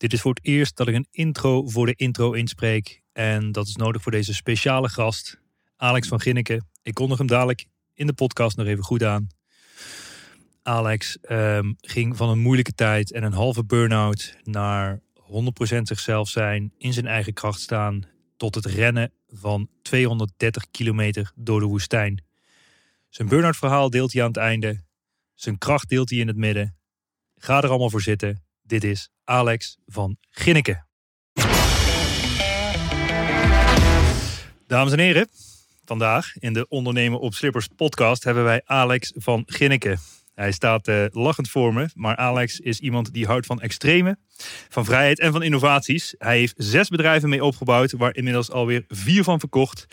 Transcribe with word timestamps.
dit 0.00 0.12
is 0.12 0.20
voor 0.20 0.34
het 0.34 0.44
eerst 0.44 0.76
dat 0.76 0.88
ik 0.88 0.94
een 0.94 1.06
intro 1.10 1.68
voor 1.68 1.86
de 1.86 1.94
intro 1.94 2.32
inspreek. 2.32 3.02
En 3.12 3.52
dat 3.52 3.66
is 3.66 3.76
nodig 3.76 4.02
voor 4.02 4.12
deze 4.12 4.34
speciale 4.34 4.88
gast, 4.88 5.40
Alex 5.76 6.08
van 6.08 6.20
Ginneken. 6.20 6.68
Ik 6.82 6.94
kondig 6.94 7.18
hem 7.18 7.26
dadelijk 7.26 7.66
in 7.94 8.06
de 8.06 8.12
podcast 8.12 8.56
nog 8.56 8.66
even 8.66 8.84
goed 8.84 9.02
aan. 9.02 9.26
Alex 10.62 11.18
um, 11.30 11.76
ging 11.80 12.16
van 12.16 12.28
een 12.28 12.38
moeilijke 12.38 12.72
tijd 12.72 13.12
en 13.12 13.22
een 13.22 13.32
halve 13.32 13.64
burn-out 13.64 14.36
naar 14.42 15.00
100% 15.00 15.02
zichzelf 15.82 16.28
zijn, 16.28 16.72
in 16.78 16.92
zijn 16.92 17.06
eigen 17.06 17.32
kracht 17.32 17.60
staan, 17.60 18.02
tot 18.36 18.54
het 18.54 18.66
rennen 18.66 19.12
van 19.28 19.68
230 19.82 20.70
kilometer 20.70 21.32
door 21.34 21.60
de 21.60 21.66
woestijn. 21.66 22.24
Zijn 23.08 23.28
burn-out 23.28 23.56
verhaal 23.56 23.90
deelt 23.90 24.12
hij 24.12 24.22
aan 24.22 24.28
het 24.28 24.36
einde. 24.36 24.80
Zijn 25.34 25.58
kracht 25.58 25.88
deelt 25.88 26.10
hij 26.10 26.18
in 26.18 26.26
het 26.26 26.36
midden. 26.36 26.76
Ga 27.36 27.62
er 27.62 27.68
allemaal 27.68 27.90
voor 27.90 28.02
zitten. 28.02 28.42
Dit 28.70 28.84
is 28.84 29.10
Alex 29.24 29.78
van 29.86 30.16
Ginneken. 30.30 30.86
Dames 34.66 34.92
en 34.92 34.98
heren, 34.98 35.28
vandaag 35.84 36.36
in 36.36 36.52
de 36.52 36.68
Ondernemen 36.68 37.20
op 37.20 37.34
Slippers 37.34 37.68
podcast 37.76 38.24
hebben 38.24 38.44
wij 38.44 38.62
Alex 38.64 39.12
van 39.16 39.42
Ginneken. 39.46 39.98
Hij 40.34 40.52
staat 40.52 40.88
uh, 40.88 41.04
lachend 41.10 41.50
voor 41.50 41.74
me, 41.74 41.88
maar 41.94 42.16
Alex 42.16 42.60
is 42.60 42.80
iemand 42.80 43.12
die 43.12 43.26
houdt 43.26 43.46
van 43.46 43.60
extreme, 43.60 44.18
van 44.68 44.84
vrijheid 44.84 45.18
en 45.20 45.32
van 45.32 45.42
innovaties. 45.42 46.14
Hij 46.18 46.38
heeft 46.38 46.54
zes 46.56 46.88
bedrijven 46.88 47.28
mee 47.28 47.44
opgebouwd, 47.44 47.92
waar 47.92 48.16
inmiddels 48.16 48.50
alweer 48.50 48.84
vier 48.88 49.24
van 49.24 49.40
verkocht. 49.40 49.86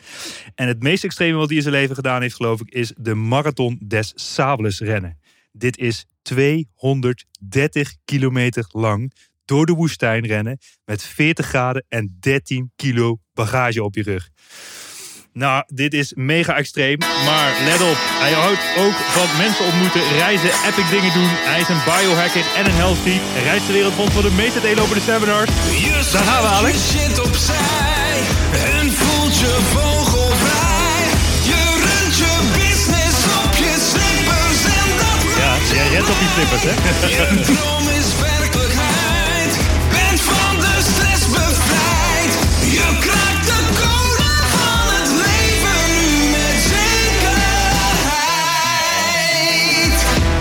En 0.54 0.68
het 0.68 0.82
meest 0.82 1.04
extreme 1.04 1.38
wat 1.38 1.48
hij 1.48 1.56
in 1.56 1.62
zijn 1.62 1.74
leven 1.74 1.94
gedaan 1.94 2.22
heeft, 2.22 2.34
geloof 2.34 2.60
ik, 2.60 2.70
is 2.70 2.92
de 2.96 3.14
Marathon 3.14 3.78
des 3.86 4.12
Sables 4.14 4.80
rennen. 4.80 5.18
Dit 5.52 5.78
is 5.78 6.06
230 6.22 7.94
kilometer 8.04 8.68
lang 8.72 9.12
door 9.44 9.66
de 9.66 9.72
woestijn 9.72 10.26
rennen 10.26 10.58
met 10.84 11.02
40 11.02 11.46
graden 11.46 11.84
en 11.88 12.16
13 12.20 12.72
kilo 12.76 13.18
bagage 13.34 13.82
op 13.82 13.94
je 13.94 14.02
rug. 14.02 14.28
Nou, 15.32 15.64
dit 15.66 15.94
is 15.94 16.12
mega 16.14 16.56
extreem, 16.56 16.98
maar 16.98 17.50
let 17.64 17.80
op. 17.80 17.98
Hij 18.24 18.32
houdt 18.32 18.64
ook 18.78 18.96
van 19.16 19.36
mensen 19.36 19.64
ontmoeten, 19.64 20.02
reizen, 20.16 20.50
epic 20.68 20.88
dingen 20.90 21.12
doen. 21.12 21.30
Hij 21.50 21.60
is 21.60 21.68
een 21.68 21.84
biohacker 21.84 22.46
en 22.56 22.64
een 22.64 22.78
health 22.82 22.98
freak. 22.98 23.20
Hij 23.34 23.42
reist 23.42 23.66
de 23.66 23.72
wereld 23.72 23.94
rond 23.94 24.12
voor 24.12 24.22
de 24.22 24.36
meeste 24.42 24.60
de 24.60 25.00
seminars. 25.00 25.50
Daar 26.12 26.22
gaan 26.22 26.42
we, 26.42 26.48
Alex. 26.48 26.76
Shit 26.90 27.20
opzij 27.26 28.18
en 28.52 28.92
voelt 28.92 29.38
je 29.38 29.52
vogelvrij. 29.72 29.97
Rent 36.08 36.14
op 36.14 36.18
die 36.18 36.28
slippers, 36.28 36.62
hè? 36.62 36.70
Je 37.08 37.40
droom 37.40 37.88
is 37.88 38.16
werkelijkheid. 38.20 39.58
Bent 39.90 40.20
van 40.20 40.60
de 40.60 40.76
stress 40.80 41.26
bevrijd. 41.26 42.32
Je 42.60 42.96
kraakt 43.00 43.46
de 43.46 43.60
code 43.80 44.30
van 44.54 44.86
het 44.94 45.10
leven 45.10 45.84
met 46.30 46.56
zekerheid. 46.74 47.62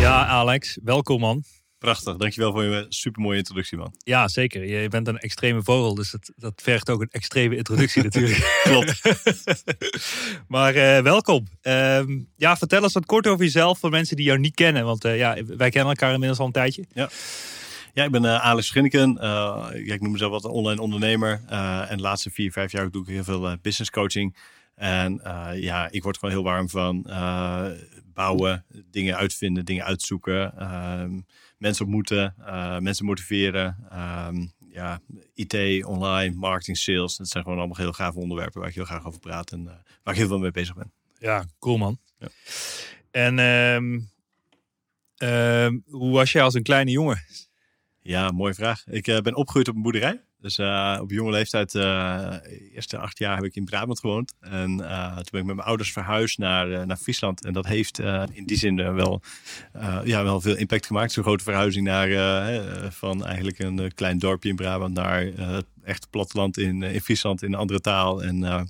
Ja, 0.01 0.25
Alex, 0.25 0.77
welkom 0.83 1.19
man. 1.19 1.43
Prachtig, 1.77 2.15
dankjewel 2.15 2.51
voor 2.51 2.63
je 2.63 2.85
supermooie 2.89 3.37
introductie, 3.37 3.77
man. 3.77 3.93
Ja, 3.97 4.27
zeker. 4.27 4.65
Je 4.65 4.89
bent 4.89 5.07
een 5.07 5.17
extreme 5.17 5.63
vogel, 5.63 5.95
dus 5.95 6.11
dat, 6.11 6.31
dat 6.35 6.61
vergt 6.61 6.89
ook 6.89 7.01
een 7.01 7.11
extreme 7.11 7.55
introductie 7.55 8.03
natuurlijk. 8.03 8.37
Klopt. 8.63 9.01
maar 10.47 10.75
eh, 10.75 11.03
welkom. 11.03 11.47
Ehm, 11.61 12.19
ja, 12.35 12.57
vertel 12.57 12.83
eens 12.83 12.93
wat 12.93 13.05
kort 13.05 13.27
over 13.27 13.43
jezelf 13.43 13.79
voor 13.79 13.89
mensen 13.89 14.15
die 14.15 14.25
jou 14.25 14.39
niet 14.39 14.55
kennen. 14.55 14.85
Want 14.85 15.05
eh, 15.05 15.17
ja, 15.17 15.37
wij 15.45 15.69
kennen 15.69 15.89
elkaar 15.89 16.13
inmiddels 16.13 16.39
al 16.39 16.45
een 16.45 16.51
tijdje. 16.51 16.85
Ja. 16.93 17.09
Ja, 17.97 18.03
ik 18.03 18.11
ben 18.11 18.25
eh, 18.25 18.45
Alex 18.45 18.67
Schinneken. 18.67 19.09
Uh, 19.09 19.21
ja, 19.73 19.93
ik 19.93 20.01
noem 20.01 20.11
mezelf 20.11 20.31
wat 20.31 20.43
een 20.43 20.51
online 20.51 20.81
ondernemer. 20.81 21.41
Eh, 21.47 21.91
en 21.91 21.97
de 21.97 22.03
laatste 22.03 22.29
vier, 22.29 22.51
vijf 22.51 22.71
jaar 22.71 22.91
doe 22.91 23.01
ik 23.01 23.07
heel 23.07 23.23
veel 23.23 23.47
eh, 23.47 23.53
business 23.61 23.89
coaching. 23.89 24.35
En 24.75 25.19
eh, 25.23 25.61
ja, 25.61 25.87
ik 25.91 26.03
word 26.03 26.17
gewoon 26.17 26.33
heel 26.33 26.43
warm 26.43 26.69
van 26.69 27.05
eh, 27.05 27.65
bouwen, 28.13 28.65
dingen 28.91 29.15
uitvinden, 29.15 29.65
dingen 29.65 29.85
uitzoeken, 29.85 30.57
ehm, 30.57 31.19
mensen 31.57 31.85
ontmoeten, 31.85 32.35
eh, 32.45 32.77
mensen 32.77 33.05
motiveren. 33.05 33.77
ehm, 33.89 34.45
ja, 34.69 35.01
IT, 35.33 35.85
online, 35.85 36.35
marketing, 36.35 36.77
sales. 36.77 37.17
Dat 37.17 37.27
zijn 37.27 37.43
gewoon 37.43 37.57
allemaal 37.57 37.77
heel 37.77 37.91
gave 37.93 38.19
onderwerpen 38.19 38.59
waar 38.59 38.69
ik 38.69 38.75
heel 38.75 38.85
graag 38.85 39.05
over 39.05 39.19
praat 39.19 39.51
en 39.51 39.67
eh, 39.67 39.73
waar 40.03 40.13
ik 40.13 40.19
heel 40.19 40.27
veel 40.27 40.39
mee 40.39 40.51
bezig 40.51 40.75
ben. 40.75 40.91
Ja, 41.19 41.45
cool 41.59 41.77
man. 41.77 41.99
Ja. 42.19 42.27
En 43.11 43.39
ehm, 43.39 43.99
ehm, 45.17 45.77
hoe 45.85 46.11
was 46.11 46.31
jij 46.31 46.43
als 46.43 46.53
een 46.53 46.63
kleine 46.63 46.91
jongen? 46.91 47.23
Ja, 48.01 48.31
mooie 48.31 48.53
vraag. 48.53 48.83
Ik 48.87 49.07
eh, 49.07 49.19
ben 49.19 49.35
opgegroeid 49.35 49.67
op 49.67 49.75
een 49.75 49.81
boerderij. 49.81 50.23
Dus 50.41 50.57
eh, 50.57 50.97
op 51.01 51.11
jonge 51.11 51.31
leeftijd, 51.31 51.75
eh 51.75 52.35
eerste 52.73 52.97
acht 52.97 53.17
jaar 53.17 53.35
heb 53.35 53.45
ik 53.45 53.55
in 53.55 53.65
Brabant 53.65 53.99
gewoond. 53.99 54.33
En 54.39 54.89
eh, 54.89 55.15
toen 55.15 55.25
ben 55.31 55.41
ik 55.41 55.45
met 55.45 55.55
mijn 55.55 55.67
ouders 55.67 55.91
verhuisd 55.91 56.37
naar, 56.37 56.87
naar 56.87 56.97
Friesland. 56.97 57.45
En 57.45 57.53
dat 57.53 57.65
heeft 57.65 57.99
in 58.33 58.45
die 58.45 58.57
zin 58.57 58.93
wel, 58.93 59.21
ja, 60.03 60.23
wel 60.23 60.41
veel 60.41 60.55
impact 60.55 60.85
gemaakt. 60.85 61.11
Zo'n 61.11 61.23
grote 61.23 61.43
verhuizing 61.43 61.85
naar, 61.85 62.09
van 62.91 63.25
eigenlijk 63.25 63.59
een 63.59 63.93
klein 63.93 64.17
dorpje 64.19 64.49
in 64.49 64.55
Brabant 64.55 64.93
naar 64.93 65.27
echte 65.83 66.07
platteland 66.09 66.57
in, 66.57 66.83
in 66.83 67.01
Friesland 67.01 67.43
in 67.43 67.53
een 67.53 67.59
andere 67.59 67.79
taal. 67.79 68.23
En 68.23 68.69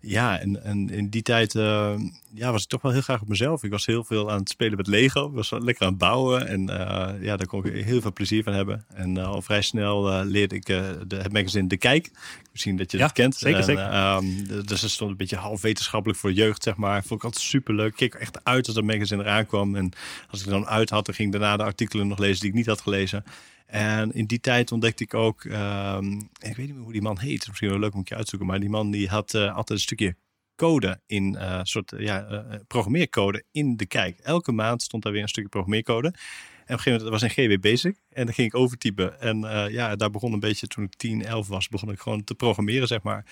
ja, 0.00 0.38
en, 0.38 0.64
en 0.64 0.90
in 0.90 1.08
die 1.08 1.22
tijd 1.22 1.54
eh, 1.54 1.94
ja, 2.34 2.52
was 2.52 2.62
ik 2.62 2.68
toch 2.68 2.82
wel 2.82 2.92
heel 2.92 3.00
graag 3.00 3.20
op 3.20 3.28
mezelf. 3.28 3.62
Ik 3.62 3.70
was 3.70 3.86
heel 3.86 4.04
veel 4.04 4.30
aan 4.30 4.38
het 4.38 4.48
spelen 4.48 4.76
met 4.76 4.86
Lego. 4.86 5.26
Ik 5.28 5.34
was 5.34 5.50
lekker 5.50 5.84
aan 5.84 5.88
het 5.92 5.98
bouwen. 5.98 6.46
En 6.46 6.68
eh, 6.68 7.22
ja, 7.22 7.36
daar 7.36 7.46
kon 7.46 7.64
ik 7.64 7.84
heel 7.84 8.00
veel 8.00 8.12
plezier 8.12 8.42
van 8.42 8.52
hebben. 8.52 8.84
En 8.94 9.16
eh, 9.18 9.26
al 9.28 9.42
vrij 9.42 9.62
snel 9.62 10.10
eh, 10.10 10.20
leerde 10.24 10.54
ik 10.54 10.66
de, 10.66 10.98
het 11.08 11.32
magazine 11.32 11.68
De 11.68 11.76
Kijk. 11.76 12.10
Misschien 12.52 12.76
dat 12.76 12.90
je 12.90 12.98
Ja, 12.98 13.04
het 13.04 13.12
kent. 13.12 13.36
zeker, 13.36 13.58
En, 13.58 13.64
zeker. 13.64 13.82
ehm, 13.82 14.24
dus 14.66 14.82
het 14.82 14.90
stond 14.90 15.10
een 15.10 15.16
beetje 15.16 15.36
half 15.36 15.60
wetenschappelijk 15.60 16.18
voor 16.18 16.32
jeugd, 16.32 16.62
zeg 16.62 16.76
maar. 16.76 17.04
Vond 17.04 17.20
ik 17.20 17.24
altijd 17.26 17.44
superleuk. 17.44 17.90
Ik 17.90 17.96
keek 17.96 18.14
er 18.14 18.20
echt 18.20 18.44
uit 18.44 18.66
als 18.66 18.74
dat 18.74 18.84
magazine 18.84 19.22
eraan 19.22 19.46
kwam. 19.46 19.74
En 19.76 19.92
als 20.30 20.40
ik 20.40 20.46
er 20.46 20.52
dan 20.52 20.66
uit 20.66 20.90
had, 20.90 21.06
dan 21.06 21.14
ging 21.14 21.34
ik 21.34 21.40
daarna 21.40 21.56
de 21.56 21.62
artikelen 21.62 22.08
nog 22.08 22.18
lezen 22.18 22.40
die 22.40 22.48
ik 22.50 22.54
niet 22.56 22.66
had 22.66 22.80
gelezen. 22.80 23.24
En 23.68 24.12
in 24.12 24.26
die 24.26 24.40
tijd 24.40 24.72
ontdekte 24.72 25.02
ik 25.04 25.14
ook, 25.14 25.44
ehm, 25.44 26.12
ik 26.18 26.56
weet 26.56 26.56
niet 26.56 26.74
meer 26.74 26.82
hoe 26.82 26.92
die 26.92 27.02
man 27.02 27.18
heet, 27.18 27.46
misschien 27.46 27.68
wel 27.68 27.78
leuk 27.78 27.92
om 27.92 27.98
een 27.98 28.04
keer 28.04 28.16
uitzoeken, 28.16 28.48
maar 28.48 28.60
die 28.60 28.68
man 28.68 28.90
die 28.90 29.08
had 29.08 29.34
eh, 29.34 29.56
altijd 29.56 29.70
een 29.70 29.84
stukje 29.84 30.16
code 30.56 31.00
in, 31.06 31.36
eh 31.36 31.60
soort 31.62 31.92
ja, 31.98 32.26
eh, 32.26 32.58
programmeercode 32.66 33.44
in 33.52 33.76
de 33.76 33.86
kijk. 33.86 34.18
Elke 34.18 34.52
maand 34.52 34.82
stond 34.82 35.02
daar 35.02 35.12
weer 35.12 35.22
een 35.22 35.28
stukje 35.28 35.48
programmeercode. 35.48 36.06
En 36.08 36.14
op 36.14 36.18
een 36.66 36.78
gegeven 36.78 36.92
moment 36.92 37.10
was 37.10 37.22
in 37.36 37.58
GW 37.58 37.60
Basic 37.60 37.96
en 38.08 38.24
dan 38.24 38.34
ging 38.34 38.48
ik 38.48 38.54
overtypen. 38.54 39.20
En 39.20 39.40
ja, 39.70 39.96
daar 39.96 40.10
begon 40.10 40.32
een 40.32 40.40
beetje, 40.40 40.66
toen 40.66 40.84
ik 40.84 40.96
10, 40.96 41.24
11 41.24 41.48
was, 41.48 41.68
begon 41.68 41.90
ik 41.90 42.00
gewoon 42.00 42.24
te 42.24 42.34
programmeren, 42.34 42.88
zeg 42.88 43.02
maar. 43.02 43.24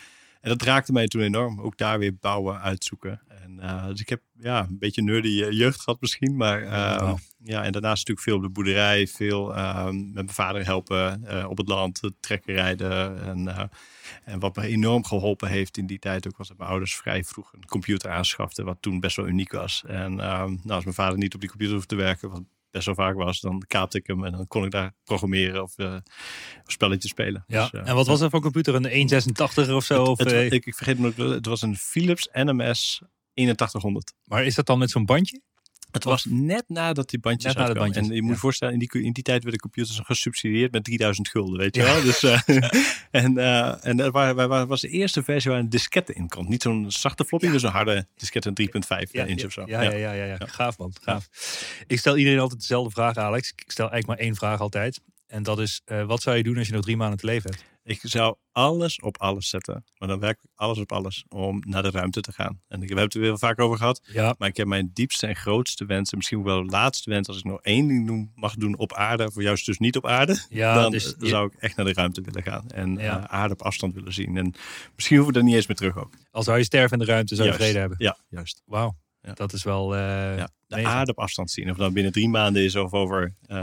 En 0.47 0.53
dat 0.53 0.63
raakte 0.63 0.93
mij 0.93 1.07
toen 1.07 1.23
enorm. 1.23 1.61
Ook 1.61 1.77
daar 1.77 1.99
weer 1.99 2.17
bouwen, 2.21 2.61
uitzoeken. 2.61 3.21
En, 3.29 3.61
eh, 3.61 3.87
dus 3.87 4.01
ik 4.01 4.09
heb 4.09 4.21
ja, 4.39 4.67
een 4.69 4.79
beetje 4.79 5.03
nerdy 5.03 5.43
eh, 5.43 5.51
jeugd 5.51 5.81
gehad 5.81 6.01
misschien. 6.01 6.37
Maar 6.37 6.63
uh, 6.63 6.69
Wauw. 6.71 7.19
ja, 7.43 7.63
en 7.63 7.73
daarnaast 7.73 8.09
natuurlijk 8.09 8.27
veel 8.27 8.37
op 8.37 8.43
de 8.43 8.49
boerderij. 8.49 9.07
Veel 9.07 9.57
uh, 9.57 9.85
met 9.85 10.15
mijn 10.15 10.29
vader 10.29 10.65
helpen 10.65 11.25
uh, 11.25 11.47
op 11.49 11.57
het 11.57 11.69
land, 11.69 12.01
trekken 12.21 12.55
rijden. 12.55 13.23
En, 13.23 13.71
en 14.25 14.39
wat 14.39 14.57
me 14.57 14.67
enorm 14.67 15.05
geholpen 15.05 15.49
heeft 15.49 15.77
in 15.77 15.87
die 15.87 15.99
tijd 15.99 16.27
ook 16.27 16.37
was 16.37 16.49
dat 16.49 16.59
mijn 16.59 16.71
ouders 16.71 16.97
vrij 16.97 17.25
vroeg 17.25 17.53
een 17.53 17.67
computer 17.67 18.11
aanschaften. 18.11 18.65
Wat 18.65 18.79
toen 18.81 19.01
best 19.01 19.17
wel 19.17 19.27
uniek 19.27 19.53
was. 19.53 19.83
En 19.87 20.15
nou, 20.15 20.59
als 20.69 20.85
mijn 20.85 20.97
vader 20.97 21.19
niet 21.19 21.35
op 21.35 21.41
die 21.41 21.49
computer 21.49 21.75
hoefde 21.75 21.97
te 21.97 22.03
werken, 22.03 22.31
wat 22.31 22.43
best 22.77 22.97
wel 22.97 23.07
vaak 23.07 23.15
was, 23.17 23.41
dan 23.41 23.63
kaapte 23.67 23.99
ik 23.99 24.07
hem 24.07 24.25
en 24.25 24.33
dan 24.33 24.47
kon 24.47 24.65
ik 24.65 24.71
daar 24.71 24.95
programmeren 25.05 25.63
of, 25.63 25.79
uh, 25.79 25.95
of 26.65 26.73
spelletjes 26.73 27.11
spelen. 27.11 27.45
Ja. 27.47 27.63
Dus, 27.63 27.81
uh, 27.81 27.89
en 27.89 27.95
wat 27.95 28.07
was 28.07 28.21
er 28.21 28.31
voor 28.31 28.41
computer? 28.41 28.75
Een 28.75 28.91
186 28.91 29.75
of 29.75 29.85
zo? 29.85 30.01
Het, 30.01 30.09
of, 30.09 30.19
het, 30.19 30.33
uh, 30.33 30.45
ik, 30.45 30.67
ik 30.67 30.75
vergeet 30.75 30.99
me 30.99 31.33
het 31.33 31.47
was 31.47 31.63
een 31.63 31.77
Philips 31.77 32.29
NMS 32.33 33.03
8100. 33.35 34.13
Maar 34.25 34.45
is 34.45 34.55
dat 34.55 34.67
dan 34.67 34.79
met 34.79 34.91
zo'n 34.91 35.05
bandje? 35.05 35.41
Het 35.97 36.05
was 36.05 36.27
net 36.29 36.65
nadat 36.69 37.11
die 37.11 37.19
bandjes 37.19 37.55
net 37.55 37.63
uitkwamen. 37.63 37.93
bandjes, 37.93 38.09
En 38.09 38.15
je 38.15 38.23
moet 38.23 38.35
je 38.35 38.41
voorstellen, 38.41 38.75
in 38.75 38.81
die, 38.81 39.03
in 39.03 39.13
die 39.13 39.23
tijd 39.23 39.43
werden 39.43 39.61
computers 39.61 40.01
gesubsidieerd 40.03 40.73
met 40.73 40.85
3000 40.85 41.29
gulden, 41.29 41.59
weet 41.59 41.77
je 41.77 41.83
wel. 41.83 42.03
Dus, 42.03 42.23
uh, 42.25 42.41
en 43.11 43.39
uh, 43.39 43.87
en 43.87 43.97
dat 43.97 44.13
was, 44.13 44.67
was 44.67 44.81
de 44.81 44.89
eerste 44.89 45.23
versie 45.23 45.51
waar 45.51 45.61
een 45.61 45.71
diskette 45.71 46.13
in 46.13 46.29
kon. 46.29 46.49
Niet 46.49 46.63
zo'n 46.63 46.91
zachte 46.91 47.25
floppy, 47.25 47.51
dus 47.51 47.63
een 47.63 47.71
harde 47.71 48.07
diskette, 48.17 48.53
een 48.55 49.05
3.5 49.07 49.11
ja, 49.11 49.25
inch 49.25 49.45
of 49.45 49.53
zo. 49.53 49.63
Ja, 49.67 49.83
ja, 49.83 49.93
ja, 49.93 50.13
ja, 50.13 50.25
ja. 50.25 50.39
gaaf 50.39 50.79
man, 50.79 50.93
gaaf. 51.01 51.29
Ik 51.87 51.99
stel 51.99 52.17
iedereen 52.17 52.39
altijd 52.39 52.61
dezelfde 52.61 52.91
vraag, 52.91 53.17
Alex. 53.17 53.53
Ik 53.57 53.71
stel 53.71 53.91
eigenlijk 53.91 54.19
maar 54.19 54.29
één 54.29 54.37
vraag 54.37 54.61
altijd. 54.61 55.01
En 55.27 55.43
dat 55.43 55.61
is, 55.61 55.83
uh, 55.87 56.05
wat 56.05 56.23
zou 56.23 56.37
je 56.37 56.43
doen 56.43 56.59
als 56.59 56.67
je 56.67 56.73
nog 56.73 56.83
drie 56.83 56.97
maanden 56.97 57.19
te 57.19 57.27
leven 57.27 57.51
hebt? 57.51 57.65
Ik 57.87 58.01
zou 58.03 58.37
alles 58.53 59.01
op 59.01 59.21
alles 59.21 59.49
zetten. 59.49 59.85
Maar 59.99 60.09
dan 60.09 60.21
werkelijk 60.21 60.53
alles 60.55 60.79
op 60.79 60.93
alles 60.93 61.25
om 61.29 61.63
naar 61.67 61.83
de 61.83 61.91
ruimte 61.91 62.21
te 62.21 62.33
gaan. 62.33 62.61
En 62.69 62.83
ik 62.83 62.89
heb 62.89 62.99
het 62.99 63.15
er 63.15 63.21
weer 63.21 63.39
vaak 63.39 63.61
over 63.61 63.77
gehad. 63.77 64.01
Ja. 64.13 64.35
Maar 64.39 64.49
ik 64.49 64.57
heb 64.57 64.67
mijn 64.67 64.91
diepste 64.93 65.27
en 65.27 65.37
grootste 65.37 65.85
wens. 65.85 66.11
En 66.11 66.17
misschien 66.17 66.43
wel 66.43 66.65
laatste 66.65 67.11
wens. 67.11 67.29
Als 67.29 67.39
ik 67.39 67.45
nog 67.45 67.61
één 67.63 67.89
ding 67.89 68.07
doen, 68.07 68.33
mag 68.35 68.55
doen 68.55 68.77
op 68.77 68.93
aarde. 68.93 69.31
Voor 69.31 69.43
juist 69.43 69.67
dus 69.67 69.79
niet 69.79 69.97
op 69.97 70.07
aarde. 70.07 70.45
Ja, 70.49 70.75
dan 70.75 70.91
dus 70.91 71.15
je... 71.19 71.27
zou 71.27 71.47
ik 71.47 71.61
echt 71.63 71.77
naar 71.77 71.87
de 71.87 71.93
ruimte 71.93 72.21
willen 72.21 72.43
gaan. 72.43 72.71
En 72.71 72.95
ja. 72.95 73.19
uh, 73.19 73.25
aarde 73.25 73.55
op 73.55 73.63
afstand 73.63 73.95
willen 73.95 74.13
zien. 74.13 74.37
En 74.37 74.55
misschien 74.95 75.17
hoeven 75.17 75.35
we 75.35 75.41
er 75.41 75.47
niet 75.47 75.55
eens 75.55 75.67
meer 75.67 75.77
terug 75.77 75.97
ook. 75.97 76.15
Als 76.31 76.45
zou 76.45 76.59
je 76.59 76.65
sterven 76.65 76.99
in 76.99 77.07
de 77.07 77.13
ruimte, 77.13 77.35
zou 77.35 77.49
je 77.49 77.55
juist. 77.55 77.65
vrede 77.65 77.81
hebben. 77.81 77.99
Ja, 78.07 78.19
juist. 78.29 78.63
Wauw. 78.65 78.97
Ja. 79.21 79.33
Dat 79.33 79.53
is 79.53 79.63
wel... 79.63 79.95
Uh, 79.95 80.01
ja. 80.37 80.49
De 80.67 80.87
aarde 80.87 81.11
op 81.11 81.19
afstand 81.19 81.51
zien. 81.51 81.71
Of 81.71 81.77
dat 81.77 81.93
binnen 81.93 82.13
drie 82.13 82.29
maanden 82.29 82.63
is 82.63 82.77
of 82.77 82.93
over... 82.93 83.35
Uh, 83.47 83.57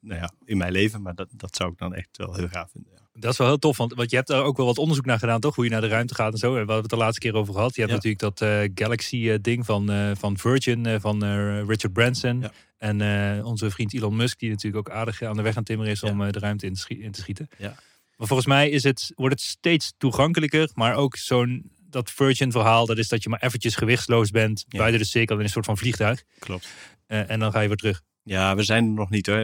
nou 0.00 0.20
ja, 0.20 0.32
in 0.44 0.56
mijn 0.56 0.72
leven. 0.72 1.02
Maar 1.02 1.14
dat, 1.14 1.28
dat 1.32 1.56
zou 1.56 1.72
ik 1.72 1.78
dan 1.78 1.94
echt 1.94 2.16
wel 2.16 2.34
heel 2.34 2.48
gaaf 2.48 2.70
vinden. 2.70 3.01
Dat 3.12 3.32
is 3.32 3.38
wel 3.38 3.46
heel 3.46 3.58
tof, 3.58 3.76
want, 3.76 3.94
want 3.94 4.10
je 4.10 4.16
hebt 4.16 4.30
er 4.30 4.42
ook 4.42 4.56
wel 4.56 4.66
wat 4.66 4.78
onderzoek 4.78 5.04
naar 5.04 5.18
gedaan, 5.18 5.40
toch? 5.40 5.54
Hoe 5.54 5.64
je 5.64 5.70
naar 5.70 5.80
de 5.80 5.88
ruimte 5.88 6.14
gaat 6.14 6.32
en 6.32 6.38
zo. 6.38 6.46
En 6.46 6.52
we 6.52 6.58
hebben 6.58 6.76
het 6.76 6.88
de 6.88 6.96
laatste 6.96 7.20
keer 7.20 7.34
over 7.34 7.54
gehad. 7.54 7.74
Je 7.74 7.80
hebt 7.80 7.92
ja. 7.92 7.96
natuurlijk 7.96 8.38
dat 8.38 8.48
uh, 8.48 8.70
Galaxy-ding 8.74 9.66
van, 9.66 9.90
uh, 9.90 10.10
van 10.18 10.38
Virgin, 10.38 11.00
van 11.00 11.24
Richard 11.66 11.92
Branson. 11.92 12.40
Ja. 12.40 12.52
En 12.78 13.44
onze 13.44 13.70
vriend 13.70 13.94
Elon 13.94 14.16
Musk, 14.16 14.38
die 14.38 14.50
natuurlijk 14.50 14.88
ook 14.88 14.94
aardig 14.94 15.22
aan 15.22 15.36
de 15.36 15.42
weg 15.42 15.56
aan 15.56 15.64
timmeren 15.64 15.92
is 15.92 16.00
ja. 16.00 16.10
om 16.10 16.32
de 16.32 16.38
ruimte 16.38 16.66
in 16.66 16.74
te, 16.74 16.80
schi 16.80 17.02
in 17.02 17.12
te 17.12 17.20
schieten. 17.20 17.48
Ja. 17.58 17.74
Maar 18.16 18.26
volgens 18.26 18.48
mij 18.48 18.70
is 18.70 18.82
het, 18.82 19.12
wordt 19.14 19.34
het 19.34 19.44
steeds 19.44 19.92
toegankelijker, 19.98 20.70
maar 20.74 20.94
ook 20.94 21.16
zo'n 21.16 21.70
dat 21.90 22.10
Virgin-verhaal, 22.10 22.86
dat 22.86 22.98
is 22.98 23.08
dat 23.08 23.22
je 23.22 23.28
maar 23.28 23.42
eventjes 23.42 23.74
gewichtsloos 23.74 24.30
bent 24.30 24.64
buiten 24.68 25.00
de 25.00 25.06
cirkel 25.06 25.36
in 25.36 25.42
een 25.42 25.48
soort 25.48 25.64
van 25.64 25.78
vliegtuig. 25.78 26.22
Klopt. 26.38 26.68
en 27.06 27.38
dan 27.38 27.52
ga 27.52 27.60
je 27.60 27.68
weer 27.68 27.76
terug. 27.76 28.02
Ja, 28.24 28.56
we 28.56 28.62
zijn 28.62 28.84
er 28.84 28.90
nog 28.90 29.10
niet 29.10 29.26
hoor. 29.26 29.38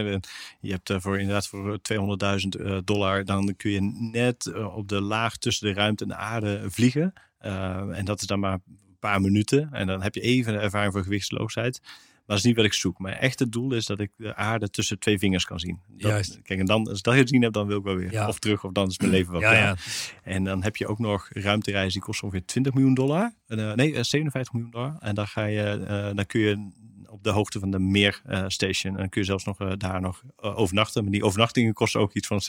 Je 0.59 0.71
hebt 0.71 0.89
uh, 0.89 0.97
voor 0.99 1.19
inderdaad 1.19 1.47
voor 1.47 1.79
200.000 1.93 1.97
uh, 2.61 2.77
dollar, 2.83 3.25
dan 3.25 3.55
kun 3.55 3.71
je 3.71 3.81
net 4.11 4.53
op 4.55 4.87
de 4.87 5.01
laag 5.01 5.37
tussen 5.37 5.67
de 5.67 5.73
ruimte 5.73 6.03
en 6.03 6.09
de 6.09 6.15
aarde 6.15 6.63
vliegen. 6.67 7.13
Uh, 7.41 7.97
en 7.97 8.05
dat 8.05 8.21
is 8.21 8.27
dan 8.27 8.39
maar 8.39 8.53
een 8.53 8.97
paar 8.99 9.21
minuten. 9.21 9.69
En 9.71 9.87
dan 9.87 10.01
heb 10.01 10.15
je 10.15 10.21
even 10.21 10.53
een 10.53 10.59
ervaring 10.59 10.93
voor 10.93 11.03
gewichtsloosheid. 11.03 11.79
Maar 12.29 12.37
dat 12.37 12.37
is 12.37 12.43
niet 12.43 12.55
wat 12.55 12.73
ik 12.73 12.79
zoek. 12.79 12.99
Mijn 12.99 13.15
echte 13.15 13.49
doel 13.49 13.73
is 13.73 13.85
dat 13.85 13.99
ik 13.99 14.11
de 14.15 14.35
aarde 14.35 14.69
tussen 14.69 14.99
twee 14.99 15.19
vingers 15.19 15.45
kan 15.45 15.59
zien. 15.59 15.79
Dat, 15.87 16.11
Juist. 16.11 16.39
Kijk, 16.41 16.59
en 16.59 16.65
dan, 16.65 16.87
als 16.87 16.97
ik 16.97 17.03
dat 17.03 17.13
gezien 17.13 17.41
heb, 17.41 17.53
dan 17.53 17.67
wil 17.67 17.77
ik 17.77 17.83
wel 17.83 17.95
weer. 17.95 18.11
Ja. 18.11 18.27
Of 18.27 18.39
terug, 18.39 18.63
of 18.63 18.71
dan 18.71 18.87
is 18.87 18.97
mijn 18.97 19.11
leven 19.11 19.31
wel 19.31 19.41
ja, 19.47 19.49
klaar. 19.49 19.61
ja. 19.61 19.75
En 20.23 20.43
dan 20.43 20.63
heb 20.63 20.75
je 20.75 20.87
ook 20.87 20.99
nog 20.99 21.29
ruimtereizen 21.29 21.93
die 21.93 22.01
kosten 22.01 22.27
ongeveer 22.27 22.45
20 22.45 22.73
miljoen 22.73 22.93
dollar. 22.93 23.33
Uh, 23.47 23.73
nee, 23.73 23.91
uh, 23.91 24.01
57 24.01 24.53
miljoen 24.53 24.71
dollar. 24.71 24.95
En 24.99 25.15
dan, 25.15 25.27
ga 25.27 25.45
je, 25.45 25.79
uh, 25.81 26.15
dan 26.15 26.25
kun 26.25 26.39
je 26.39 26.69
op 27.09 27.23
de 27.23 27.29
hoogte 27.29 27.59
van 27.59 27.71
de 27.71 27.79
Meerstation. 27.79 28.93
en 28.93 28.99
dan 28.99 29.09
kun 29.09 29.21
je 29.21 29.27
zelfs 29.27 29.43
nog 29.43 29.57
daar 29.57 30.01
nog 30.01 30.21
overnachten. 30.35 31.03
Maar 31.03 31.11
die 31.11 31.23
overnachtingen 31.23 31.73
kosten 31.73 31.99
ook 31.99 32.13
iets 32.13 32.27
van 32.27 32.41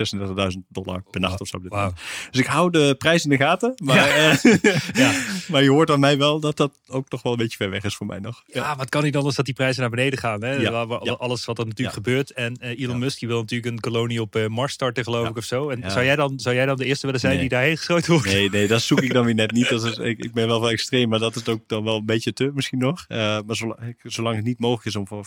36.000 0.52 0.58
dollar 0.68 1.02
per 1.10 1.20
nacht 1.20 1.40
of 1.40 1.48
zo. 1.48 1.58
Wow. 1.62 1.90
Dus 2.30 2.40
ik 2.40 2.46
hou 2.46 2.70
de 2.70 2.94
prijs 2.98 3.24
in 3.24 3.30
de 3.30 3.36
gaten. 3.36 3.72
Maar, 3.84 3.96
ja. 3.96 4.38
ja. 4.92 5.12
maar 5.50 5.62
je 5.62 5.70
hoort 5.70 5.90
aan 5.90 6.00
mij 6.00 6.18
wel 6.18 6.40
dat 6.40 6.56
dat 6.56 6.72
ook 6.86 7.10
nog 7.10 7.22
wel 7.22 7.32
een 7.32 7.38
beetje 7.38 7.56
ver 7.56 7.70
weg 7.70 7.84
is 7.84 7.94
voor 7.94 8.06
mij 8.06 8.18
nog. 8.18 8.42
Ja, 8.46 8.76
het 8.78 8.88
kan 8.88 9.02
niet 9.02 9.16
anders 9.16 9.36
dat 9.36 9.44
die 9.44 9.54
prijzen 9.54 9.80
naar 9.80 9.90
beneden 9.90 10.18
gaan. 10.18 10.42
Hè? 10.42 10.52
Ja. 10.52 10.70
Alles 11.18 11.44
wat 11.44 11.58
er 11.58 11.66
natuurlijk 11.66 11.96
gebeurt. 11.96 12.32
En 12.32 12.56
Elon 12.60 12.98
Musk 12.98 13.18
die 13.18 13.28
wil 13.28 13.40
natuurlijk 13.40 13.72
een 13.72 13.80
kolonie 13.80 14.20
op 14.20 14.48
Mars 14.48 14.72
starten, 14.72 15.04
geloof 15.04 15.28
ik, 15.28 15.36
of 15.36 15.44
zo. 15.44 15.68
En 15.68 15.90
zou, 15.90 16.04
jij 16.04 16.16
dan, 16.16 16.40
zou 16.40 16.54
jij 16.54 16.66
dan 16.66 16.76
de 16.76 16.84
eerste 16.84 17.06
willen 17.06 17.20
zijn 17.20 17.32
nee. 17.32 17.40
die 17.40 17.50
daarheen 17.50 17.76
geschoten 17.76 18.12
wordt? 18.12 18.26
Nee, 18.26 18.50
nee, 18.50 18.66
dat 18.66 18.82
zoek 18.82 19.00
ik 19.00 19.12
dan 19.12 19.24
weer 19.24 19.34
net 19.34 19.52
niet. 19.52 19.68
Dat 19.68 19.84
is, 19.84 19.96
ik, 20.10 20.18
ik, 20.18 20.32
ben 20.32 20.46
wel 20.46 20.60
wel 20.60 20.70
extreem, 20.70 21.08
maar 21.08 21.18
dat 21.18 21.36
is 21.36 21.48
ook 21.48 21.60
dan 21.66 21.84
wel 21.84 21.96
een 21.96 22.04
beetje 22.04 22.32
te 22.32 22.50
misschien 22.54 22.78
nog. 22.78 23.04
Uh, 23.08 23.18
maar 23.18 23.56
zolang, 23.56 23.96
zolang, 24.02 24.36
het 24.36 24.44
niet 24.44 24.49
mogelijk 24.58 24.86
is 24.86 24.96
om 24.96 25.06
van 25.06 25.24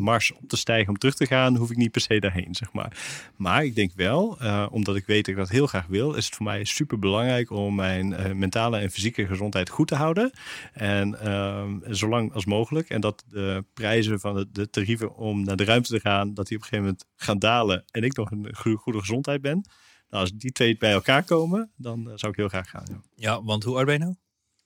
Mars 0.00 0.32
op 0.32 0.48
te 0.48 0.56
stijgen 0.56 0.88
om 0.88 0.98
terug 0.98 1.14
te 1.14 1.26
gaan, 1.26 1.56
hoef 1.56 1.70
ik 1.70 1.76
niet 1.76 1.90
per 1.90 2.00
se 2.00 2.20
daarheen, 2.20 2.54
zeg 2.54 2.72
maar. 2.72 2.96
Maar 3.36 3.64
ik 3.64 3.74
denk 3.74 3.92
wel, 3.94 4.38
uh, 4.42 4.66
omdat 4.70 4.96
ik 4.96 5.06
weet 5.06 5.24
dat 5.24 5.34
ik 5.34 5.40
dat 5.40 5.48
heel 5.48 5.66
graag 5.66 5.86
wil, 5.86 6.14
is 6.14 6.24
het 6.24 6.34
voor 6.34 6.46
mij 6.46 6.64
super 6.64 6.98
belangrijk 6.98 7.50
om 7.50 7.74
mijn 7.74 8.10
uh, 8.10 8.32
mentale 8.32 8.78
en 8.78 8.90
fysieke 8.90 9.26
gezondheid 9.26 9.68
goed 9.68 9.88
te 9.88 9.94
houden. 9.94 10.30
En 10.72 11.16
uh, 11.24 11.66
zolang 11.84 12.32
als 12.32 12.44
mogelijk. 12.44 12.88
En 12.88 13.00
dat 13.00 13.24
de 13.28 13.64
prijzen 13.74 14.20
van 14.20 14.48
de, 14.52 14.70
tarieven 14.70 15.16
om 15.16 15.44
naar 15.44 15.56
de 15.56 15.64
ruimte 15.64 15.92
te 15.92 16.00
gaan, 16.00 16.34
dat 16.34 16.46
die 16.46 16.56
op 16.56 16.62
een 16.62 16.68
gegeven 16.68 16.84
moment 16.84 17.06
gaan 17.16 17.38
dalen 17.38 17.84
en 17.90 18.02
ik 18.02 18.16
nog 18.16 18.30
een 18.30 18.48
goede 18.56 18.98
gezondheid 18.98 19.40
ben. 19.40 19.64
Nou, 20.10 20.22
als 20.22 20.32
die 20.32 20.52
twee 20.52 20.76
bij 20.76 20.92
elkaar 20.92 21.22
komen, 21.22 21.70
dan 21.76 22.00
uh, 22.00 22.12
zou 22.14 22.32
ik 22.32 22.38
heel 22.38 22.48
graag 22.48 22.70
gaan. 22.70 22.84
Ja, 22.88 23.00
ja 23.14 23.42
want 23.42 23.64
hoe 23.64 23.76
oud 23.76 23.90
je 23.90 23.98
nou? 23.98 24.14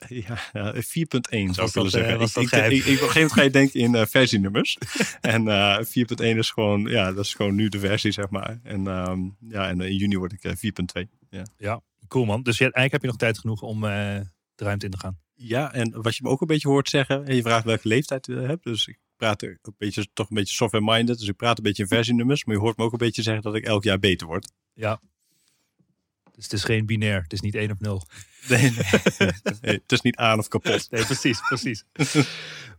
Ja, 0.09 0.39
ja 0.53 0.75
4.1 0.75 0.81
zou 0.81 1.49
ik 1.49 1.55
dat, 1.55 1.73
willen 1.73 1.91
zeggen. 1.91 2.19
Was 2.19 2.37
ik, 2.37 2.51
dat 2.51 2.61
ik, 2.61 2.71
ik, 2.71 2.85
ik, 2.85 2.85
op 2.85 2.87
een 2.87 2.97
gegeven 2.97 3.15
moment 3.15 3.33
ga 3.33 3.43
je 3.43 3.51
denken 3.51 3.81
in 3.81 3.95
uh, 3.95 4.03
versienummers. 4.07 4.79
en 5.21 5.47
uh, 5.47 5.79
4.1 5.79 5.85
is 6.17 6.51
gewoon, 6.51 6.85
ja, 6.85 7.13
dat 7.13 7.25
is 7.25 7.35
gewoon 7.35 7.55
nu 7.55 7.69
de 7.69 7.79
versie, 7.79 8.13
zeg 8.13 8.31
maar. 8.31 8.61
En, 8.63 8.87
um, 8.87 9.37
ja, 9.49 9.69
en 9.69 9.81
in 9.81 9.97
juni 9.97 10.17
word 10.17 10.33
ik 10.33 10.45
uh, 10.45 10.73
4.2. 11.03 11.09
Ja. 11.31 11.47
ja, 11.57 11.81
cool 12.09 12.25
man. 12.25 12.43
Dus 12.43 12.61
eigenlijk 12.61 12.93
heb 12.93 13.01
je 13.01 13.07
nog 13.07 13.17
tijd 13.17 13.39
genoeg 13.39 13.63
om 13.63 13.81
de 13.81 14.25
ruimte 14.57 14.85
in 14.85 14.91
te 14.91 14.99
gaan. 14.99 15.19
Ja, 15.35 15.73
en 15.73 16.03
wat 16.03 16.17
je 16.17 16.23
me 16.23 16.29
ook 16.29 16.41
een 16.41 16.47
beetje 16.47 16.69
hoort 16.69 16.89
zeggen, 16.89 17.25
en 17.27 17.37
je 17.37 17.43
vraagt 17.43 17.65
welke 17.65 17.89
leeftijd 17.89 18.27
je 18.27 18.35
hebt. 18.35 18.65
Dus 18.65 18.87
ik 18.87 18.99
praat 19.17 19.43
er 19.43 19.59
een 19.63 19.75
beetje, 19.79 20.07
toch 20.13 20.31
een 20.31 20.37
beetje 20.37 20.55
software-minded. 20.55 21.19
Dus 21.19 21.29
ik 21.29 21.37
praat 21.37 21.57
een 21.57 21.63
beetje 21.63 21.83
in 21.83 21.89
versienummers. 21.97 22.45
Maar 22.45 22.55
je 22.55 22.61
hoort 22.61 22.77
me 22.77 22.85
ook 22.85 22.93
een 22.93 22.99
beetje 22.99 23.23
zeggen 23.23 23.43
dat 23.43 23.55
ik 23.55 23.65
elk 23.65 23.85
jaar 23.85 23.99
beter 23.99 24.27
word. 24.27 24.53
Ja. 24.73 25.01
Dus 26.35 26.45
het 26.45 26.53
is 26.53 26.65
geen 26.65 26.87
binair. 26.87 27.23
Het 27.23 27.33
is 27.33 27.41
niet 27.41 27.55
1 27.55 27.71
of 27.71 27.81
0. 27.81 28.03
Nee, 28.49 28.61
nee, 28.61 29.31
nee, 29.61 29.75
het 29.83 29.93
is 29.93 30.01
niet 30.01 30.17
aan 30.17 30.39
of 30.39 30.49
kapot. 30.49 30.91
Nee, 30.91 31.05
precies, 31.05 31.41
precies. 31.41 31.85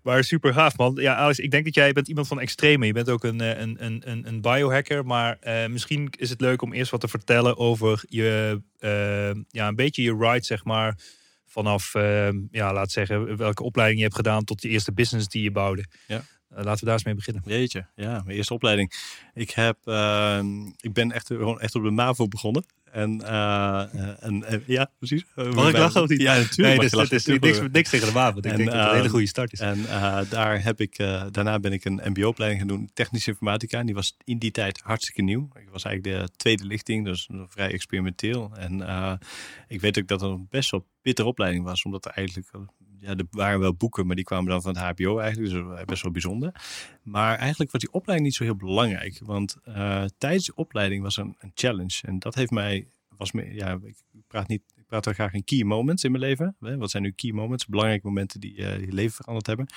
maar 0.04 0.24
super 0.24 0.54
gaaf, 0.54 0.78
man. 0.78 0.96
Ja, 0.96 1.16
Alex, 1.16 1.40
ik 1.40 1.52
denk 1.52 1.66
dat 1.66 1.76
jij 1.76 1.92
bent 1.92 2.08
iemand 2.08 2.28
van 2.28 2.40
extreme. 2.40 2.86
Je 2.86 2.94
bent 2.94 3.10
ook 3.10 3.24
een, 3.24 3.40
een, 3.62 3.76
een, 3.84 4.28
een 4.28 4.42
biohacker. 4.42 5.06
Maar 5.06 5.38
uh, 5.44 5.66
misschien 5.68 6.14
is 6.18 6.30
het 6.30 6.42
leuk 6.42 6.62
om 6.62 6.74
eerst 6.74 6.92
wat 6.92 7.00
te 7.00 7.08
vertellen 7.08 7.58
over 7.58 8.04
je, 8.08 8.62
uh, 8.80 9.44
ja, 9.50 9.68
een 9.68 9.76
beetje 9.76 10.04
je 10.04 10.16
ride, 10.20 10.46
zeg 10.46 10.64
maar. 10.64 10.98
Vanaf, 11.46 11.94
uh, 11.94 12.30
ja, 12.52 12.74
laat 12.74 12.92
zeggen, 12.92 13.38
welke 13.38 13.64
opleiding 13.64 14.00
je 14.00 14.06
hebt 14.06 14.18
gedaan 14.18 14.44
tot 14.44 14.62
de 14.62 14.70
eerste 14.70 14.94
business 14.94 15.28
die 15.28 15.44
je 15.44 15.52
bouwde. 15.52 15.86
Ja. 16.08 16.24
Uh, 16.58 16.64
laten 16.64 16.80
we 16.80 16.86
daar 16.86 16.94
eens 16.94 17.04
mee 17.04 17.16
beginnen. 17.16 17.44
Jeetje, 17.46 17.86
ja, 17.96 18.22
mijn 18.26 18.38
eerste 18.38 18.54
opleiding. 18.54 18.94
Ik, 19.34 19.50
heb, 19.50 19.78
uh, 19.86 20.40
ik 20.78 20.94
ben 20.94 21.12
echt, 21.12 21.28
gewoon 21.28 21.60
echt 21.60 21.76
op 21.76 21.84
de 21.84 21.90
MAVO 21.90 22.28
begonnen. 22.28 22.66
En, 22.92 23.22
uh, 23.22 24.24
en 24.24 24.64
ja, 24.66 24.92
precies. 24.98 25.26
Mag 25.36 25.70
ik 25.70 25.78
lachen 25.78 26.02
of 26.02 26.10
niet? 26.10 26.22
Ja, 26.22 26.36
natuurlijk. 26.36 26.82
Nee, 26.82 26.90
dus, 26.90 27.10
is 27.12 27.26
niks, 27.26 27.62
niks 27.72 27.90
tegen 27.90 28.08
de 28.08 28.14
MAVO. 28.14 28.38
Ik 28.38 28.46
en, 28.46 28.56
denk 28.56 28.70
dat 28.70 28.80
het 28.80 28.90
een 28.90 28.96
hele 28.96 29.10
goede 29.10 29.28
start 29.28 29.54
is. 29.54 29.60
En 29.60 29.78
uh, 29.80 30.20
daar 30.30 30.64
heb 30.64 30.82
ik, 30.82 30.98
daarna 31.32 31.60
ben 31.60 31.74
ik 31.74 31.86
een 31.86 32.02
mbo-opleiding 32.04 32.62
gaan 32.62 32.78
doen, 32.78 32.90
technische 32.94 33.30
informatica. 33.30 33.80
En 33.80 33.86
die 33.86 33.96
was 33.96 34.18
in 34.24 34.38
die 34.38 34.52
tijd 34.52 34.82
hartstikke 34.84 35.22
nieuw. 35.22 35.50
Ik 35.60 35.70
was 35.72 35.84
eigenlijk 35.84 36.22
de 36.22 36.30
tweede 36.36 36.66
lichting, 36.66 37.06
dus 37.06 37.30
vrij 37.48 37.72
experimenteel. 37.72 38.52
En 38.58 38.84
ik 39.68 39.82
weet 39.82 40.00
ook 40.00 40.08
dat 40.08 40.22
het 40.22 40.30
een 40.30 40.48
best 40.50 40.72
wel 40.72 40.86
pittige 41.02 41.28
opleiding 41.28 41.64
was, 41.64 41.84
omdat 41.84 42.06
er 42.06 42.12
eigenlijk 42.12 42.48
ja, 43.06 43.16
er 43.16 43.26
waren 43.30 43.60
wel 43.60 43.76
boeken, 43.76 44.08
maar 44.08 44.16
die 44.16 44.26
kwamen 44.26 44.50
dan 44.50 44.62
van 44.62 44.78
het 44.78 45.00
HBO 45.00 45.18
eigenlijk. 45.20 45.54
Dus 45.54 45.62
was 45.62 45.86
best 45.86 46.04
wel 46.04 46.12
bijzonder. 46.12 46.52
Maar 47.04 47.38
eigenlijk 47.38 47.72
was 47.72 47.82
die 47.82 47.92
opleiding 47.92 48.30
niet 48.30 48.38
zo 48.38 48.44
heel 48.44 48.56
belangrijk. 48.56 49.20
Want 49.24 49.58
uh, 49.68 50.04
tijdens 50.18 50.46
de 50.46 50.56
opleiding 50.56 51.04
was 51.04 51.18
een, 51.18 51.36
een 51.40 51.52
challenge. 51.54 52.00
En 52.02 52.20
dat 52.20 52.36
heeft 52.36 52.52
mij, 52.52 52.88
was 53.18 53.32
me, 53.32 53.54
ja, 53.54 53.80
ik 53.84 53.96
praat 54.28 54.48
niet, 54.48 54.62
ik 54.76 54.86
praat 54.88 55.06
wel 55.06 55.14
graag 55.14 55.34
in 55.34 55.44
key 55.44 55.64
moments 55.64 56.04
in 56.04 56.12
mijn 56.12 56.24
leven. 56.24 56.56
Wat 56.60 56.92
zijn 56.92 57.04
nu 57.04 57.12
key 57.12 57.32
moments? 57.32 57.66
Belangrijke 57.66 58.08
momenten 58.08 58.40
die 58.40 58.66
eh, 58.66 58.80
je 58.80 58.94
leven 58.94 59.16
veranderd 59.16 59.48
hebben. 59.48 59.68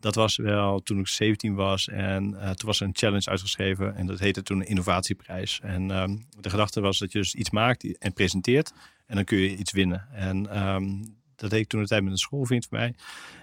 Dat 0.00 0.14
was 0.14 0.36
wel 0.36 0.80
toen 0.80 0.98
ik 0.98 1.06
17 1.06 1.54
was 1.54 1.88
en 1.88 2.40
eh, 2.40 2.50
toen 2.50 2.66
was 2.66 2.80
er 2.80 2.86
een 2.86 2.96
challenge 2.96 3.30
uitgeschreven. 3.30 3.96
En 3.96 4.06
dat 4.06 4.18
heette 4.18 4.42
toen 4.42 4.60
een 4.60 4.66
innovatieprijs. 4.66 5.60
En 5.62 5.90
ehm, 5.90 6.16
de 6.40 6.50
gedachte 6.50 6.80
was 6.80 6.98
dat 6.98 7.12
je 7.12 7.18
dus 7.18 7.34
iets 7.34 7.50
maakt 7.50 7.98
en 7.98 8.12
presenteert. 8.12 8.72
En 9.06 9.16
dan 9.16 9.24
kun 9.24 9.38
je 9.38 9.56
iets 9.56 9.72
winnen. 9.72 10.08
En 10.12 10.50
ehm, 10.50 11.02
dat 11.40 11.50
deed 11.50 11.60
ik 11.60 11.68
toen 11.68 11.80
een 11.80 11.86
tijd 11.86 12.02
met 12.02 12.12
een 12.12 12.18
schoolvriend 12.18 12.66
van 12.66 12.78
mij. 12.78 12.94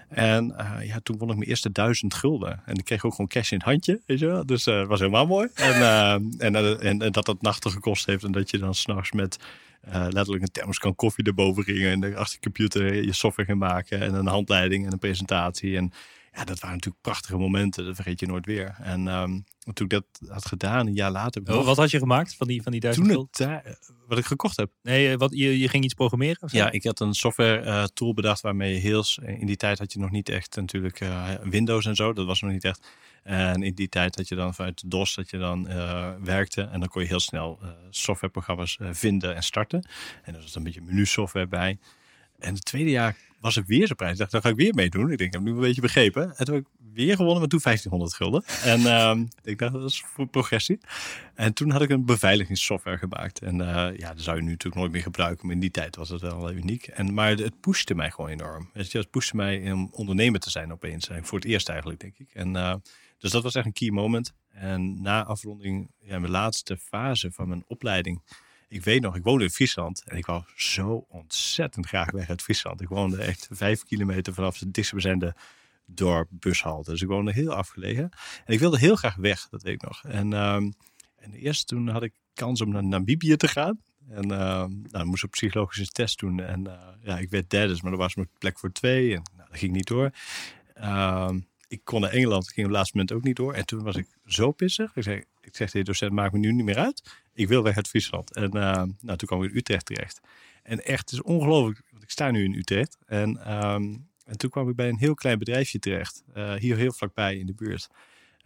En 0.08 0.56
eh, 0.58 0.86
ja, 0.86 1.00
toen 1.02 1.18
won 1.18 1.30
ik 1.30 1.36
mijn 1.36 1.48
eerste 1.48 1.72
duizend 1.72 2.14
gulden. 2.14 2.62
En 2.64 2.74
ik 2.74 2.84
kreeg 2.84 3.04
ook 3.04 3.10
gewoon 3.10 3.26
cash 3.26 3.50
in 3.50 3.56
het 3.56 3.66
handje, 3.66 4.00
weet 4.06 4.18
je. 4.18 4.42
Dus 4.46 4.66
eh, 4.66 4.74
dat 4.74 4.86
was 4.86 4.98
helemaal 4.98 5.26
mooi. 5.26 5.48
En, 5.54 5.74
eh, 5.74 6.12
en, 6.12 6.54
eh, 6.54 6.84
en, 6.84 6.98
dat 6.98 7.26
dat 7.26 7.42
nachten 7.42 7.70
gekost 7.70 8.06
heeft. 8.06 8.24
En 8.24 8.32
dat 8.32 8.50
je 8.50 8.58
dan 8.58 8.74
s'nachts 8.74 9.12
met 9.12 9.38
eh, 9.80 10.06
letterlijk 10.10 10.42
een 10.42 10.50
thermoskan 10.50 10.94
koffie 10.94 11.24
erboven 11.24 11.64
ging. 11.64 11.84
En 11.84 12.02
er 12.04 12.16
achter 12.16 12.34
de 12.34 12.42
computer 12.42 13.04
je 13.04 13.12
software 13.12 13.48
ging 13.48 13.60
maken. 13.60 14.00
En 14.00 14.14
een 14.14 14.26
handleiding 14.26 14.86
en 14.86 14.92
een 14.92 14.98
presentatie. 14.98 15.76
En 15.76 15.92
ja, 16.32 16.44
dat 16.44 16.60
waren 16.60 16.76
natuurlijk 16.76 17.02
prachtige 17.02 17.36
momenten. 17.36 17.84
Dat 17.84 17.94
vergeet 17.94 18.20
je 18.20 18.26
nooit 18.26 18.46
weer. 18.46 18.76
En 18.78 19.08
ehm, 19.08 19.40
toen 19.72 19.86
ik 19.86 19.90
dat 19.90 20.04
had 20.28 20.46
gedaan, 20.46 20.86
een 20.86 20.94
jaar 20.94 21.10
later... 21.10 21.42
nog- 21.42 21.64
Wat 21.64 21.76
had 21.76 21.90
je 21.90 21.98
gemaakt 21.98 22.34
van 22.36 22.46
die, 22.46 22.62
van 22.62 22.72
die 22.72 22.80
duizend 22.80 23.06
toen 23.08 23.22
het, 23.22 23.32
tij- 23.32 23.76
wat 24.06 24.18
ik 24.18 24.24
gekocht 24.24 24.56
heb. 24.56 24.70
Nee, 24.82 25.10
eh, 25.12 25.18
wat, 25.18 25.30
je, 25.34 25.58
je 25.58 25.68
ging 25.68 25.84
iets 25.84 25.94
programmeren? 25.94 26.48
Ja, 26.52 26.70
ik 26.70 26.84
had 26.84 27.00
een 27.00 27.14
software 27.14 27.58
eh, 27.60 27.84
tool 27.84 28.14
bedacht 28.14 28.40
waarmee 28.40 28.72
je 28.74 28.78
heel... 28.80 29.04
In 29.22 29.46
die 29.46 29.56
tijd 29.56 29.78
had 29.78 29.92
je 29.92 29.98
nog 29.98 30.10
niet 30.10 30.28
echt 30.28 30.56
natuurlijk 30.56 31.00
eh, 31.00 31.28
Windows 31.42 31.86
en 31.86 31.94
zo. 31.96 32.12
Dat 32.12 32.26
was 32.26 32.40
nog 32.40 32.50
niet 32.50 32.64
echt. 32.64 32.88
En 33.22 33.62
in 33.62 33.74
die 33.74 33.88
tijd 33.88 34.16
had 34.16 34.28
je 34.28 34.34
dan 34.34 34.54
vanuit 34.54 34.90
DOS 34.90 35.14
dat 35.14 35.30
je 35.30 35.38
dan 35.38 35.68
eh, 35.68 36.10
werkte. 36.22 36.62
En 36.62 36.80
dan 36.80 36.88
kon 36.88 37.02
je 37.02 37.08
heel 37.08 37.20
snel 37.20 37.58
eh, 37.62 37.68
softwareprogramma's 37.90 38.76
eh, 38.80 38.88
vinden 38.92 39.34
en 39.34 39.42
starten. 39.42 39.88
En 40.22 40.34
er 40.34 40.40
was 40.40 40.54
een 40.54 40.62
beetje 40.62 40.80
menu 40.82 41.06
software 41.06 41.46
bij. 41.46 41.78
En 42.38 42.54
het 42.54 42.64
tweede 42.64 42.90
jaar 42.90 43.16
was 43.40 43.56
er 43.56 43.64
weer 43.66 43.86
zo'n 43.86 43.96
prijs. 43.96 44.12
Ik 44.12 44.18
dacht, 44.18 44.30
dan 44.30 44.42
ga 44.42 44.48
ik 44.48 44.56
weer 44.56 44.74
meedoen. 44.74 45.10
Ik 45.10 45.18
denk, 45.18 45.20
ik 45.20 45.32
heb 45.32 45.42
nu 45.42 45.50
een 45.50 45.60
beetje 45.60 45.80
begrepen. 45.80 46.36
En 46.36 46.44
toen 46.44 46.54
heb 46.54 46.64
ik 46.64 46.70
weer 46.92 47.16
gewonnen, 47.16 47.38
maar 47.38 47.48
toen 47.48 47.60
1500 47.62 48.14
gulden. 48.14 48.44
En 48.62 48.86
ehm, 48.96 49.24
ik 49.42 49.58
dacht, 49.58 49.72
dat 49.72 49.90
is 49.90 50.04
voor 50.06 50.26
progressie. 50.26 50.78
En 51.34 51.52
toen 51.52 51.70
had 51.70 51.82
ik 51.82 51.90
een 51.90 52.04
beveiligingssoftware 52.04 52.98
gemaakt. 52.98 53.40
En 53.42 53.60
eh, 53.60 53.98
ja, 53.98 54.14
dat 54.14 54.22
zou 54.22 54.36
je 54.36 54.42
nu 54.42 54.50
natuurlijk 54.50 54.80
nooit 54.80 54.92
meer 54.92 55.02
gebruiken. 55.02 55.46
Maar 55.46 55.54
in 55.54 55.60
die 55.60 55.70
tijd 55.70 55.96
was 55.96 56.08
het 56.08 56.20
wel 56.20 56.52
uniek. 56.52 56.86
En, 56.86 57.14
maar 57.14 57.30
het 57.30 57.60
pushte 57.60 57.94
mij 57.94 58.10
gewoon 58.10 58.30
enorm. 58.30 58.70
Het 58.72 59.10
pushte 59.10 59.36
mij 59.36 59.72
om 59.72 59.88
ondernemer 59.92 60.40
te 60.40 60.50
zijn 60.50 60.72
opeens. 60.72 61.08
En 61.08 61.24
voor 61.24 61.38
het 61.38 61.48
eerst 61.48 61.68
eigenlijk, 61.68 62.00
denk 62.00 62.18
ik. 62.18 62.28
En, 62.32 62.56
eh, 62.56 62.74
dus 63.18 63.30
dat 63.30 63.42
was 63.42 63.54
echt 63.54 63.66
een 63.66 63.72
key 63.72 63.90
moment. 63.90 64.32
En 64.48 65.02
na 65.02 65.24
afronding, 65.24 65.90
ja, 66.00 66.18
mijn 66.18 66.32
laatste 66.32 66.76
fase 66.76 67.32
van 67.32 67.48
mijn 67.48 67.64
opleiding. 67.66 68.22
Ik 68.68 68.84
weet 68.84 69.02
nog, 69.02 69.16
ik 69.16 69.22
woonde 69.22 69.44
in 69.44 69.50
Friesland. 69.50 70.02
En 70.06 70.16
ik 70.16 70.26
wou 70.26 70.42
zo 70.56 71.06
ontzettend 71.08 71.86
graag 71.86 72.10
weg 72.10 72.28
uit 72.28 72.42
Friesland. 72.42 72.80
Ik 72.80 72.88
woonde 72.88 73.16
echt 73.16 73.48
vijf 73.50 73.82
kilometer 73.82 74.34
vanaf 74.34 74.58
de 74.58 74.70
dichtstbijzijnde 74.70 75.34
dorp, 75.86 76.28
bushalte. 76.30 76.90
Dus 76.90 77.02
ik 77.02 77.08
woonde 77.08 77.32
heel 77.32 77.54
afgelegen. 77.54 78.10
En 78.44 78.54
ik 78.54 78.58
wilde 78.58 78.78
heel 78.78 78.96
graag 78.96 79.14
weg, 79.14 79.48
dat 79.48 79.62
weet 79.62 79.74
ik 79.74 79.82
nog. 79.82 80.04
En, 80.04 80.32
ehm, 80.32 80.70
en 81.16 81.32
eerst 81.32 81.66
toen 81.66 81.88
had 81.88 82.02
ik 82.02 82.12
kans 82.34 82.60
om 82.60 82.70
naar 82.70 82.84
Namibië 82.84 83.36
te 83.36 83.48
gaan. 83.48 83.80
En 84.08 84.30
ehm 84.30 84.70
nou, 84.82 85.04
moest 85.04 85.24
ik 85.24 85.30
psychologische 85.30 85.86
test 85.86 86.18
doen. 86.18 86.40
En 86.40 86.66
eh, 86.66 86.88
ja, 87.00 87.18
ik 87.18 87.30
werd 87.30 87.50
derde, 87.50 87.78
maar 87.82 87.92
er 87.92 87.98
was 87.98 88.14
maar 88.14 88.26
plek 88.38 88.58
voor 88.58 88.72
twee. 88.72 89.14
En 89.14 89.22
nou, 89.36 89.48
dat 89.48 89.58
ging 89.58 89.72
niet 89.72 89.86
door. 89.86 90.10
Ehm, 90.74 91.40
ik 91.68 91.80
kon 91.84 92.00
naar 92.00 92.10
Engeland, 92.10 92.44
ging 92.44 92.58
op 92.58 92.64
het 92.64 92.72
laatste 92.72 92.96
moment 92.96 93.16
ook 93.16 93.24
niet 93.24 93.36
door. 93.36 93.54
En 93.54 93.66
toen 93.66 93.82
was 93.82 93.96
ik 93.96 94.06
zo 94.26 94.52
pissig. 94.52 94.96
Ik 94.96 95.02
zei, 95.02 95.16
ik 95.16 95.56
zeg 95.56 95.70
tegen 95.70 95.78
de 95.78 95.84
docent, 95.84 96.12
maakt 96.12 96.32
me 96.32 96.38
nu 96.38 96.52
niet 96.52 96.64
meer 96.64 96.76
uit. 96.78 97.02
Ik 97.32 97.48
wil 97.48 97.62
weg 97.62 97.76
uit 97.76 97.88
Friesland. 97.88 98.34
En 98.34 98.50
ehm, 98.50 98.88
nou, 99.00 99.18
toen 99.18 99.28
kwam 99.28 99.42
ik 99.42 99.50
in 99.50 99.56
Utrecht 99.56 99.86
terecht. 99.86 100.20
En 100.62 100.84
echt, 100.84 101.00
het 101.00 101.12
is 101.12 101.22
ongelooflijk, 101.22 101.82
want 101.90 102.02
ik 102.02 102.10
sta 102.10 102.30
nu 102.30 102.44
in 102.44 102.54
Utrecht. 102.54 102.98
En, 103.06 103.44
ehm, 103.44 103.82
en 104.24 104.36
toen 104.36 104.50
kwam 104.50 104.68
ik 104.68 104.76
bij 104.76 104.88
een 104.88 104.98
heel 104.98 105.14
klein 105.14 105.38
bedrijfje 105.38 105.78
terecht. 105.78 106.22
eh, 106.34 106.54
hier 106.54 106.76
heel 106.76 106.92
vlakbij 106.92 107.36
in 107.36 107.46
de 107.46 107.54
buurt. 107.54 107.88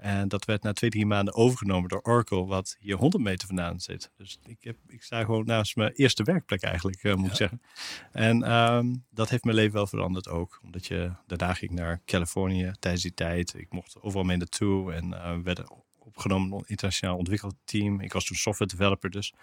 En 0.03 0.29
dat 0.29 0.45
werd 0.45 0.63
na 0.63 0.73
twee, 0.73 0.91
drie 0.91 1.07
maanden 1.07 1.35
overgenomen 1.35 1.89
door 1.89 2.01
Oracle, 2.03 2.45
wat 2.45 2.77
hier 2.79 2.97
100 2.97 3.23
meter 3.25 3.47
vandaan 3.47 3.81
zit. 3.81 4.11
Dus 4.17 4.39
ik, 4.45 4.57
heb, 4.61 4.77
ik 4.89 5.03
sta 5.03 5.25
gewoon 5.25 5.45
naast 5.45 5.77
mijn 5.77 5.93
eerste 5.93 6.23
werkplek 6.23 6.63
eigenlijk, 6.63 7.03
eh, 7.03 7.15
moet 7.15 7.31
ik 7.31 7.37
zeggen. 7.37 7.63
En 8.13 8.43
ehm, 8.43 8.95
dat 9.11 9.31
heeft 9.31 9.45
mijn 9.45 9.57
leven 9.57 9.73
wel 9.73 9.87
veranderd 9.87 10.29
ook. 10.29 10.61
Omdat 10.63 10.87
je, 10.87 11.13
daarna 11.27 11.55
ging 11.55 11.71
ik 11.71 11.79
naar 11.79 12.01
Californië 12.05 12.73
tijdens 12.79 13.03
die 13.03 13.15
tijd. 13.15 13.55
Ik 13.55 13.73
mocht 13.73 14.01
overal 14.01 14.25
mee 14.25 14.37
naartoe 14.37 14.93
en 14.93 15.15
eh 15.15 15.39
werd 15.39 15.63
opgenomen 15.99 16.49
in 16.49 16.55
een 16.55 16.65
internationaal 16.67 17.17
ontwikkelteam. 17.17 18.01
Ik 18.01 18.13
was 18.13 18.25
toen 18.25 18.37
software 18.37 18.71
developer 18.71 19.11
dus. 19.11 19.35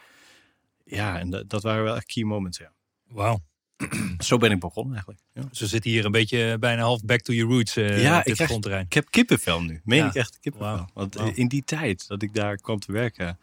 Ja, 0.83 1.19
en 1.19 1.29
dat, 1.29 1.49
dat 1.49 1.63
waren 1.63 1.83
wel 1.83 1.95
echt 1.95 2.13
key 2.13 2.23
moments, 2.23 2.57
ja. 2.57 2.71
Wauw. 3.07 3.39
Zo 4.27 4.37
ben 4.37 4.51
ik 4.51 4.59
begonnen 4.59 4.93
eigenlijk. 4.93 5.21
Ja. 5.33 5.41
We 5.51 5.67
zitten 5.67 5.91
hier 5.91 6.05
een 6.05 6.11
beetje 6.11 6.57
bijna 6.59 6.81
half 6.81 7.03
back 7.03 7.21
to 7.21 7.33
your 7.33 7.53
roots 7.53 7.75
eh 7.75 8.01
Ja, 8.01 8.19
op 8.19 8.25
ik 8.25 8.37
dit 8.37 8.59
krijg-. 8.59 8.85
Ik 8.85 8.93
heb 8.93 9.07
kippenvel 9.09 9.61
nu. 9.61 9.81
Meen 9.83 9.99
Ja. 9.99 10.07
ik 10.07 10.15
echt 10.15 10.39
kippenvel. 10.39 10.89
Want 10.93 11.15
Wauw. 11.15 11.31
in 11.33 11.47
die 11.47 11.63
tijd 11.63 12.07
dat 12.07 12.21
ik 12.21 12.33
daar 12.33 12.55
kwam 12.57 12.79
te 12.79 12.91
werken... 12.91 13.39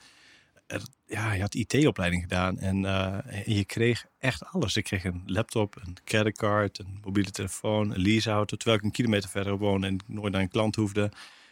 er- 0.67 0.83
ja, 1.07 1.33
je 1.33 1.41
had 1.41 1.55
IT-opleiding 1.55 2.23
gedaan 2.23 2.59
en, 2.59 2.85
eh, 2.85 3.47
je 3.47 3.65
kreeg 3.65 4.05
echt 4.19 4.45
alles. 4.45 4.77
Ik 4.77 4.85
kreeg 4.85 5.05
een 5.05 5.23
laptop, 5.27 5.77
een 5.85 5.97
creditcard, 6.05 6.79
een 6.79 6.99
mobiele 7.05 7.31
telefoon, 7.31 7.95
een 7.95 8.01
leaseauto... 8.01 8.57
terwijl 8.57 8.79
ik 8.79 8.85
een 8.85 8.91
kilometer 8.93 9.29
verder 9.31 9.59
woonde 9.59 9.87
en 9.87 9.99
nooit 10.07 10.33
naar 10.33 10.43
een 10.43 10.49
klant 10.49 10.77
hoefde. 10.77 11.11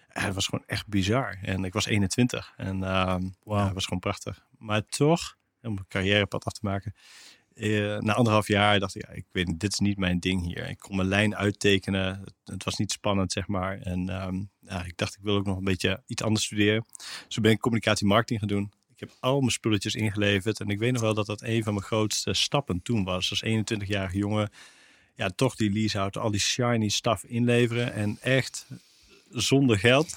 Het 0.09 0.35
was 0.35 0.47
gewoon 0.47 0.65
echt 0.67 0.87
bizar. 0.87 1.39
En 1.43 1.65
ik 1.65 1.73
was 1.73 1.87
21 1.87 2.53
en 2.57 2.83
ehm 2.85 3.23
ja, 3.45 3.65
het 3.65 3.75
was 3.75 3.85
gewoon 3.85 3.99
prachtig. 4.01 4.45
Maar 4.59 4.87
toch, 4.87 5.37
om 5.63 5.77
een 5.77 5.85
carrièrepad 5.89 6.45
af 6.45 6.53
te 6.53 6.61
maken... 6.63 6.95
eh, 7.55 7.99
na 7.99 8.15
anderhalf 8.15 8.49
jaar 8.49 8.81
dacht 8.81 8.95
ik, 8.95 9.07
ja, 9.07 9.13
ik 9.13 9.25
weet 9.33 9.61
dit 9.61 9.73
is 9.73 9.79
niet 9.79 9.99
mijn 9.99 10.21
ding 10.21 10.43
hier. 10.45 10.69
Ik 10.69 10.79
kon 10.79 10.97
mijn 10.97 11.09
lijn 11.09 11.37
uittekenen. 11.37 12.25
Het, 12.45 12.65
was 12.65 12.77
niet 12.77 12.93
spannend, 12.93 13.33
zeg 13.33 13.47
maar. 13.47 13.79
En 13.79 14.09
ehm, 14.09 14.43
ja, 14.61 14.85
ik 14.85 14.97
dacht, 14.97 15.15
ik 15.15 15.23
wil 15.23 15.37
ook 15.37 15.47
nog 15.47 15.57
een 15.57 15.65
beetje 15.65 16.03
iets 16.07 16.23
anders 16.23 16.45
studeren. 16.45 16.87
Zo 17.29 17.41
ben 17.41 17.51
ik 17.51 17.61
communicatie 17.61 18.07
marketing 18.07 18.39
gaan 18.39 18.49
doen. 18.49 18.73
Ik 18.95 19.01
heb 19.01 19.11
al 19.21 19.39
mijn 19.39 19.53
spulletjes 19.53 19.95
ingeleverd. 19.95 20.61
En 20.61 20.69
ik 20.69 20.79
weet 20.79 20.93
nog 20.93 21.03
wel 21.03 21.15
dat 21.15 21.27
dat 21.27 21.43
een 21.43 21.63
van 21.63 21.75
mijn 21.75 21.87
grootste 21.87 22.33
stappen 22.33 22.83
toen 22.83 23.05
was. 23.05 23.31
Als 23.31 23.45
21-jarige 23.45 24.17
jongen, 24.19 24.51
ja, 25.15 25.29
toch 25.29 25.57
die 25.57 25.73
leaseauto, 25.73 26.21
al 26.21 26.31
die 26.31 26.41
shiny 26.41 26.89
stuff 26.89 27.25
inleveren. 27.25 27.93
En 27.93 28.19
echt 28.21 28.67
zonder 29.31 29.79
geld 29.79 30.17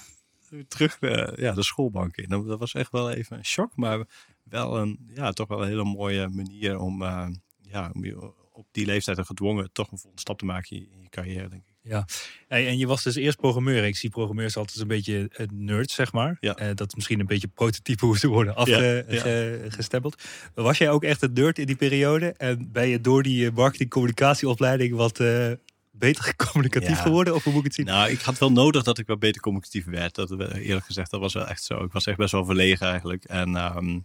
terug 0.68 0.98
eh, 1.00 1.36
ja, 1.36 1.52
de 1.52 1.62
schoolbank 1.62 2.16
in. 2.16 2.28
Dat 2.28 2.58
was 2.58 2.74
echt 2.74 2.92
wel 2.92 3.10
even 3.10 3.36
een 3.36 3.44
shock, 3.44 3.76
maar 3.76 4.06
wel 4.50 4.78
een, 4.78 5.10
ja, 5.14 5.32
toch 5.32 5.48
wel 5.48 5.62
een 5.62 5.68
hele 5.68 5.84
mooie 5.84 6.28
manier 6.28 6.78
om, 6.78 7.02
eh, 7.02 7.28
ja, 7.60 7.90
om 7.94 8.04
je 8.04 8.32
op 8.52 8.66
die 8.70 8.86
leeftijd 8.86 9.26
gedwongen 9.26 9.72
toch 9.72 9.90
een 9.90 9.98
volgende 9.98 10.20
stap 10.20 10.38
te 10.38 10.44
maken 10.44 10.76
in 10.76 11.00
je, 11.02 11.08
carrière, 11.08 11.48
denk 11.48 11.62
ik. 11.66 11.76
Hey, 12.48 12.66
en 12.66 12.78
je 12.78 12.86
was 12.86 13.02
dus 13.02 13.14
eerst 13.14 13.36
programmeur. 13.36 13.84
Ik 13.84 13.96
zie 13.96 14.10
programmeurs 14.10 14.56
altijd 14.56 14.80
een 14.80 14.88
beetje 14.88 15.30
eh, 15.32 15.46
nerds, 15.52 15.94
zeg 15.94 16.12
maar. 16.12 16.36
Ja. 16.40 16.54
Eh, 16.54 16.68
dat 16.74 16.88
is 16.88 16.94
misschien 16.94 17.20
een 17.20 17.26
beetje 17.26 17.48
prototype 17.48 18.04
hoe 18.04 18.18
ze 18.18 18.28
worden 18.28 18.54
afgestempeld. 18.54 20.22
Ja, 20.54 20.62
Was 20.62 20.78
jij 20.78 20.90
ook 20.90 21.04
echt 21.04 21.22
een 21.22 21.32
nerd 21.32 21.58
in 21.58 21.66
die 21.66 21.76
periode? 21.76 22.32
En 22.32 22.72
ben 22.72 22.88
je 22.88 23.00
door 23.00 23.22
die 23.22 23.52
marketing-communicatieopleiding 23.52 24.94
wat 24.94 25.20
beter 25.98 26.36
communicatief 26.46 26.88
Ja. 26.88 26.94
geworden? 27.02 27.34
Of 27.34 27.44
hoe 27.44 27.52
moet 27.52 27.60
ik 27.60 27.66
het 27.66 27.76
zien? 27.76 27.86
Nou, 27.86 28.10
ik 28.10 28.20
had 28.20 28.38
wel 28.38 28.52
nodig 28.52 28.82
dat 28.82 28.98
ik 28.98 29.06
wat 29.06 29.18
beter 29.18 29.40
communicatief 29.40 29.84
werd. 29.84 30.14
Dat, 30.14 30.30
eh, 30.30 30.66
eerlijk 30.66 30.86
gezegd, 30.86 31.10
dat 31.10 31.20
was 31.20 31.32
wel 31.34 31.46
echt 31.46 31.62
zo. 31.64 31.84
Ik 31.84 31.92
was 31.92 32.06
echt 32.06 32.16
best 32.18 32.32
wel 32.32 32.44
verlegen 32.44 32.86
eigenlijk. 32.88 33.24
En, 33.24 33.56
ehm, 33.56 34.00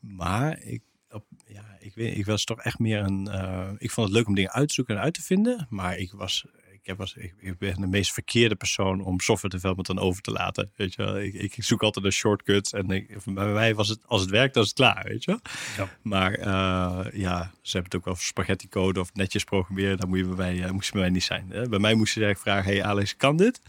maar 0.00 0.62
ik, 0.62 0.82
op, 1.10 1.24
ja, 1.46 1.64
ik, 1.78 1.94
weet, 1.94 2.16
ik 2.16 2.26
was 2.26 2.44
toch 2.44 2.60
echt 2.60 2.78
meer 2.78 2.98
een... 3.00 3.28
eh, 3.28 3.68
ik 3.78 3.90
vond 3.90 4.06
het 4.08 4.16
leuk 4.16 4.26
om 4.26 4.34
dingen 4.34 4.52
uit 4.52 4.68
te 4.68 4.74
zoeken 4.74 4.96
en 4.96 5.02
uit 5.02 5.14
te 5.14 5.22
vinden. 5.22 5.66
Maar 5.70 5.96
ik 5.96 6.12
was... 6.12 6.44
Ik, 6.88 6.96
was, 6.96 7.14
ik, 7.14 7.34
ik 7.40 7.58
ben 7.58 7.80
de 7.80 7.86
meest 7.86 8.12
verkeerde 8.12 8.54
persoon 8.54 9.00
om 9.00 9.20
software 9.20 9.54
development 9.54 9.86
dan 9.86 9.98
over 9.98 10.22
te 10.22 10.30
laten. 10.30 10.70
Weet 10.76 10.94
je 10.94 11.02
wel? 11.02 11.18
Ik, 11.20 11.34
ik 11.34 11.54
zoek 11.58 11.82
altijd 11.82 12.04
de 12.04 12.10
shortcuts. 12.10 12.72
En 12.72 12.90
ik, 12.90 13.24
bij 13.24 13.46
mij 13.46 13.74
was 13.74 13.88
het, 13.88 13.98
als 14.06 14.20
het 14.20 14.30
werkt, 14.30 14.54
dan 14.54 14.62
is 14.62 14.68
het 14.68 14.78
klaar. 14.78 15.04
Weet 15.08 15.24
je 15.24 15.30
wel? 15.30 15.40
Ja. 15.76 15.88
Maar 16.02 16.32
eh, 16.32 17.20
ja, 17.20 17.50
ze 17.62 17.72
hebben 17.76 17.90
het 17.90 17.94
ook 18.00 18.06
over 18.06 18.24
spaghetti 18.24 18.68
code 18.68 19.00
of 19.00 19.14
netjes 19.14 19.44
programmeren. 19.44 19.96
Dat 19.96 20.08
moet 20.08 20.18
je 20.18 20.24
bij 20.24 20.36
mij, 20.36 20.64
eh, 20.64 20.70
moest 20.70 20.86
je 20.86 20.92
bij 20.92 21.00
mij 21.00 21.10
niet 21.10 21.24
zijn. 21.24 21.46
Hè? 21.50 21.68
Bij 21.68 21.78
mij 21.78 21.94
moest 21.94 22.14
je 22.14 22.24
eigenlijk 22.24 22.56
vragen, 22.56 22.72
hey 22.78 22.90
Alex, 22.90 23.16
kan 23.16 23.36
dit? 23.36 23.60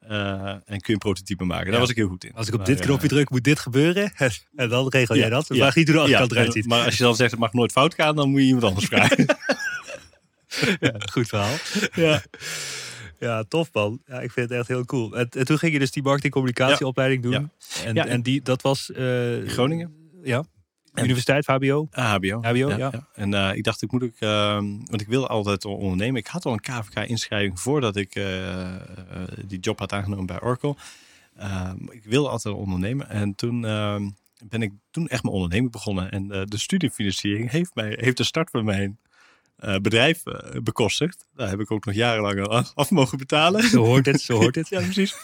Eh, 0.00 0.48
en 0.48 0.62
kun 0.66 0.80
je 0.80 0.92
een 0.92 0.98
prototype 0.98 1.44
maken? 1.44 1.70
Daar 1.70 1.80
was 1.80 1.90
ik 1.90 1.96
heel 1.96 2.08
goed 2.08 2.24
in. 2.24 2.32
Als 2.34 2.46
ik 2.46 2.52
op 2.52 2.58
Maar, 2.58 2.68
dit 2.68 2.80
knopje 2.80 3.08
druk, 3.08 3.30
moet 3.30 3.44
dit 3.44 3.58
gebeuren. 3.58 4.12
en 4.56 4.68
dan 4.68 4.88
regel 4.88 5.14
jij 5.14 5.24
Ja, 5.24 5.30
dat. 5.30 5.46
ja. 5.48 5.54
Vraag 5.54 5.74
niet 5.74 5.86
hoe 5.86 5.96
de 5.96 6.02
achterkant 6.02 6.32
eruit 6.32 6.52
ziet. 6.52 6.66
Maar 6.66 6.84
als 6.84 6.96
je 6.96 7.02
dan 7.02 7.16
zegt, 7.16 7.30
het 7.30 7.40
mag 7.40 7.52
nooit 7.52 7.72
fout 7.72 7.94
gaan, 7.94 8.16
dan 8.16 8.30
moet 8.30 8.40
je 8.40 8.46
iemand 8.46 8.64
anders 8.64 8.86
vragen. 8.94 9.26
Ja, 10.80 10.92
goed 11.12 11.28
verhaal. 11.28 11.54
ja. 12.06 12.22
Ja, 13.18 13.42
tof 13.48 13.68
man. 13.72 14.02
Ja, 14.06 14.20
ik 14.20 14.30
vind 14.30 14.48
het 14.48 14.58
echt 14.58 14.68
heel 14.68 14.84
cool. 14.84 15.16
En, 15.16 15.28
en 15.30 15.44
toen 15.44 15.58
ging 15.58 15.72
je 15.72 15.78
dus 15.78 15.90
die 15.90 16.02
marketing-communicatieopleiding 16.02 17.22
doen. 17.22 17.32
Ja. 17.32 17.50
En, 17.84 17.94
Ja. 17.94 18.06
en 18.06 18.22
die, 18.22 18.42
dat 18.42 18.62
was... 18.62 18.92
eh, 18.92 19.36
Groningen. 19.46 19.94
Ja. 20.22 20.44
En- 20.94 21.04
Universiteit, 21.04 21.46
HBO. 21.46 21.88
Ah, 21.90 22.10
HBO. 22.14 22.38
HBO, 22.42 22.76
ja. 22.76 23.08
En 23.14 23.34
eh, 23.34 23.54
ik 23.56 23.64
dacht, 23.64 23.82
ik 23.82 23.92
moet 23.92 24.02
ook, 24.02 24.16
ehm, 24.18 24.64
want 24.84 25.00
ik 25.00 25.06
wilde 25.06 25.26
altijd 25.26 25.64
al 25.64 25.74
ondernemen. 25.74 26.20
Ik 26.20 26.26
had 26.26 26.44
al 26.44 26.52
een 26.52 26.60
KVK-inschrijving 26.60 27.60
voordat 27.60 27.96
ik 27.96 28.14
eh, 28.14 28.74
die 29.46 29.58
job 29.58 29.78
had 29.78 29.92
aangenomen 29.92 30.26
bij 30.26 30.40
Oracle. 30.42 30.74
Ehm, 31.36 31.76
ik 31.90 32.04
wilde 32.04 32.28
altijd 32.28 32.54
al 32.54 32.60
ondernemen. 32.60 33.08
En 33.08 33.34
toen 33.34 33.64
ehm, 33.64 34.08
ben 34.44 34.62
ik 34.62 34.72
toen 34.90 35.08
echt 35.08 35.22
mijn 35.22 35.34
onderneming 35.34 35.72
begonnen. 35.72 36.10
En 36.10 36.28
de 36.28 36.58
studiefinanciering 36.58 37.50
heeft, 37.50 37.74
mij, 37.74 37.96
heeft 38.00 38.16
de 38.16 38.24
start 38.24 38.50
van 38.50 38.64
mijn 38.64 38.98
eh, 39.56 39.76
bedrijf 39.76 40.26
eh, 40.26 40.60
bekostigd. 40.60 41.26
Daar 41.34 41.48
heb 41.48 41.60
ik 41.60 41.70
ook 41.70 41.84
nog 41.84 41.94
jarenlang 41.94 42.48
af 42.74 42.90
mogen 42.90 43.18
betalen. 43.18 43.62
Zo 43.62 43.84
hoort 43.84 44.06
het, 44.06 44.20
zo 44.20 44.36
hoort 44.36 44.54
het. 44.54 44.68
Ja, 44.76 44.80
precies. 44.80 45.16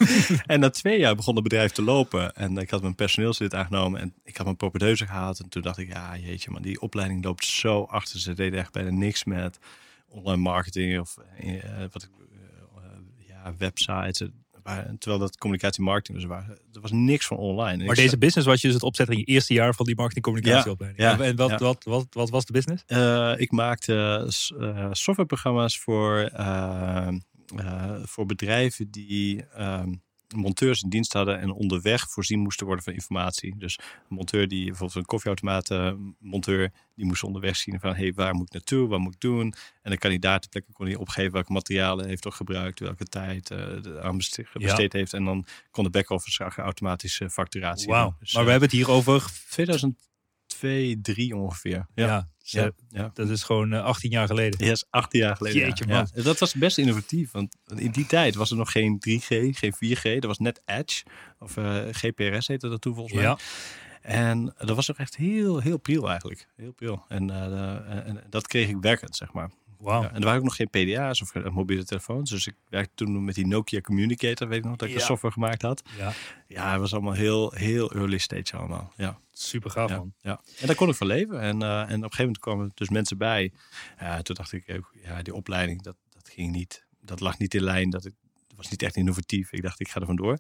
en 0.47 0.61
na 0.61 0.71
twee 0.71 0.99
jaar 0.99 1.17
begon 1.17 1.35
het 1.35 1.43
bedrijf 1.43 1.73
te 1.73 1.83
lopen. 1.83 2.35
En 2.35 2.57
ik 2.57 2.71
had 2.71 2.83
mijn 2.83 2.95
personeelslid 2.95 3.55
aangenomen. 3.55 4.01
En 4.01 4.15
ik 4.25 4.37
had 4.37 4.45
mijn 4.45 4.57
propedeuse 4.57 5.07
gehaald. 5.07 5.41
En 5.41 5.49
toen 5.49 5.63
dacht 5.63 5.79
ik, 5.79 5.89
ja, 5.89 6.17
jeetje 6.17 6.51
man, 6.51 6.63
die 6.63 6.81
opleiding 6.81 7.25
loopt 7.25 7.45
zo 7.45 7.83
achter. 7.83 8.21
Ze 8.21 8.35
deden 8.35 8.59
echt 8.59 8.73
bijna 8.73 8.91
niks 8.91 9.25
met 9.25 9.59
online 10.09 10.43
marketing 10.43 11.01
of 11.01 11.17
eh, 11.39 11.63
wat 11.93 12.03
ik, 12.03 12.11
ja, 13.27 13.55
websites. 13.59 14.29
Terwijl 14.99 15.19
dat 15.19 15.39
communicatie 15.39 15.83
marketing 15.83 16.19
was. 16.19 16.27
Waar, 16.27 16.49
er 16.73 16.81
was 16.81 16.91
niks 16.93 17.27
van 17.27 17.37
online. 17.37 17.85
Maar 17.85 17.95
deze 17.95 18.19
business 18.19 18.47
was 18.47 18.61
je 18.61 18.67
dus 18.67 18.77
het 18.77 18.85
opzetten 18.85 19.15
in 19.15 19.21
je 19.21 19.27
eerste 19.27 19.55
jaar 19.55 19.75
van 19.75 19.87
die 19.87 19.97
marketing-communicatieopleiding. 19.97 21.03
Ja, 21.03 21.17
ja, 21.17 21.25
en 21.25 21.37
wat, 21.37 21.51
ja. 21.51 21.59
wat, 21.59 21.85
wat, 21.85 22.07
wat 22.11 22.31
was 22.31 22.45
de 22.45 22.53
business? 22.53 22.83
Eh, 22.87 23.33
ik 23.37 23.51
maakte 23.51 24.27
eh, 24.59 24.89
softwareprogramma's 24.93 25.79
voor, 25.79 26.31
voor 28.03 28.27
bedrijven 28.27 28.91
die 28.91 29.45
ehm, 29.45 29.93
monteurs 30.35 30.83
in 30.83 30.89
dienst 30.89 31.13
hadden 31.13 31.41
en 31.41 31.51
onderweg 31.51 32.11
voorzien 32.11 32.39
moesten 32.39 32.67
worden 32.67 32.85
van 32.85 32.93
informatie. 32.93 33.55
Dus 33.59 33.79
een 33.79 34.17
monteur 34.17 34.49
die 34.49 34.65
bijvoorbeeld 34.65 34.99
een 34.99 35.05
koffieautomaat 35.05 35.71
eh, 35.71 35.93
monteur, 36.19 36.73
die 36.95 37.05
moest 37.05 37.23
onderweg 37.23 37.57
zien 37.57 37.81
van 37.81 37.95
hey, 37.95 38.13
waar 38.15 38.35
moet 38.35 38.47
ik 38.47 38.53
naartoe, 38.53 38.89
wat 38.89 39.01
moet 39.01 39.15
ik 39.15 39.21
doen? 39.21 39.55
En 39.83 39.91
dan 39.91 39.99
kan 39.99 40.11
hij 40.11 40.19
daar 40.19 40.41
ter 40.41 40.51
plekke 40.51 40.73
kon 40.73 40.87
hij 40.87 40.95
opgeven 40.95 41.33
welke 41.33 41.53
materialen 41.53 42.07
heeft 42.07 42.23
toch 42.23 42.37
gebruikt, 42.37 42.81
welke 42.81 43.05
tijd 43.05 43.51
eh, 43.51 43.59
de 43.83 44.01
aan 44.03 44.17
beste- 44.17 44.47
besteed 44.53 44.93
heeft. 44.93 45.13
En 45.13 45.25
dan 45.25 45.47
kon 45.71 45.85
de 45.85 45.91
back-office 45.91 46.45
automatische 46.45 47.31
facturatie 47.31 47.89
Wauw. 47.89 48.17
Dus, 48.21 48.33
maar 48.33 48.45
we 48.45 48.51
eh, 48.51 48.59
hebben 48.59 48.69
het 48.69 48.79
hier 48.79 48.91
over... 48.91 49.31
2002, 49.49 50.12
3 51.03 51.37
ongeveer. 51.37 51.87
Ja, 51.95 52.07
Ja, 52.07 52.29
zo- 52.39 52.61
ja, 52.61 52.71
ja. 52.89 53.11
dat 53.15 53.29
is 53.29 53.43
gewoon 53.43 53.73
eh, 53.73 53.85
18 53.85 54.11
jaar 54.11 54.27
geleden. 54.27 54.65
Ja, 54.67 54.73
is 54.73 54.85
18 54.91 55.21
jaar 55.21 55.37
geleden. 55.37 55.59
ja. 55.61 55.67
Jeetje, 55.67 55.87
man. 55.87 56.09
Dat 56.25 56.39
was 56.39 56.55
best 56.55 56.79
innovatief. 56.79 57.31
Want 57.31 57.57
in 57.77 57.91
die 57.91 58.07
tijd 58.07 58.35
was 58.35 58.51
er 58.51 58.57
nog 58.57 58.73
geen 58.73 58.99
3G, 59.09 59.27
geen 59.59 59.75
4G. 59.75 60.03
Er 60.03 60.27
was 60.27 60.39
net 60.39 60.63
Edge. 60.65 61.03
Of 61.39 61.57
eh, 61.57 61.81
GPRS 61.91 62.47
heette 62.47 62.69
dat 62.69 62.81
toen 62.81 62.95
volgens 62.95 63.15
mij. 63.15 63.25
Ja, 63.25 63.39
En 64.03 64.55
dat 64.59 64.77
was 64.77 64.91
ook 64.91 64.99
echt 64.99 65.17
heel, 65.17 65.59
heel 65.61 65.79
pril 65.79 66.09
eigenlijk. 66.09 66.49
Heel 66.57 66.73
pril. 66.73 67.05
En, 67.09 67.31
eh, 67.31 68.07
en 68.09 68.21
dat 68.31 68.47
kreeg 68.47 68.69
ik 68.69 68.77
werkend, 68.81 69.17
zeg 69.17 69.33
maar. 69.33 69.51
Ja, 69.85 70.09
en 70.09 70.15
er 70.15 70.25
waren 70.25 70.39
ook 70.39 70.45
nog 70.45 70.57
geen 70.57 70.71
PDA's 70.71 71.23
of 71.23 71.35
eh, 71.35 71.49
mobiele 71.49 71.85
telefoons. 71.85 72.31
Dus 72.31 72.47
ik 72.47 72.55
werkte 72.69 72.95
toen 72.95 73.25
met 73.25 73.35
die 73.35 73.47
Nokia 73.47 73.81
Communicator, 73.81 74.49
weet 74.49 74.59
ik 74.59 74.65
nog, 74.65 74.77
dat 74.77 74.89
ik 74.89 74.95
de 74.95 75.01
software 75.01 75.35
gemaakt 75.35 75.63
had. 75.63 75.83
Ja, 75.99 76.13
Ja, 76.49 76.71
het 76.71 76.81
was 76.81 76.93
allemaal 76.93 77.13
heel, 77.13 77.53
heel 77.53 77.93
early 77.93 78.19
stage 78.19 78.57
allemaal. 78.57 78.93
Ja. 78.97 79.19
super 79.33 79.71
gaaf 79.71 79.91
Ja, 79.91 79.97
man. 79.97 80.13
ja. 80.21 80.41
En 80.61 80.67
daar 80.67 80.77
kon 80.77 80.89
ik 80.89 80.95
van 80.95 81.07
leven. 81.07 81.41
En, 81.41 81.63
eh, 81.63 81.79
en 81.79 81.85
op 81.85 81.91
een 81.91 81.97
gegeven 81.97 82.17
moment 82.19 82.39
kwamen 82.39 82.65
er 82.65 82.73
dus 82.75 82.89
mensen 82.89 83.19
bij. 83.19 83.53
Ja, 83.99 84.23
toen 84.23 84.35
dacht 84.35 84.53
ik, 84.53 84.71
ook, 84.77 84.95
ja, 85.03 85.23
die 85.23 85.35
opleiding, 85.35 85.83
dat, 85.83 85.97
dat 86.09 86.29
ging 86.29 86.53
niet. 86.53 86.85
Dat 87.01 87.21
lag 87.21 87.39
niet 87.39 87.55
in 87.55 87.63
lijn. 87.63 87.91
Dat, 87.91 88.05
ik, 88.05 88.15
was 88.57 88.71
niet 88.71 88.83
echt 88.83 88.97
innovatief. 88.97 89.53
Ik 89.53 89.63
dacht, 89.63 89.81
ik 89.81 89.89
ga 89.89 90.01
er 90.01 90.07
vandoor. 90.07 90.39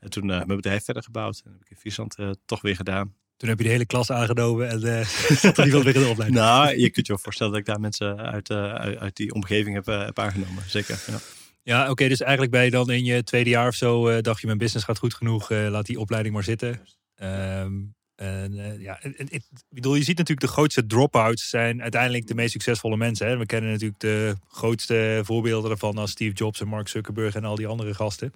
En 0.00 0.10
toen 0.10 0.28
uh, 0.28 0.36
mijn 0.36 0.46
bedrijf 0.56 0.84
verder 0.84 1.02
gebouwd. 1.02 1.42
En 1.44 1.52
heb 1.52 1.60
ik 1.60 1.70
in 1.70 1.76
Friesland 1.76 2.18
uh, 2.18 2.30
toch 2.44 2.60
weer 2.60 2.76
gedaan. 2.76 3.14
Toen 3.36 3.48
heb 3.48 3.58
je 3.58 3.64
de 3.64 3.70
hele 3.70 3.86
klas 3.86 4.10
aangenomen 4.10 4.68
en 4.68 4.86
uh, 4.86 5.06
zat 5.42 5.58
er 5.58 5.64
in 5.64 5.70
de 5.70 6.08
opleiding. 6.08 6.30
nou, 6.30 6.78
je 6.78 6.90
kunt 6.90 7.06
je 7.06 7.12
wel 7.12 7.22
voorstellen 7.22 7.52
dat 7.52 7.60
ik 7.60 7.66
daar 7.66 7.80
mensen 7.80 8.16
uit, 8.18 8.50
uh, 8.50 8.74
uit, 8.74 8.98
uit, 8.98 9.16
die 9.16 9.34
omgeving 9.34 9.74
heb, 9.74 9.88
uh, 9.88 10.04
heb 10.04 10.18
aangenomen. 10.18 10.62
Zeker, 10.66 11.02
ja. 11.06 11.18
Ja, 11.62 11.80
oké. 11.80 11.90
Okay, 11.90 12.08
dus 12.08 12.20
eigenlijk 12.20 12.52
ben 12.52 12.64
je 12.64 12.70
dan 12.70 12.90
in 12.90 13.04
je 13.04 13.22
tweede 13.22 13.50
jaar 13.50 13.68
of 13.68 13.74
zo, 13.74 14.20
dacht 14.20 14.40
je 14.40 14.46
mijn 14.46 14.58
business 14.58 14.86
gaat 14.86 14.98
goed 14.98 15.14
genoeg, 15.14 15.50
laat 15.50 15.86
die 15.86 16.00
opleiding 16.00 16.34
maar 16.34 16.44
zitten. 16.44 16.80
Um, 17.22 17.94
en 18.16 18.76
ja, 18.80 18.98
ik 19.02 19.42
bedoel, 19.68 19.94
je 19.94 20.02
ziet 20.02 20.18
natuurlijk 20.18 20.46
de 20.46 20.52
grootste 20.52 20.86
drop-outs 20.86 21.48
zijn 21.48 21.82
uiteindelijk 21.82 22.26
de 22.26 22.34
meest 22.34 22.52
succesvolle 22.52 22.96
mensen. 22.96 23.26
Hè? 23.26 23.36
We 23.36 23.46
kennen 23.46 23.70
natuurlijk 23.70 24.00
de 24.00 24.34
grootste 24.48 25.20
voorbeelden 25.24 25.68
daarvan 25.68 25.98
als 25.98 26.10
Steve 26.10 26.34
Jobs 26.34 26.60
en 26.60 26.68
Mark 26.68 26.88
Zuckerberg 26.88 27.34
en 27.34 27.44
al 27.44 27.56
die 27.56 27.66
andere 27.66 27.94
gasten. 27.94 28.32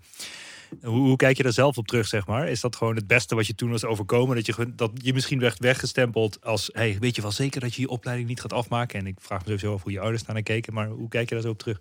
Hoe, 0.82 1.16
kijk 1.16 1.36
je 1.36 1.42
daar 1.42 1.52
zelf 1.52 1.78
op 1.78 1.86
terug, 1.86 2.06
zeg 2.06 2.26
maar? 2.26 2.48
Is 2.48 2.60
dat 2.60 2.76
gewoon 2.76 2.96
het 2.96 3.06
beste 3.06 3.34
wat 3.34 3.46
je 3.46 3.54
toen 3.54 3.70
was 3.70 3.84
overkomen? 3.84 4.36
Dat 4.36 4.46
je, 4.46 4.74
dat 4.74 4.90
je 4.94 5.12
misschien 5.12 5.38
werd 5.38 5.58
weggestempeld 5.58 6.44
als... 6.44 6.70
Hey, 6.72 6.96
weet 7.00 7.16
je 7.16 7.22
wel 7.22 7.32
zeker 7.32 7.60
dat 7.60 7.74
je 7.74 7.80
je 7.80 7.88
opleiding 7.88 8.28
niet 8.28 8.40
gaat 8.40 8.52
afmaken? 8.52 8.98
En 8.98 9.06
ik 9.06 9.20
vraag 9.20 9.38
me 9.38 9.44
sowieso 9.44 9.74
af 9.74 9.82
hoe 9.82 9.92
je 9.92 10.00
ouders 10.00 10.24
daar 10.24 10.34
naar 10.34 10.42
keken. 10.42 10.74
Maar 10.74 10.88
hoe 10.88 11.08
kijk 11.08 11.28
je 11.28 11.34
daar 11.34 11.44
zo 11.44 11.50
op 11.50 11.58
terug? 11.58 11.80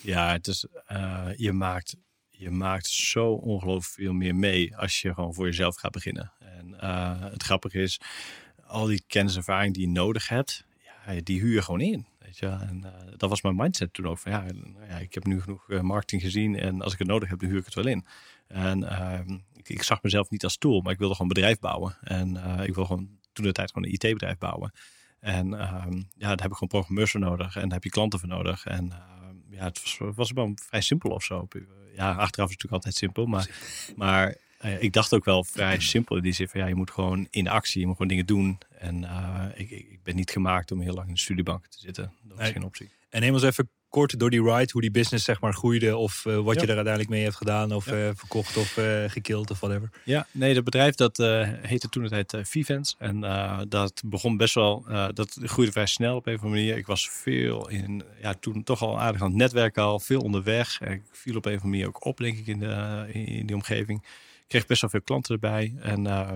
Ja, 0.00 0.32
het 0.32 0.46
is, 0.46 0.66
uh, 0.92 1.26
je, 1.36 1.52
maakt, 1.52 1.96
je 2.28 2.50
maakt 2.50 2.86
zo 2.86 3.32
ongelooflijk 3.32 3.94
veel 3.94 4.12
meer 4.12 4.34
mee 4.34 4.76
als 4.76 5.00
je 5.00 5.14
gewoon 5.14 5.34
voor 5.34 5.46
jezelf 5.46 5.76
gaat 5.76 5.92
beginnen. 5.92 6.32
En 6.38 6.76
uh, 6.82 7.20
het 7.20 7.42
grappige 7.42 7.82
is, 7.82 8.00
al 8.66 8.86
die 8.86 9.02
kennis 9.06 9.32
en 9.32 9.38
ervaring 9.38 9.74
die 9.74 9.82
je 9.82 9.92
nodig 9.92 10.28
hebt, 10.28 10.64
ja, 10.78 11.20
die 11.22 11.40
huur 11.40 11.52
je 11.52 11.62
gewoon 11.62 11.80
in. 11.80 12.06
Weet 12.28 12.38
je? 12.38 12.46
En 12.46 12.82
uh, 12.84 13.12
dat 13.16 13.30
was 13.30 13.42
mijn 13.42 13.56
mindset 13.56 13.92
toen 13.92 14.06
ook. 14.06 14.18
Van, 14.18 14.32
ja, 14.32 14.44
ja, 14.88 14.96
ik 14.96 15.14
heb 15.14 15.26
nu 15.26 15.40
genoeg 15.40 15.68
uh, 15.68 15.80
marketing 15.80 16.22
gezien 16.22 16.58
en 16.58 16.82
als 16.82 16.92
ik 16.92 16.98
het 16.98 17.08
nodig 17.08 17.28
heb, 17.28 17.38
dan 17.38 17.48
huur 17.48 17.58
ik 17.58 17.64
het 17.64 17.74
wel 17.74 17.86
in. 17.86 18.04
En 18.46 18.80
uh, 18.80 19.20
ik, 19.56 19.68
ik, 19.68 19.82
zag 19.82 20.02
mezelf 20.02 20.30
niet 20.30 20.44
als 20.44 20.56
tool, 20.56 20.80
maar 20.80 20.92
ik 20.92 20.98
wilde 20.98 21.14
gewoon 21.14 21.30
een 21.30 21.34
bedrijf 21.34 21.58
bouwen. 21.58 21.96
En 22.00 22.34
uh, 22.34 22.60
ik 22.66 22.74
wil 22.74 22.84
gewoon 22.84 23.08
toen 23.32 23.44
de 23.44 23.52
tijd 23.52 23.72
gewoon 23.72 23.88
een 23.88 23.94
IT-bedrijf 23.94 24.38
bouwen. 24.38 24.72
En 25.20 25.46
uh, 25.46 25.84
ja, 26.16 26.28
daar 26.28 26.28
heb 26.28 26.50
ik 26.50 26.52
gewoon 26.52 26.68
programmeurs 26.68 27.10
voor 27.10 27.20
nodig 27.20 27.56
en 27.56 27.62
daar 27.62 27.72
heb 27.72 27.84
je 27.84 27.90
klanten 27.90 28.18
voor 28.18 28.28
nodig. 28.28 28.64
En 28.66 28.84
uh, 28.86 29.58
ja, 29.58 29.64
het 29.64 29.82
was, 29.82 30.14
was 30.14 30.32
wel 30.32 30.52
vrij 30.54 30.80
simpel 30.80 31.10
of 31.10 31.24
zo. 31.24 31.48
Ja, 31.94 32.12
achteraf 32.12 32.50
is 32.50 32.56
het 32.56 32.62
natuurlijk 32.62 32.72
altijd 32.72 32.94
simpel, 32.94 33.26
maar, 33.26 33.50
maar 33.96 34.36
ik 34.80 34.92
dacht 34.92 35.14
ook 35.14 35.24
wel 35.24 35.44
vrij 35.44 35.80
simpel 35.80 36.16
in 36.16 36.22
die 36.22 36.32
zin 36.32 36.48
van 36.48 36.60
ja, 36.60 36.66
je 36.66 36.74
moet 36.74 36.90
gewoon 36.90 37.26
in 37.30 37.48
actie, 37.48 37.80
je 37.80 37.86
moet 37.86 37.96
gewoon 37.96 38.10
dingen 38.10 38.26
doen. 38.26 38.58
En 38.78 39.02
uh, 39.02 39.44
ik, 39.54 39.70
ik 39.70 40.02
ben 40.02 40.16
niet 40.16 40.30
gemaakt 40.30 40.72
om 40.72 40.80
heel 40.80 40.94
lang 40.94 41.08
in 41.08 41.14
de 41.14 41.20
studiebank 41.20 41.66
te 41.66 41.78
zitten. 41.80 42.12
Dat 42.22 42.38
nee. 42.38 42.52
geen 42.52 42.64
optie. 42.64 42.90
En 43.10 43.20
neem 43.20 43.32
ons 43.32 43.42
even 43.42 43.70
kort 43.88 44.18
door 44.18 44.30
die 44.30 44.42
ride, 44.42 44.68
hoe 44.72 44.80
die 44.80 44.90
business 44.90 45.24
zeg 45.24 45.40
maar 45.40 45.54
groeide 45.54 45.96
of 45.96 46.24
uh, 46.24 46.36
wat 46.36 46.54
Ja. 46.54 46.60
je 46.60 46.66
er 46.66 46.74
uiteindelijk 46.74 47.08
mee 47.08 47.22
hebt 47.22 47.36
gedaan 47.36 47.72
of 47.72 47.86
Ja. 47.86 48.08
uh, 48.08 48.10
verkocht 48.14 48.56
of 48.56 48.76
uh, 48.76 49.04
gekild 49.06 49.50
of 49.50 49.60
whatever. 49.60 49.90
Ja, 50.04 50.26
nee, 50.30 50.54
dat 50.54 50.64
bedrijf 50.64 50.94
dat 50.94 51.16
heette 51.62 51.88
toen 51.88 52.08
tijd 52.08 52.32
uh, 52.32 52.44
Vivens. 52.44 52.94
En 52.98 53.20
dat 53.68 54.02
begon 54.04 54.36
best 54.36 54.54
wel, 54.54 54.86
dat 55.14 55.38
groeide 55.42 55.72
vrij 55.72 55.86
snel 55.86 56.16
op 56.16 56.26
een 56.26 56.34
of 56.34 56.42
andere 56.42 56.60
manier. 56.60 56.76
Ik 56.76 56.86
was 56.86 57.10
veel 57.10 57.68
in, 57.68 58.02
ja, 58.22 58.34
toen 58.34 58.62
toch 58.62 58.82
al 58.82 59.00
aardig 59.00 59.20
aan 59.22 59.28
het 59.28 59.36
netwerken 59.36 59.82
al, 59.82 60.00
veel 60.00 60.20
onderweg. 60.20 60.80
Ik 60.80 61.02
viel 61.12 61.36
op 61.36 61.44
een 61.44 61.54
of 61.54 61.62
andere 61.62 61.76
manier 61.76 61.86
ook 61.86 62.04
op, 62.04 62.16
denk 62.16 62.38
ik, 62.38 62.46
in, 62.46 62.58
de, 62.58 63.06
in, 63.12 63.46
die 63.46 63.56
omgeving. 63.56 64.02
Ik 64.02 64.54
kreeg 64.54 64.66
best 64.66 64.80
wel 64.80 64.90
veel 64.90 65.02
klanten 65.02 65.34
erbij 65.34 65.74
en 65.80 66.04
uh, 66.06 66.32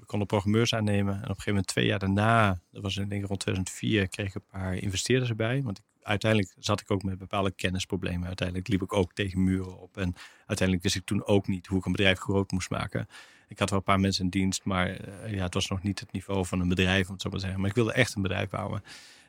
we 0.00 0.04
konden 0.06 0.26
programmeurs 0.26 0.74
aannemen. 0.74 1.14
En 1.14 1.22
op 1.22 1.28
een 1.28 1.28
gegeven 1.28 1.50
moment, 1.50 1.66
twee 1.66 1.86
jaar 1.86 1.98
daarna, 1.98 2.60
dat 2.70 2.82
was 2.82 2.94
denk 2.94 3.12
ik 3.12 3.26
rond 3.26 3.40
2004, 3.40 4.08
kreeg 4.08 4.26
ik 4.26 4.34
een 4.34 4.44
paar 4.50 4.74
investeerders 4.74 5.30
erbij. 5.30 5.62
Want 5.62 5.78
ik, 5.78 5.84
uiteindelijk 6.02 6.54
zat 6.58 6.80
ik 6.80 6.90
ook 6.90 7.02
met 7.02 7.18
bepaalde 7.18 7.50
kennisproblemen. 7.50 8.26
Uiteindelijk 8.26 8.68
liep 8.68 8.82
ik 8.82 8.92
ook 8.92 9.12
tegen 9.12 9.44
muren 9.44 9.80
op. 9.80 9.96
En 9.96 10.14
uiteindelijk 10.46 10.82
wist 10.82 10.96
ik 10.96 11.04
toen 11.04 11.26
ook 11.26 11.46
niet 11.46 11.66
hoe 11.66 11.78
ik 11.78 11.84
een 11.84 11.92
bedrijf 11.92 12.18
groot 12.18 12.50
moest 12.50 12.70
maken. 12.70 13.08
Ik 13.48 13.58
had 13.58 13.70
wel 13.70 13.78
een 13.78 13.84
paar 13.84 14.00
mensen 14.00 14.24
in 14.24 14.30
dienst, 14.30 14.64
maar 14.64 14.88
uh, 14.88 15.34
ja, 15.34 15.42
het 15.42 15.54
was 15.54 15.68
nog 15.68 15.82
niet 15.82 16.00
het 16.00 16.12
niveau 16.12 16.46
van 16.46 16.60
een 16.60 16.68
bedrijf, 16.68 17.06
om 17.06 17.12
het 17.12 17.22
zo 17.22 17.28
maar 17.28 17.38
te 17.38 17.44
zeggen. 17.44 17.60
Maar 17.60 17.70
ik 17.70 17.76
wilde 17.76 17.92
echt 17.92 18.14
een 18.14 18.22
bedrijf 18.22 18.48
bouwen. 18.48 18.82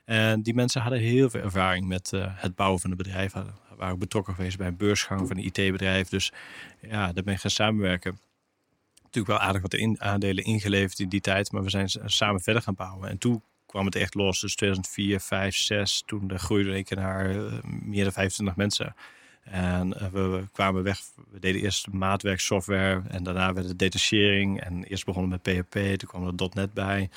En 0.06 0.42
die 0.42 0.54
mensen 0.54 0.82
hadden 0.82 1.00
heel 1.00 1.30
veel 1.30 1.42
ervaring 1.42 1.88
met 1.88 2.12
uh, 2.12 2.26
het 2.30 2.56
bouwen 2.56 2.80
van 2.80 2.92
een 2.92 2.98
bedrijf. 2.98 3.32
Hadden, 3.32 3.56
waren 3.78 4.00
betrokken 4.00 4.36
geweest 4.36 4.58
bij 4.58 4.68
een 4.68 4.78
beursgang 4.78 5.28
van 5.28 5.38
een 5.38 5.46
IT-bedrijf. 5.46 6.10
Dus 6.10 6.32
ja, 6.82 7.14
daar 7.14 7.24
ben 7.24 7.34
ik 7.34 7.40
gaan 7.40 7.52
samenwerken. 7.52 8.20
Natuurlijk 9.14 9.40
wel 9.40 9.48
aardig 9.48 9.62
wat 9.62 9.74
in, 9.74 10.02
aandelen 10.02 10.44
ingeleverd 10.44 11.00
in 11.00 11.10
die 11.10 11.22
tijd, 11.22 11.52
maar 11.52 11.64
we 11.64 11.70
zijn 11.70 11.90
samen 12.06 12.42
verder 12.42 12.62
gaan 12.62 12.76
bouwen. 12.76 13.10
En 13.10 13.18
toen 13.18 13.44
kwam 13.66 13.86
het 13.86 13.96
echt 13.96 14.14
los. 14.14 14.40
Dus 14.40 14.56
2004, 14.56 15.20
5, 15.20 15.56
6, 15.56 16.04
toen 16.06 16.40
groeide 16.40 16.78
ik 16.78 16.96
naar 16.96 17.36
uh, 17.36 17.54
meer 17.64 18.04
dan 18.04 18.14
25 18.14 18.56
mensen. 18.56 18.96
En 19.44 19.88
uh, 19.88 20.08
we, 20.08 20.44
kwamen 20.52 20.84
weg, 20.84 21.00
we 21.32 21.40
deden 21.40 21.62
eerst 21.62 21.92
maatwerksoftware 21.92 23.02
en 23.08 23.24
daarna 23.24 23.54
werd 23.54 23.68
het 23.68 23.80
detachering. 23.80 24.62
En 24.62 24.84
eerst 24.84 25.06
begonnen 25.06 25.30
met 25.30 25.42
PHP, 25.42 25.74
toen 25.74 26.10
kwam 26.10 26.28
er 26.28 26.50
.NET 26.54 26.74
bij. 26.74 27.10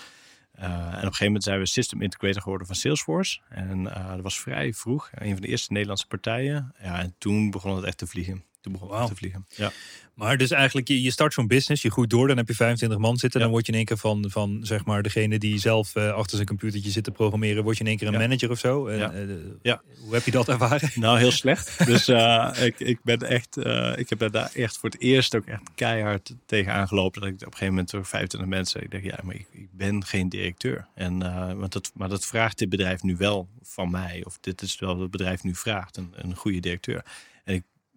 Uh, 0.59 0.64
en 0.64 0.87
op 0.87 0.92
een 0.92 1.00
gegeven 1.00 1.26
moment 1.26 1.44
zijn 1.44 1.59
we 1.59 1.66
system 1.66 2.02
integrator 2.02 2.42
geworden 2.42 2.66
van 2.66 2.76
Salesforce. 2.76 3.40
En 3.48 3.82
dat 3.85 4.20
was 4.22 4.40
vrij 4.40 4.72
vroeg, 4.72 5.11
een 5.14 5.32
van 5.32 5.40
de 5.40 5.48
eerste 5.48 5.72
Nederlandse 5.72 6.06
partijen. 6.06 6.74
Ja, 6.82 7.00
en 7.00 7.14
toen 7.18 7.50
begon 7.50 7.76
het 7.76 7.85
echt 7.85 7.98
te 7.98 8.06
vliegen. 8.06 8.44
Toen 8.66 8.74
begon 8.74 8.88
wow. 8.88 9.07
te 9.07 9.14
vliegen. 9.14 9.46
Ja. 9.55 9.72
Maar 10.14 10.37
dus 10.37 10.50
eigenlijk, 10.50 10.88
je, 10.88 11.02
je 11.02 11.11
start 11.11 11.33
zo'n 11.35 11.46
business, 11.46 11.83
je 11.83 11.90
groeit 11.90 12.11
door, 12.11 12.29
dan 12.29 12.37
heb 12.37 12.48
je 12.48 12.55
25 12.55 12.98
man 12.98 13.16
zitten. 13.16 13.38
Ja. 13.40 13.44
Dan 13.44 13.55
word 13.55 13.66
je 13.66 13.72
in 13.72 13.79
één 13.79 13.87
keer 13.87 13.96
van, 13.96 14.24
van 14.29 14.61
zeg 14.62 14.85
maar, 14.85 15.02
degene 15.02 15.38
die 15.38 15.59
zelf 15.59 15.96
uh, 15.96 16.12
achter 16.12 16.35
zijn 16.37 16.48
computertje 16.48 16.90
zit 16.90 17.05
te 17.05 17.11
programmeren, 17.11 17.62
word 17.62 17.76
je 17.76 17.83
in 17.83 17.88
één 17.88 17.98
keer 17.98 18.07
een 18.07 18.12
Ja. 18.12 18.18
manager 18.18 18.50
of 18.50 18.59
zo. 18.59 18.87
En, 18.87 18.98
Ja. 18.98 19.12
uh, 19.14 19.35
Ja. 19.62 19.83
Hoe 20.00 20.14
heb 20.14 20.24
je 20.24 20.31
dat 20.31 20.48
ervaren? 20.48 20.90
Nou, 21.00 21.18
heel 21.18 21.31
slecht. 21.31 21.87
Dus 21.87 22.09
uh, 22.09 22.50
ik, 22.61 22.81
ik 22.81 22.98
ben 23.02 23.18
echt, 23.18 23.57
ik 23.98 24.09
heb 24.09 24.33
daar 24.33 24.50
echt 24.55 24.79
voor 24.79 24.90
het 24.90 25.00
eerst 25.00 25.37
ook 25.37 25.46
echt 25.46 25.62
keihard 25.74 26.35
tegen 26.46 26.72
aangelopen. 26.72 27.20
Dat 27.20 27.31
ik 27.31 27.35
op 27.35 27.40
een 27.40 27.46
gegeven 27.52 27.68
moment 27.74 27.90
door 27.90 28.05
25 28.05 28.50
mensen, 28.50 28.83
ik 28.83 28.90
dacht, 28.90 29.05
ja, 29.05 29.18
maar 29.22 29.35
ik, 29.35 29.46
ik 29.52 29.68
ben 29.72 30.05
geen 30.05 30.29
directeur. 30.29 30.87
En, 30.94 31.18
want 31.59 31.72
dat, 31.72 31.90
maar 31.94 32.09
dat 32.09 32.26
vraagt 32.26 32.59
dit 32.59 32.68
bedrijf 32.68 33.02
nu 33.02 33.16
wel 33.16 33.48
van 33.62 33.90
mij. 33.90 34.22
Of 34.24 34.38
dit 34.40 34.62
is 34.62 34.79
wel 34.79 34.92
wat 34.92 35.00
het 35.02 35.11
bedrijf 35.11 35.42
nu 35.42 35.55
vraagt, 35.55 35.96
een, 35.96 36.12
een 36.14 36.35
goede 36.37 36.61
directeur. 36.61 37.05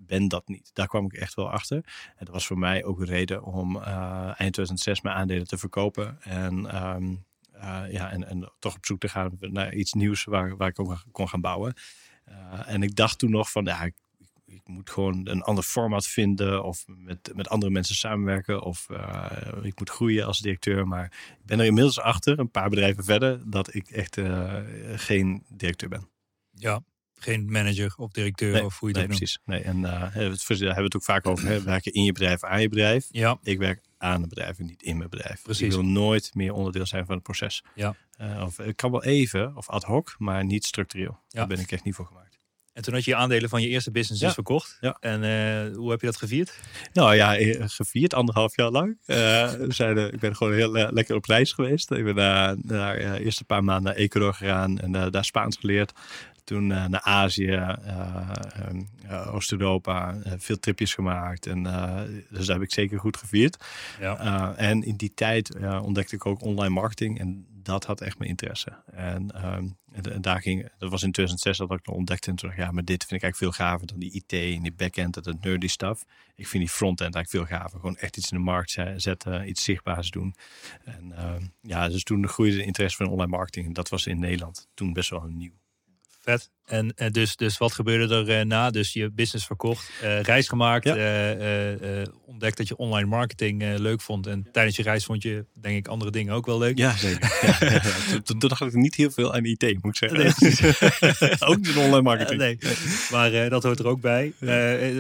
Ben 0.02 0.28
dat 0.28 0.48
niet. 0.48 0.70
Daar 0.74 0.88
kwam 0.88 1.06
ik 1.06 1.14
echt 1.14 1.34
wel 1.34 1.52
achter. 1.52 1.78
En 2.16 2.26
dat 2.26 2.34
was 2.34 2.48
voor 2.48 2.58
mij 2.58 2.84
ook 2.84 3.00
een 3.00 3.06
reden 3.06 3.44
om 3.44 3.76
uh, 3.76 3.84
eind 4.24 4.54
2006 4.54 5.02
mijn 5.02 5.16
aandelen 5.16 5.48
te 5.48 5.58
verkopen. 5.58 6.22
En 6.22 6.60
uh, 6.60 6.96
eh, 7.52 7.92
ja, 7.92 8.12
en, 8.12 8.28
en 8.28 8.52
toch 8.60 8.76
op 8.76 8.86
zoek 8.86 9.00
te 9.00 9.10
gaan 9.10 9.38
naar 9.40 9.74
iets 9.74 9.94
nieuws 9.94 10.24
waar, 10.24 10.58
waar 10.58 10.70
ik 10.70 10.80
ook 10.80 11.04
kon 11.12 11.30
gaan 11.30 11.42
bouwen. 11.42 11.74
Eh, 12.30 12.74
en 12.74 12.84
ik 12.84 12.96
dacht 12.96 13.20
toen 13.20 13.32
nog 13.32 13.52
van, 13.52 13.66
ja, 13.66 13.84
ik, 13.84 13.96
ik 14.46 14.68
moet 14.68 14.90
gewoon 14.90 15.28
een 15.28 15.42
ander 15.42 15.64
format 15.64 16.08
vinden 16.08 16.64
of 16.64 16.86
met, 16.88 17.32
met 17.36 17.50
andere 17.50 17.72
mensen 17.72 17.96
samenwerken 17.96 18.62
of 18.62 18.90
eh, 18.90 19.52
ik 19.62 19.80
moet 19.80 19.90
groeien 19.90 20.26
als 20.26 20.40
directeur. 20.40 20.88
Maar 20.88 21.06
ik 21.40 21.46
ben 21.46 21.60
er 21.60 21.66
inmiddels 21.66 22.00
achter, 22.00 22.40
een 22.40 22.52
paar 22.52 22.70
bedrijven 22.70 23.04
verder, 23.04 23.50
dat 23.50 23.74
ik 23.74 23.90
echt 23.90 24.18
eh, 24.18 24.56
geen 24.96 25.44
directeur 25.48 25.90
ben. 25.90 26.10
Ja, 26.52 26.84
geen 27.20 27.52
manager 27.52 27.94
of 27.98 28.12
directeur 28.12 28.52
Nee, 28.52 28.66
of 28.66 28.80
hoe 28.80 28.90
je 28.90 28.96
nee, 28.96 29.08
dat 29.08 29.18
noemt. 29.20 29.32
precies. 29.34 29.40
Nee, 29.46 29.62
en 29.62 29.86
eh, 29.86 30.02
het, 30.02 30.46
daar 30.48 30.58
hebben 30.58 30.76
we 30.76 30.84
het 30.84 30.96
ook 30.96 31.04
vaak 31.04 31.28
over. 31.28 31.48
Hè? 31.48 31.62
Werken 31.64 31.94
in 31.94 32.04
je 32.04 32.12
bedrijf, 32.12 32.44
aan 32.44 32.62
je 32.62 32.70
bedrijf. 32.70 33.08
Ja, 33.12 33.38
Ik 33.44 33.58
werk 33.58 33.82
aan 33.98 34.20
het 34.22 34.30
bedrijf 34.30 34.60
en 34.60 34.66
niet 34.66 34.84
in 34.84 34.98
mijn 34.98 35.10
bedrijf. 35.10 35.42
Precies. 35.42 35.66
Ik 35.66 35.72
wil 35.72 35.86
nooit 35.86 36.32
meer 36.34 36.54
onderdeel 36.54 36.86
zijn 36.86 37.06
van 37.06 37.16
het 37.16 37.24
proces. 37.24 37.64
Ja. 37.76 37.96
Eh, 38.18 38.42
of, 38.46 38.60
ik 38.60 38.76
kan 38.76 38.92
wel 38.92 39.04
even, 39.04 39.56
of 39.58 39.70
ad 39.70 39.84
hoc, 39.84 40.16
maar 40.18 40.46
niet 40.46 40.66
structureel. 40.66 41.20
Ja. 41.28 41.40
Daar 41.40 41.48
ben 41.48 41.60
ik 41.60 41.72
echt 41.72 41.84
niet 41.84 41.96
voor 41.96 42.06
gemaakt. 42.06 42.28
en 42.74 42.86
toen 42.86 42.94
had 42.94 43.04
je 43.04 43.12
je 43.12 43.18
aandelen 43.18 43.50
van 43.50 43.62
je 43.62 43.68
eerste 43.68 43.92
business 43.92 44.20
Ja. 44.22 44.26
dus 44.26 44.36
verkocht. 44.36 44.78
Ja. 44.82 44.98
En 45.00 45.24
eh, 45.24 45.76
hoe 45.76 45.92
heb 45.92 46.00
je 46.00 46.06
dat 46.06 46.18
gevierd? 46.18 46.60
Nou 46.94 47.16
ja, 47.16 47.38
eh, 47.38 47.64
gevierd 47.68 48.14
anderhalf 48.14 48.56
jaar 48.56 48.70
lang. 48.72 48.98
Eh, 49.06 49.16
we 49.52 49.66
zijn, 49.74 49.98
eh, 49.98 50.06
ik 50.06 50.20
ben 50.20 50.36
gewoon 50.36 50.54
heel 50.54 50.78
eh, 50.78 50.92
lekker 50.92 51.16
op 51.16 51.26
reis 51.26 51.52
geweest. 51.54 51.92
Ik 51.92 52.04
ben 52.04 52.16
daar 52.16 52.56
naar 52.62 52.96
eh, 52.96 53.26
eerst 53.26 53.40
een 53.40 53.46
paar 53.46 53.64
maanden 53.64 53.84
naar 53.84 53.96
Ecuador 54.02 54.34
gegaan 54.34 54.80
en 54.80 54.96
eh, 54.96 55.10
daar 55.12 55.26
Spaans 55.26 55.58
geleerd. 55.58 55.92
Toen 56.50 56.72
eh, 56.72 56.86
naar 56.86 57.02
Azië, 57.02 57.48
eh, 57.48 57.70
ehm, 57.70 58.82
eh, 59.08 59.34
Oost-Europa, 59.34 60.18
veel 60.38 60.60
tripjes 60.60 60.94
gemaakt. 60.94 61.46
En, 61.46 61.64
dus 62.30 62.46
daar 62.46 62.56
heb 62.56 62.66
ik 62.66 62.74
zeker 62.74 63.00
goed 63.00 63.18
gevierd. 63.18 63.66
Ja. 64.00 64.56
En 64.56 64.84
in 64.84 64.96
die 64.96 65.14
tijd 65.14 65.56
ontdekte 65.82 66.16
ik 66.16 66.26
ook 66.26 66.42
online 66.42 66.74
marketing 66.74 67.20
en 67.20 67.48
dat 67.64 67.86
had 67.86 68.02
echt 68.02 68.18
mijn 68.18 68.30
interesse. 68.30 68.84
En, 68.92 69.46
um, 69.46 69.78
en, 69.92 70.14
en 70.14 70.22
daar 70.22 70.42
ging, 70.42 70.70
dat 70.78 70.90
was 70.90 71.04
in 71.04 71.12
2006 71.12 71.58
dat 71.58 71.72
ik 71.72 71.86
dat 71.86 71.96
ontdekte 71.96 72.30
en 72.30 72.36
toen 72.36 72.48
dacht 72.50 72.60
ik, 72.60 72.66
ja, 72.66 72.72
maar 72.72 72.86
dit 72.86 73.06
vind 73.06 73.24
ik 73.24 73.24
eigenlijk 73.24 73.56
veel 73.56 73.66
gaver 73.66 73.88
dan 73.88 74.00
die 74.00 74.12
IT 74.12 74.34
en 74.34 74.62
die 74.62 74.74
backend 74.74 75.18
en 75.18 75.24
dat 75.24 75.44
nerdy 75.44 75.68
stuff. 75.68 76.06
Ik 76.36 76.48
vind 76.48 76.64
die 76.64 76.74
frontend 76.74 77.16
eigenlijk 77.16 77.50
veel 77.50 77.58
gaver. 77.58 77.80
Gewoon 77.80 77.98
echt 77.98 78.18
iets 78.18 78.32
in 78.32 78.38
de 78.38 78.44
markt 78.44 78.72
ze- 78.72 78.94
zetten, 78.96 79.50
iets 79.50 79.64
zichtbaars 79.64 80.10
doen. 80.10 80.36
En 80.86 81.06
uh, 81.12 81.36
ja, 81.62 81.90
dus 81.90 82.04
toen 82.04 82.28
groeide 82.28 82.58
de 82.58 82.64
interesse 82.64 82.98
van 82.98 83.08
online 83.08 83.32
marketing 83.32 83.66
en 83.66 83.74
dat 83.74 83.90
was 83.90 84.06
in 84.06 84.20
Nederland 84.20 84.68
toen 84.74 84.94
best 84.94 85.10
wel 85.10 85.24
nieuw. 85.24 85.58
Vet. 86.28 86.50
En 86.70 86.94
eh, 86.96 87.12
dus, 87.12 87.36
dus 87.36 87.58
wat 87.58 87.74
gebeurde 87.74 88.16
er 88.16 88.40
eh, 88.40 88.46
na? 88.46 88.70
Dus 88.70 88.94
je 88.94 89.12
business 89.12 89.46
verkocht, 89.46 89.92
eh, 90.02 90.22
reis 90.22 90.48
gemaakt, 90.48 90.84
Ja. 90.84 92.06
ontdekt 92.26 92.58
dat 92.58 92.68
je 92.68 92.78
online 92.78 93.08
marketing 93.08 93.78
leuk 93.78 94.02
vond. 94.02 94.28
En 94.28 94.48
tijdens 94.52 94.76
je 94.76 94.84
reis 94.84 95.06
vond 95.06 95.24
je, 95.24 95.46
denk 95.54 95.78
ik, 95.78 95.88
andere 95.88 96.12
dingen 96.12 96.34
ook 96.34 96.46
wel 96.46 96.58
leuk. 96.58 96.78
Ja, 96.78 96.98
zeker. 96.98 97.38
ja. 97.42 98.20
Toen, 98.24 98.40
dacht 98.40 98.62
ik 98.62 98.74
niet 98.74 98.96
heel 98.96 99.12
veel 99.12 99.34
aan 99.34 99.46
IT, 99.46 99.84
moet 99.84 100.02
ik 100.02 100.10
zeggen. 100.10 100.18
Nee, 100.20 101.40
ook 101.50 101.58
niet 101.58 101.76
online 101.76 102.02
marketing. 102.02 102.40
Nee, 102.40 102.58
maar 103.12 103.50
dat 103.50 103.64
hoort 103.64 103.80
er 103.80 103.88
ook 103.88 104.02
bij. 104.02 104.34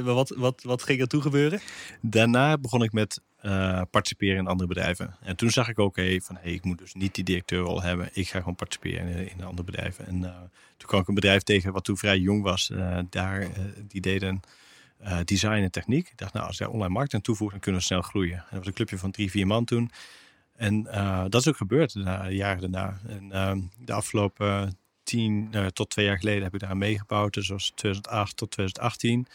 Wat, 0.03 0.34
wat, 0.38 0.63
wat 0.63 0.84
ging 0.84 1.01
er 1.01 1.08
toe 1.08 1.21
gebeuren? 1.21 1.60
Daarna 2.01 2.58
begon 2.58 2.84
ik 2.84 2.91
met 2.91 3.21
participeren 3.91 4.38
in 4.38 4.47
andere 4.47 4.67
bedrijven. 4.67 5.15
En 5.21 5.36
toen 5.36 5.49
zag 5.49 5.69
ik 5.69 5.79
ook 5.79 5.95
hey, 5.95 6.21
van 6.23 6.38
hey, 6.41 6.51
ik 6.51 6.63
moet 6.63 6.77
dus 6.77 6.93
niet 6.93 7.15
die 7.15 7.23
directeurrol 7.23 7.82
hebben. 7.82 8.10
Ik 8.13 8.29
ga 8.29 8.39
gewoon 8.39 8.55
participeren 8.55 9.08
in, 9.08 9.32
in 9.38 9.43
andere 9.43 9.63
bedrijven. 9.63 10.08
En 10.08 10.21
toen 10.79 10.88
kwam 10.88 11.01
ik 11.01 11.08
een 11.08 11.13
bedrijf 11.13 11.43
tegen 11.43 11.58
wat 11.63 11.83
toen 11.83 11.97
vrij 11.97 12.17
jong 12.17 12.43
was. 12.43 12.69
Eh, 12.69 12.99
daar, 13.09 13.41
eh, 13.41 13.49
die 13.87 14.01
deden 14.01 14.41
eh, 14.97 15.17
design 15.25 15.61
en 15.61 15.71
techniek. 15.71 16.07
Ik 16.07 16.17
dacht, 16.17 16.33
nou, 16.33 16.47
als 16.47 16.57
jij 16.57 16.67
online 16.67 16.93
marketing 16.93 17.23
toevoegt, 17.23 17.51
dan 17.51 17.59
kunnen 17.59 17.81
we 17.81 17.87
snel 17.87 18.01
groeien. 18.01 18.37
En 18.37 18.45
dat 18.49 18.57
was 18.57 18.67
een 18.67 18.73
clubje 18.73 18.97
van 18.97 19.11
drie, 19.11 19.31
vier 19.31 19.47
man 19.47 19.65
toen. 19.65 19.91
En 20.55 20.83
dat 21.29 21.35
is 21.35 21.47
ook 21.47 21.57
gebeurd 21.57 21.93
de 21.93 22.27
jaren 22.29 22.71
daarna. 22.71 22.99
En 23.07 23.31
ehm, 23.31 23.59
de 23.77 23.93
afgelopen 23.93 24.77
tien 25.03 25.55
tot 25.73 25.89
twee 25.89 26.05
jaar 26.05 26.17
geleden 26.17 26.43
heb 26.43 26.53
ik 26.53 26.59
daar 26.59 26.77
meegebouwd. 26.77 27.33
Dus 27.33 27.47
was 27.47 27.71
2008 27.75 28.37
tot 28.37 28.51
2018. 28.51 29.27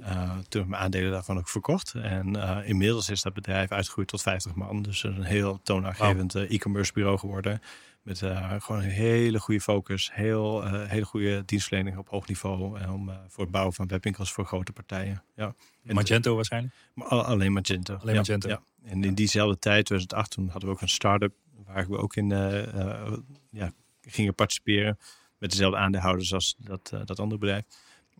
Uh, 0.00 0.30
toen 0.30 0.60
heb 0.60 0.62
ik 0.62 0.68
mijn 0.68 0.82
aandelen 0.82 1.10
daarvan 1.10 1.38
ook 1.38 1.48
verkocht. 1.48 1.94
En 1.94 2.36
uh, 2.36 2.58
inmiddels 2.64 3.08
is 3.08 3.22
dat 3.22 3.32
bedrijf 3.32 3.70
uitgegroeid 3.72 4.08
tot 4.08 4.22
50 4.22 4.54
man. 4.54 4.82
Dus 4.82 5.02
een 5.02 5.22
heel 5.22 5.60
toonaangevend 5.62 6.34
e-commerce 6.34 6.92
bureau 6.92 7.18
geworden. 7.18 7.62
Met 8.02 8.20
uh, 8.20 8.54
gewoon 8.58 8.82
een 8.82 8.90
hele 8.90 9.40
goede 9.40 9.60
focus. 9.60 10.10
Heel, 10.12 10.64
uh, 10.64 10.88
hele 10.88 11.04
goede 11.04 11.44
dienstverlening 11.44 11.96
op 11.96 12.08
hoog 12.08 12.26
niveau. 12.26 12.86
Om, 12.88 13.08
uh, 13.08 13.14
voor 13.28 13.42
het 13.42 13.52
bouwen 13.52 13.74
van 13.74 13.86
webwinkels 13.86 14.32
voor 14.32 14.44
grote 14.46 14.72
partijen. 14.72 15.22
Ja. 15.34 15.54
En 15.84 15.94
Magento 15.94 16.34
waarschijnlijk? 16.34 16.74
Maar 16.94 17.08
alleen 17.08 17.52
Magento. 17.52 17.94
Alleen 17.94 18.14
ja, 18.14 18.20
Magento. 18.20 18.48
Ja. 18.48 18.62
En 18.84 19.04
in 19.04 19.14
diezelfde 19.14 19.58
tijd, 19.58 19.84
2008, 19.84 20.30
toen 20.30 20.48
hadden 20.48 20.68
we 20.68 20.74
ook 20.74 20.80
een 20.80 20.88
start-up. 20.88 21.34
Waar 21.66 21.88
we 21.88 21.96
ook 21.96 22.16
in 22.16 22.30
uh, 22.30 23.12
ja, 23.50 23.72
gingen 24.02 24.34
participeren. 24.34 24.98
Met 25.38 25.50
dezelfde 25.50 25.78
aandeelhouders 25.78 26.34
als 26.34 26.56
dat, 26.58 26.92
dat 27.04 27.20
andere 27.20 27.40
bedrijf. 27.40 27.64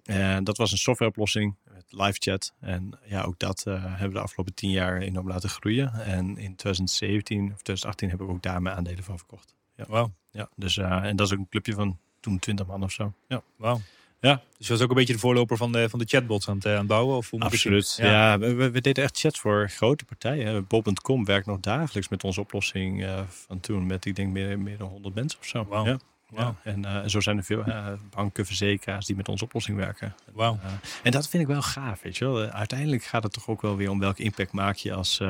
En 0.04 0.44
dat 0.44 0.56
was 0.56 0.72
een 0.72 0.78
softwareoplossing 0.78 1.56
met 1.72 1.84
live 1.88 2.16
chat. 2.18 2.54
En 2.60 2.98
ja, 3.04 3.22
ook 3.22 3.38
dat 3.38 3.64
uh, 3.68 3.84
hebben 3.84 4.08
we 4.08 4.14
de 4.14 4.20
afgelopen 4.20 4.54
tien 4.54 4.70
jaar 4.70 5.00
enorm 5.00 5.28
laten 5.28 5.48
groeien. 5.48 5.92
En 5.92 6.26
in 6.26 6.56
2017 6.56 7.42
of 7.44 7.62
2018 7.62 8.08
hebben 8.08 8.26
we 8.26 8.32
ook 8.32 8.42
daar 8.42 8.62
mijn 8.62 8.76
aandelen 8.76 9.04
van 9.04 9.18
verkocht. 9.18 9.54
Ja. 9.80 9.86
Wauw. 9.88 10.12
Ja, 10.30 10.48
dus, 10.56 10.76
uh, 10.76 11.04
en 11.04 11.16
dat 11.16 11.26
is 11.26 11.32
ook 11.32 11.38
een 11.38 11.48
clubje 11.48 11.72
van 11.72 11.98
toen 12.20 12.38
20 12.38 12.66
man 12.66 12.82
of 12.82 12.92
zo. 12.92 13.12
Ja. 13.28 13.42
Wauw. 13.56 13.80
Ja. 14.20 14.42
Dus 14.58 14.66
je 14.66 14.72
was 14.72 14.82
ook 14.82 14.88
een 14.88 14.96
beetje 14.96 15.12
de 15.12 15.18
voorloper 15.18 15.56
van 15.56 15.72
de, 15.72 15.88
van 15.88 15.98
de 15.98 16.04
chatbots 16.04 16.48
aan 16.48 16.54
het, 16.54 16.66
aan 16.66 16.72
het 16.72 16.86
bouwen? 16.86 17.16
Of 17.16 17.30
hoe 17.30 17.40
Absoluut. 17.40 17.94
Ja, 17.96 18.06
ja 18.06 18.38
we, 18.38 18.70
we, 18.70 18.80
deden 18.80 19.04
echt 19.04 19.18
chats 19.18 19.40
voor 19.40 19.68
grote 19.68 20.04
partijen. 20.04 20.66
Bob.com 20.66 21.24
werkt 21.24 21.46
nog 21.46 21.60
dagelijks 21.60 22.08
met 22.08 22.24
onze 22.24 22.40
oplossing 22.40 23.02
uh, 23.02 23.20
van 23.28 23.60
toen. 23.60 23.86
Met 23.86 24.04
ik 24.04 24.16
denk 24.16 24.32
meer, 24.32 24.58
meer 24.58 24.76
dan 24.76 24.88
100 24.88 25.14
mensen 25.14 25.38
of 25.40 25.46
zo. 25.46 25.64
Wow. 25.64 25.86
Ja. 25.86 25.98
Ja, 26.36 26.54
en 26.62 26.82
uh, 26.82 27.00
zo 27.06 27.20
zijn 27.20 27.36
er 27.36 27.44
veel 27.44 27.68
uh, 27.68 27.86
banken, 28.10 28.46
verzekeraars 28.46 29.06
die 29.06 29.16
met 29.16 29.28
onze 29.28 29.44
oplossing 29.44 29.76
werken. 29.76 30.14
Wow. 30.32 30.58
En 31.02 31.10
dat 31.10 31.28
vind 31.28 31.42
ik 31.42 31.48
wel 31.48 31.62
gaaf, 31.62 32.02
weet 32.02 32.16
je 32.16 32.24
wel. 32.24 32.48
uiteindelijk 32.48 33.04
gaat 33.04 33.22
het 33.22 33.32
toch 33.32 33.48
ook 33.48 33.62
wel 33.62 33.76
weer 33.76 33.90
om 33.90 33.98
welke 33.98 34.22
impact 34.22 34.52
maak 34.52 34.76
je 34.76 34.94
als, 34.94 35.20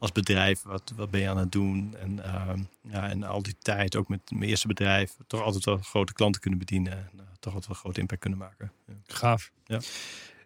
als 0.00 0.12
bedrijf. 0.12 0.62
Wat, 0.62 0.92
wat 0.96 1.10
ben 1.10 1.20
je 1.20 1.28
aan 1.28 1.38
het 1.38 1.52
doen? 1.52 1.94
En, 1.98 2.24
ehm, 2.24 2.62
ja, 2.82 3.08
en 3.08 3.22
al 3.22 3.42
die 3.42 3.56
tijd, 3.58 3.96
ook 3.96 4.08
met 4.08 4.30
mijn 4.30 4.50
eerste 4.50 4.66
bedrijf, 4.66 5.16
toch 5.26 5.42
altijd 5.42 5.64
wel 5.64 5.76
grote 5.76 6.12
klanten 6.12 6.40
kunnen 6.40 6.58
bedienen. 6.58 6.92
En 6.92 7.10
toch 7.40 7.54
altijd 7.54 7.72
wel 7.72 7.80
grote 7.80 8.00
impact 8.00 8.20
kunnen 8.20 8.38
maken. 8.38 8.72
Ja. 8.86 8.94
Gaaf. 9.06 9.50
Ja. 9.64 9.80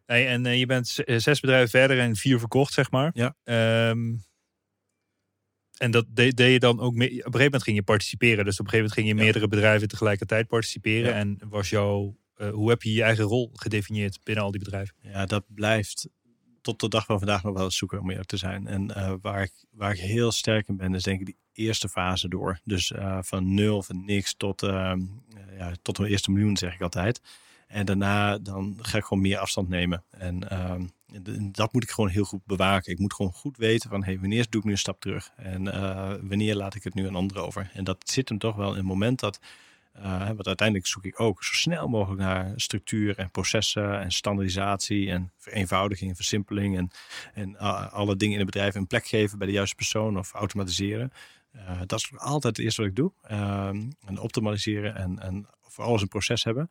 Hey, 0.07 0.29
en 0.29 0.59
je 0.59 0.67
bent 0.67 1.03
zes 1.07 1.41
bedrijven 1.41 1.69
verder 1.69 1.99
en 1.99 2.17
vier 2.17 2.39
verkocht, 2.39 2.73
zeg 2.73 2.91
maar. 2.91 3.11
Ja. 3.15 3.35
Um, 3.91 4.25
en 5.79 5.91
dat 5.91 6.07
deed, 6.09 6.37
deed, 6.37 6.53
je 6.53 6.59
dan 6.59 6.81
ook 6.81 6.95
mee. 6.95 7.09
Op 7.09 7.13
een 7.13 7.19
gegeven 7.19 7.45
moment 7.45 7.63
ging 7.63 7.77
je 7.77 7.83
participeren. 7.83 8.45
Dus 8.45 8.61
op 8.61 8.65
een 8.65 8.71
gegeven 8.71 8.77
moment 8.77 8.93
ging 8.93 9.09
je 9.09 9.25
meerdere 9.25 9.49
bedrijven 9.49 9.89
tegelijkertijd 9.89 10.47
participeren. 10.47 11.11
Ja. 11.11 11.17
En 11.17 11.39
was 11.49 11.71
jouw. 11.71 12.17
Uh, 12.37 12.51
hoe 12.51 12.69
heb 12.69 12.83
je 12.83 12.93
je 12.93 13.03
eigen 13.03 13.25
rol 13.25 13.51
gedefinieerd 13.53 14.19
binnen 14.23 14.45
al 14.45 14.51
die 14.51 14.61
bedrijven? 14.61 14.95
Ja, 15.01 15.27
dat 15.27 15.45
blijft 15.49 16.09
tot 16.65 16.81
de 16.81 16.89
dag 16.89 17.05
van 17.07 17.19
vandaag 17.19 17.43
nog 17.43 17.55
wel 17.55 17.71
zoeken 17.71 18.01
om 18.01 18.11
eerlijk 18.11 18.29
te 18.29 18.37
zijn. 18.37 18.67
En 18.67 18.91
uh, 18.91 19.13
waar, 19.23 19.43
ik, 19.43 19.53
waar 19.71 19.93
ik 19.93 19.99
heel 19.99 20.33
sterk 20.33 20.69
in 20.69 20.77
ben, 20.77 20.95
is 20.95 21.03
denk 21.03 21.21
ik 21.21 21.27
die 21.27 21.37
eerste 21.53 21.89
fase 21.89 22.29
door. 22.29 22.61
Dus 22.65 22.91
uh, 22.91 23.19
van 23.21 23.55
nul, 23.55 23.83
van 23.83 24.05
niks 24.05 24.35
tot, 24.35 24.61
ja, 24.61 25.73
tot 25.83 25.99
een 25.99 26.05
eerste 26.05 26.31
miljoen, 26.31 26.57
zeg 26.57 26.75
ik 26.75 26.81
altijd. 26.81 27.21
En 27.67 27.87
daarna 27.87 28.39
dan 28.39 28.79
ga 28.81 28.99
ik 28.99 29.05
gewoon 29.05 29.23
meer 29.23 29.39
afstand 29.39 29.69
nemen. 29.69 30.05
En 30.11 30.39
dat 31.53 31.73
moet 31.73 31.83
ik 31.83 31.91
gewoon 31.91 32.11
heel 32.11 32.25
goed 32.25 32.45
bewaken. 32.47 32.93
Ik 32.93 32.99
moet 32.99 33.15
gewoon 33.15 33.33
goed 33.33 33.57
weten 33.57 33.91
van 33.91 34.05
hey, 34.05 34.19
wanneer 34.19 34.47
doe 34.49 34.61
ik 34.61 34.67
nu 34.67 34.73
een 34.73 34.79
stap 34.79 35.01
terug 35.01 35.31
en 35.37 35.65
wanneer 36.29 36.55
laat 36.55 36.75
ik 36.75 36.85
het 36.85 36.95
nu 36.95 37.07
aan 37.07 37.15
anderen 37.15 37.45
over. 37.45 37.71
En 37.75 37.85
dat 37.85 38.11
zit 38.11 38.29
hem 38.29 38.39
toch 38.39 38.57
wel 38.57 38.71
in 38.71 38.77
het 38.77 38.87
moment 38.87 39.21
dat, 39.21 39.41
uh, 39.97 40.27
want 40.27 40.47
uiteindelijk 40.47 40.89
zoek 40.89 41.05
ik 41.05 41.21
ook 41.21 41.45
zo 41.45 41.53
snel 41.53 41.89
mogelijk 41.89 42.21
naar 42.21 42.53
structuur 42.57 43.19
en 43.19 43.31
processen 43.31 44.01
en 44.01 44.11
standaardisatie 44.11 45.11
en 45.11 45.33
vereenvoudiging 45.39 46.11
en 46.11 46.17
versimpeling 46.17 46.77
en, 46.77 46.91
en 47.35 47.51
uh, 47.51 47.93
alle 47.93 48.17
dingen 48.17 48.35
in 48.35 48.41
het 48.41 48.51
bedrijf 48.51 48.75
een 48.75 48.87
plek 48.87 49.07
geven 49.07 49.39
bij 49.39 49.47
de 49.47 49.53
juiste 49.53 49.77
persoon 49.77 50.19
of 50.19 50.33
automatiseren. 50.33 51.13
Uh, 51.55 51.81
dat 51.87 51.99
is 51.99 52.13
altijd 52.17 52.57
het 52.57 52.65
eerste 52.65 52.81
wat 52.81 52.91
ik 52.91 52.97
doe. 52.97 53.13
en 54.07 54.19
optimaliseren 54.19 54.97
en, 54.97 55.19
en 55.19 55.47
voor 55.63 55.85
alles 55.85 56.03
een 56.03 56.09
proces 56.09 56.45
hebben. 56.45 56.71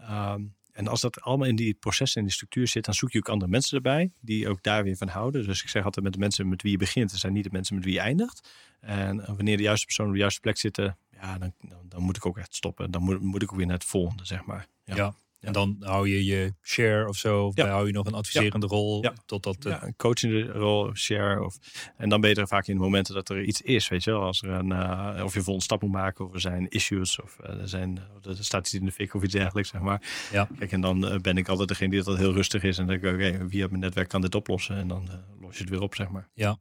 Um, 0.00 0.56
en 0.78 0.88
als 0.88 1.00
dat 1.00 1.20
allemaal 1.20 1.46
in 1.46 1.56
die 1.56 1.74
processen 1.74 2.20
en 2.20 2.26
die 2.26 2.34
structuur 2.34 2.68
zit, 2.68 2.84
dan 2.84 2.94
zoek 2.94 3.12
je 3.12 3.18
ook 3.18 3.28
andere 3.28 3.50
mensen 3.50 3.76
erbij 3.76 4.12
die 4.20 4.48
ook 4.48 4.62
daar 4.62 4.84
weer 4.84 4.96
van 4.96 5.08
houden. 5.08 5.46
Dus 5.46 5.62
ik 5.62 5.68
zeg 5.68 5.84
altijd 5.84 6.04
met 6.04 6.14
de 6.14 6.18
mensen 6.18 6.48
met 6.48 6.62
wie 6.62 6.70
je 6.70 6.78
begint, 6.78 7.10
dat 7.10 7.20
zijn 7.20 7.32
niet 7.32 7.44
de 7.44 7.50
mensen 7.52 7.74
met 7.74 7.84
wie 7.84 7.94
je 7.94 8.00
eindigt. 8.00 8.48
En 8.80 9.16
wanneer 9.16 9.56
de 9.56 9.62
juiste 9.62 9.86
personen 9.86 10.10
op 10.10 10.16
de 10.16 10.22
juiste 10.22 10.40
plek 10.40 10.56
zitten, 10.56 10.98
ja, 11.20 11.38
dan, 11.38 11.52
dan, 11.58 11.78
dan 11.88 12.02
moet 12.02 12.16
ik 12.16 12.26
ook 12.26 12.38
echt 12.38 12.54
stoppen. 12.54 12.90
Dan 12.90 13.02
moet, 13.02 13.20
moet 13.20 13.42
ik 13.42 13.52
ook 13.52 13.58
weer 13.58 13.66
naar 13.66 13.76
het 13.76 13.84
volgende, 13.84 14.24
zeg 14.24 14.44
maar. 14.44 14.66
Ja. 14.84 14.94
ja. 14.96 15.14
En 15.40 15.52
dan 15.52 15.76
hou 15.80 16.08
je 16.08 16.24
je 16.24 16.54
share 16.62 17.08
of 17.08 17.16
zo, 17.16 17.46
of 17.46 17.56
ja. 17.56 17.68
hou 17.68 17.86
je 17.86 17.92
nog 17.92 18.06
een 18.06 18.14
adviserende 18.14 18.66
ja. 18.66 18.72
rol 18.72 19.04
totdat 19.26 19.56
ja, 19.60 19.82
een 19.82 19.96
coachende 19.96 20.46
rol, 20.46 20.94
share 20.94 21.44
of 21.44 21.58
en 21.96 22.08
dan 22.08 22.20
ben 22.20 22.30
je 22.30 22.36
er 22.36 22.48
vaak 22.48 22.66
in 22.66 22.74
de 22.74 22.82
momenten 22.82 23.14
dat 23.14 23.28
er 23.28 23.42
iets 23.42 23.62
is, 23.62 23.88
weet 23.88 24.04
je 24.04 24.10
wel, 24.10 24.22
als 24.22 24.42
er 24.42 24.50
een 24.50 24.70
uh, 24.70 25.20
of 25.24 25.34
je 25.34 25.42
volgende 25.42 25.62
stap 25.62 25.82
moet 25.82 25.90
maken 25.90 26.26
of 26.26 26.34
er 26.34 26.40
zijn 26.40 26.68
issues 26.68 27.20
of 27.20 27.36
uh, 27.42 27.60
er 27.60 27.68
zijn 27.68 27.98
er 28.22 28.44
staat 28.44 28.66
iets 28.66 28.74
in 28.74 28.84
de 28.84 28.92
fik 28.92 29.14
of 29.14 29.22
iets 29.22 29.32
dergelijks, 29.32 29.68
zeg 29.68 29.80
maar. 29.80 30.02
Ja. 30.32 30.48
Kijk, 30.58 30.72
en 30.72 30.80
dan 30.80 31.12
uh, 31.12 31.18
ben 31.18 31.36
ik 31.36 31.48
altijd 31.48 31.68
degene 31.68 31.90
die 31.90 32.02
dat 32.02 32.16
heel 32.16 32.32
rustig 32.32 32.62
is 32.62 32.78
en 32.78 32.86
dan 32.86 32.98
denk 32.98 33.14
ik, 33.14 33.20
oké, 33.20 33.34
okay, 33.34 33.48
wie 33.48 33.64
op 33.64 33.70
mijn 33.70 33.82
netwerk 33.82 34.08
kan 34.08 34.20
dit 34.20 34.34
oplossen 34.34 34.76
en 34.76 34.88
dan 34.88 35.08
los 35.40 35.56
je 35.56 35.60
het 35.60 35.70
weer 35.70 35.82
op, 35.82 35.94
zeg 35.94 36.08
maar. 36.08 36.28
Ja. 36.34 36.58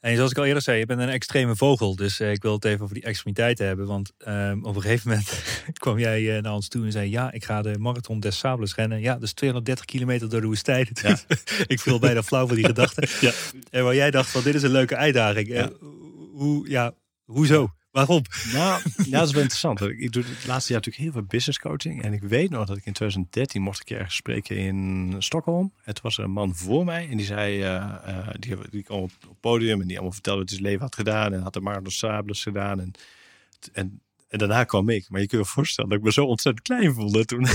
En 0.00 0.16
zoals 0.16 0.30
ik 0.30 0.38
al 0.38 0.44
eerder 0.44 0.62
zei, 0.62 0.78
je 0.78 0.86
bent 0.86 1.00
een 1.00 1.08
extreme 1.08 1.56
vogel. 1.56 1.96
Dus 1.96 2.20
eh, 2.20 2.30
ik 2.30 2.42
wil 2.42 2.52
het 2.52 2.64
even 2.64 2.82
over 2.82 2.94
die 2.94 3.04
extremiteiten 3.04 3.66
hebben. 3.66 3.86
Want 3.86 4.12
ehm, 4.18 4.58
op 4.62 4.76
een 4.76 4.82
gegeven 4.82 5.08
moment 5.08 5.42
kwam 5.82 5.98
jij 5.98 6.36
eh, 6.36 6.42
naar 6.42 6.52
ons 6.52 6.68
toe 6.68 6.84
en 6.84 6.92
zei... 6.92 7.10
ja, 7.10 7.32
ik 7.32 7.44
ga 7.44 7.62
de 7.62 7.78
Marathon 7.78 8.20
des 8.20 8.38
Sables 8.38 8.74
rennen. 8.74 9.00
Ja, 9.00 9.18
dus 9.18 9.32
230 9.32 9.84
kilometer 9.84 10.28
door 10.28 10.40
de 10.40 10.46
woestijn. 10.46 10.88
Ja. 10.92 11.18
ik 11.66 11.80
viel 11.80 11.98
bijna 11.98 12.22
flauw 12.22 12.46
van 12.46 12.56
die 12.56 12.66
gedachte. 12.74 13.08
Ja. 13.20 13.32
En 13.70 13.84
waar 13.84 13.94
jij 13.94 14.10
dacht 14.10 14.30
van, 14.30 14.42
dit 14.42 14.54
is 14.54 14.62
een 14.62 14.70
leuke 14.70 14.96
uitdaging. 14.96 15.48
Ja. 15.48 15.62
Eh, 15.62 15.68
hoe, 16.32 16.68
ja, 16.68 16.92
hoezo? 17.24 17.74
Waarom? 17.96 18.22
Nou, 18.52 18.80
ja, 18.96 19.10
dat 19.18 19.26
is 19.26 19.32
wel 19.32 19.42
interessant. 19.42 19.80
Ik 19.80 20.12
doe 20.12 20.22
het 20.22 20.46
laatste 20.46 20.72
jaar 20.72 20.82
natuurlijk 20.82 20.96
heel 20.96 21.12
veel 21.12 21.22
business 21.22 21.58
coaching. 21.58 22.02
En 22.02 22.12
ik 22.12 22.22
weet 22.22 22.50
nog 22.50 22.66
dat 22.66 22.76
ik 22.76 22.86
in 22.86 22.92
2013 22.92 23.62
mocht 23.62 23.80
ik 23.80 23.90
ergens 23.90 24.16
spreken 24.16 24.56
in 24.56 25.14
Stockholm. 25.18 25.72
En 25.84 25.94
toen 25.94 26.02
was 26.02 26.18
er 26.18 26.24
een 26.24 26.30
man 26.30 26.54
voor 26.54 26.84
mij 26.84 27.08
en 27.08 27.16
die 27.16 27.26
zei, 27.26 27.62
eh, 27.62 27.74
eh, 28.04 28.28
die, 28.38 28.56
die 28.70 28.82
kwam 28.82 29.00
op 29.00 29.10
het 29.20 29.40
podium 29.40 29.80
en 29.80 29.86
die 29.86 29.96
allemaal 29.96 30.12
vertelde 30.12 30.40
wat 30.40 30.48
hij 30.48 30.58
zijn 30.58 30.70
leven 30.70 30.84
had 30.84 30.94
gedaan. 30.94 31.32
En 31.32 31.42
had 31.42 31.52
de 31.52 31.60
Marathon 31.60 31.90
Sables 31.90 32.42
gedaan. 32.42 32.80
En, 32.80 32.92
en, 33.72 34.00
en 34.28 34.38
daarna 34.38 34.64
kwam 34.64 34.88
ik. 34.88 35.10
Maar 35.10 35.20
je 35.20 35.26
kunt 35.26 35.44
je 35.44 35.50
voorstellen 35.50 35.90
dat 35.90 35.98
ik 35.98 36.04
me 36.04 36.12
zo 36.12 36.24
ontzettend 36.24 36.66
klein 36.66 36.94
voelde 36.94 37.24
toen. 37.24 37.46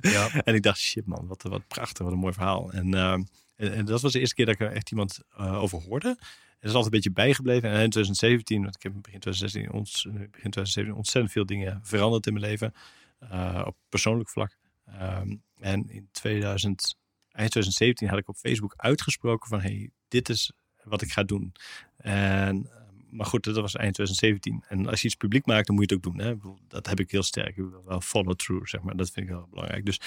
Ja. 0.00 0.30
en 0.44 0.54
ik 0.54 0.62
dacht, 0.62 0.78
shit 0.78 1.06
man, 1.06 1.26
wat, 1.26 1.42
wat 1.42 1.68
prachtig, 1.68 2.04
wat 2.04 2.12
een 2.12 2.18
mooi 2.18 2.32
verhaal. 2.32 2.72
En, 2.72 2.94
eh, 2.94 3.18
en, 3.56 3.72
en 3.72 3.84
dat 3.84 4.00
was 4.00 4.12
de 4.12 4.18
eerste 4.18 4.34
keer 4.34 4.46
dat 4.46 4.54
ik 4.54 4.60
er 4.60 4.72
echt 4.72 4.90
iemand 4.90 5.18
eh, 5.36 5.62
over 5.62 5.82
hoorde. 5.82 6.08
Het 6.08 6.72
is 6.72 6.78
altijd 6.78 6.84
een 6.84 7.00
beetje 7.00 7.24
bijgebleven. 7.24 7.68
En 7.68 7.82
in 7.82 7.90
2017, 7.90 8.62
want 8.62 8.74
ik 8.74 8.82
heb 8.82 8.92
in 8.92 9.00
begin 9.00 9.20
2016, 9.20 9.78
ons, 9.80 10.02
begin 10.02 10.50
2017 10.50 10.94
ontzettend 10.94 11.32
veel 11.32 11.46
dingen 11.46 11.80
veranderd 11.82 12.26
in 12.26 12.32
mijn 12.32 12.44
leven. 12.44 12.74
eh, 13.18 13.62
op 13.66 13.76
persoonlijk 13.88 14.28
vlak. 14.28 14.56
Ehm, 14.86 15.36
en 15.58 15.90
in 15.90 16.08
2000, 16.12 16.96
eind 17.30 17.50
2017 17.50 18.08
had 18.08 18.18
ik 18.18 18.28
op 18.28 18.36
Facebook 18.36 18.74
uitgesproken 18.76 19.48
van... 19.48 19.60
hey, 19.60 19.90
dit 20.08 20.28
is 20.28 20.52
wat 20.82 21.02
ik 21.02 21.12
ga 21.12 21.22
doen. 21.22 21.52
En, 21.96 22.70
eh, 22.70 22.82
maar 23.10 23.26
goed, 23.26 23.44
dat 23.44 23.54
was 23.54 23.74
eind 23.74 23.94
2017. 23.94 24.64
En 24.68 24.86
als 24.88 25.00
je 25.00 25.06
iets 25.06 25.16
publiek 25.16 25.46
maakt, 25.46 25.66
dan 25.66 25.76
moet 25.76 25.90
je 25.90 25.96
het 25.96 26.06
ook 26.06 26.12
doen. 26.12 26.26
Hè? 26.26 26.34
Dat 26.68 26.86
heb 26.86 27.00
ik 27.00 27.10
heel 27.10 27.22
sterk. 27.22 27.56
Ik 27.56 27.70
wil 27.70 27.84
wel 27.84 28.00
follow 28.00 28.34
through, 28.34 28.66
zeg 28.66 28.82
maar. 28.82 28.96
Dat 28.96 29.10
vind 29.10 29.26
ik 29.26 29.32
heel 29.32 29.46
belangrijk. 29.50 29.84
Dus 29.84 30.00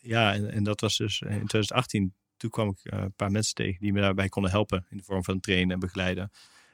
ja, 0.00 0.34
en, 0.34 0.50
en 0.50 0.62
dat 0.64 0.80
was 0.80 0.96
dus 0.96 1.20
in 1.20 1.28
2018 1.28 2.14
toen 2.36 2.50
kwam 2.50 2.68
ik 2.68 2.92
eh, 2.92 2.98
een 2.98 3.12
paar 3.12 3.30
mensen 3.30 3.54
tegen 3.54 3.80
die 3.80 3.92
me 3.92 4.00
daarbij 4.00 4.28
konden 4.28 4.50
helpen 4.50 4.86
in 4.88 4.96
de 4.96 5.02
vorm 5.02 5.24
van 5.24 5.40
trainen 5.40 5.70
en 5.70 5.78
begeleiden. 5.78 6.30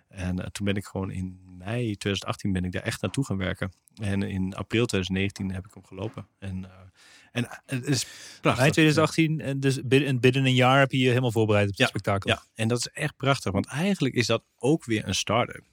En 0.08 0.40
eh, 0.40 0.46
toen 0.46 0.66
ben 0.66 0.74
ik 0.74 0.84
gewoon 0.84 1.10
in 1.10 1.40
mei 1.58 1.96
2018 1.96 2.52
ben 2.52 2.64
ik 2.64 2.72
daar 2.72 2.82
echt 2.82 3.02
naartoe 3.02 3.24
gaan 3.24 3.36
werken. 3.36 3.72
En 3.94 4.22
in 4.22 4.54
april 4.54 4.86
2019 4.86 5.52
heb 5.52 5.66
ik 5.66 5.74
hem 5.74 5.84
gelopen. 5.84 6.26
En, 6.38 6.64
eh, 6.64 6.70
en 7.32 7.50
eh, 7.50 7.56
het 7.66 7.86
is 7.86 8.06
prachtig. 8.40 8.62
Eind 8.62 8.72
2018, 8.72 9.40
en 9.40 9.60
dus 9.60 9.82
binnen, 9.82 10.20
binnen 10.20 10.44
een 10.44 10.54
jaar 10.54 10.78
heb 10.78 10.92
je 10.92 10.98
je 10.98 11.08
helemaal 11.08 11.32
voorbereid 11.32 11.64
op 11.64 11.70
het 11.70 11.78
Ja, 11.78 11.86
spektakel. 11.86 12.30
Ja, 12.30 12.42
en 12.54 12.68
dat 12.68 12.78
is 12.78 12.88
echt 12.88 13.16
prachtig, 13.16 13.52
want 13.52 13.66
eigenlijk 13.66 14.14
is 14.14 14.26
dat 14.26 14.44
ook 14.56 14.84
weer 14.84 15.08
een 15.08 15.14
start-up. 15.14 15.64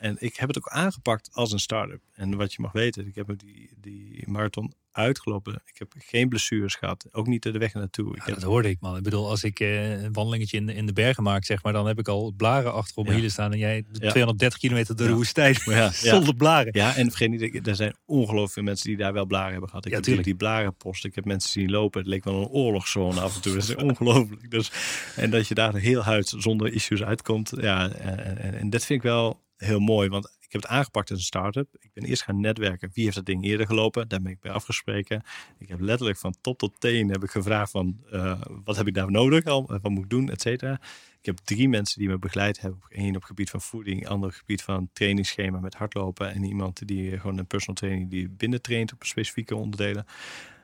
En 0.00 0.16
ik 0.18 0.36
heb 0.36 0.48
het 0.48 0.58
ook 0.58 0.68
aangepakt 0.68 1.28
als 1.32 1.52
een 1.52 1.58
start-up. 1.58 2.00
En 2.14 2.36
wat 2.36 2.52
je 2.52 2.62
mag 2.62 2.72
weten, 2.72 3.06
ik 3.06 3.14
heb 3.14 3.32
die, 3.36 3.70
die 3.76 4.22
marathon 4.28 4.72
uitgelopen. 4.92 5.54
Ik 5.54 5.78
heb 5.78 5.92
geen 5.98 6.28
blessures 6.28 6.74
gehad, 6.74 7.06
ook 7.12 7.26
niet 7.26 7.42
de 7.42 7.50
weg 7.50 7.74
naartoe. 7.74 8.14
Ja, 8.16 8.24
heb, 8.24 8.34
dat 8.34 8.42
hoorde 8.42 8.68
ik, 8.68 8.80
man. 8.80 8.96
Ik 8.96 9.02
bedoel, 9.02 9.28
als 9.28 9.44
ik 9.44 9.60
eh, 9.60 10.02
een 10.02 10.12
wandelingetje 10.12 10.56
in 10.56 10.66
de, 10.66 10.74
in 10.74 10.86
de 10.86 10.92
bergen 10.92 11.22
maak, 11.22 11.44
zeg 11.44 11.62
maar, 11.62 11.72
dan 11.72 11.86
heb 11.86 11.98
ik 11.98 12.08
al 12.08 12.32
blaren 12.36 12.72
achter 12.72 12.96
op 12.96 13.02
mijn 13.02 13.14
hielen 13.14 13.32
staan. 13.32 13.52
En 13.52 13.58
jij 13.58 13.84
doet 13.92 14.02
Ja. 14.02 14.10
230 14.10 14.58
kilometer 14.58 14.96
door 14.96 15.06
de 15.06 15.14
woestijn 15.14 15.54
zonder 15.92 16.34
blaren. 16.34 16.72
Ja, 16.72 16.96
en 16.96 17.08
vergeet 17.10 17.30
niet, 17.30 17.66
er 17.66 17.76
zijn 17.76 17.96
ongelooflijk 18.04 18.52
veel 18.52 18.62
mensen 18.62 18.86
die 18.88 18.96
daar 18.96 19.12
wel 19.12 19.26
blaren 19.26 19.50
hebben 19.50 19.68
gehad. 19.68 19.84
Ik 19.84 19.90
Ja, 19.90 19.96
heb 19.96 20.04
tuurlijk. 20.06 20.26
die 20.26 20.36
blarenpost, 20.36 21.04
ik 21.04 21.14
heb 21.14 21.24
mensen 21.24 21.50
zien 21.50 21.70
lopen. 21.70 22.00
Het 22.00 22.08
leek 22.08 22.24
wel 22.24 22.40
een 22.40 22.48
oorlogszone 22.48 23.20
af 23.20 23.34
en 23.34 23.40
toe. 23.42 23.54
Dat 23.54 23.62
is 23.62 23.74
ongelooflijk. 23.90 24.50
Dus, 24.50 24.70
en 25.16 25.30
dat 25.30 25.48
je 25.48 25.54
daar 25.54 25.74
heel 25.74 26.02
huid 26.02 26.34
zonder 26.38 26.72
issues 26.72 27.02
uitkomt. 27.02 27.52
Ja, 27.60 27.88
en, 27.92 28.38
en, 28.38 28.54
en 28.54 28.70
dat 28.70 28.84
vind 28.84 28.98
ik 29.04 29.10
wel 29.10 29.40
heel 29.60 29.80
mooi, 29.80 30.08
want 30.08 30.24
ik 30.40 30.52
heb 30.52 30.62
het 30.62 30.70
aangepakt 30.70 31.10
als 31.10 31.18
een 31.18 31.24
start-up. 31.24 31.76
Ik 31.80 31.90
ben 31.92 32.04
eerst 32.04 32.22
gaan 32.22 32.40
netwerken. 32.40 32.90
Wie 32.92 33.04
heeft 33.04 33.16
dat 33.16 33.26
ding 33.26 33.44
eerder 33.44 33.66
gelopen? 33.66 34.08
Daar 34.08 34.20
ben 34.20 34.32
ik 34.32 34.40
bij 34.40 34.52
afgesproken. 34.52 35.22
Ik 35.58 35.68
heb 35.68 35.80
letterlijk 35.80 36.18
van 36.18 36.34
top 36.40 36.58
tot 36.58 36.80
teen 36.80 37.10
heb 37.10 37.22
ik 37.22 37.30
gevraagd 37.30 37.70
van 37.70 38.04
eh, 38.10 38.40
wat 38.64 38.76
heb 38.76 38.86
ik 38.86 38.94
daar 38.94 39.10
nodig 39.10 39.44
al? 39.44 39.66
Wat 39.66 39.90
moet 39.90 40.04
ik 40.04 40.10
doen, 40.10 40.30
et 40.30 40.40
cetera. 40.40 40.80
Ik 41.20 41.26
heb 41.26 41.36
drie 41.36 41.68
mensen 41.68 41.98
die 41.98 42.08
me 42.08 42.18
begeleid 42.18 42.60
hebben. 42.60 42.80
Eén 42.88 43.16
op 43.16 43.22
gebied 43.22 43.50
van 43.50 43.60
voeding, 43.60 44.08
ander 44.08 44.28
op 44.28 44.34
gebied 44.34 44.62
van 44.62 44.90
trainingsschema 44.92 45.60
met 45.60 45.74
hardlopen. 45.74 46.32
En 46.32 46.44
iemand 46.44 46.86
die 46.86 47.10
eh, 47.10 47.20
gewoon 47.20 47.38
een 47.38 47.46
personal 47.46 47.74
training 47.74 48.10
die 48.10 48.28
binnen 48.28 48.62
traint 48.62 48.92
op 48.92 49.04
specifieke 49.04 49.56
onderdelen. 49.56 50.06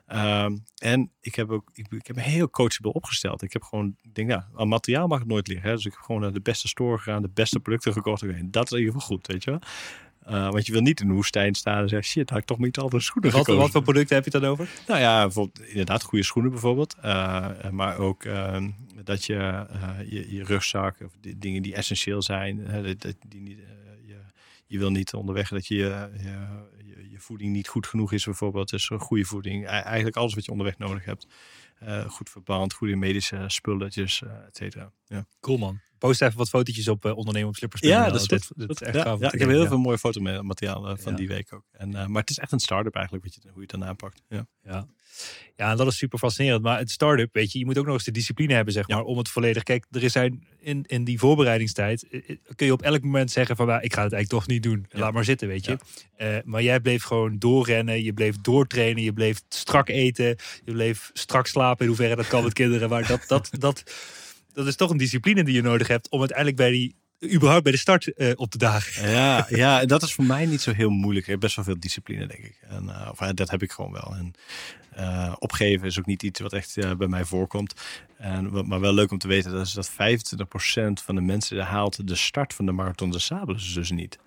Ehm, 0.07 0.57
en 0.77 1.11
ik 1.21 1.35
heb 1.35 1.49
ook, 1.49 1.69
ik, 1.73 1.87
ik 1.89 2.07
heb 2.07 2.15
me 2.15 2.21
heel 2.21 2.49
coachable 2.49 2.93
opgesteld. 2.93 3.41
Ik 3.41 3.53
heb 3.53 3.63
gewoon, 3.63 3.95
ik 4.01 4.15
denk, 4.15 4.29
ja, 4.29 4.47
aan 4.55 4.67
materiaal 4.67 5.07
mag 5.07 5.19
het 5.19 5.27
nooit 5.27 5.47
liggen. 5.47 5.69
Hè? 5.69 5.75
Dus 5.75 5.85
ik 5.85 5.91
heb 5.91 6.01
gewoon 6.01 6.21
naar 6.21 6.33
de 6.33 6.41
beste 6.41 6.67
store 6.67 6.97
gegaan, 6.97 7.21
de 7.21 7.29
beste 7.33 7.59
producten 7.59 7.93
gekocht. 7.93 8.21
En 8.21 8.51
dat 8.51 8.65
is 8.65 8.71
in 8.71 8.77
ieder 8.77 8.93
geval 8.93 9.07
goed, 9.07 9.27
weet 9.27 9.43
je 9.43 9.51
wel. 9.51 9.59
Eh, 10.27 10.49
want 10.49 10.65
je 10.65 10.71
wil 10.71 10.81
niet 10.81 10.99
in 10.99 11.07
de 11.07 11.13
woestijn 11.13 11.55
staan 11.55 11.81
en 11.81 11.89
zeggen, 11.89 12.09
shit, 12.09 12.29
had 12.29 12.39
ik 12.39 12.45
toch 12.45 12.57
niet 12.57 12.77
altijd 12.77 13.03
schoenen 13.03 13.31
Wat, 13.31 13.39
gekozen. 13.39 13.61
wat 13.61 13.71
voor 13.71 13.81
producten 13.81 14.15
heb 14.15 14.25
je 14.25 14.31
het 14.31 14.41
dan 14.41 14.51
over? 14.51 14.69
Nou 14.87 14.99
ja, 14.99 15.21
bijvoorbeeld 15.21 15.67
inderdaad 15.67 16.03
goede 16.03 16.23
schoenen 16.23 16.51
bijvoorbeeld. 16.51 16.95
Eh, 17.01 17.69
maar 17.71 17.97
ook 17.97 18.23
ehm, 18.23 18.69
dat 19.03 19.25
je, 19.25 19.35
eh, 19.35 19.89
je 20.09 20.33
je 20.33 20.43
rugzak 20.43 20.95
of 21.05 21.11
die 21.21 21.37
dingen 21.37 21.61
die 21.61 21.75
essentieel 21.75 22.21
zijn. 22.21 22.67
dat, 22.99 23.15
die 23.27 23.41
niet, 23.41 23.57
je, 24.05 24.15
je 24.67 24.77
wil 24.77 24.91
niet 24.91 25.13
onderweg 25.13 25.49
dat 25.49 25.67
je, 25.67 25.75
je, 25.75 26.56
voeding 27.21 27.53
niet 27.53 27.67
goed 27.67 27.87
genoeg 27.87 28.11
is 28.11 28.25
bijvoorbeeld. 28.25 28.69
Dus 28.69 28.89
een 28.89 28.99
goede 28.99 29.25
voeding. 29.25 29.65
Eigenlijk 29.65 30.15
alles 30.15 30.33
wat 30.33 30.45
je 30.45 30.51
onderweg 30.51 30.77
nodig 30.77 31.05
hebt. 31.05 31.27
Eh, 31.79 32.09
goed 32.09 32.29
verband, 32.29 32.73
goede 32.73 32.95
medische 32.95 33.43
spulletjes, 33.47 34.21
eh 34.23 34.29
et 34.47 34.55
cetera. 34.55 34.91
Ja. 35.05 35.25
Cool, 35.39 35.57
man. 35.57 35.79
Post 35.97 36.21
even 36.21 36.37
wat 36.37 36.49
fotootjes 36.49 36.87
op 36.87 37.05
uh, 37.05 37.17
ondernemen 37.17 37.49
op 37.49 37.55
slippers. 37.55 37.81
Ja, 37.81 38.09
dat 38.09 38.21
is 38.21 38.27
dit, 38.27 38.45
goed. 38.45 38.57
dit 38.57 38.69
is 38.69 38.81
echt 38.81 38.95
ja, 38.95 39.01
gaaf. 39.01 39.19
ja, 39.19 39.31
ik 39.31 39.39
heb 39.39 39.49
heel 39.49 39.67
veel 39.67 39.77
mooie 39.77 39.97
fotomateriaal 39.97 40.87
eh, 40.89 40.97
van 40.97 41.15
die 41.15 41.27
week 41.27 41.53
ook. 41.53 41.63
En, 41.71 41.95
eh, 41.95 42.05
maar 42.05 42.21
het 42.21 42.29
is 42.29 42.37
echt 42.39 42.51
een 42.51 42.59
start-up 42.59 42.95
eigenlijk, 42.95 43.25
weet 43.25 43.33
je, 43.35 43.41
hoe 43.43 43.53
je 43.55 43.61
het 43.61 43.79
dan 43.79 43.85
aanpakt. 43.85 44.21
Ja. 44.29 44.47
Ja. 44.63 44.87
ja, 45.55 45.71
en 45.71 45.77
dat 45.77 45.87
is 45.87 45.97
super 45.97 46.19
fascinerend. 46.19 46.63
Maar 46.63 46.77
het 46.77 46.91
start-up, 46.91 47.33
weet 47.33 47.51
je, 47.51 47.59
je 47.59 47.65
moet 47.65 47.77
ook 47.77 47.85
nog 47.85 47.93
eens 47.93 48.03
de 48.03 48.11
discipline 48.11 48.53
hebben, 48.53 48.73
zeg 48.73 48.87
Ja. 48.87 48.95
maar, 48.95 49.03
om 49.03 49.17
het 49.17 49.29
volledig. 49.29 49.63
Kijk, 49.63 49.85
er 49.91 50.03
is 50.03 50.11
zijn 50.11 50.47
in, 50.59 50.83
in 50.85 51.03
die 51.03 51.19
voorbereidingstijd 51.19 52.07
eh, 52.07 52.29
eh, 52.29 52.37
kun 52.55 52.65
je 52.65 52.73
op 52.73 52.81
elk 52.81 53.03
moment 53.03 53.31
zeggen 53.31 53.55
van, 53.55 53.67
nou, 53.67 53.81
ik 53.81 53.93
ga 53.93 54.03
het 54.03 54.13
eigenlijk 54.13 54.43
toch 54.43 54.53
niet 54.53 54.63
doen. 54.63 54.85
Laat 54.89 55.13
maar 55.13 55.23
zitten, 55.23 55.47
weet 55.47 55.65
je. 55.65 55.77
Eh, 56.15 56.37
maar 56.43 56.63
jij 56.63 56.79
bleef 56.79 57.03
gewoon 57.03 57.37
doorrennen, 57.39 58.03
je 58.03 58.13
bleef 58.13 58.35
doortrainen, 58.37 59.03
je 59.03 59.13
bleef 59.13 59.41
strak 59.49 59.89
eten, 59.89 60.35
je 60.65 60.71
bleef 60.71 61.09
strak 61.13 61.47
slapen, 61.47 61.66
in 61.75 61.87
hoeverre 61.87 62.15
dat 62.15 62.27
kan 62.27 62.43
met 62.43 62.53
kinderen. 62.53 62.89
Maar 62.89 63.07
dat, 63.07 63.23
dat, 63.27 63.49
dat, 63.51 63.83
dat 64.53 64.67
is 64.67 64.75
toch 64.75 64.89
een 64.89 64.97
discipline 64.97 65.43
die 65.43 65.55
je 65.55 65.61
nodig 65.61 65.87
hebt 65.87 66.09
om 66.09 66.19
uiteindelijk 66.19 66.57
bij 66.57 66.71
die, 66.71 66.95
überhaupt 67.33 67.63
bij 67.63 67.71
de 67.71 67.77
start 67.77 68.13
eh, 68.13 68.31
op 68.35 68.49
te 68.49 68.57
dagen. 68.57 69.09
Ja, 69.09 69.45
ja, 69.49 69.85
dat 69.85 70.03
is 70.03 70.13
voor 70.13 70.23
mij 70.23 70.45
niet 70.45 70.61
zo 70.61 70.71
heel 70.71 70.89
moeilijk. 70.89 71.25
Ik 71.25 71.31
heb 71.31 71.39
best 71.39 71.55
wel 71.55 71.65
veel 71.65 71.79
discipline, 71.79 72.27
denk 72.27 72.43
ik. 72.43 72.57
En, 72.69 72.89
eh, 72.89 73.09
of, 73.11 73.17
dat 73.17 73.49
heb 73.49 73.63
ik 73.63 73.71
gewoon 73.71 73.91
wel. 73.91 74.15
En 74.15 74.33
eh, 74.91 75.33
opgeven 75.39 75.87
is 75.87 75.99
ook 75.99 76.05
niet 76.05 76.23
iets 76.23 76.39
wat 76.39 76.53
echt 76.53 76.97
bij 76.97 77.07
mij 77.07 77.25
voorkomt. 77.25 77.73
En, 78.17 78.67
maar 78.67 78.79
wel 78.79 78.93
leuk 78.93 79.11
om 79.11 79.17
te 79.17 79.27
weten, 79.27 79.51
dat 79.51 79.65
is 79.65 79.73
dat 79.73 79.91
25% 79.91 79.93
van 81.03 81.15
de 81.15 81.21
mensen 81.21 81.59
haalt 81.59 82.07
de 82.07 82.15
start 82.15 82.53
van 82.53 82.65
de 82.65 82.71
Marathon 82.71 83.11
de 83.11 83.19
Sables 83.19 83.73
dus 83.73 83.91
niet. 83.91 84.19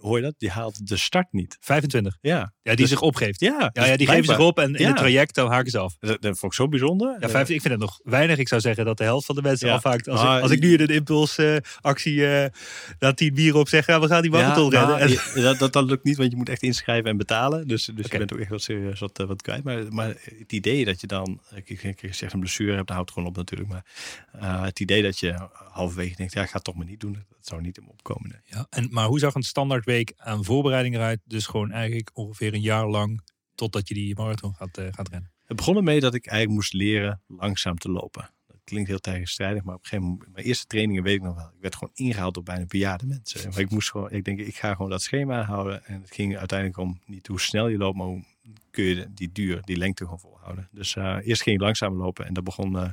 Hoor 0.00 0.16
je 0.16 0.22
dat? 0.22 0.34
Die 0.38 0.50
haalt 0.50 0.86
de 0.88 0.96
start 0.96 1.32
niet. 1.32 1.56
25. 1.60 2.18
Ja, 2.20 2.32
Ja, 2.38 2.52
die 2.62 2.76
Dus- 2.76 2.88
zich 2.88 3.00
opgeeft. 3.00 3.40
ja, 3.40 3.56
Ja, 3.60 3.68
dus 3.68 3.86
ja 3.86 3.96
die 3.96 4.06
geven 4.06 4.24
zich 4.24 4.38
op 4.38 4.58
en 4.58 4.74
in 4.74 4.80
Ja. 4.82 4.88
het 4.88 4.96
traject 4.96 5.34
dan 5.34 5.50
haken 5.50 5.70
ze 5.70 5.78
af. 5.78 5.96
Dat, 6.00 6.22
dat 6.22 6.38
vond 6.38 6.52
ik 6.52 6.58
zo 6.58 6.68
bijzonder. 6.68 7.16
Ja, 7.20 7.28
50, 7.28 7.54
ik 7.56 7.60
vind 7.62 7.72
het 7.74 7.82
nog 7.82 8.00
weinig. 8.04 8.38
Ik 8.38 8.48
zou 8.48 8.60
zeggen 8.60 8.84
dat 8.84 8.96
de 8.98 9.04
helft 9.04 9.26
van 9.26 9.34
de 9.34 9.42
mensen 9.42 9.68
Ja. 9.68 9.74
afhaakt. 9.74 10.08
Als, 10.08 10.20
Ah, 10.20 10.36
ik, 10.36 10.42
als 10.42 10.50
ik 10.50 10.60
nu 10.60 10.72
in 10.72 10.80
een 10.80 10.88
impulsactie 10.88 12.26
eh 12.26 12.50
na 12.98 13.12
tien 13.12 13.34
bieren 13.34 13.60
op 13.60 13.68
zeg, 13.68 13.86
ja, 13.86 14.00
we 14.00 14.06
gaan 14.06 14.22
die 14.22 14.30
marathon 14.30 14.70
Ja, 14.70 14.78
redden. 14.78 14.96
nou, 14.98 15.00
En- 15.00 15.34
je- 15.34 15.42
dat, 15.42 15.58
dat, 15.58 15.72
dat 15.72 15.84
lukt 15.84 16.04
niet, 16.04 16.16
want 16.16 16.30
je 16.30 16.36
moet 16.36 16.48
echt 16.48 16.62
inschrijven 16.62 17.10
en 17.10 17.16
betalen. 17.16 17.68
Dus, 17.68 17.84
dus 17.84 18.04
Oké. 18.04 18.12
je 18.12 18.18
bent 18.18 18.32
ook 18.32 18.38
echt 18.38 18.50
wat 18.50 18.62
serieus 18.62 19.00
wat, 19.00 19.18
eh, 19.18 19.26
wat 19.26 19.42
kwijt. 19.42 19.64
Maar, 19.64 19.92
maar 19.92 20.08
het 20.38 20.52
idee 20.52 20.84
dat 20.84 21.00
je 21.00 21.06
dan, 21.06 21.40
ik, 21.54 21.68
ik, 21.70 22.02
ik 22.02 22.14
zeg 22.14 22.32
een 22.32 22.40
blessure 22.40 22.74
hebt, 22.74 22.86
dan 22.86 22.96
houdt 22.96 23.10
het 23.10 23.18
gewoon 23.18 23.34
op 23.34 23.36
natuurlijk. 23.36 23.70
Maar 23.70 23.84
eh, 24.32 24.62
het 24.62 24.80
idee 24.80 25.02
dat 25.02 25.18
je 25.18 25.48
halverwege 25.70 26.16
denkt, 26.16 26.32
ja, 26.32 26.40
ik 26.42 26.48
ga 26.48 26.54
het 26.54 26.64
toch 26.64 26.74
maar 26.76 26.86
niet 26.86 27.00
doen. 27.00 27.12
Dat 27.12 27.46
zou 27.50 27.60
niet 27.60 27.76
in 27.76 27.82
me 27.84 27.90
opkomen. 27.90 28.28
nee. 28.30 28.40
Ja, 28.44 28.66
en, 28.70 28.88
maar 28.90 29.06
hoe 29.06 29.18
zag 29.18 29.34
een 29.34 29.42
standaard 29.52 29.84
week 29.84 30.12
aan 30.16 30.44
voorbereiding 30.44 30.94
eruit? 30.94 31.20
Dus 31.24 31.46
gewoon 31.46 31.70
eigenlijk 31.70 32.10
ongeveer 32.14 32.54
een 32.54 32.60
jaar 32.60 32.88
lang 32.88 33.22
totdat 33.54 33.88
je 33.88 33.94
die 33.94 34.14
marathon 34.16 34.54
gaat, 34.54 34.78
eh, 34.78 34.86
gaat 34.90 35.08
rennen. 35.08 35.32
Het 35.44 35.56
begon 35.56 35.76
ermee 35.76 36.00
dat 36.00 36.14
ik 36.14 36.26
eigenlijk 36.26 36.56
moest 36.56 36.72
leren 36.72 37.22
langzaam 37.26 37.78
te 37.78 37.90
lopen. 37.90 38.30
Dat 38.46 38.56
klinkt 38.64 38.88
heel 38.88 38.98
tegenstrijdig, 38.98 39.62
maar 39.62 39.74
op 39.74 39.82
een 39.82 39.88
gegeven 39.88 40.10
moment, 40.10 40.32
mijn 40.32 40.46
eerste 40.46 40.66
trainingen 40.66 41.02
weet 41.02 41.14
ik 41.14 41.22
nog 41.22 41.34
wel. 41.34 41.46
Ik 41.54 41.60
werd 41.60 41.74
gewoon 41.74 41.94
ingehaald 41.94 42.34
door 42.34 42.42
bijna 42.42 42.64
bejaarde 42.66 43.06
mensen. 43.06 43.50
Maar 43.50 43.58
ik 43.58 43.70
moest 43.70 43.90
gewoon, 43.90 44.10
ik 44.10 44.24
denk, 44.24 44.38
ik 44.40 44.56
ga 44.56 44.74
gewoon 44.74 44.90
dat 44.90 45.02
schema 45.02 45.42
houden. 45.42 45.84
En 45.84 46.00
het 46.00 46.14
ging 46.14 46.36
uiteindelijk 46.36 46.78
om 46.78 47.00
niet 47.06 47.26
hoe 47.26 47.40
snel 47.40 47.68
je 47.68 47.78
loopt, 47.78 47.96
maar 47.96 48.06
hoe 48.06 48.24
kun 48.70 48.84
je 48.84 49.12
die 49.14 49.32
duur, 49.32 49.62
die 49.64 49.76
lengte 49.76 50.04
gewoon 50.04 50.20
volhouden. 50.20 50.68
Dus 50.70 50.96
eh, 50.96 51.16
eerst 51.22 51.42
ging 51.42 51.56
ik 51.56 51.62
langzaam 51.62 51.94
lopen 51.94 52.26
en 52.26 52.34
dat 52.34 52.44
begon, 52.44 52.78
eh, 52.78 52.90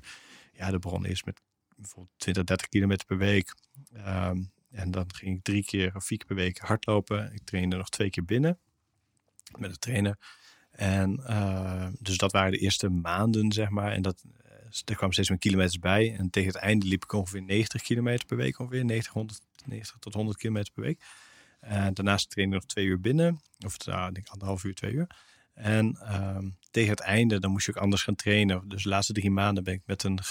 ja, 0.54 0.72
dat 0.72 0.82
begon 0.82 1.06
eerst 1.06 1.26
met 1.26 1.42
bijvoorbeeld 1.76 2.14
20, 2.18 2.44
30 2.44 2.68
kilometer 2.68 3.06
per 3.06 3.18
week. 3.18 3.56
Ehm, 3.94 4.42
en 4.72 4.92
dan 4.92 5.14
ging 5.14 5.38
ik 5.38 5.44
drie 5.44 5.66
keer 5.66 5.96
of 5.96 6.06
vier 6.06 6.18
keer 6.18 6.28
per 6.28 6.36
week 6.36 6.58
hardlopen. 6.58 7.34
Ik 7.34 7.44
trainde 7.44 7.76
nog 7.76 7.90
twee 7.90 8.10
keer 8.10 8.26
binnen 8.26 8.60
met 9.58 9.70
een 9.70 9.80
trainer. 9.80 10.18
En 10.72 11.26
eh, 11.26 11.88
dus 12.00 12.18
dat 12.18 12.32
waren 12.32 12.52
de 12.52 12.58
eerste 12.58 12.90
maanden, 12.90 13.52
zeg 13.52 13.70
maar. 13.70 13.92
En 13.92 14.02
dat, 14.02 14.24
er 14.86 14.96
kwamen 14.96 15.14
steeds 15.14 15.30
meer 15.30 15.40
kilometers 15.40 15.80
bij. 15.80 16.16
En 16.18 16.30
tegen 16.30 16.52
het 16.52 16.62
einde 16.62 16.86
liep 16.86 17.04
ik 17.04 17.14
ongeveer 17.14 17.42
90 17.42 17.82
kilometer 17.82 18.26
per 18.26 18.38
week. 18.38 18.60
Ongeveer 18.60 18.86
90, 18.86 19.14
100, 19.14 19.42
90 19.66 19.98
tot 20.00 20.14
100 20.14 20.38
kilometer 20.38 20.74
per 20.74 20.84
week. 20.84 21.02
En 21.60 21.94
daarnaast 21.94 22.30
trainde 22.30 22.56
ik 22.56 22.62
nog 22.62 22.72
twee 22.72 22.86
uur 22.86 23.00
binnen. 23.00 23.42
Of 23.66 23.86
nou, 23.86 24.08
ik 24.08 24.14
denk 24.14 24.28
anderhalf 24.28 24.64
uur, 24.64 24.76
twee 24.76 24.94
uur. 24.94 25.08
En 25.54 25.98
ehm, 26.02 26.50
tegen 26.72 26.90
het 26.90 27.00
einde, 27.00 27.40
dan 27.40 27.52
moest 27.52 27.66
je 27.66 27.72
ook 27.72 27.82
anders 27.82 28.04
gaan 28.04 28.16
trainen. 28.16 28.68
Dus 28.68 28.84
de 28.84 28.90
laatste 28.90 29.14
drie 29.14 29.32
maanden 29.32 29.64
ben 29.64 29.74
ik 29.74 29.82
met 29.86 30.04
een 30.04 30.24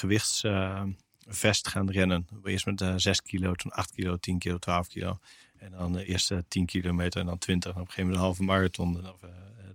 gewichtsvest 1.28 1.68
gaan 1.68 1.90
rennen. 1.90 2.26
Eerst 2.44 2.66
met 2.66 2.80
eh 2.80 2.94
6 2.96 3.22
kilo, 3.22 3.54
toen 3.54 3.70
8 3.70 3.90
kilo, 3.94 4.16
10 4.16 4.38
kilo, 4.38 4.58
12 4.58 4.88
kilo. 4.88 5.18
En 5.58 5.70
dan 5.70 5.92
de 5.92 6.04
eerste 6.04 6.44
10 6.48 6.66
kilometer 6.66 7.20
en 7.20 7.26
dan 7.26 7.38
20. 7.38 7.74
En 7.74 7.80
op 7.80 7.86
een 7.86 7.92
gegeven 7.92 8.10
moment 8.10 8.20
een 8.20 8.26
halve 8.26 8.42
marathon. 8.42 9.12
Of, 9.12 9.22
eh, 9.22 9.28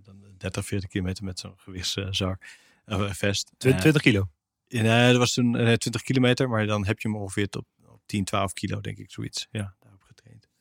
dan 0.04 0.16
30, 0.38 0.66
40 0.66 0.90
kilometer 0.90 1.24
met 1.24 1.38
zo'n 1.38 1.54
gewichtszak. 1.56 2.46
of 2.86 3.16
vest. 3.16 3.52
Tw- 3.56 3.66
Eh, 3.66 3.78
20 3.78 4.02
kilo. 4.02 4.28
Nee, 4.68 5.08
dat 5.10 5.16
was 5.16 5.32
toen 5.32 5.56
eh, 5.56 5.72
20 5.72 6.02
kilometer. 6.02 6.48
Maar 6.48 6.66
dan 6.66 6.86
heb 6.86 7.00
je 7.00 7.08
hem 7.08 7.16
ongeveer 7.16 7.48
tot 7.48 7.64
op 7.86 8.00
10, 8.06 8.24
12 8.24 8.52
kilo, 8.52 8.80
denk 8.80 8.98
ik, 8.98 9.10
zoiets. 9.10 9.46
Ja. 9.50 9.74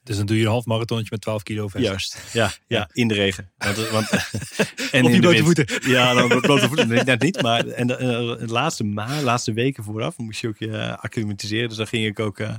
Dus 0.03 0.17
dan 0.17 0.25
doe 0.25 0.37
je 0.37 0.43
een 0.43 0.49
half 0.49 0.65
marathonnetje 0.65 1.11
met 1.11 1.21
12 1.21 1.43
kilo 1.43 1.67
vest. 1.67 1.85
Juist, 1.85 2.17
ja, 2.33 2.51
ja, 2.67 2.89
in 2.91 3.07
de 3.07 3.13
regen. 3.13 3.51
Want, 3.57 3.89
want, 3.89 4.09
en 4.91 5.03
Op 5.03 5.09
je 5.09 5.15
de 5.15 5.19
blote 5.19 5.43
voeten. 5.43 5.89
Ja, 5.91 6.13
dan 6.13 6.33
op 6.33 6.41
blote 6.41 6.67
voeten. 6.67 6.87
Net 7.05 7.21
niet. 7.21 7.41
Maar 7.41 7.67
en 7.67 7.87
de, 7.87 7.95
eh, 7.95 8.07
de 8.47 8.53
laatste 8.53 8.83
maand, 8.83 9.21
laatste 9.21 9.53
weken 9.53 9.83
vooraf 9.83 10.17
moest 10.17 10.41
je 10.41 10.47
ook 10.47 10.57
je 10.57 10.97
acclimatiseren. 10.97 11.67
Dus 11.67 11.77
dan 11.77 11.87
ging 11.87 12.05
ik 12.05 12.19
ook 12.19 12.39
eh, 12.39 12.53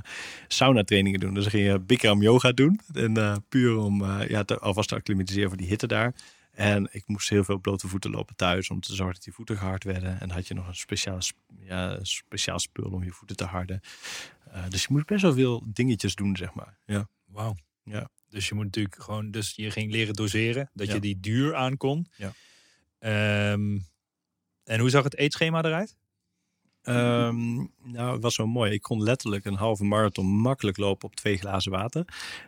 sauna 0.47 0.83
trainingen 0.83 1.19
doen. 1.19 1.33
Dus 1.33 1.43
dan 1.43 1.51
ging 1.51 1.65
je 1.71 1.79
Bikram 1.79 2.21
yoga 2.21 2.51
doen. 2.51 2.79
En 2.93 3.17
eh, 3.17 3.35
puur 3.49 3.77
om 3.77 4.03
eh, 4.03 4.29
ja, 4.29 4.43
te, 4.43 4.59
alvast 4.59 4.89
te 4.89 4.95
acclimatiseren 4.95 5.49
voor 5.49 5.57
die 5.57 5.67
hitte 5.67 5.87
daar. 5.87 6.13
En 6.51 6.87
ik 6.91 7.03
moest 7.05 7.29
heel 7.29 7.43
veel 7.43 7.59
blote 7.59 7.87
voeten 7.87 8.11
lopen 8.11 8.35
thuis 8.35 8.69
om 8.69 8.79
te 8.79 8.95
zorgen 8.95 9.13
dat 9.15 9.23
die 9.23 9.33
voeten 9.33 9.57
gehard 9.57 9.83
werden. 9.83 10.09
En 10.09 10.27
dan 10.27 10.29
had 10.29 10.47
je 10.47 10.53
nog 10.53 10.67
een 10.67 10.75
speciaal, 10.75 11.21
sp- 11.21 11.37
ja, 11.59 11.99
speciaal 12.01 12.59
spul 12.59 12.89
om 12.91 13.03
je 13.03 13.11
voeten 13.11 13.35
te 13.35 13.43
harden. 13.45 13.81
Eh, 14.51 14.61
dus 14.69 14.81
je 14.81 14.87
moet 14.89 15.05
best 15.05 15.21
wel 15.21 15.33
veel 15.33 15.63
dingetjes 15.65 16.15
doen, 16.15 16.35
zeg 16.35 16.53
maar. 16.53 16.77
Ja. 16.85 17.07
Wauw. 17.35 17.55
Ja. 17.83 18.09
Dus 18.29 18.47
je 18.47 18.55
moet 18.55 18.65
natuurlijk 18.65 19.01
gewoon, 19.01 19.31
dus 19.31 19.53
je 19.55 19.71
ging 19.71 19.91
leren 19.91 20.13
doseren, 20.13 20.69
dat 20.73 20.87
Ja. 20.87 20.93
je 20.93 20.99
die 20.99 21.19
duur 21.19 21.55
aan 21.55 21.77
kon. 21.77 22.07
Ja. 22.17 22.33
Ehm, 22.99 23.79
en 24.63 24.79
hoe 24.79 24.89
zag 24.89 25.03
het 25.03 25.15
eetschema 25.17 25.63
eruit? 25.63 25.95
Ehm, 26.85 27.55
nou, 27.83 28.13
het 28.13 28.21
was 28.21 28.35
zo 28.35 28.47
mooi. 28.47 28.71
Ik 28.71 28.81
kon 28.81 29.03
letterlijk 29.03 29.45
een 29.45 29.55
halve 29.55 29.83
marathon 29.83 30.25
makkelijk 30.25 30.77
lopen 30.77 31.07
op 31.07 31.15
twee 31.15 31.37
glazen 31.37 31.71
water. 31.71 32.05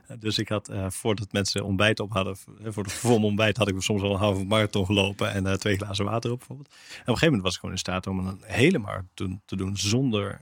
Eh, 0.08 0.17
Dus 0.19 0.38
ik 0.38 0.50
had, 0.50 0.69
eh, 0.69 0.86
voordat 0.89 1.32
mensen 1.32 1.65
ontbijt 1.65 2.00
op 2.00 2.12
hadden, 2.12 2.38
eh, 2.63 2.71
voor 2.71 2.84
de 2.84 2.89
vol 2.89 3.23
ontbijt 3.23 3.58
had 3.58 3.67
ik 3.67 3.82
soms 3.82 4.02
wel 4.02 4.12
een 4.12 4.17
halve 4.17 4.43
marathon 4.43 4.86
gelopen 4.86 5.34
en 5.34 5.60
twee 5.60 5.78
glazen 5.78 6.06
water 6.06 6.32
op 6.32 6.38
bijvoorbeeld. 6.38 6.67
En 6.69 6.73
op 6.73 6.97
een 6.97 7.04
gegeven 7.04 7.26
moment 7.26 7.43
was 7.43 7.54
ik 7.54 7.60
gewoon 7.60 7.76
in 7.76 7.82
staat 7.82 8.08
om 8.08 8.19
een 8.28 8.39
hele 8.41 8.78
marathon 8.78 9.41
te 9.45 9.56
doen 9.56 9.78
zonder, 9.78 10.41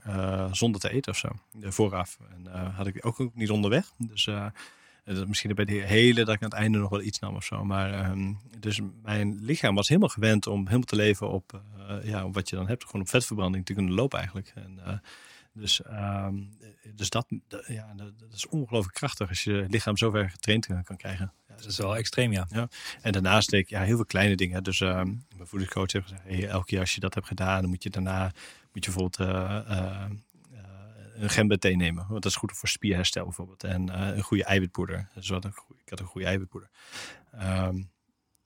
zonder 0.52 0.80
te 0.80 0.90
eten 0.90 1.12
of 1.12 1.18
zo. 1.18 1.28
vooraf. 1.60 2.18
En 2.30 2.72
had 2.72 2.86
ik 2.86 3.06
ook, 3.06 3.30
niet 3.34 3.50
onderweg. 3.50 3.92
Dus 3.98 4.28
dat 5.14 5.28
misschien 5.28 5.54
bij 5.54 5.64
de 5.64 5.72
hele 5.72 6.24
dat 6.24 6.34
ik 6.34 6.42
aan 6.42 6.48
het 6.48 6.58
einde 6.58 6.78
nog 6.78 6.90
wel 6.90 7.02
iets 7.02 7.18
nam 7.18 7.34
of 7.34 7.44
zo. 7.44 7.64
Maar 7.64 7.92
ehm, 7.92 8.32
dus 8.58 8.80
mijn 9.02 9.38
lichaam 9.40 9.74
was 9.74 9.88
helemaal 9.88 10.08
gewend 10.08 10.46
om 10.46 10.64
helemaal 10.64 10.80
te 10.80 10.96
leven 10.96 11.30
op, 11.30 11.60
eh, 11.88 12.04
ja, 12.04 12.24
op 12.24 12.34
wat 12.34 12.48
je 12.48 12.56
dan 12.56 12.68
hebt. 12.68 12.84
Gewoon 12.84 13.00
op 13.00 13.08
vetverbranding 13.08 13.66
te 13.66 13.74
kunnen 13.74 13.94
lopen 13.94 14.18
eigenlijk. 14.18 14.52
En, 14.54 14.78
eh, 14.84 14.98
dus 15.52 15.82
ehm, 15.82 16.34
dus 16.94 17.10
dat, 17.10 17.26
ja, 17.66 17.92
dat, 17.96 18.12
is 18.32 18.46
ongelooflijk 18.46 18.94
krachtig 18.94 19.28
als 19.28 19.44
je 19.44 19.52
je 19.52 19.66
lichaam 19.68 19.96
zo 19.96 20.10
ver 20.10 20.30
getraind 20.30 20.66
kan 20.84 20.96
krijgen. 20.96 21.32
Ja, 21.48 21.54
Dat 21.56 21.66
is 21.66 21.76
wel 21.76 21.96
extreem, 21.96 22.32
ja. 22.32 22.68
en 23.02 23.12
daarnaast 23.12 23.50
deed 23.50 23.60
ik 23.60 23.68
ja, 23.68 23.82
heel 23.82 23.96
veel 23.96 24.04
kleine 24.04 24.34
dingen. 24.36 24.62
Dus 24.62 24.80
ehm, 24.80 25.14
mijn 25.36 25.46
voedingscoach 25.46 25.92
heeft 25.92 26.08
gezegd, 26.08 26.22
hey, 26.24 26.48
elke 26.48 26.66
keer 26.66 26.80
als 26.80 26.94
je 26.94 27.00
dat 27.00 27.14
hebt 27.14 27.26
gedaan, 27.26 27.60
dan 27.60 27.70
moet 27.70 27.82
je 27.82 27.90
daarna 27.90 28.32
moet 28.72 28.84
je 28.84 28.90
bijvoorbeeld 28.90 29.28
eh, 29.28 30.04
gember 31.18 31.58
thee 31.58 31.76
nemen. 31.76 32.06
Want 32.08 32.22
dat 32.22 32.32
is 32.32 32.36
goed 32.38 32.56
voor 32.56 32.68
spierherstel 32.68 33.24
bijvoorbeeld. 33.24 33.64
En 33.64 33.88
eh, 33.90 34.16
een 34.16 34.22
goede 34.22 34.44
eiwitpoeder. 34.44 35.08
Dus 35.14 35.28
wat 35.28 35.44
een 35.44 35.54
ik 35.84 35.88
had 35.88 36.00
een 36.00 36.06
goede 36.06 36.26
eiwitpoeder. 36.26 36.70
Ehm, 37.32 37.76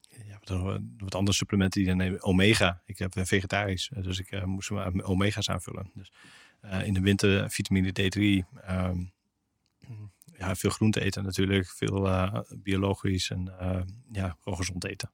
ja, 0.08 0.38
wat, 0.38 0.46
dan- 0.46 0.94
wat 0.98 1.14
andere 1.14 1.36
supplementen 1.36 1.80
die 1.80 1.88
dan 1.88 1.98
nemen. 1.98 2.22
Omega. 2.22 2.82
Ik 2.84 2.98
heb 2.98 3.16
eh, 3.16 3.24
vegetarisch. 3.24 3.90
Dus 3.94 4.18
ik 4.18 4.30
eh, 4.30 4.44
moest 4.44 4.70
met 4.70 5.02
omega's 5.02 5.48
aanvullen. 5.48 5.90
Dus 5.94 6.12
eh, 6.60 6.86
in 6.86 6.94
de 6.94 7.00
winter 7.00 7.50
vitamine 7.50 7.92
D3. 7.92 8.46
ehm, 8.62 8.98
ja, 10.38 10.54
veel 10.54 10.70
groente 10.70 11.00
eten 11.00 11.24
natuurlijk. 11.24 11.68
Veel 11.68 12.08
eh, 12.08 12.40
biologisch 12.56 13.30
en 13.30 13.58
eh, 13.58 13.80
ja, 14.12 14.36
gezond 14.44 14.84
eten. 14.84 15.10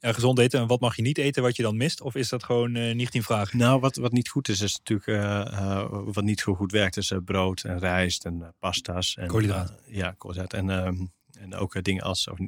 En 0.00 0.14
gezond 0.14 0.38
eten, 0.38 0.60
en 0.60 0.66
wat 0.66 0.80
mag 0.80 0.96
je 0.96 1.02
niet 1.02 1.18
eten 1.18 1.42
wat 1.42 1.56
je 1.56 1.62
dan 1.62 1.76
mist? 1.76 2.00
Of 2.00 2.14
is 2.14 2.28
dat 2.28 2.44
gewoon 2.44 2.74
eh, 2.76 2.94
niet 2.94 3.14
in 3.14 3.22
vraag? 3.22 3.52
Nou, 3.52 3.80
wat, 3.80 3.96
wat 3.96 4.12
niet 4.12 4.28
goed 4.28 4.48
is, 4.48 4.60
is 4.60 4.76
natuurlijk 4.76 5.08
eh, 5.08 5.40
eh, 5.40 5.86
wat 5.90 6.24
niet 6.24 6.40
zo 6.40 6.54
goed 6.54 6.72
werkt, 6.72 6.96
is 6.96 7.12
brood 7.24 7.62
en 7.62 7.78
rijst 7.78 8.24
en 8.24 8.54
pasta's. 8.58 9.16
En, 9.16 9.26
Koolhydraten. 9.26 9.78
ja, 9.86 10.14
koolhydraten. 10.18 10.58
En, 10.58 10.70
ehm, 10.70 11.06
en 11.38 11.54
ook 11.54 11.84
dingen 11.84 12.02
als 12.02 12.28
of, 12.28 12.38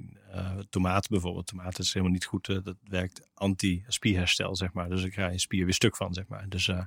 tomaten 0.71 1.11
bijvoorbeeld. 1.11 1.47
Tomaten 1.47 1.85
is 1.85 1.93
helemaal 1.93 2.15
niet 2.15 2.25
goed. 2.25 2.47
dat 2.47 2.77
werkt 2.83 3.29
anti-spierherstel, 3.35 4.57
zeg 4.57 4.73
maar. 4.73 4.89
Dus 4.89 5.03
ik 5.03 5.11
krijg 5.11 5.33
je 5.33 5.39
spier 5.39 5.65
weer 5.65 5.75
stuk 5.75 5.97
van, 5.97 6.15
zeg 6.15 6.27
maar. 6.27 6.49
Dus, 6.49 6.69
eh, 6.69 6.85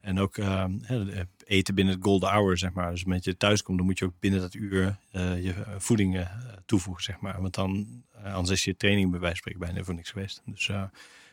En 0.00 0.18
ook 0.18 0.38
ehm, 0.38 0.72
hè, 0.82 1.22
eten 1.44 1.74
binnen 1.74 1.94
het 1.94 2.04
golden 2.04 2.28
hour, 2.28 2.58
zeg 2.58 2.72
maar. 2.72 2.90
Dus 2.90 3.04
met 3.04 3.24
je 3.24 3.36
thuis 3.36 3.62
komt, 3.62 3.76
dan 3.78 3.86
moet 3.86 3.98
je 3.98 4.04
ook 4.04 4.20
binnen 4.20 4.40
dat 4.40 4.54
uur 4.54 4.98
eh, 5.10 5.42
je 5.42 5.52
eh, 5.52 5.74
voeding 5.78 6.16
eh, 6.16 6.26
toevoegen, 6.70 7.04
zeg 7.04 7.20
maar. 7.20 7.40
Want 7.40 7.54
dan, 7.54 8.02
eh, 8.10 8.34
anders 8.34 8.58
is 8.58 8.64
je 8.64 8.76
training 8.76 9.10
bij 9.10 9.20
wijze 9.20 9.34
van 9.42 9.52
spreken 9.52 9.60
bijna 9.60 9.84
voor 9.84 9.94
niks 9.94 10.10
geweest. 10.10 10.42
Dus, 10.44 10.68
eh, 10.68 10.84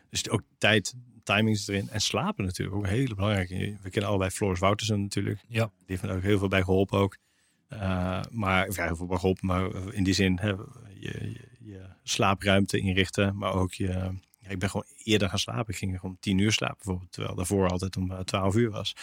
dus 0.10 0.30
ook 0.30 0.42
tijd, 0.58 0.96
timing 1.24 1.68
erin. 1.68 1.90
En 1.90 2.02
slapen 2.02 2.46
natuurlijk, 2.46 2.78
ook 2.78 2.84
een 2.84 2.90
hele 2.90 3.16
belangrijke. 3.16 3.78
We 3.82 3.90
kennen 3.90 4.10
allebei 4.10 4.32
Floris 4.32 4.60
Woutersen 4.60 5.02
natuurlijk. 5.02 5.40
Ja. 5.48 5.64
Die 5.64 5.86
heeft 5.86 6.04
me 6.04 6.12
ook 6.12 6.22
heel 6.22 6.40
veel 6.40 6.48
bij 6.48 6.64
geholpen 6.64 7.00
ook. 7.00 7.18
Eh, 7.68 8.22
maar, 8.32 8.72
ja, 8.72 8.86
heel 8.86 8.96
veel 8.96 9.06
bij 9.06 9.18
geholpen, 9.18 9.48
maar 9.48 9.94
in 9.94 10.04
die 10.04 10.14
zin 10.14 10.40
hè, 10.40 10.50
je, 10.50 10.66
je, 11.00 11.48
je 11.60 11.82
slaapruimte 12.04 12.80
inrichten. 12.80 13.38
Maar 13.38 13.54
ook 13.54 13.74
je, 13.74 14.12
ja, 14.48 14.54
ik 14.54 14.60
ben 14.60 14.70
gewoon 14.70 14.86
eerder 15.04 15.30
gaan 15.30 15.40
slapen. 15.40 15.74
Ik 15.74 15.80
ging 15.80 16.02
om 16.02 16.18
tien 16.20 16.38
uur 16.38 16.52
slapen 16.52 16.76
bijvoorbeeld. 16.78 17.12
Terwijl 17.12 17.36
daarvoor 17.36 17.70
altijd 17.70 17.98
om 17.98 18.12
eh, 18.12 18.20
twaalf 18.20 18.56
uur 18.56 18.70
was. 18.70 18.96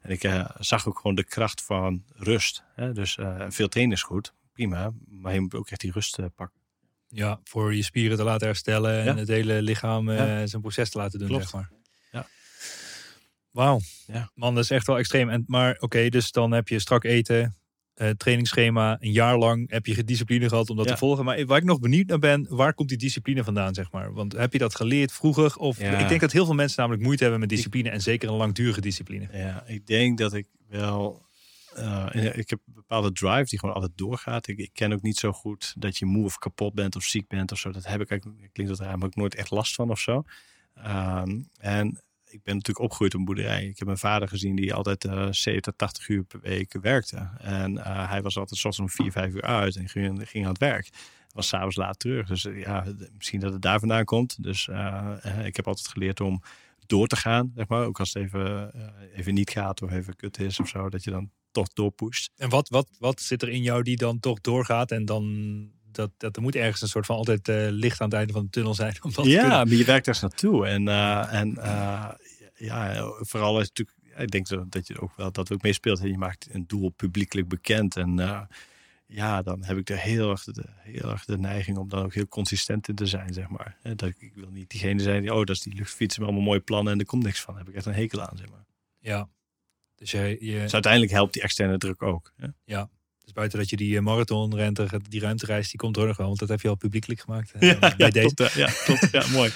En 0.00 0.10
ik 0.10 0.24
eh, 0.24 0.50
zag 0.58 0.88
ook 0.88 0.96
gewoon 0.96 1.14
de 1.14 1.24
kracht 1.24 1.62
van 1.62 2.04
rust. 2.14 2.62
Hè? 2.74 2.92
Dus 2.92 3.16
eh, 3.18 3.44
veel 3.48 3.68
trainen 3.68 3.96
is 3.96 4.02
goed, 4.02 4.32
prima. 4.52 4.92
Maar 5.08 5.34
je 5.34 5.40
moet 5.40 5.54
ook 5.54 5.70
echt 5.70 5.80
die 5.80 5.92
rust 5.92 6.18
pakken. 6.34 6.60
Ja, 7.08 7.40
voor 7.44 7.74
je 7.74 7.82
spieren 7.82 8.16
te 8.16 8.22
laten 8.24 8.46
herstellen 8.46 8.98
en 8.98 9.04
Ja. 9.04 9.14
het 9.16 9.28
hele 9.28 9.62
lichaam 9.62 10.10
Ja. 10.10 10.46
zijn 10.46 10.62
proces 10.62 10.90
te 10.90 10.98
laten 10.98 11.18
doen, 11.18 11.28
Klopt. 11.28 11.42
zeg 11.42 11.52
maar. 11.52 11.70
Ja. 12.12 12.26
Wauw. 13.50 13.80
Ja. 14.06 14.30
Man, 14.34 14.54
dat 14.54 14.64
is 14.64 14.70
echt 14.70 14.86
wel 14.86 14.98
extreem. 14.98 15.30
En, 15.30 15.44
maar 15.46 15.76
oké, 15.80 16.08
dus 16.08 16.30
dan 16.30 16.52
heb 16.52 16.68
je 16.68 16.78
strak 16.78 17.04
eten, 17.04 17.56
eh, 17.94 18.10
trainingsschema, 18.10 18.96
een 19.00 19.12
jaar 19.12 19.38
lang 19.38 19.70
heb 19.70 19.86
je 19.86 20.04
discipline 20.04 20.48
gehad 20.48 20.70
om 20.70 20.76
dat 20.76 20.86
Ja. 20.86 20.92
te 20.92 20.98
volgen. 20.98 21.24
Maar 21.24 21.46
waar 21.46 21.58
ik 21.58 21.64
nog 21.64 21.78
benieuwd 21.80 22.06
naar 22.06 22.18
ben, 22.18 22.46
waar 22.48 22.74
komt 22.74 22.88
die 22.88 22.98
discipline 22.98 23.44
vandaan, 23.44 23.74
zeg 23.74 23.90
maar? 23.92 24.12
Want 24.12 24.32
heb 24.32 24.52
je 24.52 24.58
dat 24.58 24.74
geleerd 24.76 25.12
vroeger? 25.12 25.56
Of 25.56 25.78
Ja. 25.80 25.98
ik 25.98 26.08
denk 26.08 26.20
dat 26.20 26.32
heel 26.32 26.44
veel 26.44 26.54
mensen 26.54 26.78
namelijk 26.80 27.02
moeite 27.04 27.22
hebben 27.22 27.40
met 27.40 27.48
discipline 27.48 27.90
en 27.90 28.00
zeker 28.00 28.28
een 28.28 28.34
langdurige 28.34 28.80
discipline. 28.80 29.28
Ja, 29.32 29.64
ik 29.66 29.86
denk 29.86 30.18
dat 30.18 30.34
ik 30.34 30.46
wel. 30.68 31.30
eh, 31.74 32.06
ik 32.36 32.50
heb 32.50 32.58
een 32.66 32.72
bepaalde 32.74 33.12
drive 33.12 33.44
die 33.44 33.58
gewoon 33.58 33.74
altijd 33.74 33.92
doorgaat. 33.96 34.48
Ik, 34.48 34.58
ik 34.58 34.70
ken 34.72 34.92
ook 34.92 35.02
niet 35.02 35.16
zo 35.16 35.32
goed 35.32 35.74
dat 35.78 35.96
je 35.98 36.06
moe 36.06 36.24
of 36.24 36.38
kapot 36.38 36.74
bent 36.74 36.96
of 36.96 37.02
ziek 37.02 37.28
bent 37.28 37.52
of 37.52 37.58
zo. 37.58 37.70
Dat 37.70 37.86
heb 37.86 38.00
ik 38.00 38.10
eigenlijk, 38.10 38.52
klinkt 38.52 38.76
dat 38.78 38.86
raar, 38.86 38.98
maar 38.98 39.08
ik 39.08 39.16
nooit 39.16 39.34
echt 39.34 39.50
last 39.50 39.74
van 39.74 39.90
of 39.90 40.00
zo. 40.00 40.22
Ehm, 40.74 41.40
en 41.58 42.00
ik 42.32 42.42
ben 42.42 42.54
natuurlijk 42.54 42.84
opgegroeid 42.84 43.14
op 43.14 43.18
een 43.18 43.26
boerderij. 43.26 43.64
Ik 43.64 43.78
heb 43.78 43.86
mijn 43.86 43.98
vader 43.98 44.28
gezien 44.28 44.56
die 44.56 44.74
altijd 44.74 45.04
eh 45.04 45.28
70, 45.30 45.72
80 45.76 46.08
uur 46.08 46.24
per 46.24 46.40
week 46.40 46.76
werkte. 46.80 47.28
En 47.38 47.84
eh, 47.84 48.08
hij 48.08 48.22
was 48.22 48.38
altijd 48.38 48.60
soms 48.60 48.78
om 48.78 48.88
4, 48.88 49.12
5 49.12 49.34
uur 49.34 49.42
uit 49.42 49.76
en 49.76 49.88
ging, 49.88 50.28
ging 50.28 50.44
aan 50.44 50.50
het 50.50 50.60
werk. 50.60 50.88
Was 51.32 51.48
s'avonds 51.48 51.76
laat 51.76 51.98
terug. 51.98 52.28
Dus 52.28 52.44
eh, 52.44 52.60
ja, 52.60 52.84
misschien 53.16 53.40
dat 53.40 53.52
het 53.52 53.62
daar 53.62 53.78
vandaan 53.78 54.04
komt. 54.04 54.42
Dus 54.42 54.68
eh, 54.68 55.44
ik 55.44 55.56
heb 55.56 55.66
altijd 55.66 55.88
geleerd 55.88 56.20
om 56.20 56.42
door 56.86 57.06
te 57.06 57.16
gaan, 57.16 57.52
zeg 57.54 57.68
maar. 57.68 57.84
Ook 57.84 57.98
als 57.98 58.12
het 58.12 58.22
even, 58.22 58.72
even 59.14 59.34
niet 59.34 59.50
gaat 59.50 59.82
of 59.82 59.92
even 59.92 60.16
kut 60.16 60.40
is 60.40 60.60
of 60.60 60.68
zo. 60.68 60.88
Dat 60.88 61.04
je 61.04 61.10
dan 61.10 61.30
toch 61.50 61.68
doorpusht. 61.68 62.32
En 62.36 62.48
wat, 62.48 62.68
wat, 62.68 62.88
wat 62.98 63.20
zit 63.20 63.42
er 63.42 63.48
in 63.48 63.62
jou 63.62 63.82
die 63.82 63.96
dan 63.96 64.20
toch 64.20 64.40
doorgaat 64.40 64.90
en 64.90 65.04
dan... 65.04 65.80
Dat, 65.92 66.10
dat 66.16 66.36
er 66.36 66.42
moet 66.42 66.54
ergens 66.54 66.80
een 66.80 66.88
soort 66.88 67.06
van 67.06 67.16
altijd 67.16 67.48
eh, 67.48 67.66
licht 67.70 68.00
aan 68.00 68.08
het 68.08 68.16
einde 68.16 68.32
van 68.32 68.42
de 68.42 68.50
tunnel 68.50 68.74
zijn. 68.74 68.96
Om 69.02 69.12
dat 69.12 69.26
Ja, 69.26 69.64
maar 69.64 69.74
je 69.74 69.84
werkt 69.84 70.06
ergens 70.06 70.20
naartoe. 70.20 70.66
En, 70.66 70.88
eh, 70.88 71.34
en 71.34 71.56
eh, 71.58 72.08
ja, 72.54 73.04
vooral 73.18 73.60
is 73.60 73.68
natuurlijk, 73.68 73.98
ik 74.16 74.30
denk 74.30 74.72
dat 74.72 74.86
je 74.86 75.00
ook 75.00 75.16
wel 75.16 75.32
dat 75.32 75.52
ook 75.52 75.62
meespeelt. 75.62 76.02
Je 76.02 76.18
maakt 76.18 76.48
een 76.50 76.66
doel 76.66 76.90
publiekelijk 76.90 77.48
bekend. 77.48 77.96
En 77.96 78.48
ja, 79.06 79.42
dan 79.42 79.64
heb 79.64 79.76
ik 79.76 79.90
er 79.90 79.98
heel 79.98 80.30
erg, 80.30 80.44
de, 80.44 80.64
heel 80.68 81.10
erg 81.10 81.24
de 81.24 81.38
neiging 81.38 81.78
om 81.78 81.88
dan 81.88 82.04
ook 82.04 82.14
heel 82.14 82.28
consistent 82.28 82.88
in 82.88 82.94
te 82.94 83.06
zijn, 83.06 83.32
zeg 83.32 83.48
maar. 83.48 83.76
Dat 83.82 84.02
ik, 84.02 84.16
ik 84.18 84.34
wil 84.34 84.50
niet 84.50 84.70
diegene 84.70 85.02
zijn 85.02 85.22
die, 85.22 85.34
oh, 85.34 85.44
dat 85.44 85.56
is 85.56 85.60
die 85.60 85.74
luchtfiets 85.74 86.18
met 86.18 86.26
allemaal 86.26 86.44
mooie 86.44 86.60
plannen 86.60 86.92
en 86.92 86.98
er 86.98 87.04
komt 87.04 87.24
niks 87.24 87.40
van. 87.40 87.54
Daar 87.54 87.62
heb 87.62 87.72
ik 87.72 87.78
echt 87.78 87.86
een 87.86 87.94
hekel 87.94 88.20
aan, 88.20 88.36
zeg 88.36 88.50
maar. 88.50 88.64
Ja. 88.98 89.28
Dus 89.94 90.10
je, 90.10 90.36
je, 90.40 90.60
Dus 90.60 90.72
uiteindelijk 90.72 91.12
helpt 91.12 91.32
die 91.32 91.42
externe 91.42 91.78
druk 91.78 92.02
ook. 92.02 92.32
Hè? 92.36 92.48
Dus 93.24 93.32
buiten 93.32 93.58
dat 93.58 93.70
je 93.70 93.76
die 93.76 93.96
eh, 93.96 94.02
marathon 94.02 94.56
rent, 94.56 94.78
eh, 94.78 94.88
die 95.08 95.20
ruimtereis, 95.20 95.70
die 95.70 95.80
komt 95.80 95.96
er 95.96 96.06
nog 96.06 96.16
wel. 96.16 96.26
Want 96.26 96.38
dat 96.38 96.48
heb 96.48 96.60
je 96.60 96.68
al 96.68 96.74
publiekelijk 96.74 97.20
gemaakt. 97.20 97.52
Ja, 97.60 97.78
bij 97.78 97.94
ja, 97.96 98.10
deze. 98.10 98.34
klopt, 98.34 98.52
ja, 98.52 98.70
klopt. 98.84 99.08
Ja, 99.10 99.28
mooi. 99.28 99.50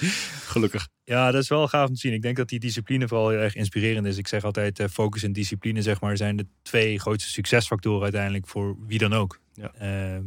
Gelukkig. 0.47 0.87
Ja, 1.03 1.31
dat 1.31 1.41
is 1.41 1.49
wel 1.49 1.67
gaaf 1.67 1.87
om 1.87 1.93
te 1.93 1.99
zien. 1.99 2.13
Ik 2.13 2.21
denk 2.21 2.37
dat 2.37 2.49
die 2.49 2.59
discipline 2.59 3.07
vooral 3.07 3.29
heel 3.29 3.39
erg 3.39 3.55
inspirerend 3.55 4.05
is. 4.05 4.17
Ik 4.17 4.27
zeg 4.27 4.43
altijd, 4.43 4.79
eh, 4.79 4.87
focus 4.87 5.23
en 5.23 5.33
discipline 5.33 5.81
zeg 5.81 6.01
maar, 6.01 6.17
zijn 6.17 6.35
de 6.35 6.47
twee 6.61 6.99
grootste 6.99 7.29
succesfactoren 7.29 8.03
uiteindelijk 8.03 8.47
voor 8.47 8.75
wie 8.87 8.99
dan 8.99 9.13
ook. 9.13 9.39
Ja. 9.53 9.73
Ehm, 9.73 10.23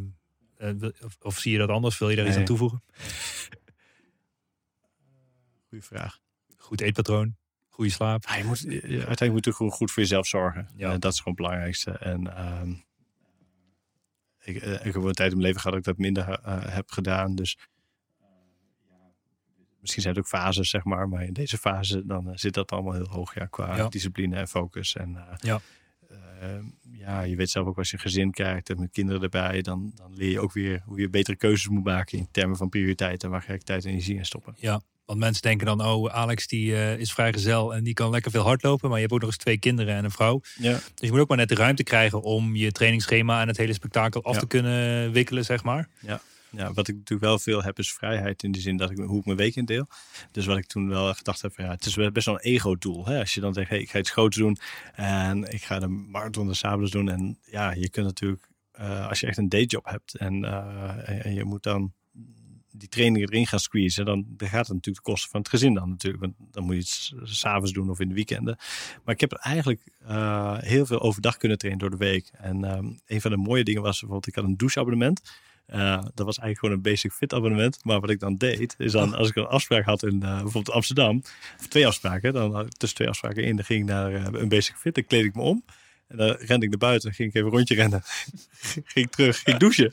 eh, 0.57 0.89
of, 1.05 1.17
of 1.21 1.39
zie 1.39 1.53
je 1.53 1.59
dat 1.59 1.69
anders? 1.69 1.99
Wil 1.99 2.11
je 2.11 2.17
daar 2.17 2.27
iets 2.27 2.37
aan 2.37 2.45
toevoegen? 2.45 2.83
Goeie 5.69 5.85
vraag. 5.85 6.19
Goed 6.57 6.81
eetpatroon, 6.81 7.37
goede 7.69 7.91
slaap. 7.91 8.25
Ja, 8.29 8.37
je 8.37 8.45
moet, 8.45 8.67
uiteindelijk 8.69 9.33
moet 9.33 9.45
je 9.45 9.55
gewoon 9.55 9.73
goed 9.73 9.91
voor 9.91 10.03
jezelf 10.03 10.27
zorgen. 10.27 10.69
Ja. 10.77 10.99
Dat 10.99 11.13
is 11.13 11.19
gewoon 11.19 11.35
het 11.35 11.43
belangrijkste. 11.43 11.91
En 11.91 12.37
ehm, 12.37 12.73
ik, 14.45 14.57
eh, 14.57 14.85
een 14.95 15.13
tijd 15.13 15.31
in 15.31 15.37
mijn 15.37 15.47
leven 15.49 15.61
gehad 15.61 15.63
dat 15.73 15.75
ik 15.79 15.85
dat 15.85 15.99
minder 15.99 16.29
eh, 16.29 16.59
heb 16.75 16.91
gedaan. 16.91 17.35
Dus 17.35 17.57
eh, 18.21 18.27
misschien 19.81 20.03
zijn 20.03 20.15
het 20.15 20.23
ook 20.25 20.29
fases, 20.31 20.71
zeg 20.71 20.85
maar. 20.85 21.09
Maar 21.09 21.25
in 21.25 21.33
deze 21.33 21.59
fase 21.59 22.07
dan 22.07 22.31
zit 22.39 22.55
dat 22.55 22.73
allemaal 22.73 22.93
heel 22.93 23.09
hoog 23.09 23.35
ja, 23.35 23.47
qua 23.47 23.77
Ja. 23.77 23.89
discipline 23.89 24.37
en 24.37 24.49
focus. 24.49 24.97
En 24.97 25.19
Ja. 25.37 25.61
eh, 26.41 26.49
ja, 26.93 27.21
je 27.21 27.37
weet 27.37 27.51
zelf 27.51 27.67
ook 27.67 27.79
als 27.79 27.91
je 27.91 27.97
een 27.97 28.03
gezin 28.03 28.31
krijgt 28.31 28.71
en 28.71 28.81
met 28.81 28.91
kinderen 28.91 29.23
erbij, 29.23 29.63
dan, 29.63 29.93
dan 29.95 30.15
leer 30.15 30.31
je 30.31 30.41
ook 30.41 30.53
weer 30.53 30.83
hoe 30.85 31.01
je 31.01 31.09
betere 31.09 31.37
keuzes 31.37 31.69
moet 31.69 31.85
maken 31.85 32.19
in 32.19 32.29
termen 32.31 32.57
van 32.57 32.69
prioriteiten. 32.69 33.31
Waar 33.31 33.43
ga 33.43 33.53
ik 33.53 33.63
tijd 33.63 33.85
en 33.85 33.91
energie 33.91 34.17
in 34.17 34.25
stoppen? 34.27 34.55
Ja, 34.57 34.81
want 35.11 35.23
mensen 35.23 35.43
denken 35.43 35.67
dan, 35.67 35.85
oh, 35.85 36.13
Alex 36.13 36.47
die 36.47 36.75
eh, 36.75 36.99
is 36.99 37.13
vrijgezel 37.13 37.75
en 37.75 37.85
die 37.85 37.95
kan 37.95 38.11
lekker 38.11 38.31
veel 38.31 38.43
hardlopen. 38.43 38.89
Maar 38.89 38.99
je 38.99 39.03
hebt 39.03 39.15
ook 39.15 39.21
nog 39.21 39.29
eens 39.29 39.39
twee 39.39 39.59
kinderen 39.59 39.95
en 39.95 40.05
een 40.05 40.11
vrouw. 40.11 40.41
Ja. 40.59 40.73
Dus 40.73 40.83
je 40.95 41.11
moet 41.11 41.21
ook 41.21 41.29
maar 41.29 41.37
net 41.37 41.49
de 41.49 41.55
ruimte 41.55 41.83
krijgen 41.83 42.23
om 42.23 42.57
je 42.57 42.73
trainingsschema 42.73 43.41
en 43.41 43.49
het 43.49 43.57
hele 43.57 43.73
spektakel 43.73 44.25
af 44.25 44.35
Ja. 44.35 44.41
te 44.41 44.47
kunnen 44.47 45.13
wikkelen, 45.13 45.45
zeg 45.45 45.63
maar. 45.63 45.89
Ja, 46.51 46.73
wat 46.73 46.89
ik 46.89 46.95
natuurlijk 46.95 47.21
wel 47.21 47.39
veel 47.39 47.63
heb 47.63 47.79
is 47.79 47.93
vrijheid 47.93 48.43
in 48.43 48.53
de 48.53 48.61
zin 48.61 48.77
dat 48.77 48.91
ik 48.91 48.97
hoe 48.99 49.19
ik 49.19 49.25
mijn 49.25 49.37
week 49.37 49.57
indeel. 49.57 49.87
Dus 50.33 50.47
wat 50.47 50.57
ik 50.59 50.67
toen 50.67 50.89
wel 50.89 51.15
gedacht 51.15 51.43
heb, 51.43 51.55
van, 51.55 51.65
ja, 51.65 51.71
het 51.71 51.87
is 51.87 51.95
best 52.13 52.27
wel 52.27 52.35
een 52.35 52.41
ego-doel. 52.41 53.07
Als 53.07 53.35
je 53.35 53.41
dan 53.41 53.55
zegt, 53.55 53.69
hey, 53.71 53.81
ik 53.81 53.91
ga 53.91 53.99
iets 53.99 54.11
groots 54.11 54.37
doen 54.37 54.59
en 54.95 55.53
ik 55.53 55.63
ga 55.63 55.79
de 55.79 55.87
marathon 55.89 56.47
de 56.47 56.55
sabels 56.55 56.91
doen. 56.91 57.09
En 57.09 57.39
ja, 57.45 57.73
je 57.73 57.91
kunt 57.91 58.07
natuurlijk, 58.07 58.49
eh, 58.73 59.09
als 59.09 59.21
je 59.21 59.27
echt 59.27 59.39
een 59.39 59.49
dayjob 59.49 59.85
hebt 59.85 60.15
en, 60.17 60.45
eh, 60.45 61.09
en, 61.09 61.25
en 61.25 61.35
je 61.35 61.45
moet 61.45 61.63
dan 61.63 61.93
die 62.73 62.89
trainingen 62.89 63.29
erin 63.29 63.47
gaan 63.47 63.59
squeezen, 63.61 64.05
dan, 64.05 64.25
dan 64.29 64.49
gaat 64.49 64.67
het 64.67 64.75
natuurlijk 64.77 65.05
de 65.05 65.11
kosten 65.13 65.31
van 65.31 65.41
het 65.41 65.49
gezin 65.49 65.75
dan 65.75 65.89
natuurlijk. 65.89 66.23
Want 66.23 66.35
dan 66.51 66.65
moet 66.65 66.75
je 66.75 66.81
het 66.81 66.89
s- 66.89 67.13
s'avonds 67.39 67.73
doen 67.73 67.91
of 67.91 68.01
in 68.01 68.09
de 68.09 68.15
weekenden. 68.15 68.57
Maar 69.05 69.15
ik 69.15 69.21
heb 69.21 69.33
er 69.33 69.39
eigenlijk 69.39 69.83
eh, 70.07 70.57
heel 70.59 70.87
veel 70.87 71.01
overdag 71.01 71.37
kunnen 71.37 71.59
trainen 71.59 71.81
door 71.83 71.99
de 71.99 72.05
week. 72.05 72.31
En 72.33 72.65
ehm, 72.65 72.87
een 73.07 73.21
van 73.21 73.31
de 73.31 73.37
mooie 73.37 73.65
dingen 73.65 73.83
was 73.83 73.93
bijvoorbeeld, 74.01 74.27
ik 74.27 74.35
had 74.35 74.45
een 74.45 74.57
doucheabonnement. 74.57 75.21
Eh, 75.67 75.79
dat 76.15 76.27
was 76.27 76.39
eigenlijk 76.39 76.59
gewoon 76.59 76.75
een 76.75 76.83
basic 76.83 77.13
fit 77.13 77.35
abonnement. 77.35 77.85
Maar 77.85 78.01
wat 78.01 78.11
ik 78.11 78.21
dan 78.21 78.37
deed, 78.37 78.75
is 78.79 78.93
dan 78.93 79.15
als 79.15 79.29
ik 79.29 79.37
een 79.37 79.47
afspraak 79.47 79.85
had 79.85 80.03
in 80.03 80.23
eh, 80.23 80.31
bijvoorbeeld 80.31 80.71
Amsterdam, 80.71 81.23
of 81.59 81.67
twee 81.69 81.87
afspraken, 81.87 82.33
dan 82.33 82.69
tussen 82.69 82.97
twee 82.99 83.09
afspraken 83.09 83.45
in, 83.45 83.57
dan 83.57 83.65
ging 83.65 83.81
ik 83.81 83.87
naar 83.87 84.35
een 84.35 84.49
basic 84.49 84.77
fit, 84.77 84.95
dan 84.95 85.05
kleed 85.05 85.25
ik 85.25 85.35
me 85.35 85.43
om. 85.43 85.65
En 86.11 86.17
dan 86.17 86.31
rende 86.31 86.65
ik 86.65 86.71
naar 86.71 86.79
buiten, 86.79 87.15
ging 87.15 87.29
ik 87.29 87.35
even 87.35 87.49
een 87.49 87.55
rondje 87.55 87.75
rennen. 87.75 88.03
ging 88.93 89.07
ik 89.07 89.11
terug, 89.11 89.43
ging 89.43 89.57
douchen. 89.59 89.93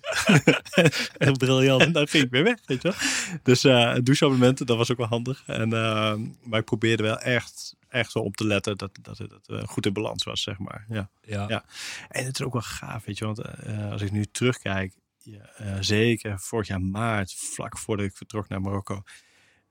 Echt 1.18 1.38
briljant. 1.38 1.82
En 1.82 1.92
dan 1.92 2.08
ging 2.08 2.24
ik 2.24 2.30
weer 2.30 2.44
weg, 2.44 2.60
weet 2.66 2.82
je 2.82 2.88
wel. 2.88 2.98
Dus 3.44 3.64
eh 3.64 3.92
een 3.96 4.04
doucheabonnement, 4.04 4.68
dat 4.68 4.78
was 4.78 4.92
ook 4.92 4.98
wel 4.98 5.08
handig. 5.08 5.44
En, 5.46 5.74
eh, 5.74 6.16
maar 6.44 6.60
ik 6.60 6.66
probeerde 6.66 7.04
wel 7.04 7.20
echt, 7.20 7.76
echt 7.90 8.14
wel 8.14 8.24
op 8.24 8.36
te 8.36 8.46
letten 8.46 8.78
dat, 8.78 9.00
dat 9.02 9.18
het 9.18 9.32
het 9.46 9.70
goed 9.70 9.86
in 9.86 9.94
balans 9.94 10.24
was, 10.24 10.42
zeg 10.42 10.58
maar. 10.58 10.86
Ja. 10.90 11.10
Ja. 11.22 11.46
Ja. 11.48 11.66
En 12.10 12.26
het 12.26 12.40
is 12.40 12.46
ook 12.46 12.54
wel 12.54 12.62
gaaf, 12.62 13.06
weet 13.06 13.18
je, 13.18 13.26
want 13.26 13.40
eh, 13.40 13.92
als 13.92 14.02
ik 14.02 14.12
nu 14.12 14.26
terugkijk, 14.26 14.94
ja, 15.18 15.50
eh, 15.56 15.78
zeker 15.80 16.40
vorig 16.40 16.68
jaar 16.68 16.82
maart, 16.82 17.34
vlak 17.34 17.78
voordat 17.78 18.06
ik 18.06 18.16
vertrok 18.16 18.48
naar 18.48 18.62
Marokko, 18.62 19.04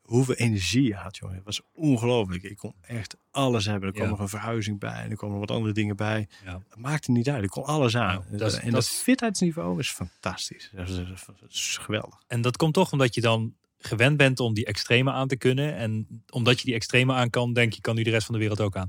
hoeveel 0.07 0.35
energie 0.35 0.83
je 0.83 0.95
had, 0.95 1.17
jongen. 1.17 1.35
Het 1.37 1.45
was 1.45 1.61
ongelooflijk. 1.75 2.43
Ik 2.43 2.57
kon 2.57 2.75
echt 2.81 3.17
alles 3.31 3.65
hebben. 3.67 3.89
Er 3.89 3.95
kwam 3.95 4.05
Ja. 4.05 4.11
nog 4.11 4.21
een 4.21 4.29
verhuizing 4.29 4.79
bij 4.79 5.03
en 5.03 5.11
er 5.11 5.17
kwamen 5.17 5.39
nog 5.39 5.47
wat 5.49 5.57
andere 5.57 5.75
dingen 5.75 5.97
bij. 5.97 6.29
Ja. 6.45 6.63
Het 6.69 6.79
maakte 6.79 7.11
niet 7.11 7.29
uit. 7.29 7.43
Ik 7.45 7.51
kon 7.51 7.65
alles 7.65 7.97
aan. 7.97 8.25
Ja, 8.31 8.37
dat 8.37 8.53
is- 8.53 8.59
en 8.59 8.71
dat 8.71 8.89
fitheidsniveau 8.89 9.79
is 9.79 9.91
fantastisch. 9.91 10.71
Dat 10.75 10.89
is, 10.89 10.95
dat 10.97 11.21
geweldig. 11.81 12.23
En 12.27 12.41
dat 12.41 12.57
komt 12.57 12.75
toch 12.75 12.93
omdat 12.93 13.15
je 13.15 13.21
dan 13.21 13.55
gewend 13.79 14.17
bent 14.17 14.41
om 14.41 14.55
die 14.55 14.65
extreme 14.67 15.11
aan 15.13 15.29
te 15.29 15.37
kunnen. 15.37 15.77
En 15.77 16.23
omdat 16.31 16.59
je 16.59 16.65
die 16.65 16.75
extreme 16.75 17.13
aan 17.13 17.31
kan, 17.31 17.53
denk 17.53 17.73
je, 17.73 17.81
kan 17.81 17.95
nu 17.95 18.03
de 18.03 18.11
rest 18.11 18.25
van 18.27 18.35
de 18.35 18.41
wereld 18.41 18.61
ook 18.61 18.77
aan. 18.77 18.89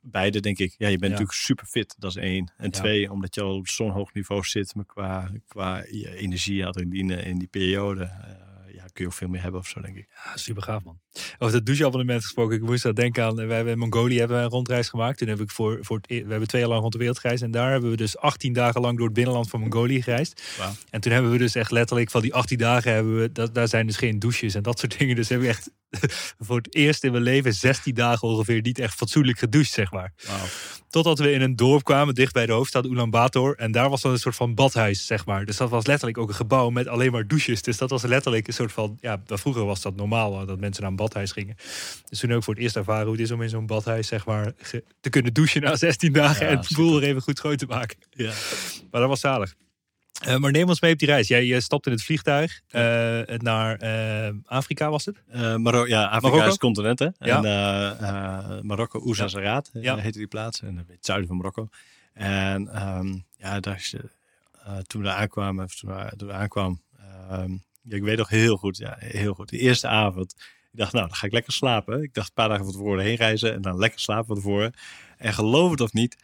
Beide, 0.00 0.40
denk 0.40 0.58
ik. 0.58 0.74
Ja, 0.78 0.88
je 0.88 0.98
bent 0.98 1.10
natuurlijk 1.12 1.38
super 1.38 1.66
fit. 1.66 1.94
Dat 1.98 2.10
is 2.10 2.16
één. 2.16 2.52
En 2.56 2.70
twee, 2.70 3.10
omdat 3.12 3.34
je 3.34 3.40
al 3.40 3.56
op 3.56 3.68
zo'n 3.68 3.90
hoog 3.90 4.12
niveau 4.12 4.44
zit. 4.44 4.74
Maar 4.74 4.84
qua, 4.84 5.30
qua 5.46 5.76
je 5.90 6.16
energie, 6.16 6.66
adrenaline 6.66 7.22
in 7.22 7.38
die 7.38 7.48
periode. 7.48 8.02
eh, 8.04 8.42
kun 8.94 9.04
je 9.04 9.10
ook 9.10 9.16
veel 9.16 9.28
meer 9.28 9.42
hebben 9.42 9.60
of 9.60 9.68
zo, 9.68 9.80
denk 9.80 9.96
ik. 9.96 10.08
Ja, 10.24 10.36
super 10.36 10.62
gaaf 10.62 10.84
man. 10.84 11.00
Over 11.38 11.54
dat 11.54 11.66
doucheabonnement 11.66 12.22
gesproken, 12.22 12.56
ik 12.56 12.62
moest 12.62 12.82
daar 12.82 12.94
denken 12.94 13.24
aan. 13.24 13.34
Wij 13.34 13.56
hebben 13.56 13.72
in 13.72 13.78
Mongolië 13.78 14.18
hebben 14.18 14.36
we 14.36 14.42
een 14.42 14.50
rondreis 14.50 14.88
gemaakt. 14.88 15.18
Toen 15.18 15.28
heb 15.28 15.40
ik 15.40 15.50
voor, 15.50 15.78
voor 15.80 15.96
het, 15.96 16.10
e- 16.10 16.24
we 16.24 16.30
hebben 16.30 16.48
twee 16.48 16.60
jaar 16.60 16.70
lang 16.70 16.80
rond 16.80 16.92
de 16.92 16.98
wereld 16.98 17.18
gereisd. 17.18 17.42
En 17.42 17.50
daar 17.50 17.70
hebben 17.70 17.90
we 17.90 17.96
dus 17.96 18.18
18 18.18 18.52
dagen 18.52 18.80
lang 18.80 18.96
door 18.96 19.06
het 19.06 19.14
binnenland 19.14 19.48
van 19.48 19.60
Mongolië 19.60 20.02
gereisd. 20.02 20.42
En 20.90 21.00
toen 21.00 21.12
hebben 21.12 21.30
we 21.30 21.38
dus 21.38 21.54
echt 21.54 21.70
letterlijk 21.70 22.10
van 22.10 22.22
die 22.22 22.34
18 22.34 22.58
dagen 22.58 22.92
hebben 22.92 23.20
we, 23.20 23.32
dat, 23.32 23.54
daar 23.54 23.68
zijn 23.68 23.86
dus 23.86 23.96
geen 23.96 24.18
douches 24.18 24.54
en 24.54 24.62
dat 24.62 24.78
soort 24.78 24.98
dingen. 24.98 25.16
Dus 25.16 25.28
hebben 25.28 25.46
we 25.46 25.52
echt 25.52 25.70
voor 26.46 26.56
het 26.56 26.74
eerst 26.74 27.04
in 27.04 27.12
mijn 27.12 27.22
leven 27.22 27.54
16 27.54 27.94
dagen 27.94 28.28
ongeveer 28.28 28.60
niet 28.60 28.78
echt 28.78 28.94
fatsoenlijk 28.94 29.38
gedoucht, 29.38 29.70
zeg 29.70 29.92
maar. 29.92 30.12
Wauw. 30.26 30.46
Totdat 30.88 31.18
we 31.18 31.32
in 31.32 31.40
een 31.40 31.56
dorp 31.56 31.84
kwamen, 31.84 32.14
dicht 32.14 32.32
bij 32.32 32.46
de 32.46 32.52
hoofdstad 32.52 32.84
Ulaanbaatar. 32.84 33.54
En 33.54 33.72
daar 33.72 33.90
was 33.90 34.02
dan 34.02 34.12
een 34.12 34.18
soort 34.18 34.36
van 34.36 34.54
badhuis, 34.54 35.06
zeg 35.06 35.26
maar. 35.26 35.44
Dus 35.44 35.56
dat 35.56 35.70
was 35.70 35.86
letterlijk 35.86 36.18
ook 36.18 36.28
een 36.28 36.34
gebouw 36.34 36.70
met 36.70 36.86
alleen 36.86 37.12
maar 37.12 37.26
douches. 37.26 37.62
Dus 37.62 37.76
dat 37.76 37.90
was 37.90 38.02
letterlijk 38.02 38.46
een 38.46 38.52
soort 38.52 38.72
van... 38.72 38.98
Ja, 39.00 39.22
vroeger 39.26 39.64
was 39.64 39.80
dat 39.80 39.96
normaal, 39.96 40.40
eh, 40.40 40.46
dat 40.46 40.60
mensen 40.60 40.82
naar 40.82 40.90
een 40.90 40.96
badhuis 41.04 41.32
gingen. 41.32 41.56
Dus 42.08 42.18
toen 42.20 42.32
ook 42.32 42.42
voor 42.44 42.54
het 42.54 42.62
eerst 42.62 42.76
ervaren 42.76 43.04
hoe 43.04 43.12
het 43.12 43.22
is 43.24 43.30
om 43.30 43.42
in 43.42 43.48
zo'n 43.48 43.66
badhuis, 43.66 44.06
zeg 44.06 44.26
maar... 44.26 44.52
te 45.00 45.10
kunnen 45.10 45.32
douchen 45.34 45.62
na 45.62 45.76
16 45.76 46.12
dagen 46.12 46.46
Ja, 46.46 46.52
en 46.52 46.58
het 46.58 46.72
boel 46.76 46.96
er 46.96 47.02
even 47.02 47.22
goed 47.22 47.38
schoon 47.38 47.56
te 47.56 47.66
maken. 47.66 47.96
Ja. 48.10 48.32
Maar 48.90 49.00
dat 49.00 49.08
was 49.08 49.20
zalig. 49.20 49.54
Eh, 50.22 50.36
maar 50.36 50.50
neem 50.52 50.68
ons 50.68 50.80
mee 50.80 50.92
op 50.92 50.98
die 50.98 51.08
reis. 51.08 51.28
Jij, 51.28 51.44
jij 51.46 51.60
stapt 51.60 51.86
in 51.86 51.92
het 51.92 52.02
vliegtuig 52.02 52.60
eh, 52.68 52.80
naar 53.36 53.76
eh, 53.76 54.32
Afrika, 54.44 54.90
was 54.90 55.04
het? 55.04 55.22
Maro 55.58 55.86
ja, 55.86 56.02
Afrika 56.04 56.20
Marokko? 56.20 56.38
is 56.46 56.52
het 56.52 56.58
continent, 56.60 56.98
hè? 56.98 57.08
Ja. 57.18 57.94
En 57.98 58.66
Marokko, 58.66 59.00
Oezazeraat 59.06 59.70
eh, 59.72 59.82
Ja. 59.82 59.96
heette 59.96 60.18
die 60.18 60.26
plaats. 60.26 60.60
En 60.62 60.68
in 60.68 60.84
het 60.88 61.04
zuiden 61.06 61.28
van 61.28 61.36
Marokko. 61.36 61.68
En 62.12 62.68
ehm, 62.68 63.14
ja, 63.36 63.60
daar 63.60 63.76
is, 63.76 63.94
toen 64.86 65.00
we 65.00 65.06
daar 65.06 65.16
aankwamen, 65.16 65.68
toen, 65.80 65.90
we- 65.94 66.12
toen 66.16 66.28
we 66.28 66.34
aankwamen, 66.34 66.80
ehm, 67.30 67.50
ja, 67.82 67.96
ik 67.96 68.02
weet 68.02 68.18
nog 68.18 68.28
heel 68.28 68.56
goed, 68.56 68.76
ja, 68.76 68.96
heel 68.98 69.34
goed. 69.34 69.48
De 69.48 69.58
eerste 69.58 69.88
avond, 69.88 70.34
ik 70.74 70.80
dacht, 70.80 70.92
nou, 70.92 71.06
dan 71.06 71.16
ga 71.16 71.26
ik 71.26 71.32
lekker 71.32 71.52
slapen. 71.52 72.02
Ik 72.02 72.14
dacht 72.14 72.28
een 72.28 72.34
paar 72.34 72.48
dagen 72.48 72.64
van 72.64 72.72
tevoren 72.72 73.04
heen 73.04 73.16
reizen 73.16 73.52
en 73.52 73.62
dan 73.62 73.78
lekker 73.78 74.00
slapen 74.00 74.26
van 74.26 74.36
tevoren. 74.36 74.72
En 75.16 75.32
geloof 75.32 75.70
het 75.70 75.80
of 75.80 75.92
niet, 75.92 76.16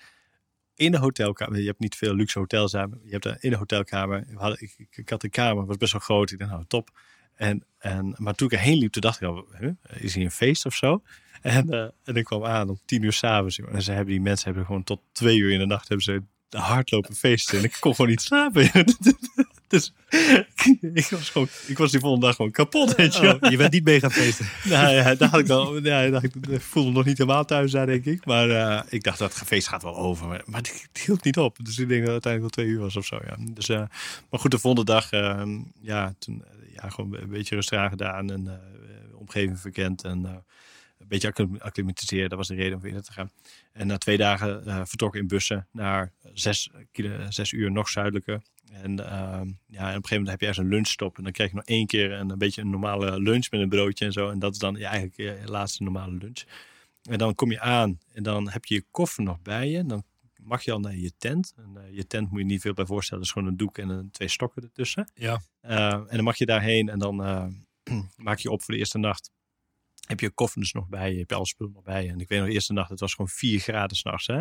in 0.74 0.90
de 0.90 0.98
hotelkamer, 0.98 1.60
je 1.60 1.66
hebt 1.66 1.78
niet 1.78 1.96
veel 1.96 2.14
luxe 2.14 2.38
hotels 2.38 2.74
aan, 2.74 3.00
je 3.04 3.18
hebt 3.18 3.42
in 3.42 3.50
de 3.50 3.56
hotelkamer, 3.56 4.24
ik, 4.58 4.74
ik, 4.76 4.96
ik 4.96 5.08
had 5.08 5.22
een 5.22 5.30
kamer, 5.30 5.66
was 5.66 5.76
best 5.76 5.92
wel 5.92 6.00
groot. 6.00 6.30
Ik 6.30 6.38
dacht, 6.38 6.50
nou, 6.50 6.64
top. 6.66 6.90
En, 7.34 7.64
en, 7.78 8.14
maar 8.16 8.34
toen 8.34 8.46
ik 8.46 8.52
erheen 8.52 8.78
liep, 8.78 8.92
toen 8.92 9.02
dacht 9.02 9.20
ik 9.20 9.28
al, 9.28 9.46
huh, 9.58 9.70
is 9.94 10.14
hier 10.14 10.24
een 10.24 10.30
feest 10.30 10.66
of 10.66 10.74
zo? 10.74 11.02
En, 11.40 11.70
eh, 11.70 11.88
en 12.04 12.14
ik 12.14 12.24
kwam 12.24 12.44
aan 12.44 12.68
om 12.68 12.80
tien 12.84 13.02
uur 13.02 13.12
s'avonds. 13.12 13.58
En 13.58 13.82
ze 13.82 13.92
hebben 13.92 14.12
die 14.12 14.20
mensen 14.20 14.44
hebben 14.44 14.66
gewoon 14.66 14.84
tot 14.84 15.00
twee 15.12 15.36
uur 15.36 15.52
in 15.52 15.58
de 15.58 15.66
nacht 15.66 15.88
hebben 15.88 16.04
ze 16.04 16.22
hardlopen 16.58 17.14
feesten. 17.14 17.58
En 17.58 17.64
ik 17.64 17.76
kon 17.80 17.94
gewoon 17.94 18.10
niet 18.10 18.20
slapen. 18.20 18.70
dus 19.70 19.92
ik 20.94 21.06
was, 21.10 21.30
gewoon, 21.30 21.48
ik 21.66 21.78
was 21.78 21.90
die 21.90 22.00
volgende 22.00 22.26
dag 22.26 22.36
gewoon 22.36 22.50
kapot. 22.50 22.94
Weet 22.96 23.16
je. 23.16 23.38
Oh, 23.40 23.50
je 23.50 23.56
bent 23.56 23.72
niet 23.72 23.84
mee 23.84 24.00
gaan 24.00 24.10
feesten. 24.10 24.46
Nou 24.64 24.94
ja, 24.94 25.14
daar 25.14 25.28
had 25.28 25.40
ik 25.40 25.46
wel. 25.46 25.84
Ja, 25.84 26.00
ik, 26.00 26.32
voelde 26.58 26.88
me 26.88 26.94
nog 26.96 27.04
niet 27.04 27.18
helemaal 27.18 27.44
thuis 27.44 27.70
daar, 27.72 27.86
denk 27.86 28.04
ik. 28.04 28.24
Maar 28.24 28.50
eh, 28.50 28.82
ik 28.88 29.02
dacht 29.02 29.18
dat 29.18 29.34
het 29.34 29.46
feest 29.46 29.68
gaat 29.68 29.82
wel 29.82 29.96
over. 29.96 30.26
Maar, 30.26 30.42
maar 30.46 30.62
die, 30.62 30.72
die 30.92 31.02
hield 31.04 31.24
niet 31.24 31.38
op. 31.38 31.56
Dus 31.62 31.78
ik 31.78 31.88
denk 31.88 32.06
dat 32.06 32.14
het 32.14 32.24
uiteindelijk 32.26 32.54
wel 32.56 32.64
twee 32.64 32.74
uur 32.76 32.80
was 32.80 32.96
of 32.96 33.06
zo. 33.06 33.20
Ja. 33.26 33.36
Dus, 33.54 33.68
eh, 33.68 33.82
maar 34.30 34.40
goed, 34.40 34.50
de 34.50 34.58
volgende 34.58 34.92
dag, 34.92 35.10
eh, 35.10 35.42
ja, 35.80 36.14
toen 36.18 36.44
eh, 36.44 36.74
ja, 36.74 36.88
gewoon 36.88 37.14
een 37.14 37.28
beetje 37.28 37.54
rustig 37.54 37.78
aan 37.78 37.90
gedaan. 37.90 38.30
En 38.30 38.60
omgeving 39.14 39.60
verkend. 39.60 40.04
En 40.04 40.24
een 40.98 41.08
beetje 41.08 41.28
acclim- 41.28 41.58
acclimatiseren. 41.58 42.28
Dat 42.28 42.38
was 42.38 42.48
de 42.48 42.54
reden 42.54 42.74
om 42.74 42.80
weer 42.80 43.02
te 43.02 43.12
gaan. 43.12 43.30
En 43.72 43.86
na 43.86 43.98
twee 43.98 44.16
dagen 44.16 44.66
eh 44.66 44.80
vertrokken 44.84 45.20
in 45.20 45.26
bussen 45.26 45.66
naar 45.72 46.12
zes, 46.32 46.70
kilo, 46.92 47.16
zes 47.28 47.52
uur 47.52 47.70
nog 47.70 47.88
zuidelijker. 47.88 48.40
En 48.70 49.06
ehm, 49.10 49.48
ja, 49.66 49.90
en 49.90 49.96
op 49.96 50.02
een 50.02 50.08
gegeven 50.08 50.16
moment 50.16 50.30
heb 50.30 50.40
je 50.40 50.46
ergens 50.46 50.66
een 50.66 50.72
lunchstop. 50.72 51.16
En 51.16 51.22
dan 51.22 51.32
krijg 51.32 51.50
je 51.50 51.56
nog 51.56 51.64
één 51.64 51.86
keer 51.86 52.12
een, 52.12 52.30
een 52.30 52.38
beetje 52.38 52.60
een 52.60 52.70
normale 52.70 53.20
lunch 53.20 53.50
met 53.50 53.60
een 53.60 53.68
broodje 53.68 54.04
en 54.04 54.12
zo. 54.12 54.30
En 54.30 54.38
dat 54.38 54.52
is 54.52 54.58
dan 54.58 54.74
ja, 54.74 54.90
eigenlijk 54.90 55.16
je 55.16 55.50
laatste 55.50 55.82
normale 55.82 56.12
lunch. 56.12 56.42
En 57.02 57.18
dan 57.18 57.34
kom 57.34 57.50
je 57.50 57.60
aan 57.60 57.98
en 58.12 58.22
dan 58.22 58.50
heb 58.50 58.64
je 58.64 58.74
je 58.74 58.84
koffer 58.90 59.24
nog 59.24 59.42
bij 59.42 59.68
je. 59.68 59.86
Dan 59.86 60.04
mag 60.42 60.62
je 60.62 60.72
al 60.72 60.80
naar 60.80 60.96
je 60.96 61.12
tent. 61.18 61.54
En, 61.56 61.76
eh, 61.76 61.96
je 61.96 62.06
tent 62.06 62.30
moet 62.30 62.40
je 62.40 62.46
niet 62.46 62.60
veel 62.60 62.74
bij 62.74 62.86
voorstellen. 62.86 63.18
Dat 63.22 63.28
is 63.28 63.34
gewoon 63.34 63.48
een 63.48 63.56
doek 63.58 63.78
en 63.78 63.88
een, 63.88 64.10
twee 64.10 64.28
stokken 64.28 64.62
ertussen. 64.62 65.10
Ja. 65.14 65.40
Eh, 65.60 65.92
en 65.92 66.06
dan 66.10 66.24
mag 66.24 66.36
je 66.36 66.46
daarheen 66.46 66.88
en 66.88 66.98
dan 66.98 67.24
eh, 67.24 67.46
maak 68.16 68.38
je 68.38 68.50
op 68.50 68.62
voor 68.62 68.74
de 68.74 68.80
eerste 68.80 68.98
nacht. 68.98 69.30
Heb 70.10 70.20
je 70.20 70.30
koffer 70.30 70.60
dus 70.60 70.72
nog 70.72 70.88
bij, 70.88 71.12
je 71.12 71.24
hebt 71.26 71.48
je 71.48 71.54
nog 71.74 71.82
bij. 71.84 72.08
En 72.08 72.20
ik 72.20 72.28
weet 72.28 72.38
nog, 72.38 72.48
de 72.48 72.54
eerste 72.54 72.72
nacht, 72.72 72.90
het 72.90 73.00
was 73.00 73.12
gewoon 73.14 73.28
4 73.28 73.60
graden 73.60 73.96
s'nachts. 73.96 74.26
hè 74.26 74.40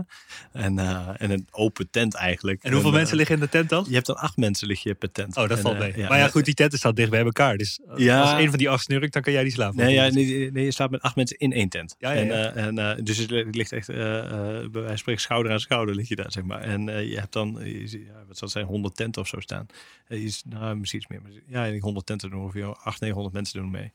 En, 0.51 0.80
eh, 0.80 1.09
en 1.17 1.32
een 1.32 1.47
open 1.51 1.89
tent 1.89 2.15
eigenlijk. 2.15 2.63
En 2.63 2.72
hoeveel 2.72 2.89
eh, 2.89 2.95
mensen 2.95 3.17
liggen 3.17 3.36
in 3.36 3.41
de 3.41 3.49
tent 3.49 3.70
dan? 3.70 3.86
Je 3.88 3.93
hebt 3.93 4.05
dan 4.05 4.15
acht 4.15 4.38
mensen 4.38 4.67
lig 4.67 4.84
je 4.84 4.93
per 4.93 5.11
tent. 5.11 5.38
Oh, 5.38 5.47
dat 5.47 5.57
En, 5.57 5.63
valt 5.63 5.76
eh, 5.76 5.82
mee. 5.95 6.07
maar 6.07 6.17
ja, 6.17 6.28
goed, 6.28 6.45
die 6.45 6.53
tenten 6.53 6.78
staan 6.78 6.95
dicht 6.95 7.09
bij 7.09 7.24
elkaar. 7.24 7.57
Dus 7.57 7.80
als- 7.88 8.01
Ja. 8.01 8.22
als 8.22 8.41
een 8.41 8.49
van 8.49 8.57
die 8.57 8.70
acht 8.70 8.84
snurkt, 8.84 9.13
dan 9.13 9.22
kan 9.22 9.34
jij 9.34 9.43
die 9.43 9.51
slapen. 9.51 9.78
Nee, 9.78 9.93
ja, 9.93 10.09
nee, 10.09 10.51
nee, 10.51 10.63
je 10.63 10.72
slaapt 10.72 10.91
met 10.91 11.01
acht 11.01 11.15
mensen 11.15 11.38
in 11.38 11.53
één 11.53 11.70
tent. 11.70 11.95
Ja, 11.99 12.11
ja, 12.11 12.53
En, 12.53 13.03
dus 13.03 13.17
het 13.17 13.55
ligt 13.55 13.72
echt, 13.72 13.88
bij 13.88 14.70
wijze 14.72 14.97
spreken, 14.97 15.22
schouder 15.22 15.51
aan 15.51 15.59
schouder 15.59 15.95
lig 15.95 16.07
je 16.07 16.15
daar, 16.15 16.32
zeg 16.32 16.43
maar. 16.43 16.61
En 16.61 17.07
je 17.09 17.20
hebt 17.20 17.34
dan, 17.34 17.59
je 17.63 18.07
wat 18.28 18.38
zal 18.38 18.47
het 18.47 18.51
zijn, 18.51 18.65
100 18.65 18.95
tenten 18.95 19.22
of 19.22 19.28
zo 19.28 19.39
staan. 19.39 19.65
Je 20.07 20.24
is, 20.24 20.43
nou, 20.45 20.76
misschien 20.76 20.99
iets 20.99 21.09
meer. 21.09 21.22
Maar, 21.22 21.32
ja, 21.47 21.63
ik 21.65 21.72
denk 21.72 21.84
100 21.84 22.05
tenten 22.05 22.30
doen 22.30 22.41
ongeveer 22.41 22.65
800, 22.65 22.99
900 23.01 23.34
mensen 23.36 23.59
doen 23.61 23.72
mee. 23.72 23.91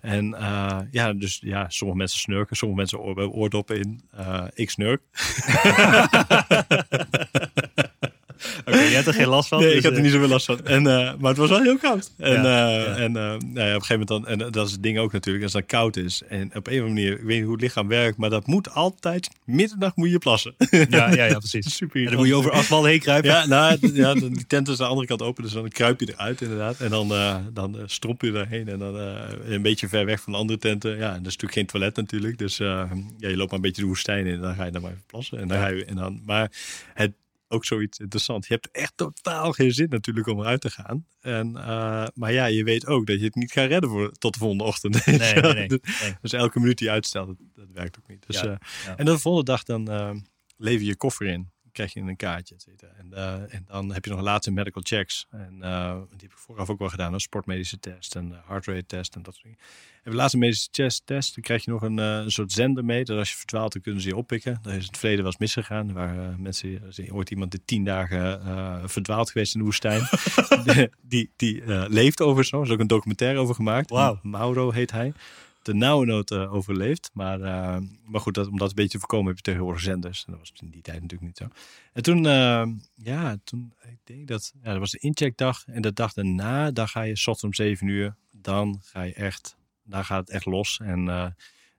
En 0.00 0.26
ja, 0.90 1.13
dus 1.18 1.38
ja, 1.40 1.68
sommige 1.68 1.98
mensen 1.98 2.18
snurken, 2.18 2.56
sommige 2.56 2.80
mensen 2.80 3.02
hebben 3.06 3.30
oordoppen 3.30 3.78
in. 3.78 4.00
Eh, 4.10 4.44
ik 4.54 4.70
snurk. 4.70 5.02
Oké, 8.66 8.76
jij 8.78 8.88
hebt 8.92 9.06
er 9.06 9.14
geen 9.14 9.26
last 9.28 9.48
van. 9.48 9.58
Nee, 9.58 9.68
dus, 9.68 9.76
ik 9.76 9.82
had 9.82 9.92
er 9.92 9.98
eh, 9.98 10.04
niet 10.04 10.12
zoveel 10.12 10.28
last 10.28 10.46
van. 10.46 10.64
En, 10.64 10.86
eh, 10.86 11.12
maar 11.18 11.28
het 11.30 11.36
was 11.36 11.48
wel 11.48 11.62
heel 11.62 11.76
koud. 11.78 12.12
En, 12.18 12.32
Ja, 12.42 12.68
eh, 12.68 13.02
en 13.02 13.12
nou 13.12 13.38
ja, 13.38 13.38
op 13.38 13.54
een 13.54 13.84
gegeven 13.84 13.88
moment 13.88 14.08
dan, 14.08 14.26
en 14.26 14.38
dat 14.52 14.66
is 14.66 14.72
het 14.72 14.82
ding 14.82 14.98
ook 14.98 15.12
natuurlijk, 15.12 15.44
als 15.44 15.52
het 15.52 15.68
dan 15.68 15.78
koud 15.80 15.96
is. 15.96 16.22
En 16.28 16.50
op 16.54 16.66
een 16.66 16.74
of 16.74 16.80
andere 16.80 16.88
manier, 16.88 17.12
ik 17.12 17.24
weet 17.24 17.36
niet 17.36 17.42
hoe 17.44 17.52
het 17.52 17.62
lichaam 17.62 17.88
werkt, 17.88 18.16
maar 18.16 18.30
dat 18.30 18.46
moet 18.46 18.70
altijd, 18.70 19.28
middernacht 19.44 19.96
moet 19.96 20.10
je 20.10 20.18
plassen. 20.18 20.54
Ja, 20.70 21.10
ja, 21.14 21.24
ja, 21.24 21.38
precies. 21.48 21.76
Super 21.76 22.00
En 22.00 22.06
dan 22.06 22.16
moet 22.16 22.26
je 22.26 22.34
over 22.34 22.50
asfalt 22.50 22.86
heen 22.86 23.00
kruipen. 23.00 23.30
Ja, 23.30 23.46
nou, 23.46 23.78
ja, 23.92 24.14
de- 24.14 24.30
die 24.30 24.46
tent 24.46 24.68
is 24.68 24.74
aan 24.74 24.84
de 24.84 24.90
andere 24.90 25.06
kant 25.06 25.22
open, 25.22 25.42
dus 25.42 25.52
dan 25.52 25.68
kruip 25.68 26.00
je 26.00 26.12
eruit 26.12 26.40
inderdaad. 26.40 26.80
En 26.80 26.90
dan, 26.90 27.08
dan 27.52 27.76
strop 27.86 28.22
je 28.22 28.32
erheen 28.32 28.68
en 28.68 28.78
dan 28.78 28.98
eh, 28.98 29.12
een 29.46 29.62
beetje 29.62 29.88
ver 29.88 30.04
weg 30.04 30.20
van 30.20 30.32
de 30.32 30.38
andere 30.38 30.58
tenten. 30.58 30.96
Ja, 30.96 31.08
en 31.14 31.22
dat 31.22 31.32
is 31.32 31.36
natuurlijk 31.36 31.52
geen 31.52 31.66
toilet 31.66 31.96
natuurlijk, 31.96 32.38
dus 32.38 32.56
ja, 32.56 32.88
je 33.18 33.36
loopt 33.36 33.50
maar 33.50 33.60
een 33.60 33.60
beetje 33.60 33.82
de 33.82 33.88
woestijn 33.88 34.26
in 34.26 34.34
en 34.34 34.40
dan 34.40 34.54
ga 34.54 34.64
je 34.64 34.70
dan 34.70 34.82
maar 34.82 34.90
even 34.90 35.02
plassen. 35.06 35.38
En 35.38 35.48
dan 35.48 35.58
ga 35.58 35.66
je, 35.66 35.84
en 35.84 35.96
dan, 35.96 36.20
maar 36.26 36.50
het, 36.94 37.12
ook 37.48 37.64
zoiets 37.64 37.98
interessant. 37.98 38.46
Je 38.46 38.54
hebt 38.54 38.68
echt 38.70 38.92
totaal 38.96 39.52
geen 39.52 39.72
zin 39.72 39.88
natuurlijk 39.88 40.26
om 40.26 40.40
eruit 40.40 40.60
te 40.60 40.70
gaan. 40.70 41.06
En, 41.20 41.56
eh, 41.56 42.06
maar 42.14 42.32
ja, 42.32 42.46
je 42.46 42.64
weet 42.64 42.86
ook 42.86 43.06
dat 43.06 43.18
je 43.18 43.24
het 43.24 43.34
niet 43.34 43.52
gaat 43.52 43.68
redden 43.68 43.90
voor, 43.90 44.12
tot 44.12 44.32
de 44.32 44.38
volgende 44.38 44.64
ochtend. 44.64 45.06
Nee, 45.06 45.34
nee, 45.34 45.52
nee. 45.54 45.80
Dus- 46.20 46.32
elke 46.32 46.60
minuut 46.60 46.78
die 46.78 46.90
uitstelt, 46.90 47.26
dat, 47.26 47.36
dat 47.54 47.68
werkt 47.72 47.98
ook 47.98 48.08
niet. 48.08 48.26
Dus, 48.26 48.40
Ja, 48.40 48.46
eh, 48.46 48.56
ja. 48.84 48.96
En 48.96 49.04
dan 49.04 49.14
de 49.14 49.20
volgende 49.20 49.50
dag 49.50 49.62
dan 49.62 49.90
eh, 49.90 50.14
lever 50.56 50.80
je 50.80 50.86
je 50.86 50.96
koffer 50.96 51.26
in. 51.26 51.52
Krijg 51.74 51.92
je 51.92 52.00
een 52.00 52.16
kaartje, 52.16 52.54
et 52.54 52.62
cetera. 52.62 52.92
En, 52.96 53.12
eh, 53.12 53.54
en 53.54 53.64
dan 53.66 53.92
heb 53.92 54.04
je 54.04 54.10
nog 54.10 54.20
laatste 54.20 54.50
medical 54.50 54.82
checks. 54.84 55.26
En 55.30 55.62
eh, 55.62 55.94
die 55.94 56.18
heb 56.20 56.30
ik 56.30 56.38
vooraf 56.38 56.70
ook 56.70 56.78
wel 56.78 56.88
gedaan. 56.88 57.12
Een 57.12 57.20
sportmedische 57.20 57.78
test 57.78 58.14
en 58.14 58.42
heart 58.46 58.66
rate 58.66 58.86
test 58.86 59.14
en 59.14 59.22
dat 59.22 59.34
soort 59.34 59.44
dingen. 59.44 59.58
En 60.04 60.10
de 60.10 60.16
laatste 60.16 60.38
medische 60.38 60.68
chest 60.70 61.02
test, 61.04 61.34
dan 61.34 61.44
krijg 61.44 61.64
je 61.64 61.70
nog 61.70 61.82
een, 61.82 61.98
eh, 61.98 62.16
een 62.16 62.30
soort 62.30 62.52
zender 62.52 62.84
mee. 62.84 63.04
Dat 63.04 63.18
als 63.18 63.30
je 63.30 63.36
verdwaalt, 63.36 63.72
dan 63.72 63.82
kunnen 63.82 64.02
ze 64.02 64.08
je 64.08 64.16
oppikken. 64.16 64.58
Dat 64.62 64.72
is 64.72 64.78
in 64.78 64.86
het 64.86 64.98
verleden 64.98 65.22
wel 65.22 65.32
eens 65.32 65.40
misgegaan. 65.40 65.88
Er 65.88 65.94
waren 65.94 66.32
eh, 66.32 66.38
mensen, 66.38 66.80
ooit 67.10 67.30
iemand 67.30 67.50
die 67.50 67.60
tien 67.64 67.84
dagen 67.84 68.40
eh, 68.42 68.82
verdwaald 68.84 69.30
geweest 69.30 69.54
in 69.54 69.60
de 69.60 69.66
woestijn. 69.66 70.02
die 70.64 70.90
die, 71.02 71.30
die 71.36 71.62
eh, 71.62 71.84
leeft 71.88 72.20
over 72.20 72.44
zo. 72.44 72.56
Er 72.56 72.66
is 72.66 72.70
ook 72.70 72.80
een 72.80 72.86
documentaire 72.86 73.38
over 73.38 73.54
gemaakt. 73.54 73.90
Wauw. 73.90 74.18
Mauro 74.22 74.70
heet 74.70 74.90
hij. 74.90 75.12
De 75.64 75.74
nauwe 75.74 76.24
eh, 76.24 76.54
overleefd. 76.54 77.10
Maar, 77.12 77.40
eh, 77.40 77.80
maar 78.04 78.20
goed, 78.20 78.34
dat, 78.34 78.48
om 78.48 78.58
dat 78.58 78.68
een 78.68 78.74
beetje 78.74 78.90
te 78.90 78.98
voorkomen 78.98 79.26
heb 79.26 79.36
je 79.36 79.42
tegenwoordig 79.42 79.82
zenders. 79.82 80.24
En 80.24 80.32
dat 80.32 80.40
was 80.40 80.52
in 80.60 80.70
die 80.70 80.82
tijd 80.82 81.02
natuurlijk 81.02 81.28
niet 81.28 81.36
zo. 81.36 81.48
En 81.92 82.02
toen, 82.02 82.26
eh, 82.26 82.66
ja, 82.94 83.36
toen, 83.44 83.74
ik 83.82 83.98
denk 84.04 84.28
dat, 84.28 84.52
ja, 84.62 84.70
dat 84.70 84.78
was 84.78 84.90
de 84.90 84.98
incheckdag. 84.98 85.64
En 85.66 85.82
de 85.82 85.92
dag 85.92 86.12
daarna, 86.12 86.70
dan 86.70 86.88
ga 86.88 87.02
je, 87.02 87.12
ochtends 87.12 87.44
om 87.44 87.54
zeven 87.54 87.86
uur, 87.86 88.16
dan 88.30 88.80
ga 88.82 89.02
je 89.02 89.14
echt, 89.14 89.56
dan 89.82 90.04
gaat 90.04 90.20
het 90.20 90.30
echt 90.30 90.44
los. 90.44 90.80
En 90.82 91.04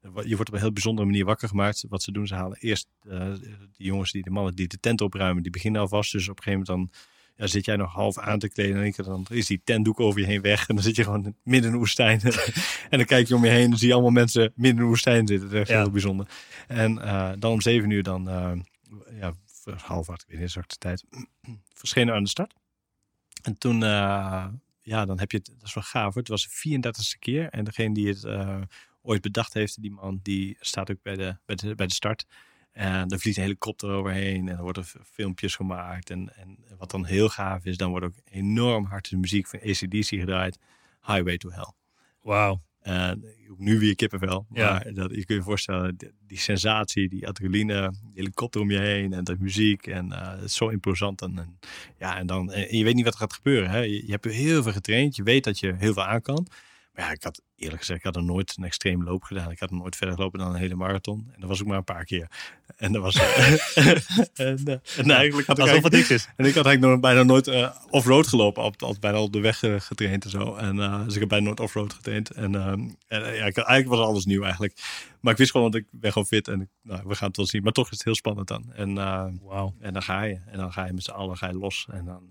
je 0.02 0.36
wordt 0.36 0.50
op 0.50 0.54
een 0.54 0.62
heel 0.62 0.74
bijzondere 0.74 1.08
manier 1.08 1.26
wakker 1.26 1.48
gemaakt. 1.48 1.86
Wat 1.90 2.04
ze 2.04 2.12
doen, 2.12 2.28
ze 2.28 2.36
halen 2.36 2.58
eerst 2.60 2.88
eh 3.10 3.34
die 3.78 3.86
jongens, 3.86 4.12
die, 4.12 4.24
de 4.24 4.30
mannen 4.30 4.56
die 4.56 4.68
de 4.68 4.80
tent 4.80 5.02
opruimen, 5.02 5.44
die 5.44 5.52
beginnen 5.52 5.82
alvast. 5.82 6.12
Dus 6.12 6.30
op 6.30 6.38
een 6.38 6.44
gegeven 6.44 6.66
moment 6.68 6.92
dan 6.92 7.00
ja, 7.36 7.48
zit 7.48 7.66
jij 7.66 7.76
nog 7.76 7.94
half 7.94 8.20
aan 8.20 8.40
te 8.40 8.50
kleden. 8.50 8.84
En 8.84 9.04
dan 9.04 9.26
is 9.30 9.46
die 9.48 9.62
tentdoek 9.64 10.00
over 10.00 10.20
je 10.20 10.26
heen 10.26 10.42
weg. 10.42 10.68
En 10.68 10.76
dan 10.76 10.84
zit 10.84 10.96
je 10.96 11.04
gewoon 11.04 11.36
midden 11.44 11.66
in 11.66 11.72
de 11.72 11.78
woestijn. 11.78 12.22
en 12.90 12.98
dan 12.98 13.06
kijk 13.06 13.28
je 13.28 13.36
om 13.36 13.44
je 13.46 13.50
heen 13.52 13.64
en 13.64 13.70
dan 13.70 13.80
zie 13.80 13.88
je 13.88 13.94
allemaal 13.94 14.12
mensen 14.12 14.42
midden 14.42 14.70
in 14.70 14.76
de 14.76 14.84
woestijn 14.84 15.28
zitten. 15.28 15.48
Dat 15.50 15.54
is 15.56 15.60
echt 15.60 15.70
Ja. 15.70 15.82
heel 15.82 15.92
bijzonder. 15.92 16.28
En 16.68 17.02
eh, 17.02 17.32
dan 17.40 17.52
om 17.52 17.62
zeven 17.62 17.90
uur 17.90 18.04
dan, 18.04 18.30
eh, 18.30 18.52
ja, 19.20 19.34
half 19.78 20.10
acht, 20.10 20.22
ik 20.22 20.28
weet 20.30 20.40
niet 20.40 20.54
de 20.54 20.78
tijd, 20.78 21.04
verschenen 21.74 22.08
we 22.08 22.14
aan 22.18 22.24
de 22.24 22.30
start. 22.30 22.54
En 23.42 23.58
toen, 23.58 23.84
eh, 23.84 24.48
ja, 24.82 25.06
dan 25.06 25.20
heb 25.20 25.32
je 25.32 25.38
het, 25.38 25.46
dat 25.46 25.68
is 25.68 25.74
wel 25.74 25.84
gaaf 25.84 26.14
hoor. 26.14 26.22
Het 26.22 26.28
was 26.28 26.44
de 26.44 26.50
34ste 26.50 27.20
keer. 27.20 27.50
En 27.50 27.64
degene 27.64 27.94
die 27.94 28.08
het 28.08 28.26
ooit 29.02 29.22
bedacht 29.22 29.54
heeft, 29.54 29.82
die 29.82 29.92
man, 29.92 30.20
die 30.24 30.58
staat 30.60 30.92
ook 30.92 31.02
bij 31.02 31.16
de, 31.16 31.38
bij 31.46 31.56
de, 31.56 31.76
bij 31.76 31.88
de 31.88 31.94
start. 31.94 32.26
En 32.76 33.10
er 33.10 33.20
vliegt 33.20 33.38
een 33.38 33.44
helikopter 33.44 33.90
overheen 33.90 34.48
en 34.50 34.58
er 34.58 34.64
worden 34.64 34.86
filmpjes 35.04 35.56
gemaakt. 35.56 36.10
En, 36.10 36.36
en 36.36 36.58
wat 36.78 36.92
dan 36.92 37.06
heel 37.06 37.30
gaaf 37.30 37.66
is, 37.66 37.78
dan 37.78 37.90
wordt 37.90 38.06
ook 38.06 38.16
enorm 38.32 38.86
hard 38.86 39.10
de 39.10 39.18
muziek 39.18 39.48
van 39.48 39.60
ACDC 39.60 40.06
gedraaid. 40.06 40.58
Highway 41.02 41.38
to 41.38 41.50
Hell. 41.50 41.74
Wauw. 42.22 42.62
Nu 43.58 43.80
weer 43.80 43.96
kippenvel. 43.96 44.46
Ja. 44.52 44.72
Maar 44.72 44.94
dat, 44.94 45.10
je 45.10 45.26
kunt 45.26 45.40
je 45.40 45.42
voorstellen, 45.42 45.96
die, 45.96 46.12
die 46.28 46.38
sensatie, 46.38 47.10
die 47.10 47.28
adrenaline, 47.28 47.90
die 47.90 48.12
helikopter 48.14 48.62
om 48.62 48.72
je 48.72 48.80
heen 48.80 49.14
en 49.14 49.24
de 49.24 49.36
muziek. 49.40 49.88
En 49.88 50.12
eh, 50.12 50.32
het 50.32 50.44
is 50.44 50.56
zo 50.56 50.70
imposant. 50.70 51.22
En, 51.22 51.38
en, 51.38 51.60
ja, 51.98 52.18
en, 52.18 52.28
dan, 52.28 52.52
en 52.52 52.78
je 52.78 52.84
weet 52.84 52.96
niet 52.96 53.04
wat 53.04 53.14
er 53.14 53.20
gaat 53.20 53.34
gebeuren. 53.34 53.70
Hè? 53.70 53.80
Je, 53.80 54.06
je 54.06 54.12
hebt 54.12 54.26
heel 54.26 54.64
veel 54.64 54.72
getraind. 54.72 55.16
Je 55.16 55.24
weet 55.24 55.44
dat 55.44 55.60
je 55.60 55.74
heel 55.78 55.94
veel 55.94 56.06
aan 56.06 56.22
kan. 56.22 56.48
Maar 56.96 57.06
ja, 57.06 57.12
ik 57.12 57.24
had 57.24 57.42
eerlijk 57.56 57.80
gezegd, 57.80 58.00
ik 58.00 58.06
had 58.06 58.16
er 58.16 58.24
nooit 58.24 58.54
een 58.58 58.64
extreem 58.64 59.04
loop 59.04 59.24
gedaan. 59.24 59.52
Ik 59.52 59.60
had 59.60 59.70
er 59.70 59.76
nooit 59.76 59.96
verder 59.96 60.16
gelopen 60.16 60.40
dan 60.40 60.50
een 60.50 60.60
hele 60.60 60.76
marathon. 60.76 61.30
En 61.34 61.40
dat 61.40 61.50
was 61.50 61.62
ook 61.62 61.68
maar 61.68 61.78
een 61.78 61.84
paar 61.84 62.06
keer. 62.06 62.28
En 62.76 62.92
dat 62.92 63.02
was. 63.02 63.16
en, 64.34 64.66
eh, 64.66 64.98
en 64.98 65.12
eigenlijk 65.12 65.48
had 65.48 65.58
ik 65.58 65.64
Alsof 65.64 65.84
het 65.84 65.92
niks 65.92 66.10
is. 66.10 66.28
en 66.36 66.46
ik 66.46 66.54
had 66.54 66.66
eigenlijk 66.66 66.94
nog 66.94 67.00
bijna 67.00 67.24
nooit 67.24 67.48
eh, 67.48 67.76
off-road 67.90 68.28
gelopen. 68.28 68.64
Altijd, 68.64 68.82
altijd 68.82 69.02
bijna 69.02 69.22
op 69.22 69.34
de 69.34 69.40
weg 69.40 69.64
eh, 69.64 69.80
getraind 69.80 70.24
en 70.24 70.30
zo. 70.30 70.56
En, 70.56 70.80
eh, 70.80 71.04
dus 71.04 71.14
ik 71.14 71.20
heb 71.20 71.30
bijna 71.30 71.46
nooit 71.46 71.60
off-road 71.60 71.94
getraind. 71.94 72.30
En, 72.30 72.56
en 72.56 72.96
ja, 73.08 73.46
ik, 73.46 73.58
eigenlijk 73.58 73.88
was 73.88 74.00
alles 74.00 74.26
nieuw 74.26 74.44
eigenlijk. 74.44 74.74
Maar 75.20 75.32
ik 75.32 75.40
wist 75.40 75.52
gewoon 75.52 75.72
dat 75.72 75.82
ik 75.82 75.88
ben 75.92 76.12
gewoon 76.12 76.28
fit. 76.28 76.48
En 76.48 76.70
nou, 76.82 77.02
we 77.08 77.16
gaan 77.16 77.28
het 77.28 77.38
wel 77.38 77.46
zien. 77.46 77.64
Maar 77.64 77.72
toch 77.72 77.86
is 77.86 77.92
het 77.92 78.04
heel 78.04 78.16
spannend 78.16 78.48
dan. 78.48 78.74
En, 78.74 78.94
Wauw. 79.44 79.76
en 79.80 79.94
dan 79.94 80.04
ga 80.04 80.24
je. 80.24 80.40
En 80.46 80.58
dan 80.58 80.74
ga 80.74 80.86
je 80.86 80.94
met 80.94 81.04
z'n 81.04 81.12
allen 81.12 81.38
ga 81.38 81.48
je 81.48 81.58
los. 81.58 81.88
En 81.92 82.06
dan, 82.06 82.30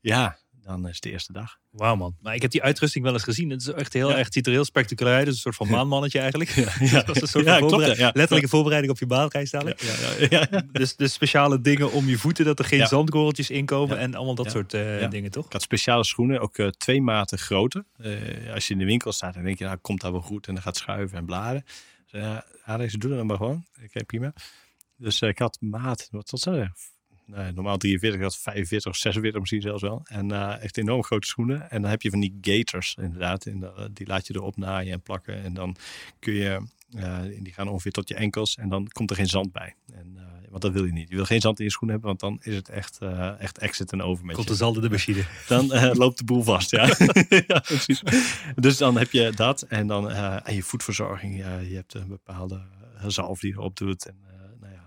ja, 0.00 0.38
dan 0.66 0.88
is 0.88 0.94
het 0.94 1.02
de 1.02 1.10
eerste 1.10 1.32
dag. 1.32 1.56
Wauw 1.70 1.96
man. 1.96 2.16
Maar 2.20 2.34
ik 2.34 2.42
heb 2.42 2.50
die 2.50 2.62
uitrusting 2.62 3.04
wel 3.04 3.12
eens 3.12 3.22
gezien. 3.22 3.50
Het 3.50 3.60
is 3.60 3.66
echt 3.68 3.92
heel 3.92 4.08
Ja. 4.08 4.14
erg, 4.16 4.24
het 4.24 4.34
ziet 4.34 4.46
er 4.46 4.52
heel 4.52 4.64
spectaculair 4.64 5.16
uit. 5.16 5.26
Het 5.26 5.36
is 5.36 5.44
een 5.44 5.52
soort 5.52 5.68
van 5.68 5.76
maanmannetje 5.76 6.18
eigenlijk. 6.18 6.50
ja. 6.90 7.02
Dat 7.02 7.16
is 7.16 7.22
een 7.22 7.28
soort 7.28 7.44
Ja, 7.44 7.58
van 7.58 7.68
klopt, 7.68 7.86
letterlijke 7.98 8.48
voorbereiding 8.48 8.92
op 8.92 8.98
je 8.98 9.06
baanreis 9.06 9.50
dadelijk. 9.50 9.80
ja, 9.80 9.94
ja, 10.30 10.46
ja. 10.50 10.62
Dus 10.72 10.96
de 10.96 11.08
speciale 11.08 11.60
dingen 11.60 11.92
om 11.92 12.08
je 12.08 12.18
voeten, 12.18 12.44
dat 12.44 12.58
er 12.58 12.64
geen 12.64 12.86
zandkorreltjes 12.86 13.50
inkomen 13.50 13.98
en 13.98 14.14
allemaal 14.14 14.34
dat 14.34 14.50
soort 14.50 14.74
eh, 14.74 15.10
dingen, 15.10 15.30
toch? 15.30 15.46
Ik 15.46 15.52
had 15.52 15.62
speciale 15.62 16.04
schoenen, 16.04 16.40
ook 16.40 16.58
eh, 16.58 16.68
twee 16.68 17.02
maten 17.02 17.38
groter. 17.38 17.84
Eh, 17.96 18.12
als 18.54 18.66
je 18.66 18.72
in 18.72 18.78
de 18.78 18.84
winkel 18.84 19.12
staat, 19.12 19.34
dan 19.34 19.42
denk 19.42 19.58
je, 19.58 19.64
nou 19.64 19.76
komt 19.76 20.00
dat 20.00 20.10
wel 20.12 20.20
goed. 20.20 20.46
En 20.46 20.54
dan 20.54 20.62
gaat 20.62 20.76
schuiven 20.76 21.18
en 21.18 21.24
bladen. 21.24 21.64
Dus, 22.10 22.22
Alex, 22.64 22.92
doe 22.92 23.14
dat 23.16 23.24
maar 23.24 23.36
gewoon. 23.36 23.64
Oké, 23.84 24.04
prima. 24.04 24.32
Dus 24.96 25.20
ik 25.20 25.38
had 25.38 25.56
maat, 25.60 26.08
wat 26.10 26.26
tot 26.26 26.40
zeggen? 26.40 26.74
Nee, 27.26 27.52
normaal 27.52 27.76
43, 27.76 28.18
ik 28.18 28.24
had 28.24 28.36
45 28.36 28.90
of 28.92 28.96
46 28.98 29.40
misschien 29.40 29.60
zelfs 29.62 29.82
wel. 29.82 30.02
En 30.04 30.30
eh, 30.32 30.62
echt 30.62 30.76
enorm 30.78 31.02
grote 31.04 31.26
schoenen. 31.26 31.70
En 31.70 31.82
dan 31.82 31.90
heb 31.90 32.02
je 32.02 32.10
van 32.10 32.20
die 32.20 32.38
gators 32.40 32.96
inderdaad. 33.00 33.46
En 33.46 33.60
dat- 33.60 33.88
die 33.96 34.06
laat 34.06 34.26
je 34.26 34.34
erop 34.34 34.56
naaien 34.56 34.92
en 34.92 35.00
plakken. 35.02 35.42
En 35.42 35.54
dan 35.54 35.76
kun 36.18 36.32
je, 36.34 36.60
eh, 36.96 37.20
die 37.42 37.52
gaan 37.52 37.68
ongeveer 37.68 37.92
tot 37.92 38.08
je 38.08 38.14
enkels. 38.14 38.56
En 38.56 38.68
dan 38.68 38.88
komt 38.88 39.10
er 39.10 39.16
geen 39.16 39.26
zand 39.26 39.52
bij. 39.52 39.74
En, 39.92 40.12
eh, 40.16 40.22
want 40.50 40.62
dat 40.62 40.72
wil 40.72 40.84
je 40.84 40.92
niet. 40.92 41.08
Je 41.08 41.14
wil 41.16 41.24
geen 41.24 41.40
zand 41.40 41.58
in 41.58 41.64
je 41.64 41.70
schoen 41.70 41.88
hebben, 41.88 42.06
want 42.06 42.20
dan 42.20 42.38
is 42.42 42.54
het 42.54 42.68
echt, 42.68 42.98
eh, 42.98 43.40
echt 43.40 43.58
exit 43.58 43.92
en 43.92 44.02
over 44.02 44.24
met 44.24 44.34
Komt 44.34 44.46
je 44.46 44.52
de 44.52 44.58
zalde 44.58 44.80
de 44.80 44.90
machine. 44.90 45.24
dan 45.48 45.72
eh, 45.72 45.94
loopt 45.94 46.18
de 46.18 46.24
boel 46.24 46.42
vast. 46.42 46.70
Ja. 46.70 46.84
ja, 47.46 47.58
precies. 47.58 48.02
Dus 48.56 48.76
dan 48.76 48.98
heb 48.98 49.10
je 49.12 49.32
dat 49.34 49.62
en 49.62 49.86
dan 49.86 50.10
eh, 50.10 50.36
en 50.48 50.54
je 50.54 50.62
voetverzorging. 50.62 51.36
Ja, 51.38 51.58
je 51.58 51.74
hebt 51.74 51.94
een 51.94 52.08
bepaalde 52.08 52.62
eh, 52.98 53.04
zalf 53.06 53.40
die 53.40 53.50
je 53.50 53.56
erop 53.56 53.76
doet 53.76 54.06
en 54.06 54.16
eh, 54.25 54.25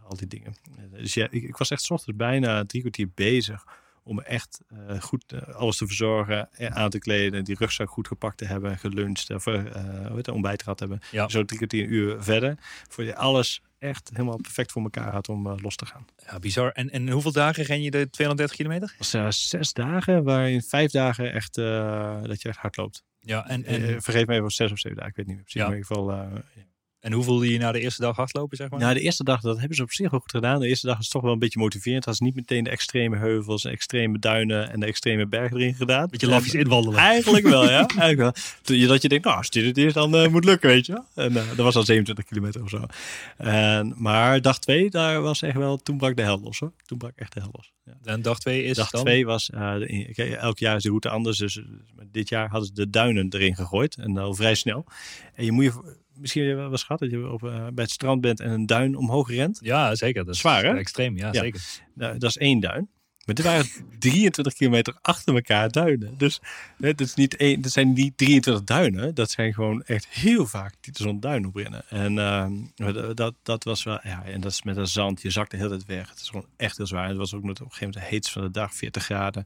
al 0.09 0.17
die 0.17 0.27
dingen. 0.27 0.53
Eh, 0.77 0.99
Dus 0.99 1.13
ja, 1.13 1.27
ik, 1.31 1.43
ik 1.43 1.57
was 1.57 1.69
echt 1.69 1.81
's 1.81 1.89
ochtends 1.89 2.17
bijna 2.17 2.65
drie 2.65 2.81
kwartier 2.81 3.09
bezig 3.15 3.65
om 4.03 4.19
echt 4.19 4.61
eh, 4.67 5.01
goed 5.01 5.33
eh, 5.33 5.55
alles 5.55 5.77
te 5.77 5.87
verzorgen, 5.87 6.49
aan 6.57 6.89
te 6.89 6.99
kleden, 6.99 7.43
die 7.43 7.55
rugzak 7.59 7.89
goed 7.89 8.07
gepakt 8.07 8.37
te 8.37 8.45
hebben, 8.45 8.77
geluncht, 8.77 9.29
of 9.29 9.45
heet 9.45 10.15
het, 10.15 10.27
ontbijt 10.27 10.63
gehad 10.63 10.79
hebben. 10.79 10.99
Ja. 11.11 11.29
Zo 11.29 11.45
drie 11.45 11.57
kwartier 11.57 11.83
een 11.83 11.93
uur 11.93 12.23
verder, 12.23 12.57
voor 12.87 13.03
je 13.03 13.15
alles 13.15 13.61
echt 13.79 14.09
helemaal 14.13 14.37
perfect 14.37 14.71
voor 14.71 14.81
elkaar 14.81 15.11
had 15.11 15.29
om 15.29 15.61
los 15.61 15.75
te 15.75 15.85
gaan. 15.85 16.05
Ja, 16.25 16.39
bizar. 16.39 16.71
En, 16.71 16.89
en 16.89 17.09
hoeveel 17.09 17.31
dagen 17.31 17.63
ren 17.63 17.81
je 17.81 17.91
de 17.91 18.09
230 18.09 18.57
kilometer? 18.57 18.95
Was 18.97 19.13
eh, 19.13 19.29
zes 19.29 19.73
dagen, 19.73 20.23
waarin 20.23 20.61
vijf 20.61 20.91
dagen 20.91 21.33
echt, 21.33 21.55
dat 21.55 22.41
je 22.41 22.49
echt 22.49 22.57
hard 22.57 22.77
loopt. 22.77 23.03
Ja, 23.21 23.47
en, 23.47 23.65
En, 23.65 24.01
vergeef 24.01 24.25
me 24.25 24.35
even, 24.35 24.51
zes 24.51 24.71
of 24.71 24.79
zeven 24.79 24.97
dagen, 24.97 25.11
ik 25.11 25.17
weet 25.17 25.27
niet 25.27 25.35
meer 25.35 25.43
precies. 25.43 25.61
Ja. 25.61 25.67
Maar 25.67 25.77
in 25.77 25.81
ieder 25.81 25.95
geval, 25.95 26.15
ja. 26.55 26.68
En 26.99 27.11
hoe 27.11 27.23
voelde 27.23 27.51
je 27.51 27.57
na 27.57 27.71
de 27.71 27.79
eerste 27.79 28.01
dag 28.01 28.15
hardlopen, 28.15 28.57
zeg 28.57 28.69
maar? 28.69 28.79
Nou, 28.79 28.93
de 28.93 28.99
eerste 28.99 29.23
dag, 29.23 29.41
dat 29.41 29.57
hebben 29.59 29.75
ze 29.77 29.83
op 29.83 29.91
zich 29.91 30.13
ook 30.13 30.21
goed 30.21 30.31
gedaan. 30.31 30.59
De 30.59 30.67
eerste 30.67 30.87
dag 30.87 30.99
is 30.99 31.09
toch 31.09 31.21
wel 31.21 31.31
een 31.31 31.39
beetje 31.39 31.59
motiverend. 31.59 32.05
Had 32.05 32.15
ze 32.15 32.23
niet 32.23 32.35
meteen 32.35 32.63
de 32.63 32.69
extreme 32.69 33.17
heuvels, 33.17 33.61
de 33.61 33.69
extreme 33.69 34.19
duinen 34.19 34.71
en 34.71 34.79
de 34.79 34.85
extreme 34.85 35.25
bergen 35.27 35.57
erin 35.57 35.73
gedaan. 35.75 36.07
Beetje 36.09 36.27
lafjes 36.27 36.53
inwandelen. 36.53 36.99
Eigenlijk 36.99 37.47
wel, 37.47 37.63
ja. 37.69 37.85
Eigenlijk 37.99 38.17
wel. 38.17 38.87
Dat 38.87 39.01
je 39.01 39.09
denkt, 39.09 39.25
nou, 39.25 39.37
als 39.37 39.49
dit 39.49 39.65
het 39.65 39.77
is, 39.77 39.93
dan 39.93 40.15
eh, 40.15 40.27
moet 40.27 40.45
lukken, 40.45 40.69
weet 40.69 40.85
je 40.85 40.91
wel. 40.91 41.05
En 41.25 41.37
eh, 41.37 41.47
dat 41.47 41.57
was 41.57 41.75
al 41.75 41.83
27 41.83 42.25
kilometer 42.25 42.61
of 42.63 42.69
zo. 42.69 42.85
En, 43.37 43.93
maar 43.97 44.41
dag 44.41 44.59
twee, 44.59 44.89
daar 44.89 45.21
was 45.21 45.41
echt 45.41 45.55
wel, 45.57 45.77
toen 45.77 45.97
brak 45.97 46.15
de 46.15 46.21
hel 46.21 46.39
los 46.41 46.59
hoor. 46.59 46.71
Toen 46.85 46.97
brak 46.97 47.13
echt 47.15 47.33
de 47.33 47.39
hel 47.39 47.49
los. 47.51 47.71
Ja. 47.85 47.93
En 48.13 48.21
dag 48.21 48.39
twee 48.39 48.63
is 48.63 48.75
Dag 48.77 48.89
dan? 48.89 49.01
twee 49.01 49.25
was, 49.25 49.45
de- 49.45 49.83
in- 49.87 50.13
kijk, 50.13 50.31
elk 50.33 50.59
jaar 50.59 50.75
is 50.75 50.83
de 50.83 50.89
route 50.89 51.09
anders. 51.09 51.37
Dus 51.37 51.57
eh, 51.57 51.63
dit 52.11 52.29
jaar 52.29 52.49
hadden 52.49 52.67
ze 52.67 52.73
de 52.73 52.89
duinen 52.89 53.27
erin 53.29 53.55
gegooid. 53.55 53.95
En 53.97 54.17
al 54.17 54.33
vrij 54.33 54.55
snel. 54.55 54.85
En 55.35 55.45
je 55.45 55.51
moet 55.51 55.63
je 55.63 55.97
misschien 56.19 56.41
heb 56.43 56.51
je 56.51 56.57
wel 56.57 56.71
eens 56.71 56.83
gehad 56.83 56.99
dat 57.01 57.11
je 57.11 57.31
op, 57.31 57.43
eh, 57.43 57.67
bij 57.73 57.83
het 57.83 57.91
strand 57.91 58.21
bent 58.21 58.39
en 58.39 58.51
een 58.51 58.65
duin 58.65 58.95
omhoog 58.95 59.29
rent. 59.29 59.59
Ja, 59.61 59.95
zeker. 59.95 60.25
Dat 60.25 60.33
is 60.33 60.39
Zwaar, 60.39 60.63
hè? 60.63 60.77
Extreem, 60.77 61.17
ja, 61.17 61.27
Ja. 61.31 61.39
zeker. 61.41 61.61
Nou, 61.95 62.17
dat 62.17 62.29
is 62.29 62.37
één 62.37 62.59
duin. 62.59 62.89
Maar 63.25 63.35
dit 63.35 63.45
waren 63.45 63.65
23 63.99 64.53
kilometer 64.53 64.97
achter 65.01 65.33
elkaar 65.35 65.69
duinen. 65.71 66.13
Dus 66.17 66.39
het 66.79 67.01
is 67.01 67.13
niet 67.13 67.35
één, 67.35 67.61
dat 67.61 67.71
zijn 67.71 67.93
niet 67.93 68.17
23 68.17 68.63
duinen. 68.63 69.15
Dat 69.15 69.31
zijn 69.31 69.53
gewoon 69.53 69.83
echt 69.83 70.07
heel 70.07 70.45
vaak 70.45 70.73
die 70.81 70.93
zo'n 70.95 71.19
duin 71.19 71.45
oprennen. 71.45 71.83
En 71.89 72.17
ehm, 72.19 72.53
dat, 73.15 73.33
dat 73.43 73.63
was 73.63 73.83
wel, 73.83 73.99
ja, 74.03 74.23
en 74.25 74.41
dat 74.41 74.51
is 74.51 74.63
met 74.63 74.75
dat 74.75 74.89
zand. 74.89 75.21
Je 75.21 75.29
zakt 75.29 75.51
de 75.51 75.57
hele 75.57 75.69
tijd 75.69 75.85
weg. 75.85 76.09
Het 76.09 76.19
is 76.19 76.29
gewoon 76.29 76.45
echt 76.57 76.77
heel 76.77 76.87
zwaar. 76.87 77.07
Het 77.07 77.17
was 77.17 77.33
ook 77.33 77.43
nog 77.43 77.51
op 77.51 77.59
een 77.59 77.65
gegeven 77.71 77.87
moment 77.87 78.03
de 78.05 78.11
heetste 78.15 78.33
van 78.33 78.41
de 78.41 78.51
dag, 78.51 78.73
40 78.73 79.03
graden. 79.03 79.45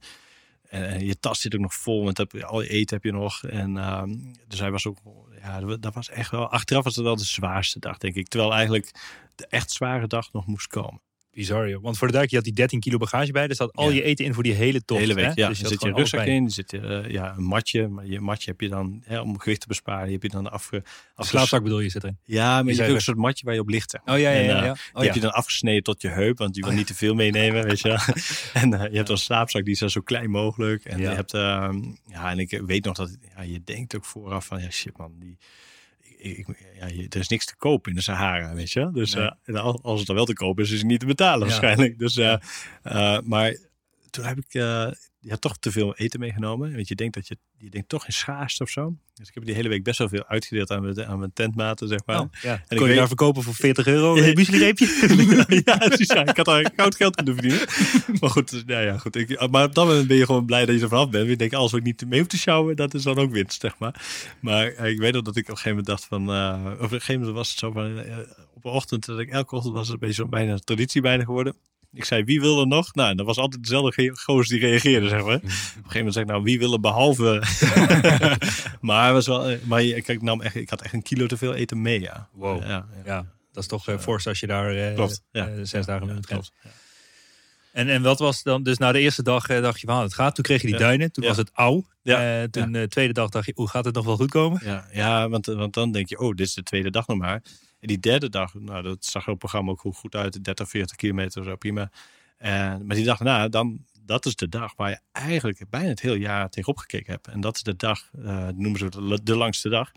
En, 0.73 1.05
je 1.05 1.19
tas 1.19 1.41
zit 1.41 1.55
ook 1.55 1.61
nog 1.61 1.73
vol, 1.73 2.03
want 2.03 2.17
heb, 2.17 2.35
al 2.35 2.61
je 2.61 2.69
eten 2.69 2.95
heb 2.95 3.05
je 3.05 3.11
nog. 3.11 3.43
En 3.43 3.77
ehm, 3.77 4.15
dus 4.47 4.59
hij 4.59 4.71
was 4.71 4.87
ook, 4.87 4.97
ja, 5.41 5.59
dat 5.59 5.93
was 5.93 6.09
echt 6.09 6.31
wel, 6.31 6.49
achteraf 6.49 6.83
was 6.83 6.95
het 6.95 7.05
wel 7.05 7.15
de 7.15 7.25
zwaarste 7.25 7.79
dag, 7.79 7.97
denk 7.97 8.15
ik. 8.15 8.27
Terwijl 8.27 8.53
eigenlijk 8.53 8.91
de 9.35 9.47
echt 9.47 9.71
zware 9.71 10.07
dag 10.07 10.31
nog 10.31 10.45
moest 10.45 10.67
komen. 10.67 11.01
Bizar, 11.33 11.69
joh. 11.69 11.83
Want 11.83 11.97
voor 11.97 12.07
de 12.07 12.13
duik, 12.13 12.29
je 12.29 12.35
had 12.35 12.43
die 12.45 12.53
13 12.53 12.79
kilo 12.79 12.97
bagage 12.97 13.31
bij. 13.31 13.47
Er 13.47 13.55
zat 13.55 13.73
al 13.73 13.89
Ja. 13.89 13.95
je 13.95 14.03
eten 14.03 14.25
in 14.25 14.33
voor 14.33 14.43
die 14.43 14.53
hele 14.53 14.85
tocht. 14.85 14.99
hele 15.01 15.13
week, 15.13 15.25
hè? 15.25 15.31
ja. 15.35 15.47
Dus 15.47 15.57
er 15.57 15.63
had 15.63 15.71
zit 15.71 15.81
je 15.81 15.93
alles 15.93 16.11
rugzak 16.11 16.27
in, 16.27 16.43
er 16.45 16.51
zit 16.51 16.73
eh, 16.73 17.09
ja, 17.09 17.33
een 17.37 17.43
matje. 17.43 17.87
Maar 17.87 18.05
je 18.05 18.19
matje 18.19 18.51
heb 18.51 18.61
je 18.61 18.69
dan, 18.69 19.01
hè, 19.05 19.19
om 19.19 19.39
gewicht 19.39 19.61
te 19.61 19.67
besparen, 19.67 20.11
heb 20.11 20.23
je 20.23 20.29
dan 20.29 20.51
afge... 20.51 20.75
Een 20.75 20.83
afges- 21.15 21.29
slaapzak 21.33 21.63
bedoel 21.63 21.79
je 21.79 21.89
zit 21.89 22.03
erin. 22.03 22.17
Ja, 22.23 22.63
maar 22.63 22.71
je 22.71 22.77
hebt 22.77 22.89
ook 22.89 22.95
een 22.95 23.01
soort 23.01 23.17
matje 23.17 23.45
waar 23.45 23.53
je 23.53 23.59
op 23.59 23.69
ligt. 23.69 23.93
Oh 23.93 24.01
ja, 24.05 24.15
ja, 24.15 24.29
ja. 24.39 24.63
eh. 24.63 24.69
Oh, 24.69 24.75
die 24.93 25.03
heb 25.05 25.13
je 25.13 25.19
dan 25.21 25.33
afgesneden 25.33 25.83
tot 25.83 26.01
je 26.01 26.07
heup, 26.07 26.37
want 26.37 26.55
je 26.55 26.61
wil 26.61 26.71
niet 26.71 26.87
te 26.87 26.95
veel 26.95 27.13
meenemen, 27.13 27.63
weet 27.63 27.79
je. 27.79 27.89
En 28.53 28.73
eh, 28.73 28.91
je 28.91 28.97
hebt 28.97 29.09
een 29.09 29.17
slaapzak, 29.17 29.63
die 29.63 29.73
is 29.73 29.79
dan 29.79 29.89
zo 29.89 30.01
klein 30.01 30.29
mogelijk. 30.29 30.85
En 30.85 30.99
je 30.99 31.07
hebt, 31.07 31.33
ehm, 31.33 31.81
ja, 32.07 32.31
en 32.31 32.39
ik 32.39 32.61
weet 32.65 32.85
nog 32.85 32.95
dat, 32.95 33.17
ja, 33.35 33.41
je 33.43 33.61
denkt 33.63 33.95
ook 33.95 34.05
vooraf 34.05 34.45
van, 34.45 34.61
ja 34.61 34.69
shit 34.69 34.97
man, 34.97 35.11
die... 35.19 35.37
Ik, 36.23 36.47
ja, 36.79 36.85
er 37.09 37.19
is 37.19 37.27
niks 37.27 37.45
te 37.45 37.55
kopen 37.55 37.89
in 37.91 37.97
de 37.97 38.03
Sahara, 38.03 38.53
weet 38.53 38.71
je. 38.71 38.89
Dus 38.93 39.13
Nee. 39.15 39.29
eh, 39.43 39.73
als 39.81 39.99
het 39.99 40.09
er 40.09 40.15
wel 40.15 40.25
te 40.25 40.33
kopen 40.33 40.63
is, 40.63 40.71
is 40.71 40.77
het 40.77 40.87
niet 40.87 40.99
te 40.99 41.05
betalen 41.05 41.39
Ja. 41.39 41.45
waarschijnlijk. 41.45 41.99
Dus, 41.99 42.17
eh, 42.17 43.19
maar 43.23 43.57
toen 44.09 44.25
heb 44.25 44.37
ik 44.37 44.53
eh, 45.23 45.29
ja, 45.29 45.35
toch 45.37 45.57
te 45.57 45.71
veel 45.71 45.95
eten 45.95 46.19
meegenomen. 46.19 46.73
Want 46.75 46.87
je 46.87 46.95
denkt 46.95 47.13
dat 47.13 47.27
je, 47.27 47.37
je 47.57 47.69
denkt 47.69 47.89
toch 47.89 48.05
in 48.05 48.13
schaarste 48.13 48.63
of 48.63 48.69
zo. 48.69 48.95
Dus 49.13 49.27
ik 49.27 49.33
heb 49.33 49.45
die 49.45 49.55
hele 49.55 49.69
week 49.69 49.83
best 49.83 49.97
wel 49.97 50.09
veel 50.09 50.25
uitgedeeld 50.27 50.71
aan 50.71 50.81
mijn, 50.81 51.05
aan 51.05 51.19
mijn 51.19 51.33
tentmaten, 51.33 51.87
zeg 51.87 51.99
maar. 52.05 52.19
Oh, 52.19 52.27
ja. 52.41 52.53
ik 52.53 52.61
Kon 52.67 52.77
je 52.79 52.85
weet- 52.85 52.95
daar 52.95 53.07
verkopen 53.07 53.43
voor 53.43 53.53
40 53.53 53.87
euro? 53.87 54.15
Een 54.17 54.33
muesli-reepje? 54.33 54.85
ja, 55.65 55.77
precies. 55.77 56.07
Ja, 56.07 56.25
ik 56.25 56.37
had 56.37 56.45
daar 56.45 56.71
goud 56.75 56.95
geld 56.95 57.15
kunnen 57.15 57.33
verdienen. 57.33 57.67
Maar 58.19 58.29
goed, 58.29 58.49
dus, 58.49 58.63
nou 58.65 58.85
ja, 58.85 58.97
goed. 58.97 59.15
Ik, 59.15 59.49
maar 59.49 59.65
op 59.65 59.75
dat 59.75 59.85
moment 59.87 60.07
ben 60.07 60.17
je 60.17 60.25
gewoon 60.25 60.45
blij 60.45 60.65
dat 60.65 60.75
je 60.75 60.81
er 60.81 60.87
vanaf 60.89 61.09
bent. 61.09 61.29
Je 61.29 61.35
denkt, 61.35 61.55
alles 61.55 61.71
wat 61.71 61.79
ik 61.79 61.85
niet 61.85 62.05
mee 62.07 62.19
hoef 62.19 62.27
te 62.27 62.37
sjouwen, 62.37 62.75
dat 62.75 62.93
is 62.93 63.03
dan 63.03 63.17
ook 63.17 63.31
winst, 63.31 63.61
zeg 63.61 63.77
maar. 63.77 64.01
Maar 64.39 64.67
eh, 64.67 64.89
ik 64.91 64.97
weet 64.99 65.13
nog 65.13 65.21
dat 65.21 65.35
ik 65.35 65.43
op 65.43 65.49
een 65.49 65.57
gegeven 65.57 65.69
moment 65.69 65.87
dacht 65.87 66.05
van... 66.05 66.29
eh, 66.29 66.71
op 66.73 66.81
een 66.81 66.89
gegeven 66.89 67.19
moment 67.19 67.35
was 67.37 67.49
het 67.49 67.59
zo 67.59 67.71
van... 67.71 67.99
eh, 67.99 68.17
op 68.53 68.65
een 68.65 68.71
ochtend, 68.71 69.05
dat 69.05 69.19
ik, 69.19 69.29
elke 69.29 69.55
ochtend 69.55 69.73
was 69.73 69.83
het 69.87 69.93
een 69.93 69.99
beetje 70.07 70.21
zo 70.23 70.27
bijna 70.27 70.51
een 70.51 70.59
traditie 70.63 71.01
bijna 71.01 71.23
geworden. 71.23 71.55
Ik 71.93 72.05
zei, 72.05 72.23
wie 72.23 72.41
wil 72.41 72.59
er 72.59 72.67
nog? 72.67 72.95
Nou, 72.95 73.15
dat 73.15 73.25
was 73.25 73.37
altijd 73.37 73.63
dezelfde 73.63 74.11
gozer 74.13 74.59
die 74.59 74.67
reageerde, 74.67 75.07
zeg 75.07 75.23
maar. 75.23 75.35
Op 75.35 75.43
een 75.43 75.51
gegeven 75.51 75.95
moment 75.95 76.13
zei 76.13 76.25
ik, 76.25 76.31
nou, 76.31 76.43
wie 76.43 76.59
wil 76.59 76.73
er 76.73 76.79
behalve... 76.79 77.43
maar, 78.81 79.13
was 79.13 79.27
wel, 79.27 79.49
eh, 79.49 79.57
maar 79.63 79.83
ik, 79.83 80.07
ik, 80.07 80.21
nam 80.21 80.41
echt, 80.41 80.55
ik 80.55 80.69
had 80.69 80.81
echt 80.81 80.93
een 80.93 81.01
kilo 81.01 81.25
te 81.25 81.37
veel 81.37 81.53
eten 81.53 81.81
mee, 81.81 81.99
ja. 82.01 82.29
Wow. 82.31 82.63
Ja, 82.63 82.85
ja. 83.05 83.25
Dat 83.53 83.63
is 83.63 83.69
toch 83.69 83.87
eh, 83.87 83.97
fors 83.97 84.27
als 84.27 84.39
je 84.39 84.47
daar 84.47 84.75
eh, 84.75 84.95
Klopt. 84.95 85.21
Ja. 85.31 85.47
eh, 85.47 85.59
zes 85.63 85.85
dagen 85.85 86.07
mee 86.07 86.19
klopt. 86.19 86.51
En, 87.71 87.89
en 87.89 88.01
wat 88.01 88.19
was 88.19 88.43
dan, 88.43 88.63
dus 88.63 88.77
na 88.77 88.91
de 88.91 88.99
eerste 88.99 89.23
dag 89.23 89.47
dacht 89.47 89.79
je 89.79 89.87
van, 89.87 89.95
ah, 89.95 90.03
het 90.03 90.13
gaat. 90.13 90.35
Toen 90.35 90.43
kreeg 90.43 90.61
je 90.61 90.67
die 90.67 90.77
duinen, 90.77 91.11
toen 91.11 91.25
was 91.25 91.37
het 91.37 91.49
auw. 91.53 91.85
Ja. 92.01 92.47
Toen 92.47 92.71
de 92.71 92.87
tweede 92.87 93.13
dag 93.13 93.29
dacht 93.29 93.45
je, 93.45 93.51
hoe 93.55 93.69
gaat 93.69 93.85
het 93.85 93.95
nog 93.95 94.05
wel 94.05 94.15
goed 94.15 94.29
komen? 94.29 94.61
Ja, 94.63 94.87
ja 94.91 95.29
want, 95.29 95.45
want 95.45 95.73
dan 95.73 95.91
denk 95.91 96.09
je, 96.09 96.19
oh, 96.19 96.35
dit 96.35 96.47
is 96.47 96.53
de 96.53 96.63
tweede 96.63 96.89
dag 96.89 97.07
nog 97.07 97.17
maar. 97.17 97.41
En 97.83 97.89
die 97.89 97.99
derde 97.99 98.29
dag, 98.29 98.53
nou, 98.53 98.83
dat 98.83 99.05
zag 99.05 99.21
op 99.21 99.27
het 99.27 99.37
programma 99.37 99.71
ook 99.71 99.79
goed- 99.79 99.95
goed 99.95 100.15
uit. 100.15 100.43
30, 100.43 100.69
40 100.69 100.95
kilometer, 100.95 101.43
zo 101.43 101.55
prima. 101.55 101.91
En, 102.37 102.85
maar 102.85 102.95
die 102.95 103.05
dag 103.05 103.17
daarna, 103.17 103.47
dan, 103.47 103.85
dat 104.01 104.25
is 104.25 104.35
de 104.35 104.49
dag 104.49 104.73
waar 104.75 104.89
je 104.89 104.99
eigenlijk 105.11 105.65
bijna 105.69 105.87
het 105.87 105.99
hele 106.01 106.19
jaar 106.19 106.49
tegenop 106.49 106.77
gekeken 106.77 107.11
hebt. 107.13 107.27
En 107.27 107.41
dat 107.41 107.55
is 107.55 107.63
de 107.63 107.75
dag, 107.75 108.09
eh, 108.23 108.47
noemen 108.47 108.77
ze 108.79 108.85
het 108.85 108.93
de, 108.93 109.19
de 109.23 109.35
langste 109.35 109.69
dag. 109.69 109.91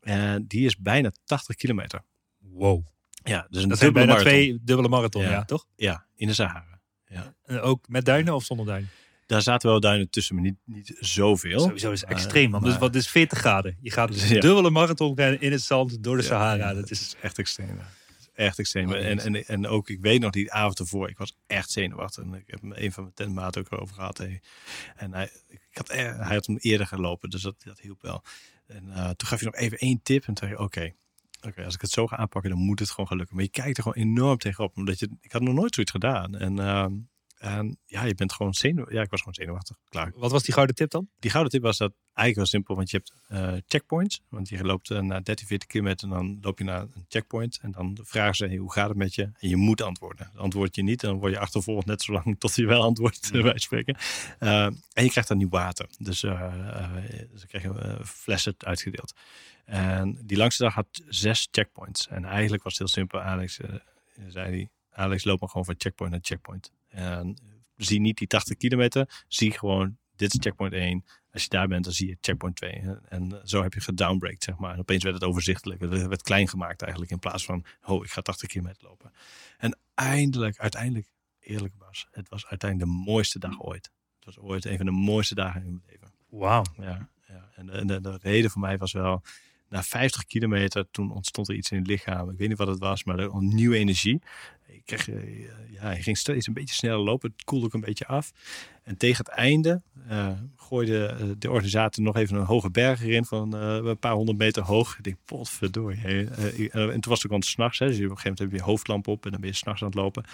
En 0.00 0.46
die 0.46 0.64
is 0.66 0.76
bijna 0.78 1.12
80 1.24 1.56
kilometer. 1.56 2.02
Wow. 2.38 2.86
Ja, 3.22 3.46
dus 3.50 3.62
een 3.62 3.68
Dat 3.68 3.78
zijn 3.78 3.92
dubbele 3.92 3.92
bijna 3.92 4.06
marathon. 4.06 4.32
twee 4.32 4.58
dubbele 4.64 4.88
marathon, 4.88 5.22
ja, 5.22 5.30
Ja. 5.30 5.44
toch? 5.44 5.66
Ja, 5.76 6.06
in 6.14 6.26
de 6.26 6.34
Sahara. 6.34 6.72
En 7.44 7.60
ook 7.60 7.88
met 7.88 8.04
duinen 8.04 8.34
of 8.34 8.44
zonder 8.44 8.66
duinen? 8.66 8.90
Daar 9.26 9.42
zaten 9.42 9.68
wel 9.70 9.80
duinen 9.80 10.10
tussen, 10.10 10.34
maar 10.34 10.44
niet, 10.44 10.56
niet 10.64 10.96
zoveel. 11.00 11.60
Sowieso 11.60 11.90
is 11.90 12.00
het 12.00 12.08
Maar- 12.08 12.18
extreem, 12.18 12.50
man. 12.50 12.62
Dus 12.62 12.78
wat 12.78 12.94
is 12.94 13.08
40 13.08 13.38
graden? 13.38 13.76
Je 13.80 13.90
gaat 13.90 14.08
dus 14.12 14.22
een 14.30 14.40
dubbele 14.40 14.70
marathon 14.70 15.14
rennen 15.16 15.40
in 15.40 15.52
het 15.52 15.62
zand 15.62 16.02
door 16.02 16.16
de 16.16 16.22
Sahara. 16.22 16.74
dat 16.74 16.90
is 16.90 17.14
echt 17.20 17.38
extreem. 17.38 17.78
Echt 18.34 18.58
extreem. 18.58 18.88
Oh, 18.90 18.96
en, 18.96 19.18
en, 19.18 19.46
en 19.46 19.66
ook, 19.66 19.88
ik 19.88 20.00
weet 20.00 20.20
nog 20.20 20.30
die 20.30 20.52
avond 20.52 20.78
ervoor, 20.78 21.08
ik 21.08 21.18
was 21.18 21.36
echt 21.46 21.70
zenuwachtig. 21.70 22.24
En 22.24 22.34
ik 22.34 22.44
heb 22.46 22.60
een 22.62 22.92
van 22.92 23.02
mijn 23.02 23.14
tentmaten 23.14 23.60
ook 23.60 23.80
over 23.80 23.94
gehad. 23.94 24.18
hey. 24.18 24.40
En 24.96 25.14
hij, 25.14 25.30
ik 25.48 25.60
had, 25.72 25.88
hij 25.92 26.34
had 26.34 26.46
hem 26.46 26.56
eerder 26.56 26.86
gelopen, 26.86 27.30
dus 27.30 27.42
dat, 27.42 27.62
dat 27.64 27.80
hielp 27.80 28.02
wel. 28.02 28.22
En 28.66 28.90
eh, 28.92 29.10
toen 29.10 29.28
gaf 29.28 29.38
je 29.38 29.44
nog 29.44 29.54
even 29.54 29.78
één 29.78 30.00
tip. 30.02 30.24
En 30.26 30.34
toen 30.34 30.48
dacht 30.48 30.58
je, 30.58 30.64
oké, 30.64 30.92
oké, 31.46 31.64
als 31.64 31.74
ik 31.74 31.80
het 31.80 31.90
zo 31.90 32.06
ga 32.06 32.16
aanpakken, 32.16 32.50
dan 32.50 32.58
moet 32.60 32.78
het 32.78 32.90
gewoon 32.90 33.06
gaan 33.06 33.16
lukken. 33.16 33.36
Maar 33.36 33.44
je 33.44 33.50
kijkt 33.50 33.76
er 33.76 33.82
gewoon 33.82 34.04
enorm 34.08 34.38
tegenop. 34.38 34.76
Omdat 34.76 34.98
je, 34.98 35.08
ik 35.20 35.32
had 35.32 35.42
nog 35.42 35.54
nooit 35.54 35.74
zoiets 35.74 35.92
gedaan. 35.92 36.36
En, 36.38 36.58
ehm, 36.58 36.92
en 37.44 37.78
ja, 37.86 38.04
je 38.04 38.14
bent 38.14 38.32
gewoon 38.32 38.54
zenuw. 38.54 38.86
Ja, 38.90 39.02
ik 39.02 39.10
was 39.10 39.18
gewoon 39.18 39.34
zenuwachtig. 39.34 39.76
Klaar. 39.88 40.12
Wat 40.16 40.30
was 40.30 40.42
die 40.42 40.54
gouden 40.54 40.74
tip 40.74 40.90
dan? 40.90 41.08
Die 41.18 41.30
gouden 41.30 41.52
tip 41.52 41.62
was 41.62 41.76
dat 41.76 41.92
eigenlijk 42.12 42.36
wel 42.36 42.46
simpel, 42.46 42.74
want 42.74 42.90
je 42.90 42.96
hebt 42.96 43.12
eh, 43.28 43.62
checkpoints. 43.66 44.22
Want 44.28 44.48
je 44.48 44.64
loopt 44.64 44.90
uh, 44.90 44.98
na 44.98 45.20
13, 45.20 45.46
14 45.46 45.68
kilometer, 45.68 46.08
dan 46.08 46.38
loop 46.40 46.58
je 46.58 46.64
naar 46.64 46.80
een 46.80 47.04
checkpoint. 47.08 47.58
En 47.62 47.70
dan 47.70 47.98
vragen 48.02 48.34
ze, 48.34 48.46
hey, 48.46 48.56
hoe 48.56 48.72
gaat 48.72 48.88
het 48.88 48.96
met 48.96 49.14
je? 49.14 49.22
En 49.22 49.48
je 49.48 49.56
moet 49.56 49.82
antwoorden. 49.82 50.30
Antwoord 50.36 50.74
je 50.74 50.82
niet, 50.82 51.00
dan 51.00 51.18
word 51.18 51.32
je 51.32 51.38
achtervolgd 51.38 51.86
net 51.86 52.02
zo 52.02 52.12
lang 52.12 52.36
tot 52.38 52.54
je 52.54 52.66
wel 52.66 52.82
antwoordt, 52.82 53.30
van 53.32 53.58
spreken. 53.58 53.96
Uh, 54.40 54.64
en 54.64 55.04
je 55.04 55.10
krijgt 55.10 55.28
dan 55.28 55.38
nieuw 55.38 55.48
water. 55.48 55.86
Dus, 55.98 56.20
krijg 56.20 57.62
je 57.62 57.68
uh, 57.68 58.04
flessen 58.04 58.54
uitgedeeld. 58.58 59.14
En 59.64 60.18
die 60.24 60.36
langste 60.36 60.62
dag 60.62 60.74
had 60.74 61.02
zes 61.08 61.48
checkpoints. 61.50 62.08
En 62.08 62.24
eigenlijk 62.24 62.62
was 62.62 62.72
het 62.72 62.80
heel 62.82 62.96
simpel. 62.96 63.20
Alex 63.20 63.60
zei 64.28 64.50
hij, 64.50 64.68
Alex 64.92 65.24
loop 65.24 65.40
maar 65.40 65.48
gewoon 65.48 65.64
van 65.64 65.74
checkpoint 65.78 66.12
naar 66.12 66.22
checkpoint. 66.22 66.72
En 66.94 67.36
zie 67.76 68.00
niet 68.00 68.18
die 68.18 68.26
80 68.26 68.56
kilometer, 68.56 69.24
zie 69.28 69.52
gewoon, 69.52 69.96
dit 70.16 70.34
is 70.34 70.40
checkpoint 70.40 70.72
1. 70.72 71.04
Als 71.32 71.42
je 71.42 71.48
daar 71.48 71.68
bent, 71.68 71.84
dan 71.84 71.92
zie 71.92 72.08
je 72.08 72.16
checkpoint 72.20 72.56
2. 72.56 72.82
En 73.08 73.40
zo 73.44 73.62
heb 73.62 73.74
je 73.74 73.80
gedownbreakt, 73.80 74.42
zeg 74.44 74.56
maar. 74.56 74.72
En 74.72 74.78
opeens 74.78 75.02
werd 75.02 75.14
het 75.14 75.24
overzichtelijk. 75.24 75.80
Het 75.80 76.06
werd 76.06 76.22
klein 76.22 76.48
gemaakt 76.48 76.82
eigenlijk, 76.82 77.12
in 77.12 77.18
plaats 77.18 77.44
van, 77.44 77.64
oh, 77.84 78.04
ik 78.04 78.10
ga 78.10 78.20
80 78.20 78.48
kilometer 78.48 78.82
lopen. 78.88 79.12
En 79.58 79.78
eindelijk, 79.94 80.58
uiteindelijk, 80.58 81.06
eerlijk 81.40 81.74
was, 81.78 82.08
het 82.10 82.28
was 82.28 82.46
uiteindelijk 82.46 82.90
de 82.90 82.96
mooiste 83.04 83.38
dag 83.38 83.60
ooit. 83.60 83.90
Het 84.16 84.24
was 84.24 84.38
ooit 84.38 84.64
een 84.64 84.76
van 84.76 84.86
de 84.86 84.92
mooiste 84.92 85.34
dagen 85.34 85.64
in 85.64 85.70
mijn 85.70 85.84
leven. 85.86 86.12
Wauw. 86.28 86.64
Ja, 86.76 87.08
ja. 87.26 87.50
En, 87.54 87.66
de, 87.66 87.84
de, 87.84 88.00
de 88.00 88.18
reden 88.20 88.50
voor 88.50 88.60
mij 88.60 88.78
was 88.78 88.92
wel, 88.92 89.22
na 89.68 89.82
50 89.82 90.24
kilometer, 90.24 90.90
toen 90.90 91.12
ontstond 91.12 91.48
er 91.48 91.54
iets 91.54 91.70
in 91.70 91.78
het 91.78 91.86
lichaam. 91.86 92.30
Ik 92.30 92.38
weet 92.38 92.48
niet 92.48 92.58
wat 92.58 92.66
het 92.66 92.78
was, 92.78 93.04
maar 93.04 93.18
er, 93.18 93.34
een 93.34 93.54
nieuwe 93.54 93.76
energie. 93.76 94.22
Kreeg, 94.84 95.06
ja, 95.70 95.80
hij 95.80 96.02
ging 96.02 96.18
steeds 96.18 96.46
een 96.46 96.52
beetje 96.52 96.74
sneller 96.74 96.98
lopen. 97.04 97.30
Het 97.30 97.44
koelde 97.44 97.66
ook 97.66 97.74
een 97.74 97.80
beetje 97.80 98.06
af. 98.06 98.32
En 98.82 98.96
tegen 98.96 99.24
het 99.24 99.34
einde 99.34 99.82
uh, 100.10 100.30
gooide 100.56 101.34
de 101.38 101.50
organisator 101.50 102.04
nog 102.04 102.16
even 102.16 102.36
een 102.36 102.44
hoge 102.44 102.70
berg 102.70 103.02
erin 103.02 103.24
van 103.24 103.52
een 103.52 103.98
paar 103.98 104.12
honderd 104.12 104.38
meter 104.38 104.62
hoog. 104.62 104.98
Ik 104.98 105.04
denk, 105.04 105.16
potverdorie. 105.24 106.30
En 106.70 107.00
toen 107.00 107.12
was 107.12 107.22
het 107.22 107.32
ook 107.32 107.36
al 107.36 107.42
s'nachts. 107.42 107.78
Dus 107.78 107.88
op 107.88 108.02
een 108.02 108.08
gegeven 108.08 108.22
moment 108.22 108.38
heb 108.38 108.52
je 108.52 108.62
hoofdlamp 108.62 109.06
op 109.06 109.24
en 109.24 109.30
dan 109.30 109.40
ben 109.40 109.50
je 109.50 109.56
s'nachts 109.56 109.82
aan 109.82 109.88
het 109.88 109.96
lopen. 109.96 110.24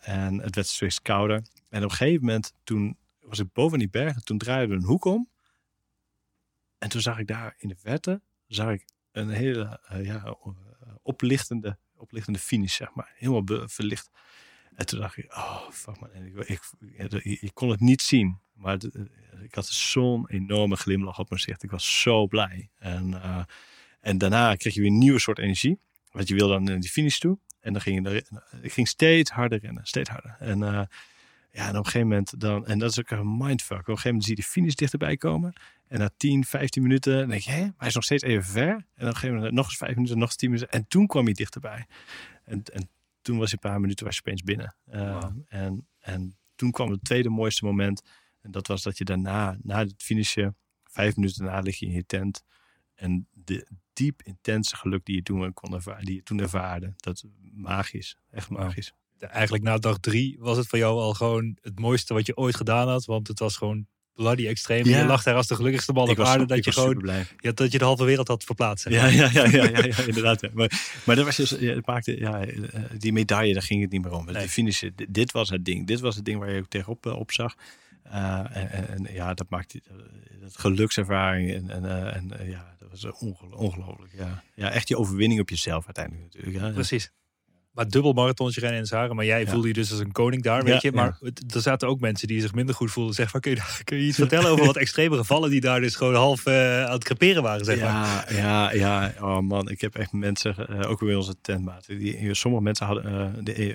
En 0.00 0.40
het 0.40 0.54
werd 0.54 0.66
steeds 0.66 1.02
kouder. 1.02 1.42
En 1.68 1.84
op 1.84 1.90
een 1.90 1.96
gegeven 1.96 2.24
moment, 2.24 2.54
toen 2.64 2.96
was 3.20 3.38
ik 3.38 3.52
boven 3.52 3.78
die 3.78 3.90
berg 3.90 4.14
en 4.14 4.24
toen 4.24 4.38
draaide 4.38 4.74
een 4.74 4.84
hoek 4.84 5.04
om. 5.04 5.28
En 6.78 6.88
toen 6.88 7.00
zag 7.00 7.18
ik 7.18 7.26
daar 7.26 7.54
in 7.58 7.68
de 7.68 7.76
verte, 7.76 8.20
zag 8.46 8.70
ik 8.70 8.84
een 9.12 9.28
hele 9.28 9.80
ja, 10.02 10.36
oplichtende 11.02 11.78
oplichtende 12.02 12.38
finish, 12.38 12.74
zeg 12.76 12.94
maar. 12.94 13.12
Helemaal 13.14 13.68
verlicht. 13.68 14.10
En 14.74 14.86
toen 14.86 15.00
dacht 15.00 15.16
ik, 15.16 15.32
oh, 15.34 15.70
fuck 15.70 16.00
man. 16.00 16.10
Ik, 16.46 16.60
ik, 17.40 17.50
kon 17.54 17.68
het 17.68 17.80
niet 17.80 18.02
zien. 18.02 18.38
Maar 18.54 18.72
het, 18.72 18.94
ik 19.42 19.54
had 19.54 19.66
zo'n 19.66 20.28
enorme 20.28 20.76
glimlach 20.76 21.18
op 21.18 21.28
mijn 21.30 21.40
gezicht. 21.40 21.62
Ik 21.62 21.70
was 21.70 22.00
zo 22.00 22.26
blij. 22.26 22.70
En, 22.78 23.10
uh, 23.10 23.44
En 24.00 24.18
daarna 24.18 24.54
kreeg 24.54 24.74
je 24.74 24.80
weer 24.80 24.90
een 24.90 24.98
nieuwe 24.98 25.18
soort 25.18 25.38
energie. 25.38 25.78
Want 26.10 26.28
je 26.28 26.34
wil 26.34 26.48
dan 26.48 26.62
naar 26.62 26.80
die 26.80 26.90
finish 26.90 27.18
toe. 27.18 27.38
En 27.60 27.72
dan 27.72 27.82
ging 27.82 28.08
je, 28.08 28.14
er- 28.14 28.62
ik 28.62 28.72
ging 28.72 28.88
steeds 28.88 29.30
harder 29.30 29.58
rennen, 29.58 29.86
steeds 29.86 30.08
harder. 30.08 30.36
En 30.38 30.62
eh, 30.62 30.82
ja, 31.52 31.68
en 31.68 31.70
op 31.70 31.76
een 31.76 31.84
gegeven 31.84 32.08
moment 32.08 32.40
dan, 32.40 32.66
en 32.66 32.78
dat 32.78 32.90
is 32.90 32.98
ook 32.98 33.10
een 33.10 33.36
mindfuck. 33.36 33.78
Op 33.78 33.88
een 33.88 33.94
gegeven 33.98 34.08
moment 34.08 34.24
zie 34.24 34.36
je 34.36 34.42
de 34.42 34.48
finish 34.48 34.74
dichterbij 34.74 35.16
komen. 35.16 35.52
En 35.92 35.98
na 35.98 36.10
10, 36.16 36.44
15 36.44 36.82
minuten 36.82 37.18
dan 37.18 37.28
denk 37.28 37.42
je, 37.42 37.50
hé, 37.50 37.60
maar 37.60 37.74
hij 37.76 37.88
is 37.88 37.94
nog 37.94 38.04
steeds 38.04 38.22
even 38.22 38.44
ver. 38.44 38.86
En 38.94 39.06
een 39.06 39.14
gegeven 39.14 39.36
moment 39.36 39.54
nog 39.54 39.66
eens 39.66 39.76
5 39.76 39.94
minuten, 39.94 40.18
nog 40.18 40.28
eens 40.28 40.36
10 40.36 40.50
minuten. 40.50 40.70
En 40.70 40.86
toen 40.88 41.06
kwam 41.06 41.24
hij 41.24 41.32
dichterbij. 41.32 41.86
En, 42.44 42.62
en 42.62 42.88
toen 43.22 43.38
was 43.38 43.50
hij 43.50 43.58
een 43.62 43.70
paar 43.70 43.80
minuten 43.80 44.06
was 44.06 44.14
je 44.14 44.20
opeens 44.20 44.42
binnen. 44.42 44.76
Eh, 44.84 45.00
Wauw. 45.00 45.44
en, 45.48 45.86
en 45.98 46.36
toen 46.54 46.70
kwam 46.70 46.90
het 46.90 47.04
tweede 47.04 47.28
mooiste 47.28 47.64
moment. 47.64 48.02
En 48.40 48.50
dat 48.50 48.66
was 48.66 48.82
dat 48.82 48.98
je 48.98 49.04
daarna, 49.04 49.56
na 49.62 49.78
het 49.78 49.94
finishen, 49.96 50.56
vijf 50.84 51.16
minuten 51.16 51.44
daarna 51.44 51.60
lig 51.60 51.78
je 51.78 51.86
in 51.86 51.92
je 51.92 52.06
tent. 52.06 52.42
En 52.94 53.28
de 53.32 53.66
diep 53.92 54.22
intense 54.22 54.76
geluk 54.76 55.04
die 55.04 55.14
je 55.14 55.22
toen 55.22 55.52
kon 55.52 55.74
ervaren, 55.74 56.04
die 56.04 56.14
je 56.14 56.22
toen 56.22 56.40
ervaarde, 56.40 56.92
dat 56.96 57.14
is 57.14 57.24
magisch. 57.52 58.16
Echt 58.30 58.50
magisch. 58.50 58.92
Eigenlijk 59.18 59.64
na 59.64 59.78
dag 59.78 59.98
drie 59.98 60.36
was 60.38 60.56
het 60.56 60.66
voor 60.66 60.78
jou 60.78 61.00
al 61.00 61.14
gewoon 61.14 61.58
het 61.60 61.78
mooiste 61.78 62.14
wat 62.14 62.26
je 62.26 62.36
ooit 62.36 62.56
gedaan 62.56 62.88
had. 62.88 63.04
Want 63.04 63.28
het 63.28 63.38
was 63.38 63.56
gewoon 63.56 63.86
bloody 64.14 64.46
extreem. 64.46 64.84
Ja. 64.86 64.98
Je 64.98 65.04
lag 65.04 65.22
daar 65.22 65.34
als 65.34 65.46
de 65.46 65.54
gelukkigste 65.54 65.92
man 65.92 66.08
op 66.08 66.20
aarde. 66.20 66.46
Dat 66.46 66.64
je 66.64 66.72
gewoon 66.72 67.10
ja, 67.38 67.52
dat 67.52 67.72
je 67.72 67.78
de 67.78 67.84
halve 67.84 68.04
wereld 68.04 68.28
had 68.28 68.44
verplaatst. 68.44 68.82
zeg 68.88 68.92
Ja, 68.92 69.02
maar. 69.02 69.12
ja, 69.12 69.30
ja, 69.32 69.44
ja, 69.44 69.68
ja, 69.78 69.84
ja, 69.84 70.02
inderdaad. 70.06 70.52
Maar, 70.52 71.00
maar 71.04 71.16
dat 71.16 71.24
was 71.24 71.36
dus, 71.36 71.56
maakte, 71.84 72.18
ja, 72.18 72.44
eh, 72.44 72.80
die 72.98 73.12
medaille, 73.12 73.52
daar 73.52 73.62
ging 73.62 73.82
het 73.82 73.90
niet 73.90 74.02
meer 74.02 74.12
om. 74.12 74.24
Nee. 74.24 74.42
De 74.42 74.48
finish, 74.48 74.82
dit- 75.08 75.32
was 75.32 75.48
het 75.48 75.64
ding. 75.64 75.86
Dit 75.86 76.00
was 76.00 76.16
het 76.16 76.24
ding 76.24 76.38
waar 76.38 76.52
je 76.52 76.60
ook 76.60 76.68
tegenop 76.68 77.06
eh, 77.06 77.18
op 77.18 77.32
zag. 77.32 77.54
Eh, 78.02 78.56
en, 78.90 79.08
ja, 79.12 79.34
dat 79.34 79.46
maakte 79.50 79.80
dat 80.40 80.56
gelukservaring. 80.58 81.52
En, 81.52 81.70
en, 81.70 82.38
en 82.38 82.48
ja, 82.50 82.74
dat 82.78 82.88
was 82.90 83.04
ongel- 83.20 83.56
ongelooflijk. 83.56 84.12
Ja. 84.16 84.42
ja, 84.54 84.70
echt 84.70 84.86
die 84.86 84.96
overwinning 84.96 85.40
op 85.40 85.48
jezelf 85.48 85.84
uiteindelijk 85.84 86.24
natuurlijk. 86.24 86.64
Ja. 86.64 86.70
Precies. 86.70 87.10
Maar 87.72 87.88
dubbel 87.88 88.12
marathons 88.12 88.56
rennen 88.56 88.78
in 88.80 88.86
Sahara. 88.86 89.14
Maar 89.14 89.24
jij 89.24 89.40
Ja. 89.40 89.46
voelde 89.50 89.66
je 89.68 89.72
dus 89.74 89.90
als 89.90 90.00
een 90.00 90.12
koning 90.12 90.42
daar, 90.42 90.58
Ja, 90.58 90.64
weet 90.64 90.82
je. 90.82 90.88
ja. 90.90 90.94
Maar 90.94 91.16
het- 91.20 91.54
er 91.54 91.60
zaten 91.60 91.88
ook 91.88 92.00
mensen 92.00 92.28
die 92.28 92.40
zich 92.40 92.54
minder 92.54 92.74
goed 92.74 92.90
voelden. 92.90 93.14
Zeg 93.14 93.30
van, 93.30 93.40
kun 93.40 93.50
je, 93.50 93.80
kun 93.84 93.96
je 93.96 94.06
iets 94.06 94.16
vertellen 94.26 94.50
over 94.50 94.66
wat 94.66 94.76
extreme 94.76 95.16
gevallen 95.16 95.50
die 95.50 95.60
daar 95.60 95.80
dus 95.80 95.96
gewoon 95.96 96.14
half 96.14 96.46
eh, 96.46 96.84
aan 96.84 96.92
het 96.92 97.04
creperen 97.04 97.42
waren, 97.42 97.64
zeg 97.64 97.80
maar. 97.80 98.34
Ja, 98.34 98.34
ja, 98.34 98.72
ja. 98.72 99.12
Oh 99.20 99.38
man, 99.38 99.68
ik 99.68 99.80
heb 99.80 99.94
echt 99.96 100.12
mensen, 100.12 100.68
eh, 100.68 100.90
ook 100.90 101.00
bij 101.00 101.14
onze 101.14 101.34
tentmaten. 101.40 101.98
Die, 101.98 102.34
sommige 102.34 102.62
mensen 102.62 102.86
hadden, 102.86 103.04
eh, 103.06 103.26
de, 103.44 103.66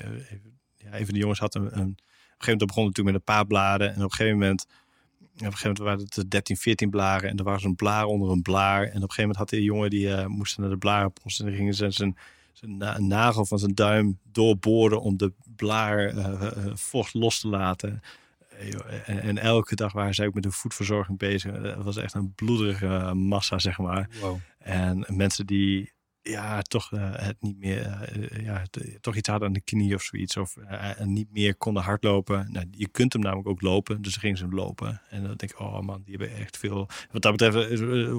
ja, 0.78 0.98
een 0.98 1.06
van 1.06 1.14
de 1.14 1.20
jongens 1.20 1.40
had 1.40 1.56
een, 1.56 1.62
een 1.62 1.70
op 1.70 1.78
een 1.80 1.86
gegeven 2.46 2.52
moment 2.52 2.66
begon 2.68 2.86
het 2.86 2.94
toen 2.96 3.06
met 3.06 3.14
een 3.14 3.24
paar 3.24 3.46
bladen. 3.46 3.88
En 3.90 3.96
op 3.96 4.02
een 4.04 4.12
gegeven 4.12 4.38
moment, 4.38 4.66
op 5.22 5.30
een 5.32 5.38
gegeven 5.52 5.60
moment 5.68 5.78
waren 5.80 6.00
het 6.22 6.32
13, 6.32 6.58
14 6.58 6.90
blaren. 6.90 7.30
En 7.30 7.38
er 7.38 7.44
was 7.44 7.64
een 7.64 7.76
blaar 7.76 8.06
onder 8.06 8.32
een 8.32 8.42
blaar. 8.42 8.82
En 8.82 8.88
op 8.88 8.94
een 8.94 9.00
gegeven 9.02 9.22
moment 9.22 9.38
had 9.38 9.50
die 9.50 9.64
jongen, 9.64 9.90
die 9.90 10.28
moest 10.28 10.58
naar 10.58 10.70
de 10.70 10.78
blarenpost. 10.78 11.40
En 11.40 11.46
dan 11.46 11.56
gingen 11.56 11.74
ze 11.74 11.92
zijn, 11.92 12.18
zijn 12.58 12.78
na- 12.78 13.00
nagel 13.00 13.46
van 13.46 13.60
zijn 13.60 13.76
duim 13.76 14.20
doorboren 14.32 15.02
om 15.02 15.18
de 15.18 15.34
blaar 15.56 16.00
eh, 16.06 16.48
eh, 16.48 16.66
vocht 16.74 17.14
los 17.14 17.40
te 17.40 17.48
laten. 17.48 18.02
Eh, 18.50 18.74
En, 19.06 19.22
en 19.22 19.38
elke 19.38 19.76
dag 19.76 19.94
waren 19.94 20.14
zij 20.14 20.28
ook 20.28 20.34
met 20.34 20.44
de 20.44 20.52
voedverzorging 20.52 21.18
bezig. 21.18 21.54
Eh, 21.54 21.62
Het 21.64 21.84
was 21.84 21.98
echt 21.98 22.14
een 22.14 22.34
bloederige 22.36 22.86
eh, 22.88 23.12
massa, 23.12 23.60
zeg 23.60 23.78
maar. 23.78 24.10
Wow. 24.22 24.38
En 24.58 25.06
mensen 25.08 25.46
die 25.46 25.92
ja, 26.30 26.62
toch 26.62 26.92
eh, 26.94 27.10
het 27.14 27.36
niet 27.40 27.58
meer, 27.60 27.82
eh, 27.82 28.44
ja, 28.44 28.64
t- 28.70 28.98
toch 29.02 29.16
iets 29.16 29.28
hadden 29.30 29.48
aan 29.48 29.54
de 29.54 29.62
knie 29.62 29.96
of 29.96 30.02
zoiets. 30.02 30.38
Of 30.38 30.58
eh, 30.58 31.00
niet 31.06 31.32
meer 31.32 31.56
konden 31.56 31.84
hardlopen. 31.84 32.48
Nou, 32.52 32.66
je 32.72 32.88
kunt 32.88 33.14
hem 33.14 33.22
namelijk 33.22 33.48
ook 33.48 33.62
lopen. 33.62 34.02
Dus 34.02 34.16
gingen 34.16 34.38
ze 34.38 34.44
hem 34.44 34.54
lopen. 34.56 35.02
En 35.10 35.22
dan 35.24 35.36
denk 35.36 35.52
ik, 35.52 35.60
oh 35.60 35.80
man, 35.80 36.02
die 36.06 36.16
hebben 36.18 36.38
echt 36.38 36.58
veel. 36.58 36.88
Wat 37.12 37.22
dat 37.22 37.32
betreft 37.38 37.82
eh, 37.82 38.14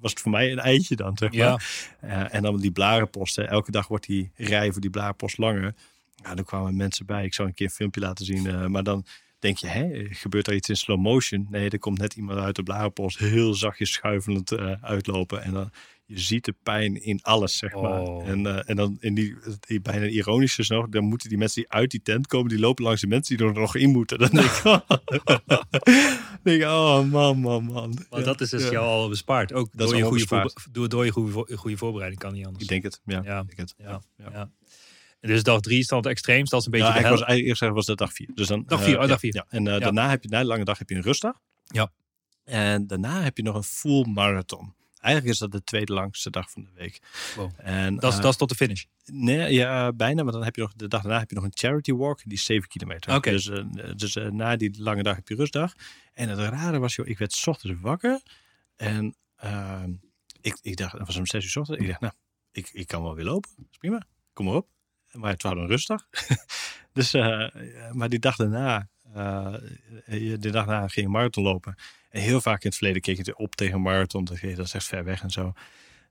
was 0.00 0.10
het 0.10 0.20
voor 0.20 0.30
mij 0.30 0.52
een 0.52 0.58
eitje 0.58 0.96
dan, 0.96 1.16
zeg 1.18 1.28
maar. 1.28 1.38
Ja, 1.38 1.58
Eh, 2.00 2.34
en 2.34 2.42
dan 2.42 2.56
die 2.60 2.72
blarenposten. 2.72 3.48
Elke 3.48 3.70
dag 3.70 3.88
wordt 3.88 4.06
die 4.06 4.30
rij 4.34 4.72
voor 4.72 4.80
die 4.80 4.90
blarenpost 4.90 5.38
langer. 5.38 5.74
Ja, 6.22 6.34
dan 6.34 6.44
kwamen 6.44 6.76
mensen 6.76 7.06
bij. 7.06 7.24
Ik 7.24 7.34
zou 7.34 7.48
een 7.48 7.54
keer 7.54 7.66
een 7.66 7.72
filmpje 7.72 8.00
laten 8.00 8.24
zien. 8.24 8.46
eh, 8.46 8.66
maar 8.66 8.82
dan 8.82 9.04
denk 9.38 9.58
je, 9.58 9.66
hè, 9.66 10.06
gebeurt 10.10 10.46
er 10.46 10.54
iets 10.54 10.68
in 10.68 10.76
slow 10.76 10.98
motion? 11.00 11.46
Nee, 11.50 11.70
er 11.70 11.78
komt 11.78 11.98
net 11.98 12.14
iemand 12.14 12.38
uit 12.38 12.56
de 12.56 12.62
blarenpost 12.62 13.18
heel 13.18 13.54
zachtjes 13.54 13.92
schuivelend 13.92 14.52
eh, 14.52 14.72
uitlopen. 14.80 15.42
En 15.42 15.52
dan 15.52 15.70
je 16.06 16.20
ziet 16.20 16.44
de 16.44 16.54
pijn 16.62 17.02
in 17.02 17.22
alles, 17.22 17.56
zeg 17.56 17.74
maar. 17.74 18.00
Oh. 18.00 18.28
En, 18.28 18.46
eh, 18.46 18.70
en 18.70 18.76
dan 18.76 18.96
in 19.00 19.14
die, 19.14 19.36
die 19.60 19.80
bijna 19.80 20.06
ironische 20.06 20.60
is 20.60 20.68
nog, 20.68 20.88
dan 20.88 21.04
moeten 21.04 21.28
die 21.28 21.38
mensen 21.38 21.62
die 21.62 21.70
uit 21.70 21.90
die 21.90 22.02
tent 22.02 22.26
komen, 22.26 22.48
die 22.48 22.58
lopen 22.58 22.84
langs 22.84 23.00
de 23.00 23.06
mensen 23.06 23.36
die 23.36 23.46
er 23.46 23.52
nog 23.52 23.76
in 23.76 23.90
moeten. 23.90 24.18
Dan 24.18 24.30
denk 24.30 24.50
ik, 24.50 24.62
denk 26.44 26.62
ik 26.62 26.68
oh 26.68 27.10
man, 27.10 27.38
man, 27.38 27.64
man. 27.64 27.98
maar 28.10 28.18
Ja, 28.18 28.24
dat 28.24 28.40
is 28.40 28.50
dus 28.50 28.64
ja. 28.64 28.70
jou 28.70 28.86
al 28.86 29.08
bespaard. 29.08 29.52
Ook 29.52 29.68
is 29.72 29.78
door, 29.78 29.96
je 29.96 30.02
goede 30.02 30.18
bespaard. 30.18 30.66
door, 30.72 30.88
door 30.88 31.04
je 31.04 31.10
goede, 31.10 31.56
goede 31.56 31.76
voorbereiding 31.76 32.22
kan 32.22 32.32
niet 32.32 32.46
anders. 32.46 32.62
Ik 32.62 32.70
denk 32.70 32.82
het, 32.82 33.00
ja. 33.04 33.22
Ja. 33.24 33.40
Ik 33.40 33.56
denk 33.56 33.58
het. 33.58 33.74
Ja, 33.76 34.50
dus 35.28 35.42
dag 35.42 35.60
drie 35.60 35.78
is 35.78 35.86
dan 35.86 35.98
het 35.98 36.06
extreemst. 36.06 36.50
Dat 36.50 36.60
is 36.60 36.66
een 36.66 36.72
beetje 36.72 36.86
Ja, 36.86 37.02
de 37.02 37.08
was, 37.08 37.26
eerst 37.26 37.60
was 37.60 37.86
dat 37.86 37.98
dag 37.98 38.12
vier. 38.12 38.30
Dus 38.34 38.46
dan, 38.46 38.62
Dag 38.66 38.78
eh, 38.78 38.84
vier, 38.84 38.96
oh, 38.96 39.02
ja, 39.02 39.08
dag 39.08 39.18
vier. 39.18 39.34
Ja. 39.34 39.46
En 39.48 39.66
eh, 39.66 39.80
daarna 39.80 40.08
heb 40.08 40.22
je, 40.22 40.28
na 40.28 40.40
de 40.40 40.46
lange 40.46 40.64
dag 40.64 40.78
heb 40.78 40.88
je 40.88 40.94
een 40.94 41.02
rustdag. 41.02 41.40
Ja. 41.64 41.92
En 42.44 42.86
daarna 42.86 43.22
heb 43.22 43.36
je 43.36 43.42
nog 43.42 43.54
een 43.54 43.62
full 43.62 44.06
marathon. 44.06 44.74
Eigenlijk 45.04 45.34
is 45.34 45.38
dat 45.38 45.52
de 45.52 45.64
tweede 45.64 45.92
langste 45.92 46.30
dag 46.30 46.50
van 46.50 46.62
de 46.62 46.70
week. 46.74 47.00
Wow. 47.36 47.50
En, 47.56 47.94
Dat 47.94 48.10
is, 48.12 48.16
eh, 48.16 48.22
dat 48.22 48.30
is 48.30 48.38
tot 48.38 48.48
de 48.48 48.54
finish. 48.54 48.84
Nee, 49.04 49.52
ja, 49.52 49.92
bijna. 49.92 50.22
Maar 50.22 50.32
dan 50.32 50.44
heb 50.44 50.56
je 50.56 50.60
nog 50.60 50.72
de 50.72 50.88
dag 50.88 51.02
daarna 51.02 51.18
heb 51.18 51.28
je 51.28 51.34
nog 51.34 51.44
een 51.44 51.52
charity 51.54 51.92
walk. 51.92 52.20
Die 52.24 52.32
is 52.32 52.44
7 52.44 52.68
kilometer. 52.68 53.20
Dus, 53.22 53.48
eh, 53.48 53.64
dus 53.96 54.16
eh, 54.16 54.28
na 54.28 54.56
die 54.56 54.82
lange 54.82 55.02
dag 55.02 55.16
heb 55.16 55.28
je 55.28 55.34
rustdag. 55.34 55.74
En 56.12 56.28
het 56.28 56.38
rare 56.38 56.78
was, 56.78 56.94
joh, 56.94 57.06
ik 57.06 57.18
werd 57.18 57.32
's 57.32 57.46
ochtends 57.46 57.80
wakker. 57.80 58.20
En 58.76 59.16
ehm, 59.36 59.92
ik, 60.40 60.58
ik 60.62 60.76
dacht, 60.76 60.92
het 60.92 61.06
was 61.06 61.16
om 61.16 61.26
6 61.26 61.44
uur 61.44 61.50
's 61.50 61.56
ochtends. 61.56 61.80
Ik 61.80 61.88
dacht, 61.88 62.00
nou, 62.00 62.12
ik, 62.52 62.70
ik 62.72 62.86
kan 62.86 63.02
wel 63.02 63.14
weer 63.14 63.24
lopen. 63.24 63.50
Dat 63.56 63.66
is 63.70 63.78
prima. 63.78 64.06
Kom 64.32 64.44
maar 64.44 64.54
op. 64.54 64.68
Maar 65.12 65.30
het 65.30 65.42
was 65.42 65.52
een 65.52 65.66
rustdag. 65.66 66.08
dus, 66.92 67.12
maar 67.92 68.08
die 68.08 68.18
dag 68.18 68.36
daarna, 68.36 68.88
de 69.14 70.50
dag 70.50 70.66
daarna 70.66 70.88
ging 70.88 71.06
je 71.06 71.12
marathon 71.12 71.44
lopen. 71.44 71.74
En 72.10 72.20
heel 72.20 72.40
vaak 72.40 72.62
in 72.62 72.68
het 72.68 72.76
verleden 72.76 73.02
keek 73.02 73.26
je 73.26 73.36
op 73.36 73.54
tegen 73.54 73.74
een 73.74 73.82
marathon. 73.82 74.24
Dan 74.24 74.36
je, 74.40 74.54
dat 74.54 74.66
is 74.66 74.74
echt 74.74 74.86
ver 74.86 75.04
weg 75.04 75.22
en 75.22 75.30
zo. 75.30 75.52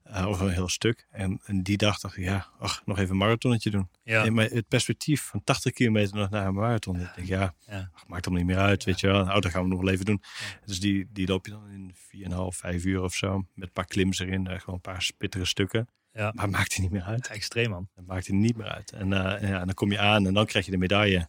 Eh, 0.04 0.26
of 0.26 0.40
een 0.40 0.50
heel 0.50 0.68
stuk. 0.68 1.06
En, 1.10 1.40
en 1.44 1.62
die 1.62 1.76
dag 1.76 1.98
dacht 1.98 2.16
ik, 2.16 2.24
ja, 2.24 2.46
ach, 2.58 2.82
nog 2.84 2.98
even 2.98 3.10
een 3.10 3.16
marathonnetje 3.16 3.70
doen. 3.70 3.88
Ja. 4.02 4.30
Maar 4.30 4.44
het 4.44 4.68
perspectief 4.68 5.22
van 5.22 5.44
80 5.44 5.72
kilometer 5.72 6.16
nog 6.16 6.30
naar 6.30 6.46
een 6.46 6.54
marathon. 6.54 7.00
Ik 7.00 7.10
denk, 7.16 7.28
ja, 7.28 7.54
Ja. 7.66 7.90
ach, 7.94 8.06
maakt 8.06 8.24
hem 8.24 8.34
niet 8.34 8.44
meer 8.44 8.58
uit, 8.58 8.84
weet 8.84 9.00
je 9.00 9.06
wel. 9.06 9.24
Nou, 9.24 9.40
dat 9.40 9.50
gaan 9.50 9.62
we 9.62 9.68
nog 9.68 9.80
wel 9.80 9.92
even 9.92 10.04
doen. 10.04 10.22
Dus 10.64 10.80
die, 10.80 11.06
die 11.12 11.26
loop 11.26 11.46
je 11.46 11.50
dan 11.52 11.68
in 11.70 11.94
4,5, 12.30 12.36
5 12.48 12.84
uur 12.84 13.02
of 13.02 13.14
zo. 13.14 13.36
Met 13.54 13.66
een 13.66 13.72
paar 13.72 13.86
klims 13.86 14.18
erin, 14.18 14.46
eh, 14.46 14.58
gewoon 14.58 14.74
een 14.74 14.80
paar 14.80 15.02
spittere 15.02 15.44
stukken. 15.44 15.88
Ja. 16.12 16.32
Maar 16.34 16.44
het 16.44 16.52
maakt 16.52 16.74
er 16.74 16.80
niet 16.80 16.90
meer 16.90 17.02
uit. 17.02 17.26
Extreem, 17.26 17.70
man. 17.70 17.88
Dat 17.94 18.06
maakt 18.06 18.26
er 18.26 18.34
niet 18.34 18.56
meer 18.56 18.68
uit. 18.68 18.92
En, 18.92 19.12
eh, 19.12 19.42
en 19.42 19.48
ja, 19.48 19.60
en 19.60 19.66
dan 19.66 19.74
kom 19.74 19.90
je 19.90 19.98
aan 19.98 20.26
en 20.26 20.34
dan 20.34 20.46
krijg 20.46 20.64
je 20.64 20.70
de 20.70 20.76
medaille. 20.76 21.28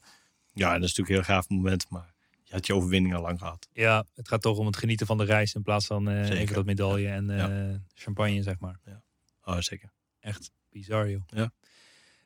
Ja, 0.56 0.74
en 0.74 0.80
dat 0.82 0.90
is 0.90 0.96
natuurlijk 0.96 1.10
een 1.10 1.26
heel 1.26 1.36
gaaf 1.36 1.50
moment. 1.50 1.86
Maar 1.90 2.14
je 2.44 2.54
had 2.54 2.66
je 2.66 2.76
overwinning 2.76 3.16
al 3.16 3.22
lang 3.22 3.40
gehad. 3.40 3.68
Ja, 3.74 4.06
het 4.16 4.28
gaat 4.28 4.42
toch 4.42 4.58
om 4.58 4.66
het 4.66 4.78
genieten 4.78 5.06
van 5.08 5.18
de 5.18 5.24
reis 5.24 5.54
in 5.54 5.62
plaats 5.62 5.86
van 5.86 6.10
eh, 6.10 6.40
even 6.40 6.56
dat 6.56 6.66
medaille 6.66 7.08
en 7.08 7.30
eh, 7.30 7.38
Ja. 7.38 7.82
champagne, 7.94 8.42
zeg 8.42 8.60
maar. 8.60 8.80
Oh, 9.44 9.60
zeker. 9.60 9.90
Echt 10.20 10.52
bizar, 10.70 11.10
joh. 11.10 11.22
Ja. 11.28 11.52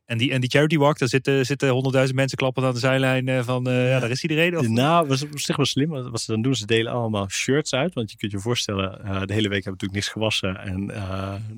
En 0.05 0.17
die, 0.17 0.31
en 0.31 0.41
die 0.41 0.49
charity 0.49 0.77
walk, 0.77 0.97
daar 0.97 1.07
zitten, 1.09 1.45
zitten 1.45 1.69
honderdduizend 1.69 2.17
mensen 2.17 2.37
klappen 2.37 2.63
aan 2.63 2.73
de 2.73 2.79
zijlijn 2.79 3.27
eh, 3.27 3.43
van, 3.43 3.63
ja. 3.63 3.99
daar 3.99 4.09
is 4.09 4.21
iedereen. 4.21 4.57
Of, 4.57 4.67
Nou, 4.67 5.07
was 5.07 5.21
op 5.23 5.39
zich 5.39 5.55
wel 5.55 5.65
slim. 5.65 5.89
Wat 5.89 6.21
ze 6.21 6.31
dan 6.31 6.41
doen, 6.41 6.55
ze 6.55 6.65
delen 6.65 6.91
allemaal 6.91 7.29
shirts 7.29 7.73
uit. 7.73 7.93
Want 7.93 8.11
je 8.11 8.17
kunt 8.17 8.31
je 8.31 8.39
voorstellen, 8.39 9.27
de 9.27 9.33
hele 9.33 9.49
week 9.49 9.63
hebben 9.63 9.81
we 9.81 9.87
natuurlijk 9.87 9.91
niks 9.93 10.07
gewassen. 10.07 10.57
En 10.57 10.85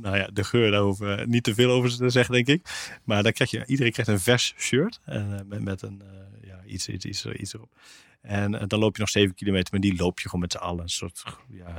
nou 0.02 0.18
ja, 0.18 0.30
de 0.34 0.44
geur 0.44 0.72
daarover, 0.72 1.28
niet 1.28 1.44
te 1.44 1.54
veel 1.54 1.72
over 1.72 1.98
te 1.98 2.10
zeggen, 2.10 2.34
denk 2.34 2.48
ik. 2.48 2.90
Maar 3.04 3.24
dan 3.24 3.32
krijg 3.32 3.52
je, 3.52 3.64
iedereen 3.66 3.92
krijgt 3.92 4.12
een 4.12 4.20
vers 4.20 4.54
shirt. 4.58 5.00
En, 5.06 5.46
met, 5.48 5.64
met 5.64 5.82
een, 5.82 6.02
ja, 6.04 6.31
iets, 6.72 6.88
iets, 6.88 7.26
iets, 7.26 7.54
erop. 7.54 7.76
En 8.22 8.60
eh, 8.60 8.68
dan 8.68 8.80
loop 8.80 8.96
je 8.96 9.02
nog 9.02 9.10
7 9.10 9.36
kilometer, 9.36 9.68
maar 9.72 9.82
die 9.82 9.96
loop 9.96 10.20
je 10.20 10.26
gewoon 10.26 10.42
met 10.42 10.52
z'n 10.52 10.58
allen. 10.58 10.90
Soort, 10.90 11.24
ja, 11.50 11.78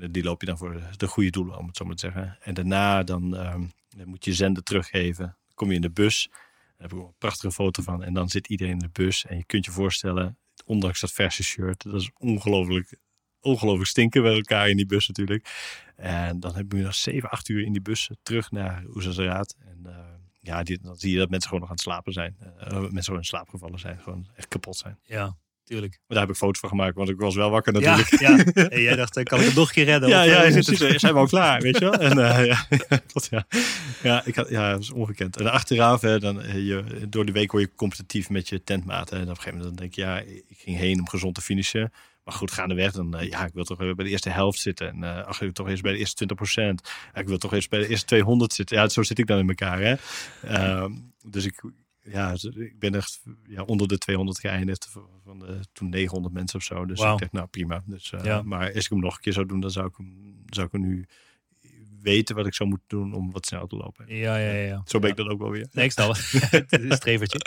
en 0.00 0.12
die 0.12 0.22
loop 0.22 0.40
je 0.40 0.46
dan 0.46 0.58
voor 0.58 0.72
de, 0.72 0.82
de 0.96 1.06
goede 1.06 1.30
doelen, 1.30 1.58
om 1.58 1.66
het 1.66 1.76
zo 1.76 1.84
maar 1.84 1.94
te 1.94 2.06
zeggen. 2.06 2.38
En 2.40 2.54
daarna 2.54 3.02
dan, 3.02 3.36
ehm, 3.36 3.64
dan 3.96 4.08
moet 4.08 4.24
je 4.24 4.34
zenden 4.34 4.64
teruggeven. 4.64 5.36
Kom 5.54 5.68
je 5.68 5.74
in 5.74 5.80
de 5.80 5.90
bus. 5.90 6.28
Daar 6.30 6.90
heb 6.90 6.92
ik 6.92 7.04
een 7.04 7.14
prachtige 7.18 7.52
foto 7.52 7.82
van. 7.82 8.02
En 8.02 8.14
dan 8.14 8.28
zit 8.28 8.48
iedereen 8.48 8.72
in 8.72 8.78
de 8.78 8.88
bus. 8.92 9.26
En 9.26 9.36
je 9.36 9.44
kunt 9.44 9.64
je 9.64 9.70
voorstellen, 9.70 10.38
ondanks 10.64 11.00
dat 11.00 11.12
verse 11.12 11.42
shirt, 11.42 11.82
dat 11.82 12.00
is 12.00 12.10
ongelooflijk, 12.18 12.94
ongelooflijk 13.40 13.88
stinken 13.88 14.22
bij 14.22 14.34
elkaar 14.34 14.68
in 14.68 14.76
die 14.76 14.86
bus 14.86 15.08
natuurlijk. 15.08 15.48
En 15.96 16.40
dan 16.40 16.54
heb 16.54 16.72
je 16.72 16.78
nog 16.78 16.94
7, 16.94 17.30
8 17.30 17.48
uur 17.48 17.64
in 17.64 17.72
die 17.72 17.82
bus 17.82 18.10
terug 18.22 18.50
naar 18.50 18.84
Oezazeraat. 18.94 19.56
En 19.60 19.80
eh, 19.84 20.11
ja, 20.44 20.62
die, 20.62 20.78
dan 20.82 20.96
zie 20.96 21.12
je 21.12 21.18
dat 21.18 21.30
mensen 21.30 21.48
gewoon 21.48 21.60
nog 21.60 21.70
aan 21.70 21.76
het 21.76 21.84
slapen 21.84 22.12
zijn. 22.12 22.36
Eh, 22.58 22.78
mensen 22.78 23.02
gewoon 23.04 23.18
in 23.20 23.24
slaap 23.26 23.48
gevallen 23.48 23.78
zijn, 23.78 23.98
gewoon 24.02 24.26
echt 24.36 24.48
kapot 24.48 24.76
zijn. 24.76 24.98
Ja. 25.02 25.36
tuurlijk. 25.64 25.92
Maar 25.92 26.16
daar 26.16 26.20
heb 26.20 26.30
ik 26.30 26.36
foto's 26.36 26.60
van 26.60 26.68
gemaakt, 26.68 26.94
want 26.96 27.08
ik 27.08 27.16
was 27.18 27.34
wel 27.34 27.50
wakker 27.50 27.72
natuurlijk. 27.72 28.20
ja. 28.20 28.38
En 28.68 28.80
jij 28.82 28.96
dacht, 28.96 29.16
eh, 29.16 29.24
kan 29.24 29.38
ik 29.40 29.44
het 29.46 29.54
nog 29.54 29.68
een 29.68 29.74
keer 29.74 29.84
redden? 29.84 30.08
Ja, 30.08 30.20
Of, 30.20 30.26
ja, 30.26 30.50
zit 30.50 30.66
het? 30.66 30.76
precies. 30.78 31.00
Zijn 31.00 31.12
we 31.12 31.18
al 31.18 31.26
klaar, 31.26 31.60
weet 31.60 31.78
je 31.78 31.84
wel? 31.84 31.94
En, 31.94 32.18
eh, 32.18 32.46
ja, 32.46 32.66
klopt, 33.10 33.28
ja. 33.30 33.46
Ja, 34.02 34.24
ik 34.24 34.34
had, 34.34 34.48
ja, 34.48 34.70
dat 34.70 34.80
is 34.80 34.90
ongekend. 34.90 35.36
En 35.36 35.50
achteraf, 35.52 36.00
hè, 36.00 36.18
dan, 36.18 36.64
je, 36.64 37.06
door 37.08 37.24
de 37.26 37.32
week 37.32 37.52
word 37.52 37.64
je 37.64 37.74
competitief 37.74 38.30
met 38.30 38.48
je 38.48 38.62
tentmaten. 38.64 39.16
En 39.16 39.22
op 39.22 39.28
een 39.28 39.36
gegeven 39.36 39.58
moment 39.58 39.76
dan 39.78 39.86
denk 39.86 39.94
je, 39.94 40.00
ja, 40.00 40.18
ik 40.48 40.58
ging 40.58 40.76
heen 40.76 40.98
om 40.98 41.08
gezond 41.08 41.34
te 41.34 41.40
finishen. 41.40 41.92
Maar 42.24 42.34
goed, 42.34 42.50
gaandeweg, 42.50 42.92
dan, 42.92 43.16
eh, 43.16 43.28
ja, 43.28 43.46
ik 43.46 43.52
wil 43.52 43.64
toch 43.64 43.78
weer 43.78 43.94
bij 43.94 44.04
de 44.04 44.10
eerste 44.10 44.30
helft 44.30 44.58
zitten. 44.58 44.88
En 44.88 45.04
eh 45.04 45.24
ach, 45.26 45.34
ik 45.34 45.40
wil 45.40 45.52
toch 45.52 45.68
eerst 45.68 45.82
bij 45.82 45.92
de 45.92 45.98
eerste 45.98 46.14
20 46.14 46.36
procent. 46.36 46.90
Ik 47.14 47.28
wil 47.28 47.38
toch 47.38 47.52
eerst 47.52 47.70
bij 47.70 47.78
de 47.80 47.88
eerste 47.88 48.06
200 48.06 48.52
zitten. 48.52 48.76
Ja, 48.76 48.88
zo 48.88 49.02
zit 49.02 49.18
ik 49.18 49.26
dan 49.26 49.38
in 49.38 49.48
elkaar, 49.48 49.80
hè. 49.80 49.94
Ehm, 50.42 50.92
dus 51.26 51.44
ik, 51.44 51.62
ja, 52.02 52.34
ik 52.54 52.78
ben 52.78 52.94
echt 52.94 53.22
ja, 53.48 53.62
onder 53.62 53.88
de 53.88 53.98
200 53.98 54.40
geëindigd. 54.40 54.88
Van 55.24 55.38
de, 55.38 55.60
toen 55.72 55.88
900 55.88 56.34
mensen 56.34 56.58
of 56.58 56.64
zo. 56.64 56.86
Dus 56.86 57.00
ik 57.00 57.04
dacht, 57.18 57.32
nou 57.32 57.46
prima. 57.46 57.82
Dus, 57.86 58.12
eh, 58.12 58.24
Ja. 58.24 58.42
Maar 58.42 58.74
als 58.74 58.84
ik 58.84 58.90
hem 58.90 59.00
nog 59.00 59.14
een 59.14 59.20
keer 59.20 59.32
zou 59.32 59.46
doen, 59.46 59.60
dan 59.60 59.70
zou 59.70 59.86
ik 59.86 59.96
hem, 59.96 60.42
zou 60.46 60.66
ik 60.66 60.72
hem 60.72 60.80
nu 60.80 61.06
weten 62.00 62.34
wat 62.36 62.46
ik 62.46 62.54
zou 62.54 62.68
moeten 62.68 62.88
doen 62.88 63.14
om 63.14 63.32
wat 63.32 63.46
sneller 63.46 63.68
te 63.68 63.76
lopen. 63.76 64.04
Ja, 64.16 64.36
ja, 64.36 64.52
ja. 64.52 64.82
Zo 64.84 64.98
ben 64.98 65.08
Ja. 65.08 65.16
ik 65.16 65.22
dat 65.22 65.32
ook 65.32 65.38
wel 65.40 65.50
weer. 65.50 65.68
Nee, 65.72 65.84
ik 65.84 65.92
snap 65.92 66.08
het. 66.16 66.66
strevertje. 67.00 67.40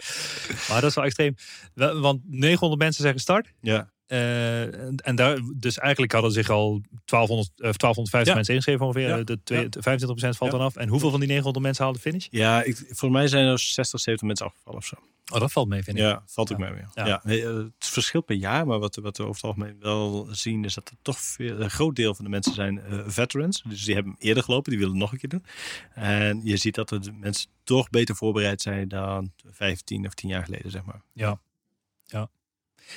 Maar 0.70 0.82
dat 0.82 0.90
is 0.90 0.96
wel 0.96 1.04
extreem. 1.06 1.36
Want 1.74 2.22
900 2.26 2.82
mensen 2.82 3.02
zijn 3.02 3.14
gestart. 3.14 3.54
Ja, 3.62 3.94
Eh, 4.08 4.62
en, 4.62 4.96
en 4.96 5.16
daar, 5.16 5.40
dus 5.56 5.78
eigenlijk 5.78 6.12
hadden 6.12 6.32
zich 6.32 6.50
al 6.50 6.82
1200, 7.06 7.50
eh, 7.50 7.72
1250 7.72 8.28
Ja. 8.28 8.34
mensen 8.36 8.54
ingeschreven 8.54 8.86
ongeveer. 8.86 9.08
Ja. 9.08 9.18
Eh, 9.18 9.26
De 9.26 9.44
twee, 9.44 9.62
Ja. 9.70 9.70
25% 9.82 10.38
valt 10.38 10.52
dan 10.52 10.62
af. 10.62 10.76
En 10.76 10.88
hoeveel 10.88 11.10
van 11.10 11.20
die 11.20 11.28
900 11.30 11.66
mensen 11.66 11.84
haalden 11.84 12.02
de 12.04 12.10
finish? 12.10 12.28
ja 12.30 12.64
ik, 12.64 12.84
voor 12.90 13.12
mij 13.12 13.28
zijn 13.28 13.46
er 13.46 13.60
60, 13.60 14.00
70 14.00 14.28
mensen 14.28 14.46
afgevallen 14.46 14.80
of 14.80 14.86
zo. 14.86 14.96
Oh, 15.34 15.40
dat 15.40 15.52
valt 15.52 15.68
mee, 15.68 15.84
vind 15.84 15.98
ik. 15.98 16.04
Ja, 16.04 16.24
valt 16.26 16.52
ook 16.52 16.58
mee. 16.58 16.72
Ja. 16.94 17.24
Eh, 17.24 17.44
het 17.54 17.74
verschilt 17.78 18.26
per 18.26 18.36
jaar, 18.36 18.68
maar 18.68 18.80
wat, 18.80 18.96
wat 18.96 19.18
we 19.18 19.24
over 19.24 19.36
het 19.36 19.44
algemeen 19.44 19.78
wel 19.80 20.28
zien 20.32 20.64
is 20.66 20.74
dat 20.74 20.90
er 20.90 20.96
toch 21.02 21.20
veel, 21.20 21.60
een 21.62 21.70
groot 21.70 21.96
deel 21.96 22.16
van 22.16 22.26
de 22.26 22.32
mensen 22.32 22.54
zijn 22.54 22.80
eh, 22.82 23.00
veterans. 23.06 23.64
Dus 23.68 23.84
die 23.84 23.96
hebben 23.96 24.16
eerder 24.20 24.44
gelopen, 24.44 24.70
die 24.70 24.80
willen 24.80 24.94
het 24.94 25.04
nog 25.04 25.12
een 25.12 25.18
keer 25.20 25.30
doen. 25.30 25.46
En 25.94 26.42
je 26.44 26.58
ziet 26.58 26.76
dat 26.76 26.90
de 26.90 27.00
mensen 27.20 27.50
toch 27.64 27.90
beter 27.90 28.16
voorbereid 28.16 28.62
zijn 28.62 28.88
dan 28.88 29.32
15 29.50 30.06
of 30.06 30.14
10 30.14 30.30
jaar 30.30 30.44
geleden, 30.44 30.72
zeg 30.72 30.84
maar. 30.86 31.02
Ja. 31.14 31.40
ja. 32.06 32.30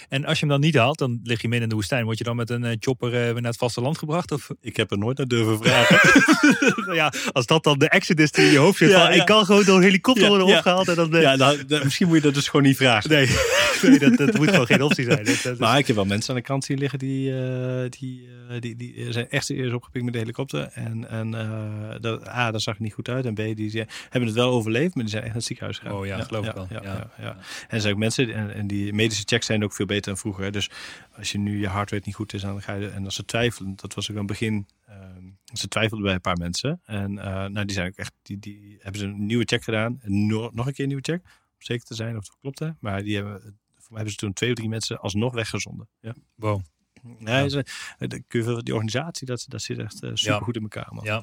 En 0.08 0.24
als 0.24 0.38
je 0.40 0.46
hem 0.46 0.54
dan 0.54 0.60
niet 0.64 0.76
haalt, 0.76 0.98
dan 0.98 1.20
lig 1.22 1.40
je 1.42 1.48
midden 1.48 1.62
in 1.62 1.68
de 1.68 1.74
woestijn. 1.74 2.04
Word 2.04 2.18
je 2.18 2.24
dan 2.24 2.36
met 2.36 2.50
een 2.50 2.64
eh, 2.64 2.76
chopper 2.80 3.08
eh, 3.14 3.20
weer 3.32 3.34
naar 3.34 3.50
het 3.50 3.56
vasteland 3.56 3.98
gebracht? 3.98 4.32
Of 4.32 4.48
Ik 4.60 4.76
heb 4.76 4.90
er 4.90 4.98
nooit 4.98 5.16
naar 5.18 5.26
durven 5.26 5.58
vragen. 5.58 5.96
Nou 6.88 6.94
ja, 6.94 7.12
als 7.32 7.46
dat 7.46 7.64
dan 7.64 7.78
de 7.78 7.88
exit 7.88 8.20
is 8.20 8.30
die 8.32 8.44
in 8.44 8.50
je 8.52 8.58
hoofd 8.58 8.78
zit. 8.78 8.90
Ja, 8.90 9.04
van, 9.04 9.14
ja. 9.14 9.20
Ik 9.20 9.26
kan 9.26 9.44
gewoon 9.44 9.64
door 9.64 9.76
een 9.76 9.82
helikopter 9.82 10.22
Ja, 10.24 10.28
worden 10.28 10.46
opgehaald. 10.56 10.88
En 10.88 10.94
dan, 10.94 11.20
ja, 11.20 11.36
nou, 11.36 11.58
misschien 11.84 12.06
moet 12.06 12.16
je 12.16 12.22
dat 12.22 12.34
dus 12.34 12.48
gewoon 12.48 12.66
niet 12.66 12.76
vragen. 12.76 13.10
Nee, 13.10 13.26
nee 13.82 13.98
dat, 13.98 14.16
dat 14.16 14.36
moet 14.38 14.48
gewoon 14.50 14.66
geen 14.66 14.82
optie 14.82 15.04
zijn. 15.04 15.24
Dat, 15.24 15.40
dat 15.42 15.52
is- 15.52 15.58
Maar 15.58 15.78
ik 15.78 15.86
heb 15.86 15.96
wel 15.96 16.04
mensen 16.04 16.30
aan 16.30 16.36
de 16.36 16.42
kant 16.46 16.64
zien 16.64 16.78
liggen 16.78 16.98
die, 16.98 17.32
eh, 17.38 17.84
die, 17.88 18.26
die, 18.60 18.76
die 18.76 19.12
zijn 19.12 19.28
echt 19.30 19.50
eerst 19.50 19.74
opgepikt 19.74 20.04
met 20.04 20.12
de 20.12 20.18
helikopter. 20.18 20.70
En, 20.72 21.08
en 21.10 21.30
dat, 22.00 22.28
A, 22.28 22.50
dat 22.50 22.62
zag 22.62 22.76
er 22.76 22.82
niet 22.82 22.92
goed 22.92 23.08
uit. 23.08 23.24
En 23.26 23.34
B, 23.34 23.36
die 23.36 23.70
zijn- 23.70 23.88
hebben 24.02 24.28
het 24.28 24.38
wel 24.38 24.50
overleefd, 24.50 24.94
maar 24.94 25.02
die 25.04 25.12
zijn 25.12 25.22
echt 25.22 25.32
naar 25.32 25.40
het 25.40 25.46
ziekenhuis 25.48 25.78
gegaan. 25.78 25.94
Oh 25.96 26.06
ja, 26.06 26.22
geloof 26.22 26.46
ik 26.46 26.52
wel. 26.54 26.68
Ja. 26.70 27.08
En 27.18 27.36
er 27.68 27.80
zijn 27.80 27.92
ook 27.92 27.98
mensen, 27.98 28.34
en, 28.34 28.54
en 28.54 28.66
die 28.66 28.92
medische 28.92 29.22
checks 29.26 29.46
zijn 29.46 29.64
ook 29.64 29.72
veel 29.78 29.86
beter 29.86 30.04
dan 30.12 30.16
vroeger. 30.20 30.44
hè. 30.44 30.50
Dus 30.50 30.70
als 31.16 31.32
je 31.32 31.38
nu 31.38 31.60
je 31.60 31.66
hart 31.68 31.90
rate 31.90 32.02
niet 32.06 32.14
goed 32.14 32.32
is, 32.32 32.40
dan 32.42 32.62
ga 32.62 32.74
je, 32.74 32.88
en 32.88 33.04
als 33.04 33.14
ze 33.14 33.24
twijfelen, 33.24 33.76
dat 33.76 33.94
was 33.94 34.04
ook 34.10 34.16
aan 34.16 34.22
het 34.22 34.30
begin, 34.30 34.66
ehm, 34.86 35.24
ze 35.52 35.68
twijfelden 35.68 36.06
bij 36.06 36.14
een 36.14 36.20
paar 36.20 36.36
mensen. 36.36 36.80
En 36.84 37.18
eh, 37.18 37.24
nou, 37.46 37.64
die 37.64 37.72
zijn 37.74 37.88
ook 37.88 37.96
echt, 37.96 38.12
die, 38.22 38.38
die 38.38 38.76
hebben 38.80 39.00
ze 39.00 39.06
een 39.06 39.26
nieuwe 39.26 39.44
check 39.44 39.62
gedaan. 39.64 39.98
En 40.02 40.26
no- 40.26 40.50
nog 40.52 40.66
een 40.66 40.72
keer 40.72 40.82
een 40.84 40.86
nieuwe 40.90 41.02
check, 41.04 41.20
om 41.24 41.30
zeker 41.58 41.84
te 41.86 41.94
zijn 41.94 42.16
of 42.16 42.26
het 42.26 42.36
klopt. 42.40 42.58
Hè? 42.58 42.70
Maar 42.80 43.02
die 43.02 43.14
hebben, 43.14 43.40
voor 43.40 43.50
mij 43.88 43.96
hebben 43.96 44.10
ze 44.10 44.16
toen 44.16 44.32
twee 44.32 44.50
of 44.50 44.56
drie 44.56 44.68
mensen 44.68 45.00
alsnog 45.00 45.34
weggezonden. 45.34 45.88
Ja. 46.00 46.14
Wow. 46.34 46.60
Nee, 47.18 47.48
ze, 47.48 47.64
de, 47.98 48.22
die 48.62 48.74
organisatie, 48.74 49.26
dat, 49.26 49.44
dat 49.48 49.62
zit 49.62 49.78
echt 49.78 49.96
super 49.96 50.16
Ja. 50.16 50.38
goed 50.38 50.56
in 50.56 50.62
elkaar. 50.62 50.88
Man. 50.90 51.04
Ja. 51.04 51.22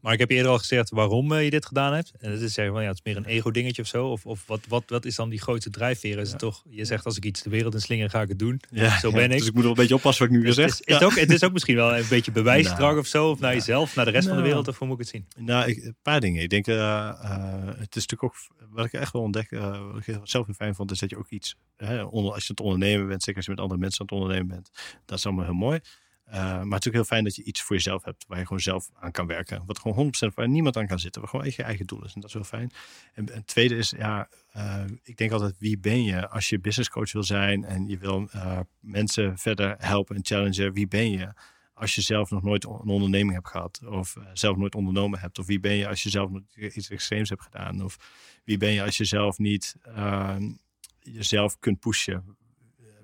Maar 0.00 0.12
ik 0.12 0.18
heb 0.18 0.30
eerder 0.30 0.50
al 0.50 0.58
gezegd 0.58 0.90
waarom 0.90 1.32
eh, 1.32 1.44
je 1.44 1.50
dit 1.50 1.66
gedaan 1.66 1.94
hebt. 1.94 2.12
En 2.20 2.30
dat 2.32 2.40
is 2.40 2.52
zeggen 2.52 2.74
van 2.74 2.82
ja, 2.82 2.88
het 2.88 2.98
is 2.98 3.04
meer 3.04 3.16
een 3.16 3.24
ego 3.24 3.50
dingetje 3.50 3.82
of 3.82 3.88
zo. 3.88 4.06
Of, 4.06 4.26
of 4.26 4.46
wat, 4.46 4.60
wat, 4.68 4.84
wat 4.86 5.04
is 5.04 5.14
dan 5.16 5.28
die 5.28 5.40
grootste 5.40 5.70
drijfveer? 5.70 6.18
Is 6.18 6.30
het 6.30 6.38
toch, 6.38 6.62
je 6.68 6.84
zegt 6.84 7.04
als 7.04 7.16
ik 7.16 7.24
iets 7.24 7.42
de 7.42 7.50
wereld 7.50 7.74
in 7.74 7.80
slinger 7.80 8.10
ga 8.10 8.22
ik 8.22 8.28
het 8.28 8.38
doen. 8.38 8.60
Ja, 8.70 8.98
Zo 8.98 9.08
ja, 9.08 9.14
ben 9.14 9.30
ik. 9.30 9.38
Dus 9.38 9.46
ik 9.46 9.52
moet 9.54 9.62
wel 9.62 9.70
een 9.70 9.76
beetje 9.76 9.94
oppassen 9.94 10.24
wat 10.24 10.34
ik 10.34 10.40
nu 10.40 10.46
weer 10.46 10.56
Het 10.56 10.70
zeg. 10.70 10.80
is, 10.80 10.86
is 10.86 10.94
het, 10.94 11.04
ook, 11.04 11.14
het 11.18 11.30
is 11.30 11.44
ook 11.44 11.52
misschien 11.52 11.76
wel 11.76 11.96
een 11.96 12.04
beetje 12.08 12.32
bewijsdrang 12.32 12.80
Nou, 12.80 12.98
of 12.98 13.06
zo. 13.06 13.30
Of 13.30 13.40
naar 13.40 13.54
jezelf, 13.54 13.94
naar 13.94 14.04
de 14.04 14.10
rest 14.10 14.26
van 14.26 14.36
de 14.36 14.42
Nou. 14.42 14.48
wereld. 14.48 14.68
Of 14.68 14.78
hoe 14.78 14.86
moet 14.88 15.00
ik 15.00 15.06
het 15.06 15.14
zien? 15.14 15.44
Nou, 15.46 15.68
ik, 15.68 15.84
een 15.84 15.96
paar 16.02 16.20
dingen. 16.20 16.42
Ik 16.42 16.50
denk, 16.50 16.66
eh, 16.66 17.08
eh, 17.08 17.66
het 17.66 17.96
is 17.96 18.06
natuurlijk 18.06 18.22
ook, 18.22 18.34
wat 18.70 18.84
ik 18.84 18.92
echt 18.92 19.12
wel 19.12 19.22
ontdek, 19.22 19.50
wat 19.50 20.06
ik 20.06 20.18
zelf 20.22 20.46
heel 20.46 20.54
fijn 20.54 20.74
vond, 20.74 20.90
is 20.90 20.98
dat 20.98 21.10
je 21.10 21.18
ook 21.18 21.30
iets, 21.30 21.56
hè, 21.76 22.02
onder, 22.02 22.32
als 22.32 22.42
je 22.42 22.48
aan 22.48 22.56
het 22.56 22.60
ondernemen 22.72 23.08
bent, 23.08 23.22
zeker 23.22 23.36
als 23.36 23.44
je 23.44 23.50
met 23.50 23.60
andere 23.60 23.80
mensen 23.80 24.00
aan 24.00 24.06
het 24.06 24.14
ondernemen 24.16 24.48
bent, 24.54 24.70
dat 25.04 25.18
is 25.18 25.26
allemaal 25.26 25.44
heel 25.44 25.54
mooi. 25.54 25.80
Eh, 26.28 26.40
maar 26.40 26.52
het 26.52 26.62
is 26.62 26.68
natuurlijk 26.68 26.94
heel 26.94 27.04
fijn 27.04 27.24
dat 27.24 27.36
je 27.36 27.42
iets 27.42 27.62
voor 27.62 27.76
jezelf 27.76 28.04
hebt, 28.04 28.24
waar 28.26 28.38
je 28.38 28.44
gewoon 28.44 28.60
zelf 28.60 28.90
aan 28.94 29.10
kan 29.10 29.26
werken. 29.26 29.62
Wat 29.66 29.78
gewoon 29.78 29.96
100% 29.96 30.34
waar 30.34 30.48
niemand 30.48 30.76
aan 30.76 30.86
kan 30.86 30.98
zitten, 30.98 31.20
waar 31.20 31.30
gewoon 31.30 31.46
echt 31.46 31.56
je 31.56 31.62
eigen 31.62 31.86
doel 31.86 32.04
is. 32.04 32.14
En 32.14 32.20
dat 32.20 32.28
is 32.28 32.34
heel 32.34 32.44
fijn. 32.44 32.70
En, 33.14 33.32
het 33.32 33.46
tweede 33.46 33.76
is, 33.76 33.94
ja, 33.96 34.28
eh, 34.52 34.84
ik 35.02 35.16
denk 35.16 35.32
altijd, 35.32 35.54
wie 35.58 35.78
ben 35.78 36.02
je? 36.02 36.28
Als 36.28 36.48
je 36.48 36.60
business 36.60 36.90
coach 36.90 37.12
wil 37.12 37.22
zijn 37.22 37.64
en 37.64 37.86
je 37.86 37.98
wil 37.98 38.28
eh, 38.30 38.60
mensen 38.80 39.38
verder 39.38 39.74
helpen 39.78 40.16
en 40.16 40.24
challengen, 40.24 40.72
wie 40.72 40.88
ben 40.88 41.10
je? 41.10 41.32
als 41.78 41.94
je 41.94 42.00
zelf 42.00 42.30
nog 42.30 42.42
nooit 42.42 42.64
een 42.64 42.70
onderneming 42.70 43.32
hebt 43.32 43.48
gehad, 43.48 43.80
of 43.86 44.16
zelf 44.32 44.56
nooit 44.56 44.74
ondernomen 44.74 45.18
hebt, 45.18 45.38
of 45.38 45.46
wie 45.46 45.60
ben 45.60 45.74
je 45.74 45.88
als 45.88 46.02
je 46.02 46.10
zelf 46.10 46.30
iets 46.54 46.90
extreems 46.90 47.28
hebt 47.28 47.42
gedaan, 47.42 47.82
of 47.82 47.96
wie 48.44 48.56
ben 48.56 48.72
je 48.72 48.82
als 48.82 48.96
je 48.96 49.04
zelf 49.04 49.38
niet 49.38 49.76
ehm, 49.82 50.52
jezelf 51.00 51.58
kunt 51.58 51.80
pushen. 51.80 52.36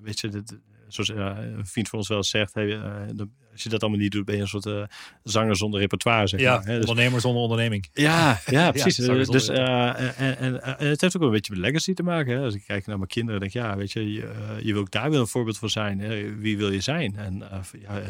Weet 0.01 0.21
je, 0.21 0.29
dit, 0.29 0.59
zoals 0.89 1.11
eh, 1.11 1.45
een 1.57 1.67
vriend 1.67 1.89
van 1.89 1.99
ons 1.99 2.09
wel 2.09 2.23
zegt, 2.25 2.55
hey, 2.55 2.73
eh, 2.73 3.27
als 3.53 3.63
je 3.63 3.69
dat 3.69 3.81
allemaal 3.83 4.01
niet 4.01 4.13
doet, 4.13 4.25
ben 4.25 4.35
je 4.35 4.41
een 4.41 4.49
soort 4.49 4.67
eh, 4.67 4.83
zanger 5.23 5.57
zonder 5.57 5.81
repertoire. 5.81 6.27
Zeg 6.27 6.41
Ja, 6.41 6.57
maar, 6.57 6.67
hè? 6.67 6.79
Dus- 6.79 6.89
ondernemer 6.89 7.21
zonder 7.21 7.43
onderneming. 7.43 7.89
ja, 7.93 8.41
ja, 8.47 8.71
precies. 8.73 8.97
dus, 8.97 9.49
en, 9.49 10.17
en, 10.17 10.63
en 10.63 10.89
het 10.89 11.01
heeft 11.01 11.05
ook 11.05 11.23
wel 11.23 11.25
een 11.25 11.31
beetje 11.31 11.53
met 11.53 11.61
legacy 11.63 11.95
te 11.95 12.03
maken. 12.03 12.37
Hè? 12.37 12.45
Als 12.45 12.55
ik 12.55 12.65
kijk 12.67 12.87
naar 12.87 12.97
mijn 12.97 13.09
kinderen, 13.09 13.41
denk 13.41 13.55
ik, 13.55 13.63
ja, 13.63 13.77
weet 13.77 13.93
je, 13.93 14.13
je, 14.13 14.59
je 14.63 14.73
wil 14.73 14.81
ook 14.81 14.91
daar 14.91 15.11
weer 15.11 15.21
een 15.21 15.27
voorbeeld 15.27 15.59
voor 15.59 15.71
zijn. 15.71 15.99
Hè? 16.01 16.37
Wie 16.37 16.57
wil 16.57 16.73
je 16.73 16.81
zijn? 16.81 17.17
En, 17.17 17.43
ja, 17.81 18.01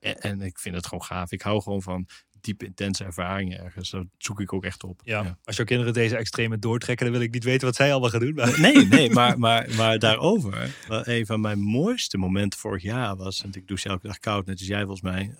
en 0.00 0.40
ik 0.40 0.58
vind 0.58 0.74
het 0.74 0.84
gewoon 0.86 1.04
gaaf. 1.04 1.32
Ik 1.32 1.42
hou 1.42 1.62
gewoon 1.62 1.82
van 1.82 2.06
diepe, 2.40 2.64
intense 2.64 3.04
ervaringen 3.04 3.64
ergens. 3.64 3.90
Dat 3.90 4.06
zoek 4.18 4.40
ik 4.40 4.52
ook 4.52 4.64
echt 4.64 4.84
op. 4.84 5.00
Ja, 5.04 5.38
als 5.44 5.56
jouw 5.56 5.64
kinderen 5.64 5.92
deze 5.92 6.16
extreme 6.16 6.58
doortrekken, 6.58 7.06
dan 7.06 7.14
wil 7.14 7.24
ik 7.24 7.32
niet 7.32 7.44
weten 7.44 7.66
wat 7.66 7.76
zij 7.76 7.90
allemaal 7.90 8.10
gaan 8.10 8.20
doen. 8.20 8.34
Maar... 8.34 8.60
Nee, 8.60 8.86
nee, 8.86 9.10
maar, 9.20 9.38
maar, 9.38 9.68
maar 9.76 9.98
daarover. 9.98 10.74
Wel, 10.88 11.08
een 11.08 11.26
van 11.26 11.40
mijn 11.40 11.58
mooiste 11.58 12.18
momenten 12.18 12.60
vorig 12.60 12.82
jaar 12.82 13.16
was, 13.16 13.42
en 13.42 13.50
ik 13.52 13.66
douche 13.66 13.88
elke 13.88 14.06
dag 14.06 14.18
koud, 14.18 14.46
net 14.46 14.58
als 14.58 14.68
jij 14.68 14.80
volgens 14.80 15.02
mij. 15.02 15.34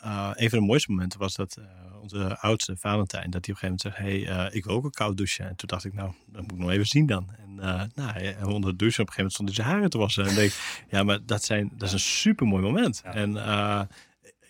Eh, 0.00 0.30
een 0.34 0.50
van 0.50 0.58
de 0.58 0.64
mooiste 0.64 0.90
momenten 0.90 1.18
was 1.18 1.34
dat 1.34 1.56
eh, 1.56 2.00
onze 2.02 2.38
oudste 2.38 2.76
Valentijn, 2.76 3.30
dat 3.30 3.46
hij 3.46 3.54
op 3.54 3.62
een 3.62 3.68
gegeven 3.68 3.92
moment 3.98 4.24
zegt: 4.24 4.28
hey, 4.36 4.46
eh, 4.46 4.54
ik 4.56 4.64
wil 4.64 4.74
ook 4.74 4.84
een 4.84 4.90
koud 4.90 5.16
douchen. 5.16 5.48
En 5.48 5.56
toen 5.56 5.68
dacht 5.68 5.84
ik, 5.84 5.94
nou, 5.94 6.12
dat 6.26 6.42
moet 6.42 6.52
ik 6.52 6.58
nog 6.58 6.70
even 6.70 6.86
zien 6.86 7.06
dan. 7.06 7.30
En 7.38 7.54
nou, 7.94 8.22
ja, 8.22 8.46
onder 8.46 8.70
de 8.70 8.76
douche, 8.76 9.00
op 9.00 9.06
een 9.06 9.12
gegeven 9.12 9.16
moment 9.16 9.32
stond 9.32 9.48
hij 9.48 9.58
zijn 9.58 9.68
haren 9.68 9.90
te 9.90 9.98
wassen. 9.98 10.26
En 10.26 10.34
denk, 10.34 10.50
ik, 10.50 10.84
ja, 10.90 11.02
maar 11.02 11.18
dat, 11.26 11.44
zijn, 11.44 11.70
dat 11.72 11.88
is 11.88 11.92
een 11.92 12.00
super 12.00 12.46
mooi 12.46 12.62
moment. 12.62 13.00
Ja. 13.04 13.14
En 13.14 13.32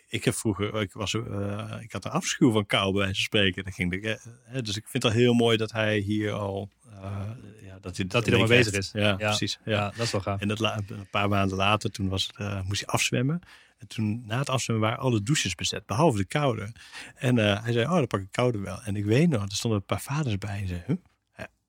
ik 0.08 0.24
heb 0.24 0.34
vroeger, 0.34 0.80
ik, 0.80 0.92
was, 0.92 1.12
uh, 1.12 1.74
ik 1.80 1.92
had 1.92 2.04
een 2.04 2.10
afschuw 2.10 2.52
van 2.52 2.66
kou 2.66 2.92
bij 2.92 3.02
wijze 3.02 3.20
spreken. 3.20 3.64
Dat 3.64 3.74
ging, 3.74 3.92
uh, 3.92 4.14
dus 4.62 4.76
ik 4.76 4.88
vind 4.88 5.02
het 5.02 5.04
al 5.04 5.18
heel 5.18 5.34
mooi 5.34 5.56
dat 5.56 5.72
hij 5.72 5.98
hier 5.98 6.32
al, 6.32 6.70
uh, 6.90 7.20
ja, 7.62 7.78
dat 7.80 7.96
hij, 7.96 8.06
dat 8.06 8.24
hij 8.24 8.32
er 8.32 8.38
maar 8.38 8.48
bezig 8.48 8.72
is. 8.72 8.90
Ja, 8.92 9.08
ja, 9.08 9.16
precies. 9.16 9.58
Ja. 9.64 9.72
ja. 9.72 9.90
dat 9.90 10.06
is 10.06 10.12
wel 10.12 10.20
gaaf. 10.20 10.40
En 10.40 10.48
dat 10.48 10.60
een 10.60 11.08
paar 11.10 11.28
maanden 11.28 11.56
later, 11.56 11.90
toen 11.90 12.08
was 12.08 12.30
het, 12.32 12.64
moest 12.64 12.80
hij 12.80 12.88
afzwemmen. 12.88 13.40
En 13.78 13.86
toen 13.86 14.22
na 14.26 14.38
het 14.38 14.48
afzwemmen 14.48 14.88
waren 14.88 15.04
alle 15.04 15.22
douches 15.22 15.54
bezet, 15.54 15.86
behalve 15.86 16.18
de 16.18 16.24
koude. 16.24 16.72
En 17.14 17.36
hij 17.36 17.72
zei, 17.72 17.84
oh, 17.84 17.94
dan 17.94 18.06
pak 18.06 18.20
ik 18.20 18.32
koude 18.32 18.58
wel. 18.58 18.82
En 18.82 18.96
ik 18.96 19.04
weet 19.04 19.28
nog, 19.28 19.42
er 19.42 19.52
stonden 19.52 19.80
een 19.80 19.86
paar 19.86 20.00
vaders 20.00 20.38
bij 20.38 20.60
en 20.60 20.68
zei, 20.68 20.82
huh? 20.86 20.96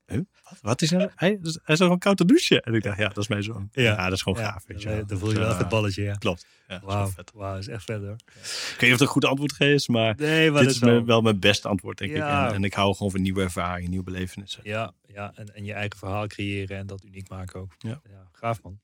Huh? 0.09 0.21
Wat, 0.43 0.59
wat 0.61 0.81
is 0.81 0.91
er? 0.91 1.11
Hij, 1.15 1.39
hij 1.41 1.75
is 1.75 1.77
gewoon 1.77 1.99
koud 1.99 2.17
te 2.17 2.25
douchen. 2.25 2.61
En 2.61 2.73
ik 2.73 2.83
dacht, 2.83 2.97
ja, 2.97 3.07
dat 3.07 3.17
is 3.17 3.27
mijn 3.27 3.43
zoon. 3.43 3.69
Ja, 3.71 3.83
ja 3.83 4.03
dat 4.03 4.13
is 4.13 4.21
gewoon 4.21 4.41
ja, 4.43 4.51
gaaf. 4.51 4.63
Weet 4.67 4.81
je 4.81 4.89
wel. 4.89 5.05
Dan 5.05 5.17
voel 5.17 5.31
je 5.31 5.37
wel 5.37 5.47
even 5.47 5.57
het 5.57 5.69
balletje, 5.69 6.03
ja. 6.03 6.13
Klopt. 6.13 6.45
Ja, 6.67 6.81
Wauw, 6.83 7.11
wow. 7.15 7.25
wow, 7.33 7.57
is 7.57 7.67
echt 7.67 7.83
vet 7.83 8.01
hoor. 8.01 8.15
Ik 8.15 8.75
weet 8.79 8.81
niet 8.81 8.81
of 8.81 8.89
het 8.89 9.01
een 9.01 9.07
goed 9.07 9.25
antwoord 9.25 9.59
is, 9.59 9.87
maar, 9.87 10.15
nee, 10.17 10.51
maar 10.51 10.61
dit 10.61 10.71
is 10.71 10.79
wel... 10.79 11.05
wel... 11.05 11.21
mijn 11.21 11.39
beste 11.39 11.67
antwoord, 11.67 11.97
denk 11.97 12.11
ik. 12.11 12.17
En, 12.17 12.53
en, 12.53 12.63
ik 12.63 12.73
hou 12.73 12.95
gewoon 12.95 13.11
van 13.11 13.21
nieuwe 13.21 13.41
ervaringen, 13.41 13.89
nieuwe 13.89 14.05
belevenissen. 14.05 14.61
Ja, 14.63 14.93
ja 15.07 15.31
en, 15.35 15.55
en 15.55 15.65
je 15.65 15.73
eigen 15.73 15.97
verhaal 15.97 16.27
creëren 16.27 16.77
en 16.77 16.87
dat 16.87 17.03
uniek 17.03 17.29
maken 17.29 17.59
ook. 17.59 17.75
Ja, 17.77 18.01
ja 18.09 18.27
gaaf 18.31 18.61
man. 18.61 18.79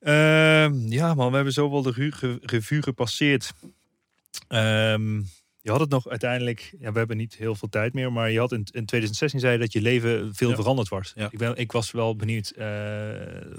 Uh, 0.00 0.90
ja 0.90 1.14
man, 1.14 1.28
we 1.28 1.34
hebben 1.34 1.52
zoveel 1.52 1.82
de 1.82 2.38
revue 2.42 2.82
gepasseerd. 2.82 3.52
Um, 4.48 5.28
je 5.68 5.74
had 5.74 5.82
het 5.82 5.90
nog 5.90 6.08
uiteindelijk, 6.08 6.74
ja, 6.80 6.92
we 6.92 6.98
hebben 6.98 7.16
niet 7.16 7.34
heel 7.34 7.54
veel 7.54 7.68
tijd 7.68 7.92
meer, 7.92 8.12
maar 8.12 8.30
je 8.30 8.38
had 8.38 8.52
in, 8.52 8.58
in 8.58 8.86
2016 8.86 9.40
zei 9.40 9.52
je 9.52 9.58
dat 9.58 9.72
je 9.72 9.80
leven 9.80 10.34
veel 10.34 10.48
ja. 10.48 10.54
veranderd 10.54 10.88
was. 10.88 11.12
Ja. 11.16 11.28
Ik, 11.30 11.38
ben, 11.38 11.56
ik 11.56 11.72
was 11.72 11.90
wel 11.90 12.16
benieuwd 12.16 12.52
uh, 12.56 12.64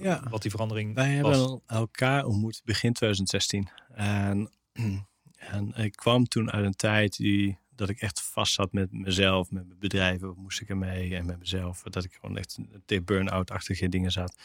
ja. 0.01 0.24
wat 0.30 0.41
die 0.41 0.51
verandering 0.51 0.95
Wij 0.95 1.22
was. 1.22 1.32
Wij 1.32 1.39
hebben 1.39 1.62
elkaar 1.66 2.26
ontmoet 2.26 2.62
begin 2.66 2.93
2016. 2.93 3.70
En, 3.93 4.51
en 5.53 5.74
ik 5.76 5.95
kwam 5.95 6.28
toen 6.28 6.51
uit 6.51 6.66
een 6.66 6.76
tijd 6.76 7.18
die 7.18 7.57
dat 7.76 7.89
ik 7.89 8.01
echt 8.01 8.22
vast 8.22 8.53
zat 8.53 8.72
met 8.72 8.91
mezelf, 8.91 9.51
met 9.51 9.68
mijn 9.68 9.80
bedrijven. 9.80 10.28
Wat 10.28 10.38
moest 10.38 10.62
ik 10.62 10.70
ermee 10.70 11.16
en 11.16 11.26
met 11.26 11.39
mezelf. 11.39 11.82
Dat 11.82 12.03
ik 12.03 12.18
gewoon 12.22 12.38
echt 12.38 12.57
tegen 12.86 13.05
burn-out-achtige 13.05 13.89
dingen 13.89 14.12
zat. 14.12 14.38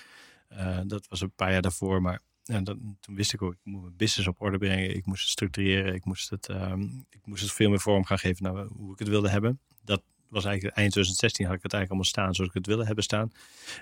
Eh, 0.49 0.79
dat 0.87 1.09
was 1.09 1.21
een 1.21 1.35
paar 1.35 1.53
jaar 1.53 1.63
daarvoor. 1.63 2.03
Maar 2.03 2.21
dat, 2.45 2.77
toen 3.01 3.15
wist 3.15 3.33
ik 3.33 3.43
ook, 3.43 3.53
ik 3.53 3.59
moet 3.63 3.83
mijn 3.83 3.97
business 3.97 4.29
op 4.29 4.41
orde 4.41 4.59
brengen. 4.59 4.97
Ik 4.97 5.07
moest 5.07 5.23
het 5.23 5.31
structureren. 5.31 5.95
Ik 5.95 6.05
moest 6.05 6.31
het, 6.31 6.49
ehm, 6.49 6.83
ik 7.11 7.21
moest 7.25 7.43
het 7.43 7.53
veel 7.53 7.71
meer 7.71 7.81
vorm 7.81 8.05
gaan 8.05 8.19
geven 8.19 8.43
naar 8.43 8.65
hoe 8.65 8.93
ik 8.93 8.99
het 8.99 9.09
wilde 9.09 9.29
hebben. 9.29 9.61
Dat 9.85 10.03
was 10.29 10.45
eigenlijk 10.45 10.77
eind 10.77 10.93
2016 10.93 11.47
had 11.47 11.55
ik 11.55 11.63
het 11.63 11.73
eigenlijk 11.73 11.91
allemaal 11.91 12.25
staan 12.25 12.35
zoals 12.35 12.51
ik 12.51 12.57
het 12.57 12.67
wilde 12.67 12.87
hebben 12.87 13.05
staan. 13.05 13.33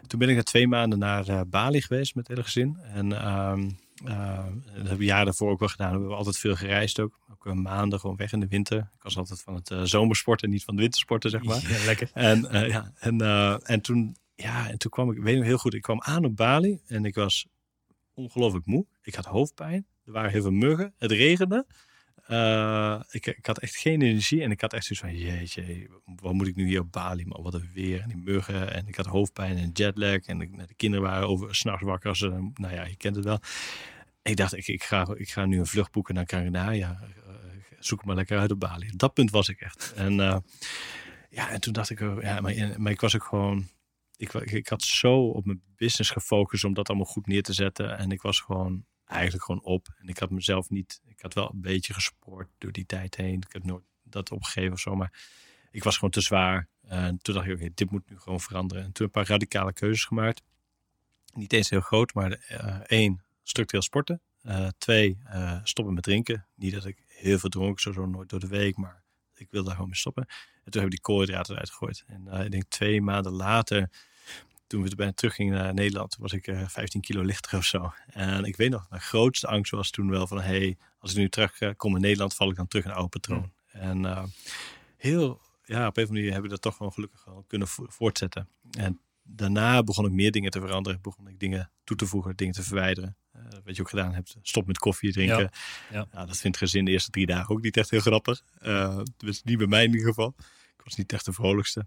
Toen 0.06 0.18
ben 0.18 0.28
ik 0.28 0.36
er 0.36 0.44
twee 0.44 0.68
maanden 0.68 0.98
naar 0.98 1.28
eh, 1.28 1.40
Bali 1.46 1.82
geweest 1.82 2.14
met 2.14 2.26
het 2.26 2.36
hele 2.36 2.48
gezin. 2.48 2.78
En 2.82 3.12
ehm, 3.12 3.70
eh, 4.04 4.44
dat 4.64 4.74
hebben 4.74 4.98
we 4.98 5.04
jaren 5.04 5.24
daarvoor 5.24 5.50
ook 5.50 5.58
wel 5.58 5.68
gedaan. 5.68 5.92
We 5.92 5.98
hebben 5.98 6.16
altijd 6.16 6.38
veel 6.38 6.56
gereisd 6.56 7.00
ook. 7.00 7.20
Ook 7.30 7.46
eh, 7.46 7.52
maanden 7.52 8.00
gewoon 8.00 8.16
weg 8.16 8.32
in 8.32 8.40
de 8.40 8.48
winter. 8.48 8.78
Ik 8.78 9.02
was 9.02 9.16
altijd 9.16 9.42
van 9.42 9.54
het 9.54 9.88
zomersporten, 9.88 10.50
niet 10.50 10.64
van 10.64 10.74
het 10.74 10.82
wintersporten, 10.82 11.30
zeg 11.30 11.42
maar. 11.42 11.60
Ja, 11.68 11.84
lekker. 11.84 12.10
En, 12.14 12.46
ja, 12.50 12.92
en, 12.98 13.20
en, 13.64 13.80
toen, 13.80 14.16
ja, 14.34 14.68
en 14.68 14.78
toen 14.78 14.90
kwam 14.90 15.10
ik, 15.10 15.16
ik 15.16 15.22
weet 15.22 15.36
nog 15.36 15.44
heel 15.44 15.58
goed, 15.58 15.74
ik 15.74 15.82
kwam 15.82 16.00
aan 16.00 16.24
op 16.24 16.36
Bali 16.36 16.80
en 16.86 17.04
ik 17.04 17.14
was 17.14 17.46
ongelooflijk 18.22 18.66
moe. 18.66 18.86
Ik 19.02 19.14
had 19.14 19.24
hoofdpijn. 19.24 19.86
Er 20.04 20.12
waren 20.12 20.30
heel 20.30 20.42
veel 20.42 20.50
muggen. 20.50 20.94
Het 20.98 21.10
regende. 21.10 21.66
Eh, 22.26 23.00
ik, 23.10 23.26
ik 23.26 23.46
had 23.46 23.58
echt 23.58 23.76
geen 23.76 24.02
energie 24.02 24.42
en 24.42 24.50
ik 24.50 24.60
had 24.60 24.72
echt 24.72 24.84
zoiets 24.84 25.04
van, 25.04 25.16
jeetje, 25.16 25.88
wat 26.04 26.32
moet 26.32 26.46
ik 26.46 26.56
nu 26.56 26.66
hier 26.66 26.80
op 26.80 26.92
Bali? 26.92 27.24
Maar 27.26 27.42
wat 27.42 27.54
een 27.54 27.70
weer 27.74 28.00
en 28.00 28.08
die 28.08 28.16
muggen 28.16 28.72
en 28.72 28.86
ik 28.86 28.96
had 28.96 29.06
hoofdpijn 29.06 29.56
en 29.56 29.70
jetlag 29.72 30.18
en 30.18 30.38
de, 30.38 30.48
de 30.66 30.74
kinderen 30.74 31.06
waren 31.06 31.28
over 31.28 31.54
s'nachts 31.54 31.82
wakker. 31.82 32.08
Als, 32.08 32.20
nou 32.54 32.74
ja, 32.74 32.84
je 32.84 32.96
kent 32.96 33.16
het 33.16 33.24
wel. 33.24 33.38
Ik 34.22 34.36
dacht, 34.36 34.56
ik, 34.56 34.66
ik, 34.66 34.82
ga, 34.82 35.14
ik 35.14 35.30
ga 35.30 35.44
nu 35.44 35.58
een 35.58 35.66
vlucht 35.66 35.92
boeken 35.92 36.14
naar 36.14 36.24
Carina. 36.24 36.70
Ja, 36.70 37.00
eh, 37.00 37.34
zoek 37.78 38.04
maar 38.04 38.16
lekker 38.16 38.38
uit 38.38 38.50
op 38.50 38.60
Bali. 38.60 38.90
Dat 38.96 39.14
punt 39.14 39.30
was 39.30 39.48
ik 39.48 39.60
echt. 39.60 39.92
En 39.96 40.20
eh, 40.20 40.36
ja, 41.30 41.50
en 41.50 41.60
toen 41.60 41.72
dacht 41.72 41.90
ik, 41.90 41.98
ja, 41.98 42.40
maar, 42.40 42.74
maar 42.76 42.92
ik 42.92 43.00
was 43.00 43.14
ook 43.14 43.24
gewoon, 43.24 43.68
ik, 44.22 44.32
ik, 44.32 44.50
ik 44.50 44.68
had 44.68 44.82
zo 44.82 45.28
op 45.28 45.44
mijn 45.44 45.62
business 45.76 46.10
gefocust 46.10 46.64
om 46.64 46.74
dat 46.74 46.88
allemaal 46.88 47.06
goed 47.06 47.26
neer 47.26 47.42
te 47.42 47.52
zetten. 47.52 47.98
En 47.98 48.10
ik 48.10 48.22
was 48.22 48.40
gewoon 48.40 48.84
eigenlijk 49.04 49.44
gewoon 49.44 49.62
op. 49.62 49.88
En 49.98 50.08
ik 50.08 50.18
had 50.18 50.30
mezelf 50.30 50.70
niet, 50.70 51.00
ik 51.04 51.20
had 51.20 51.34
wel 51.34 51.50
een 51.52 51.60
beetje 51.60 51.94
gesport 51.94 52.48
door 52.58 52.72
die 52.72 52.86
tijd 52.86 53.16
heen. 53.16 53.42
Ik 53.46 53.52
heb 53.52 53.64
nooit 53.64 53.84
dat 54.02 54.30
opgegeven 54.30 54.72
of 54.72 54.80
zo, 54.80 54.94
maar 54.94 55.12
ik 55.70 55.84
was 55.84 55.94
gewoon 55.94 56.10
te 56.10 56.20
zwaar. 56.20 56.68
En 56.82 57.18
toen 57.18 57.34
dacht 57.34 57.46
ik, 57.46 57.54
oké, 57.54 57.68
dit 57.74 57.90
moet 57.90 58.10
nu 58.10 58.18
gewoon 58.18 58.40
veranderen. 58.40 58.84
En 58.84 58.92
toen 58.92 59.06
een 59.06 59.12
paar 59.12 59.26
radicale 59.26 59.72
keuzes 59.72 60.04
gemaakt. 60.04 60.42
Niet 61.34 61.52
eens 61.52 61.70
heel 61.70 61.80
groot, 61.80 62.14
maar 62.14 62.32
eh, 62.32 62.76
één, 62.76 63.22
structureel 63.42 63.82
sporten. 63.82 64.20
Eh, 64.42 64.68
twee, 64.78 65.18
eh, 65.24 65.60
stoppen 65.62 65.94
met 65.94 66.02
drinken. 66.02 66.46
Niet 66.54 66.72
dat 66.72 66.84
ik 66.84 67.02
heel 67.06 67.38
veel 67.38 67.48
dronk, 67.48 67.80
zo, 67.80 68.06
nooit 68.06 68.28
door 68.28 68.40
de 68.40 68.46
week, 68.46 68.76
maar 68.76 69.02
ik 69.34 69.50
wilde 69.50 69.66
daar 69.66 69.74
gewoon 69.74 69.90
mee 69.90 70.00
stoppen. 70.00 70.24
En 70.26 70.70
toen 70.70 70.80
hebben 70.80 70.82
we 70.82 70.90
die 70.90 71.00
koolhydraten 71.00 71.52
eruit 71.52 71.70
gegooid. 71.70 72.04
En 72.06 72.44
ik 72.44 72.50
denk 72.50 72.64
twee 72.68 73.00
maanden 73.00 73.32
later, 73.32 73.90
toen 74.72 74.82
we 74.82 74.94
bijna 74.96 75.12
teruggingen 75.12 75.54
naar 75.54 75.74
Nederland, 75.74 76.16
was 76.18 76.32
ik 76.32 76.46
eh 76.46 76.68
15 76.68 77.00
kilo 77.00 77.22
lichter 77.22 77.58
of 77.58 77.64
zo. 77.64 77.92
En 78.06 78.44
ik 78.44 78.56
weet 78.56 78.70
nog, 78.70 78.86
mijn 78.90 79.02
grootste 79.02 79.46
angst 79.46 79.70
was 79.70 79.90
toen 79.90 80.10
wel 80.10 80.26
van, 80.26 80.40
hey, 80.40 80.76
als 80.98 81.10
ik 81.10 81.16
nu 81.16 81.28
terug 81.28 81.60
eh, 81.60 81.70
kom 81.76 81.94
in 81.94 82.00
Nederland, 82.00 82.34
val 82.34 82.50
ik 82.50 82.56
dan 82.56 82.68
terug 82.68 82.84
in 82.84 82.90
een 82.90 82.96
oude 82.96 83.10
patroon. 83.10 83.52
En 83.72 84.06
eh, 84.06 84.22
heel, 84.96 85.40
ja, 85.64 85.86
op 85.86 85.96
een 85.96 86.02
of 86.02 86.08
andere 86.08 86.12
manier 86.12 86.24
hebben 86.32 86.42
we 86.42 86.48
dat 86.48 86.60
toch 86.62 86.76
gewoon 86.76 86.92
gelukkig 86.92 87.24
wel 87.24 87.44
kunnen 87.46 87.68
vo- 87.68 87.86
voortzetten. 87.88 88.48
En 88.70 89.00
daarna 89.22 89.82
begon 89.82 90.06
ik 90.06 90.12
meer 90.12 90.30
dingen 90.30 90.50
te 90.50 90.60
veranderen. 90.60 90.98
Begon 91.02 91.28
ik 91.28 91.38
dingen 91.40 91.70
toe 91.84 91.96
te 91.96 92.06
voegen, 92.06 92.36
dingen 92.36 92.54
te 92.54 92.62
verwijderen. 92.62 93.16
Eh, 93.32 93.42
wat 93.64 93.76
je 93.76 93.82
ook 93.82 93.88
gedaan 93.88 94.14
hebt, 94.14 94.36
stop 94.42 94.66
met 94.66 94.78
koffie 94.78 95.12
drinken. 95.12 95.38
Ja, 95.90 95.98
ja. 95.98 96.06
Nou, 96.12 96.26
dat 96.26 96.36
vindt 96.36 96.56
gezin 96.56 96.84
de 96.84 96.90
eerste 96.90 97.10
drie 97.10 97.26
dagen 97.26 97.54
ook 97.54 97.62
niet 97.62 97.76
echt 97.76 97.90
heel 97.90 98.00
grappig. 98.00 98.42
Dus 99.16 99.42
niet 99.42 99.58
bij 99.58 99.66
mij 99.66 99.84
in 99.84 99.90
ieder 99.90 100.06
geval. 100.06 100.34
Ik 100.76 100.84
was 100.84 100.94
niet 100.96 101.12
echt 101.12 101.24
de 101.24 101.32
vrolijkste. 101.32 101.86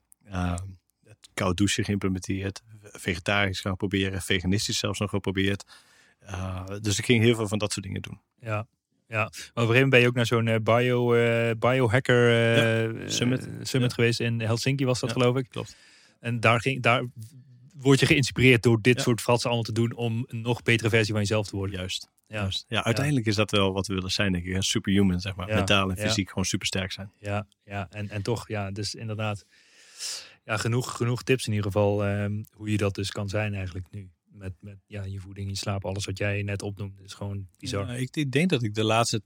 Uh, 1.37 1.45
koud 1.45 1.57
douchen 1.57 1.83
geïmplementeerd. 1.83 2.61
Vegetarisch 2.81 3.59
gaan 3.59 3.75
proberen. 3.75 4.21
Veganistisch 4.21 4.77
zelfs 4.79 4.99
nog 4.99 5.09
geprobeerd. 5.09 5.63
Uh, 6.23 6.65
dus 6.81 6.97
ik 6.99 7.05
ging 7.05 7.23
heel 7.23 7.35
veel 7.35 7.47
van 7.47 7.57
dat 7.57 7.71
soort 7.73 7.85
dingen 7.85 8.01
doen. 8.01 8.19
Ja, 8.39 8.67
ja. 9.07 9.17
Maar 9.17 9.27
op 9.27 9.35
een 9.35 9.41
gegeven 9.53 9.73
moment 9.73 9.89
ben 9.89 9.99
je 10.01 10.07
ook 10.07 10.15
naar 10.15 10.25
zo'n 10.25 10.47
eh, 10.47 10.55
bio, 10.63 11.13
eh, 11.13 11.51
biohacker 11.59 12.29
eh, 12.29 13.01
Ja, 13.01 13.09
summit. 13.09 13.39
eh, 13.47 13.53
summit 13.61 13.89
Ja. 13.89 13.95
geweest 13.95 14.19
in 14.19 14.41
Helsinki 14.41 14.85
was 14.85 14.99
dat 14.99 15.09
Ja, 15.09 15.15
geloof 15.15 15.35
ik. 15.37 15.49
Klopt. 15.49 15.75
En 16.19 16.39
daar, 16.39 16.61
ging, 16.61 16.81
daar 16.81 17.05
word 17.75 17.99
je 17.99 18.05
geïnspireerd 18.05 18.63
door 18.63 18.81
dit 18.81 18.95
Ja. 18.97 19.01
soort 19.03 19.21
fratsen 19.21 19.45
allemaal 19.49 19.65
te 19.65 19.71
doen 19.73 19.93
om 19.95 20.23
een 20.27 20.41
nog 20.41 20.61
betere 20.63 20.89
versie 20.89 21.11
van 21.13 21.21
jezelf 21.21 21.47
te 21.47 21.55
worden. 21.55 21.75
Juist. 21.77 22.09
Ja, 22.27 22.35
Juist. 22.41 22.65
Ja, 22.67 22.83
uiteindelijk 22.83 23.25
is 23.25 23.35
dat 23.35 23.51
wel 23.51 23.73
wat 23.73 23.87
we 23.87 23.93
willen 23.93 24.11
zijn, 24.11 24.31
denk 24.31 24.45
ik. 24.45 24.63
Superhuman, 24.63 25.19
zeg 25.19 25.35
maar. 25.35 25.47
Ja, 25.49 25.55
Mentaal 25.55 25.89
en 25.89 25.95
ja. 25.95 26.01
fysiek 26.07 26.29
gewoon 26.29 26.45
supersterk 26.45 26.91
zijn. 26.91 27.11
ja, 27.19 27.47
ja. 27.65 27.87
En, 27.89 28.09
en 28.09 28.21
toch, 28.21 28.47
ja, 28.47 28.71
dus 28.71 28.95
inderdaad, 28.95 29.45
ja, 30.45 30.57
genoeg, 30.57 30.95
genoeg 30.95 31.23
tips 31.23 31.47
in 31.47 31.53
ieder 31.53 31.71
geval 31.71 32.05
ehm, 32.05 32.43
hoe 32.51 32.71
je 32.71 32.77
dat 32.77 32.95
dus 32.95 33.11
kan 33.11 33.29
zijn 33.29 33.53
eigenlijk 33.53 33.91
nu. 33.91 34.09
Met, 34.25 34.53
met 34.59 34.77
ja, 34.87 35.03
je 35.03 35.19
voeding, 35.19 35.49
je 35.49 35.55
slaap, 35.55 35.85
alles 35.85 36.05
wat 36.05 36.17
jij 36.17 36.41
net 36.41 36.61
opnoemde. 36.61 37.03
is 37.03 37.13
gewoon 37.13 37.47
bizar. 37.57 37.87
Ja, 37.87 37.93
ik, 37.93 38.15
ik 38.15 38.31
denk 38.31 38.49
dat 38.49 38.63
ik 38.63 38.73
de 38.73 38.83
laatste 38.83 39.21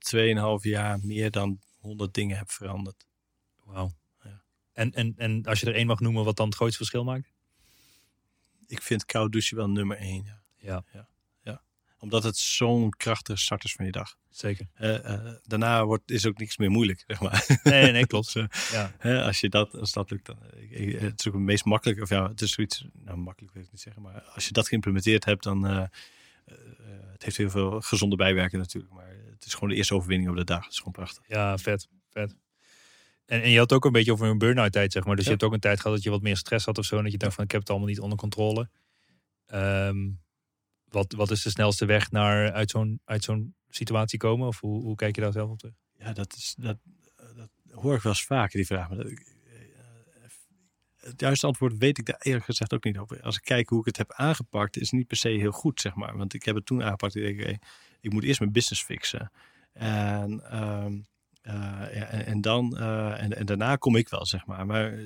2,5 0.61 0.69
jaar 0.69 0.99
meer 1.03 1.31
dan 1.31 1.59
100 1.79 2.13
dingen 2.13 2.37
heb 2.37 2.51
veranderd. 2.51 3.07
Wauw. 3.63 3.91
Ja. 4.23 4.43
En, 4.73 4.91
en, 4.91 5.13
en 5.17 5.45
als 5.45 5.59
je 5.59 5.65
er 5.65 5.75
één 5.75 5.87
mag 5.87 5.99
noemen 5.99 6.23
wat 6.23 6.37
dan 6.37 6.45
het 6.45 6.55
grootste 6.55 6.77
verschil 6.77 7.03
maakt? 7.03 7.31
Ik 8.67 8.81
vind 8.81 9.05
koud 9.05 9.31
douchen 9.31 9.57
wel 9.57 9.69
nummer 9.69 9.97
1. 9.97 10.23
Ja. 10.25 10.41
Ja. 10.57 10.83
Ja. 10.93 11.07
Omdat 11.99 12.23
het 12.23 12.37
zo'n 12.37 12.89
krachtige 12.89 13.39
start 13.39 13.63
is 13.63 13.73
van 13.73 13.85
je 13.85 13.91
dag. 13.91 14.15
Zeker. 14.29 14.67
Eh, 14.73 15.13
eh, 15.13 15.33
daarna 15.43 15.85
wordt, 15.85 16.11
is 16.11 16.25
ook 16.25 16.37
niks 16.37 16.57
meer 16.57 16.69
moeilijk, 16.69 17.03
zeg 17.07 17.21
maar. 17.21 17.59
Nee, 17.63 17.91
nee, 17.91 18.07
klopt. 18.11 18.33
Dus, 18.33 18.43
eh, 18.49 18.71
Ja, 18.71 18.93
hè, 18.97 19.23
als, 19.23 19.39
je 19.39 19.49
dat, 19.49 19.75
als 19.75 19.91
dat 19.91 20.09
lukt, 20.09 20.25
dan... 20.25 20.37
ik- 20.55 20.69
ik- 20.71 20.99
het 20.99 21.19
is 21.19 21.27
ook 21.27 21.33
het 21.33 21.41
meest 21.43 21.65
makkelijk, 21.65 22.01
of 22.01 22.09
ja, 22.09 22.27
het 22.29 22.41
is 22.41 22.51
zoiets... 22.51 22.85
Nou, 22.93 23.17
makkelijk 23.17 23.53
wil 23.53 23.63
ik 23.63 23.71
niet 23.71 23.81
zeggen, 23.81 24.01
maar 24.01 24.21
als 24.21 24.45
je 24.45 24.51
dat 24.51 24.67
geïmplementeerd 24.67 25.25
hebt, 25.25 25.43
dan... 25.43 25.67
eh, 25.67 25.77
eh, 25.77 25.87
het 27.11 27.23
heeft 27.23 27.37
heel 27.37 27.49
veel 27.49 27.81
gezonde 27.81 28.15
bijwerken 28.15 28.59
natuurlijk, 28.59 28.93
maar 28.93 29.15
het 29.33 29.45
is 29.45 29.53
gewoon 29.53 29.69
de 29.69 29.75
eerste 29.75 29.93
overwinning 29.95 30.29
op 30.29 30.35
de 30.35 30.43
dag. 30.43 30.63
Het 30.63 30.71
is 30.71 30.77
gewoon 30.77 30.93
prachtig. 30.93 31.23
ja 31.27 31.57
vet, 31.57 31.87
vet. 32.09 32.35
En, 33.25 33.41
en 33.41 33.49
je 33.49 33.57
had 33.57 33.73
ook 33.73 33.85
een 33.85 33.91
beetje 33.91 34.11
over 34.11 34.27
een 34.27 34.37
burn-out 34.37 34.71
tijd, 34.71 34.91
zeg 34.91 35.03
maar. 35.05 35.15
Dus 35.15 35.25
Ja. 35.25 35.31
je 35.31 35.37
hebt 35.37 35.47
ook 35.49 35.53
een 35.53 35.59
tijd 35.59 35.77
gehad 35.79 35.95
dat 35.95 36.03
je 36.03 36.09
wat 36.09 36.21
meer 36.21 36.37
stress 36.37 36.65
had 36.65 36.77
of 36.77 36.85
zo. 36.85 36.97
En 36.97 37.03
dat 37.03 37.11
je 37.11 37.17
dacht 37.17 37.33
van, 37.35 37.43
ik 37.43 37.51
heb 37.51 37.59
het 37.61 37.69
allemaal 37.69 37.87
niet 37.87 37.99
onder 37.99 38.17
controle. 38.17 38.69
Ehm, 39.45 40.07
wat, 40.89 41.13
wat 41.13 41.31
is 41.31 41.41
de 41.41 41.49
snelste 41.49 41.85
weg 41.85 42.11
naar 42.11 42.51
uit 42.51 42.69
zo'n 42.69 43.01
uit 43.05 43.23
zo'n 43.23 43.55
situatie 43.69 44.19
komen? 44.19 44.47
Of 44.47 44.59
hoe, 44.59 44.81
hoe 44.81 44.95
kijk 44.95 45.15
je 45.15 45.21
daar 45.21 45.31
zelf 45.31 45.49
op 45.49 45.59
terug? 45.59 45.75
Ja, 45.97 46.13
dat, 46.13 46.35
is, 46.35 46.55
dat, 46.57 46.77
dat 47.35 47.49
hoor 47.71 47.95
ik 47.95 48.01
wel 48.01 48.11
eens 48.11 48.25
vaker, 48.25 48.57
die 48.57 48.65
vraag. 48.65 48.87
Maar 48.87 48.97
dat, 48.97 49.07
eh, 49.07 49.13
het 50.95 51.19
juiste 51.21 51.47
antwoord 51.47 51.77
weet 51.77 51.97
ik 51.97 52.05
daar 52.05 52.19
eerlijk 52.19 52.45
gezegd 52.45 52.73
ook 52.73 52.83
niet 52.83 52.97
over. 52.97 53.21
Als 53.21 53.35
ik 53.35 53.43
kijk 53.43 53.69
hoe 53.69 53.79
ik 53.79 53.85
het 53.85 53.97
heb 53.97 54.11
aangepakt, 54.11 54.77
is 54.77 54.89
het 54.89 54.99
niet 54.99 55.07
per 55.07 55.17
se 55.17 55.29
heel 55.29 55.51
goed, 55.51 55.81
zeg 55.81 55.95
maar. 55.95 56.17
Want 56.17 56.33
ik 56.33 56.43
heb 56.43 56.55
het 56.55 56.65
toen 56.65 56.83
aangepakt. 56.83 57.15
Ik 57.15 57.37
denk, 57.37 57.63
ik 58.01 58.13
moet 58.13 58.23
eerst 58.23 58.39
mijn 58.39 58.51
business 58.51 58.83
fixen. 58.83 59.31
En, 59.73 60.51
ehm, 60.51 60.97
eh, 61.41 62.13
en, 62.13 62.25
en 62.25 62.41
dan, 62.41 62.77
eh, 62.77 63.23
en, 63.23 63.37
en 63.37 63.45
daarna 63.45 63.75
kom 63.75 63.95
ik 63.95 64.09
wel, 64.09 64.25
zeg 64.25 64.45
maar. 64.45 64.65
Maar 64.65 64.93
eh, 64.93 65.05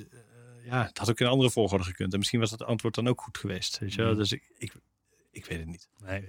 ja, 0.65 0.86
het 0.86 0.97
had 0.97 1.09
ook 1.09 1.19
in 1.19 1.25
een 1.25 1.31
andere 1.31 1.51
volgorde 1.51 1.84
gekund. 1.84 2.13
En 2.13 2.19
misschien 2.19 2.39
was 2.39 2.49
dat 2.49 2.63
antwoord 2.63 2.95
dan 2.95 3.07
ook 3.07 3.21
goed 3.21 3.38
geweest. 3.38 3.79
Weet 3.79 3.93
je? 3.93 4.01
Mhm. 4.01 4.15
Dus 4.15 4.31
ik, 4.31 4.51
ik, 4.57 4.73
ik 5.34 5.45
weet 5.45 5.59
het 5.59 5.67
niet. 5.67 5.89
Nee. 6.05 6.23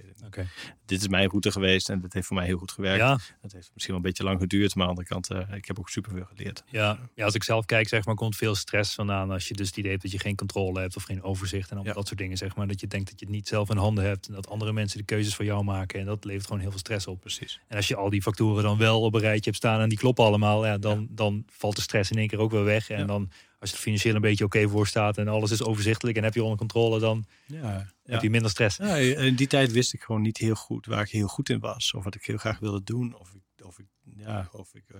Dit 0.85 1.01
is 1.01 1.07
mijn 1.07 1.29
route 1.29 1.51
geweest 1.51 1.89
en 1.89 2.01
dat 2.01 2.13
heeft 2.13 2.27
voor 2.27 2.35
mij 2.35 2.45
heel 2.45 2.57
goed 2.57 2.71
gewerkt. 2.71 2.99
Ja, 2.99 3.19
Het 3.41 3.53
heeft 3.53 3.69
misschien 3.73 3.87
wel 3.87 3.95
een 3.95 4.01
beetje 4.01 4.23
lang 4.23 4.39
geduurd, 4.39 4.75
maar 4.75 4.87
aan 4.87 4.95
de 4.95 5.01
andere 5.01 5.27
kant, 5.27 5.49
eh, 5.49 5.55
ik 5.57 5.65
heb 5.65 5.79
ook 5.79 5.89
superveel 5.89 6.25
geleerd. 6.25 6.63
ja, 6.67 6.99
ja, 7.15 7.25
als 7.25 7.33
ik 7.35 7.43
zelf 7.43 7.65
kijk, 7.65 7.87
zeg 7.87 8.05
maar, 8.05 8.15
komt 8.15 8.35
veel 8.35 8.55
stress 8.55 8.93
vandaan. 8.95 9.31
Als 9.31 9.47
je 9.47 9.53
dus 9.53 9.67
het 9.67 9.77
idee 9.77 9.91
hebt 9.91 10.03
dat 10.03 10.11
je 10.11 10.19
geen 10.19 10.35
controle 10.35 10.79
hebt 10.79 10.95
of 10.95 11.03
geen 11.03 11.23
overzicht 11.23 11.71
en 11.71 11.79
Ja. 11.83 11.93
dat 11.93 12.07
soort 12.07 12.19
dingen, 12.19 12.37
zeg 12.37 12.55
maar. 12.55 12.67
Dat 12.67 12.79
je 12.79 12.87
denkt 12.87 13.09
dat 13.09 13.19
je 13.19 13.25
het 13.25 13.35
niet 13.35 13.47
zelf 13.47 13.69
in 13.69 13.77
handen 13.77 14.03
hebt 14.03 14.27
en 14.27 14.33
dat 14.33 14.47
andere 14.49 14.73
mensen 14.73 14.97
de 14.97 15.05
keuzes 15.05 15.35
voor 15.35 15.45
jou 15.45 15.63
maken. 15.63 15.99
En 15.99 16.05
dat 16.05 16.25
levert 16.25 16.45
gewoon 16.45 16.61
heel 16.61 16.69
veel 16.69 16.79
stress 16.79 17.07
op. 17.07 17.19
Precies. 17.19 17.59
En 17.67 17.75
als 17.75 17.87
je 17.87 17.95
al 17.95 18.09
die 18.09 18.21
factoren 18.21 18.63
dan 18.63 18.77
wel 18.77 19.01
op 19.01 19.13
een 19.13 19.19
rijtje 19.21 19.43
hebt 19.49 19.55
staan 19.63 19.81
en 19.81 19.89
die 19.89 19.97
kloppen 19.97 20.25
allemaal, 20.25 20.65
ja, 20.65 20.77
dan, 20.77 21.07
dan 21.09 21.45
valt 21.49 21.75
de 21.75 21.81
stress 21.81 22.11
in 22.11 22.17
één 22.17 22.27
keer 22.27 22.39
ook 22.39 22.51
weer 22.51 22.63
weg. 22.63 22.89
En 22.89 23.07
dan, 23.07 23.31
als 23.59 23.69
je 23.69 23.75
er 23.75 23.81
financieel 23.81 24.15
een 24.15 24.21
beetje 24.21 24.43
oké 24.45 24.69
voor 24.69 24.87
staat 24.87 25.17
en 25.17 25.27
alles 25.27 25.51
is 25.51 25.63
overzichtelijk 25.63 26.17
en 26.17 26.23
heb 26.23 26.33
je 26.33 26.43
onder 26.43 26.57
controle, 26.57 26.99
dan 26.99 27.25
Ja, 27.45 27.87
heb 28.03 28.21
je 28.21 28.29
minder 28.29 28.49
stress. 28.51 28.77
ja, 28.77 28.95
in 28.95 29.35
die 29.35 29.47
tijd 29.47 29.71
wist 29.71 29.93
ik 29.93 30.01
gewoon 30.01 30.21
niet 30.21 30.37
heel 30.37 30.55
goed 30.55 30.85
waar 30.85 31.01
ik 31.01 31.09
heel 31.09 31.27
goed 31.27 31.49
in 31.49 31.59
was. 31.59 31.93
Of 31.93 32.03
wat 32.03 32.15
ik 32.15 32.25
heel 32.25 32.37
graag 32.37 32.59
wilde 32.59 32.83
doen. 32.83 33.15
Of 33.19 33.33
ik, 33.33 33.65
of 33.65 33.79
ik, 33.79 33.85
ja, 34.17 34.49
of 34.51 34.73
ik 34.75 34.83
eh, 34.87 34.99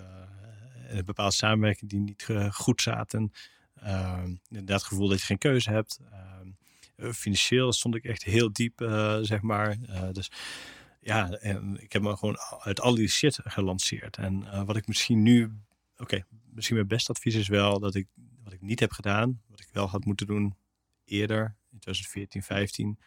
een 0.87 1.05
bepaalde 1.05 1.33
samenwerking 1.35 1.89
die 1.89 1.99
niet 1.99 2.25
eh, 2.29 2.51
goed 2.53 2.81
zaten. 2.81 3.31
Ehm 3.75 4.35
inderdaad, 4.49 4.79
het 4.79 4.87
gevoel 4.89 5.07
dat 5.07 5.19
je 5.19 5.25
geen 5.25 5.37
keuze 5.37 5.69
hebt. 5.71 5.99
Eh, 6.11 7.11
financieel 7.11 7.73
stond 7.73 7.95
ik 7.95 8.03
echt 8.03 8.23
heel 8.23 8.53
diep, 8.53 8.81
eh, 8.81 9.17
zeg 9.21 9.41
maar. 9.41 9.77
Eh, 9.87 10.09
dus 10.11 10.31
ja, 11.01 11.29
en 11.31 11.77
ik 11.81 11.93
heb 11.93 12.01
me 12.01 12.17
gewoon 12.17 12.37
uit 12.59 12.81
al 12.81 12.95
die 12.95 13.07
shit 13.07 13.39
gelanceerd. 13.43 14.17
En 14.17 14.51
eh, 14.51 14.63
wat 14.63 14.75
ik 14.75 14.87
misschien 14.87 15.21
nu, 15.21 15.51
oké, 15.97 16.23
misschien 16.53 16.75
mijn 16.75 16.87
beste 16.87 17.11
advies 17.11 17.35
is 17.35 17.47
wel 17.47 17.79
dat 17.79 17.95
ik 17.95 18.07
wat 18.45 18.53
ik 18.53 18.61
niet 18.61 18.79
heb 18.79 18.91
gedaan, 18.91 19.41
wat 19.47 19.59
ik 19.59 19.67
wel 19.71 19.87
had 19.87 20.05
moeten 20.05 20.27
doen 20.27 20.55
eerder, 21.05 21.55
in 21.71 21.79
2014, 21.79 22.43
15, 22.43 22.99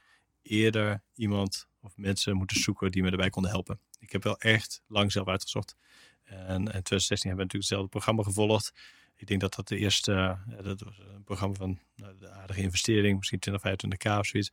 eerder 0.43 1.03
iemand 1.15 1.69
of 1.81 1.97
mensen 1.97 2.37
moeten 2.37 2.61
zoeken 2.61 2.91
die 2.91 3.03
me 3.03 3.11
erbij 3.11 3.31
konden 3.31 3.51
helpen. 3.51 3.81
Ik 3.99 4.13
heb 4.13 4.23
wel 4.23 4.39
echt 4.39 4.83
lang 4.87 5.13
zelf 5.13 5.29
uitgezocht. 5.29 5.77
En 6.25 6.57
in 6.57 6.63
2016 6.65 7.29
hebben 7.29 7.47
we 7.47 7.53
natuurlijk 7.53 7.53
hetzelfde 7.53 7.89
programma 7.89 8.23
gevolgd. 8.23 8.73
Ik 9.17 9.27
denk 9.27 9.41
dat 9.41 9.55
dat 9.55 9.69
de 9.69 9.77
eerste, 9.77 10.13
eh, 10.13 10.65
dat 10.65 10.81
was 10.81 10.99
een 10.99 11.25
programma 11.25 11.55
van 11.55 11.79
nou, 11.97 12.19
de 12.19 12.31
aardige 12.31 12.61
investering, 12.61 13.17
misschien 13.17 13.39
20, 13.39 13.63
25k 13.63 14.19
of 14.19 14.27
zoiets. 14.27 14.53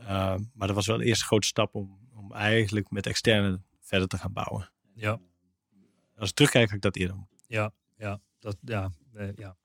Uh, 0.00 0.06
maar 0.52 0.66
dat 0.66 0.76
was 0.76 0.86
wel 0.86 0.98
de 0.98 1.04
eerste 1.04 1.24
grote 1.24 1.46
stap 1.46 1.74
om, 1.74 1.98
om 2.14 2.32
eigenlijk 2.32 2.90
met 2.90 3.06
externe 3.06 3.60
verder 3.80 4.08
te 4.08 4.18
gaan 4.18 4.32
bouwen. 4.32 4.70
Ja, 4.94 5.20
Als 6.16 6.28
ik 6.28 6.34
terugkijk, 6.34 6.68
ga 6.68 6.74
ik 6.74 6.80
dat 6.80 6.96
eerder 6.96 7.16
ja, 7.46 7.72
ja. 7.96 8.20
Dat, 8.38 8.56
ja, 8.60 8.90
eh, 9.12 9.28
ja. 9.36 9.56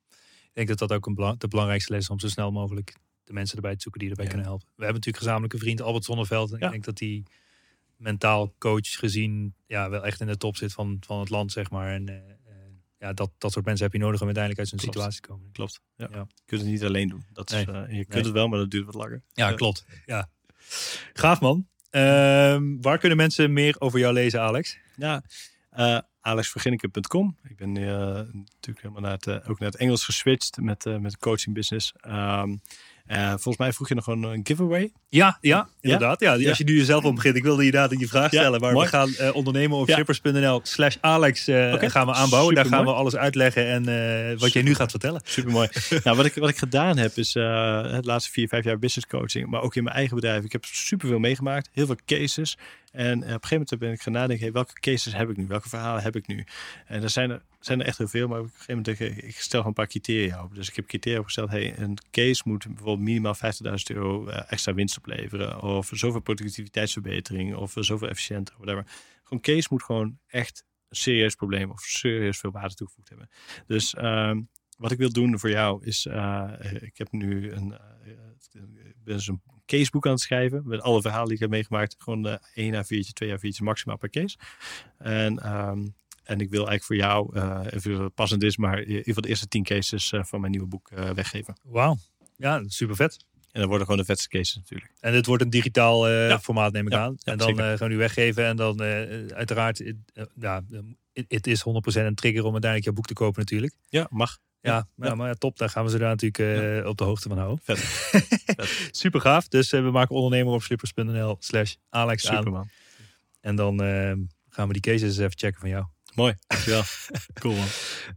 Ik 0.60 0.66
denk 0.68 0.80
dat 0.80 0.90
dat 0.90 0.98
ook 0.98 1.06
een 1.06 1.14
belang, 1.14 1.40
de 1.40 1.48
belangrijkste 1.48 1.92
les 1.92 2.02
is 2.02 2.10
om 2.10 2.20
zo 2.20 2.28
snel 2.28 2.52
mogelijk 2.52 2.96
de 3.24 3.34
mensen 3.34 3.56
erbij 3.56 3.76
te 3.76 3.82
zoeken 3.82 4.00
die 4.02 4.10
erbij 4.10 4.26
Ja. 4.26 4.32
kunnen 4.32 4.48
helpen. 4.50 4.68
We 4.68 4.74
hebben 4.84 4.94
natuurlijk 4.96 5.24
gezamenlijke 5.24 5.58
vriend 5.58 5.82
Albert 5.82 6.04
Zonneveld. 6.06 6.52
En 6.52 6.58
Ja. 6.60 6.66
ik 6.66 6.72
denk 6.72 6.84
dat 6.84 6.98
die 6.98 7.24
mentaal 7.98 8.54
coach 8.58 8.90
gezien 8.98 9.54
ja, 9.68 9.90
wel 9.90 10.06
echt 10.06 10.22
in 10.22 10.28
de 10.28 10.38
top 10.38 10.58
zit 10.58 10.74
van, 10.74 10.98
van 11.06 11.20
het 11.20 11.30
land, 11.30 11.52
zeg 11.52 11.70
maar. 11.70 11.94
En 11.94 12.10
eh, 12.10 12.16
eh, 12.16 12.22
ja, 13.00 13.14
dat, 13.14 13.32
dat 13.38 13.52
soort 13.52 13.66
mensen 13.66 13.86
heb 13.86 13.94
je 13.94 14.00
nodig 14.00 14.20
om 14.20 14.26
uiteindelijk 14.26 14.60
uit 14.70 14.70
zo'n 14.82 14.90
situatie 14.90 15.22
te 15.22 15.28
komen. 15.28 15.52
Klopt. 15.52 15.82
Ja. 15.96 16.08
Ja. 16.12 16.18
Je 16.18 16.44
kunt 16.46 16.62
het 16.62 16.70
niet 16.70 16.84
alleen 16.84 17.08
doen. 17.08 17.24
Dat 17.34 17.52
is, 17.52 17.66
Nee. 17.66 17.76
eh, 17.76 17.82
je 17.90 17.96
kunt 18.06 18.14
Nee. 18.14 18.24
het 18.24 18.32
wel, 18.32 18.48
maar 18.48 18.60
dat 18.60 18.72
duurt 18.72 18.86
wat 18.86 18.96
langer. 18.96 19.22
Ja, 19.34 19.50
Ja. 19.50 19.56
klopt. 19.56 19.86
Ja. 20.06 20.30
Gaaf 21.14 21.40
man. 21.42 21.68
Ehm, 21.90 22.82
waar 22.82 22.98
kunnen 22.98 23.18
mensen 23.18 23.54
meer 23.54 23.76
over 23.80 24.00
jou 24.00 24.14
lezen, 24.14 24.42
Alex? 24.42 24.78
Ja, 24.96 25.24
alexverginneke.com. 26.22 27.38
Ik 27.50 27.56
ben 27.58 27.78
eh, 27.78 27.84
natuurlijk 28.34 28.82
helemaal 28.82 29.02
naar 29.02 29.12
het, 29.12 29.28
eh, 29.28 29.36
ook 29.50 29.60
naar 29.60 29.70
het 29.70 29.78
Engels 29.80 30.04
geswitcht 30.06 30.58
met, 30.62 30.86
eh 30.86 30.98
met 30.98 31.18
coaching 31.18 31.56
business. 31.56 31.94
Ehm, 32.02 32.56
eh, 33.06 33.28
volgens 33.30 33.58
mij 33.58 33.74
vroeg 33.74 33.88
je 33.90 33.96
nog 33.96 34.08
een, 34.08 34.24
een 34.24 34.40
giveaway. 34.44 34.92
Ja, 35.10 35.38
ja, 35.42 35.68
inderdaad. 35.82 36.20
Ja, 36.20 36.34
Ja. 36.34 36.50
Als 36.50 36.58
je 36.58 36.64
nu 36.64 36.78
jezelf 36.78 37.04
om 37.04 37.16
begint, 37.16 37.36
ik 37.36 37.44
wilde 37.44 37.66
je 37.66 37.72
daar 37.72 37.90
die 37.90 38.08
vraag 38.08 38.32
Ja, 38.32 38.40
stellen. 38.40 38.60
Maar 38.60 38.74
mooi. 38.74 38.90
we 38.90 38.92
gaan 38.92 39.34
ondernemen 39.34 39.78
op 39.78 39.88
Ja. 39.88 39.94
slippers.nl 39.94 40.60
slash 40.64 40.96
Alex 41.02 41.42
Oké, 41.50 41.90
gaan 41.90 42.06
we 42.06 42.14
aanbouwen. 42.14 42.56
Daar 42.56 42.66
gaan 42.66 42.86
we 42.86 42.94
alles 42.94 43.16
uitleggen 43.16 43.66
en 43.68 44.38
wat 44.38 44.54
jij 44.54 44.62
nu 44.62 44.76
gaat 44.76 44.92
vertellen. 44.92 45.22
Supermooi. 45.24 45.68
nou, 46.04 46.18
wat 46.18 46.26
ik, 46.26 46.34
wat 46.34 46.50
ik 46.50 46.58
gedaan 46.58 46.98
heb 46.98 47.16
is 47.16 47.34
het 47.34 48.06
laatste 48.06 48.32
vier, 48.32 48.48
vijf 48.48 48.64
jaar 48.64 48.80
business 48.80 49.08
coaching. 49.08 49.48
Maar 49.50 49.62
ook 49.62 49.76
in 49.76 49.84
mijn 49.84 49.96
eigen 49.96 50.16
bedrijf. 50.16 50.44
Ik 50.44 50.52
heb 50.52 50.66
superveel 50.66 51.20
meegemaakt. 51.20 51.70
Heel 51.74 51.86
veel 51.86 51.98
cases. 52.06 52.58
En 52.92 53.12
eh, 53.12 53.16
op 53.16 53.24
een 53.24 53.32
gegeven 53.32 53.50
moment 53.50 53.80
ben 53.80 53.92
ik 53.92 54.02
gaan 54.02 54.14
nadenken. 54.14 54.54
Welke 54.54 54.74
cases 54.74 55.14
heb 55.14 55.30
ik 55.30 55.38
nu? 55.38 55.48
Welke 55.48 55.70
verhalen 55.70 56.04
heb 56.04 56.16
ik 56.16 56.28
nu? 56.28 56.46
En 56.86 57.04
er 57.04 57.10
zijn 57.10 57.30
er, 57.30 57.42
zijn 57.60 57.80
er 57.80 57.86
echt 57.86 57.98
heel 57.98 58.08
veel. 58.08 58.28
Maar 58.28 58.40
op 58.40 58.46
een 58.46 58.52
gegeven 58.52 58.76
moment 58.76 58.98
denk 58.98 59.12
ik, 59.12 59.24
ik 59.24 59.36
stel 59.36 59.50
gewoon 59.50 59.68
een 59.68 59.74
paar 59.74 59.88
criteria 59.88 60.44
op. 60.44 60.56
Dus 60.56 60.70
ik 60.70 60.76
heb 60.76 60.86
criteria 60.86 61.20
opgesteld. 61.20 61.50
Hey, 61.50 61.78
een 61.78 61.98
case 62.12 62.42
moet 62.46 62.68
bijvoorbeeld 62.68 63.00
minimaal 63.00 63.36
50.000 63.36 63.42
euro 63.86 64.28
eh, 64.28 64.52
extra 64.52 64.74
winst 64.74 64.98
opleveren. 64.98 65.62
Of 65.62 65.90
zoveel 65.94 66.22
productiviteitsverbetering. 66.22 67.56
Of 67.56 67.74
zoveel 67.76 68.08
efficiënter. 68.08 68.56
Whatever. 68.58 68.86
Gewoon 69.24 69.44
case 69.44 69.68
moet 69.72 69.84
gewoon 69.84 70.20
echt 70.28 70.66
een 70.90 70.96
serieus 70.96 71.36
probleem. 71.36 71.72
Of 71.72 71.82
serieus 71.82 72.40
veel 72.40 72.52
waarde 72.52 72.76
toegevoegd 72.76 73.10
hebben. 73.10 73.30
Dus 73.68 73.94
ehm, 73.94 74.42
wat 74.78 74.92
ik 74.92 74.98
wil 74.98 75.12
doen 75.12 75.40
voor 75.40 75.50
jou 75.50 75.86
is, 75.86 76.06
eh, 76.06 76.52
ik 76.80 76.98
heb 76.98 77.12
nu 77.12 77.52
een, 77.52 77.78
eh, 77.78 78.12
ik 78.52 79.04
ben 79.04 79.16
dus 79.16 79.28
een 79.28 79.42
caseboek 79.78 80.06
aan 80.06 80.12
het 80.12 80.22
schrijven 80.22 80.62
met 80.66 80.82
alle 80.82 81.02
verhalen 81.02 81.26
die 81.26 81.36
ik 81.36 81.42
heb 81.42 81.50
meegemaakt. 81.50 81.96
Gewoon 81.98 82.28
uh, 82.28 82.36
één 82.54 82.76
à 82.76 82.84
viertje, 82.84 83.14
twee 83.14 83.34
à 83.34 83.38
viertje 83.38 83.64
maximaal 83.64 83.98
per 83.98 84.10
case. 84.10 84.38
En, 84.98 85.40
ehm, 85.40 85.88
en 86.24 86.40
ik 86.40 86.50
wil 86.50 86.68
eigenlijk 86.68 86.84
voor 86.84 86.96
jou, 86.96 87.36
uh, 87.36 87.66
even 87.70 88.14
passend 88.14 88.44
is, 88.44 88.58
maar 88.58 88.80
in 88.80 88.88
ieder 88.88 89.04
geval 89.04 89.22
de 89.22 89.28
eerste 89.28 89.48
tien 89.48 89.64
cases 89.64 90.12
uh, 90.12 90.24
van 90.24 90.40
mijn 90.40 90.52
nieuwe 90.52 90.68
boek 90.68 90.90
weggeven. 91.14 91.56
Wauw, 91.64 91.98
ja, 92.36 92.64
super 92.68 92.96
vet. 92.96 93.28
En 93.52 93.60
dat 93.60 93.70
worden 93.70 93.86
gewoon 93.86 94.02
de 94.02 94.08
vetste 94.08 94.30
cases 94.30 94.56
natuurlijk. 94.56 94.92
En 95.00 95.12
dit 95.12 95.26
wordt 95.26 95.44
een 95.44 95.50
digitaal 95.50 96.10
uh, 96.10 96.30
ja. 96.30 96.40
formaat, 96.40 96.72
neem 96.72 96.86
ik 96.86 96.94
ja, 96.94 97.04
aan. 97.04 97.16
Ja, 97.18 97.32
en 97.32 97.38
dan 97.38 97.50
uh, 97.50 97.56
gaan 97.56 97.78
we 97.78 97.88
nu 97.88 97.98
weggeven. 97.98 98.46
En 98.46 98.56
dan 98.56 98.84
uh, 98.84 99.28
uiteraard, 99.28 99.94
ja, 100.36 100.64
het 101.14 101.48
is 101.48 101.64
100% 101.64 101.72
een 101.94 102.16
trigger 102.16 102.44
om 102.44 102.52
uiteindelijk 102.52 102.84
jouw 102.84 102.94
boek 102.94 103.06
te 103.06 103.14
kopen 103.14 103.40
natuurlijk. 103.40 103.74
Ja, 103.90 104.08
mag. 104.10 104.38
Ja, 104.62 104.88
ja, 104.96 105.16
maar 105.16 105.28
ja, 105.28 105.34
top. 105.34 105.58
Daar 105.58 105.70
gaan 105.70 105.84
we 105.86 105.90
ze 105.90 105.98
daar 105.98 106.10
natuurlijk 106.10 106.40
uh, 106.82 106.88
op 106.88 106.98
de 106.98 107.04
hoogte 107.04 107.28
van 107.28 107.38
houden. 107.38 107.60
Vet. 107.64 107.80
Vet. 108.58 108.90
Super 108.92 109.22
gaaf. 109.22 109.48
Dus 109.48 109.74
uh, 109.74 109.82
we 109.82 109.92
maken 109.92 110.16
ondernemer 110.16 110.54
op 110.54 110.62
slippers.nl 110.62 111.36
slash 111.40 111.76
Alex 111.90 112.30
aan. 112.30 112.70
En 113.42 113.56
dan 113.56 113.84
uh, 113.84 114.14
gaan 114.50 114.68
we 114.68 114.74
die 114.74 114.82
cases 114.82 115.18
even 115.18 115.38
checken 115.38 115.60
van 115.60 115.70
jou. 115.70 115.86
Mooi, 116.16 116.36
dankjewel. 116.48 116.84
cool 117.42 117.56
man. 117.56 117.68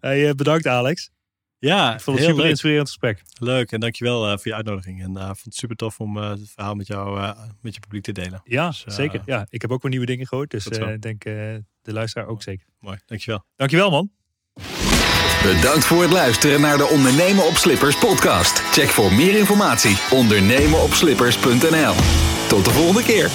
Hey, 0.00 0.34
bedankt 0.34 0.66
Alex. 0.66 1.10
Ja, 1.58 1.94
ik 1.94 2.00
vond 2.00 2.16
het 2.16 2.26
super 2.26 2.42
leuk. 2.42 2.50
inspirerend 2.50 2.88
gesprek. 2.88 3.22
Leuk 3.38 3.72
en 3.72 3.80
dankjewel 3.80 4.38
voor 4.38 4.40
je 4.42 4.54
uitnodiging. 4.54 5.02
En 5.02 5.12
uh, 5.16 5.24
vond 5.24 5.44
het 5.44 5.54
super 5.54 5.76
tof 5.76 6.00
om 6.00 6.16
het 6.16 6.50
verhaal 6.50 6.74
met 6.74 6.86
jou, 6.86 7.34
met 7.60 7.74
je 7.74 7.80
publiek 7.80 8.02
te 8.02 8.12
delen. 8.12 8.40
Ja, 8.44 8.68
dus, 8.68 8.84
zeker. 8.86 9.22
Ja, 9.26 9.46
ik 9.48 9.60
heb 9.62 9.70
ook 9.70 9.82
weer 9.82 9.90
nieuwe 9.90 10.06
dingen 10.06 10.26
gehoord. 10.26 10.50
Dus 10.50 10.66
ik 10.66 11.02
denk 11.02 11.22
de 11.22 11.64
luisteraar 11.82 12.26
ook 12.26 12.42
zeker. 12.42 12.66
Mooi, 12.78 12.98
dankjewel. 13.06 13.44
Dankjewel 13.56 13.90
man. 13.90 14.10
Bedankt 15.42 15.84
voor 15.84 16.02
het 16.02 16.12
luisteren 16.12 16.60
naar 16.60 16.76
de 16.76 16.86
Ondernemen 16.86 17.46
op 17.46 17.54
Slippers 17.54 17.98
podcast. 17.98 18.58
Check 18.58 18.88
voor 18.88 19.12
meer 19.12 19.38
informatie 19.38 19.98
ondernemenopslippers.nl. 20.10 21.94
Tot 22.48 22.64
de 22.64 22.70
volgende 22.70 23.02
keer. 23.02 23.30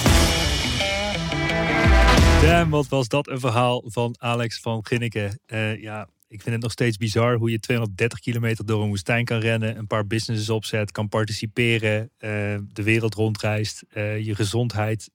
Damn, 2.42 2.70
wat 2.70 2.88
was 2.88 3.08
dat 3.08 3.28
een 3.28 3.40
verhaal 3.40 3.84
van 3.86 4.14
Alex 4.18 4.60
van 4.60 4.86
Ginneke. 4.86 5.38
Uh, 5.46 5.82
ja, 5.82 6.08
ik 6.28 6.42
vind 6.42 6.54
het 6.54 6.62
nog 6.62 6.72
steeds 6.72 6.96
bizar 6.96 7.34
hoe 7.34 7.50
je 7.50 7.60
230 7.60 8.18
kilometer 8.18 8.66
door 8.66 8.82
een 8.82 8.88
woestijn 8.88 9.24
kan 9.24 9.38
rennen, 9.38 9.78
een 9.78 9.86
paar 9.86 10.06
businesses 10.06 10.50
opzet, 10.50 10.90
kan 10.90 11.08
participeren, 11.08 12.00
uh, 12.00 12.30
de 12.72 12.82
wereld 12.82 13.14
rondreist, 13.14 13.82
uh, 13.94 14.24
je 14.24 14.34
gezondheid 14.34 15.10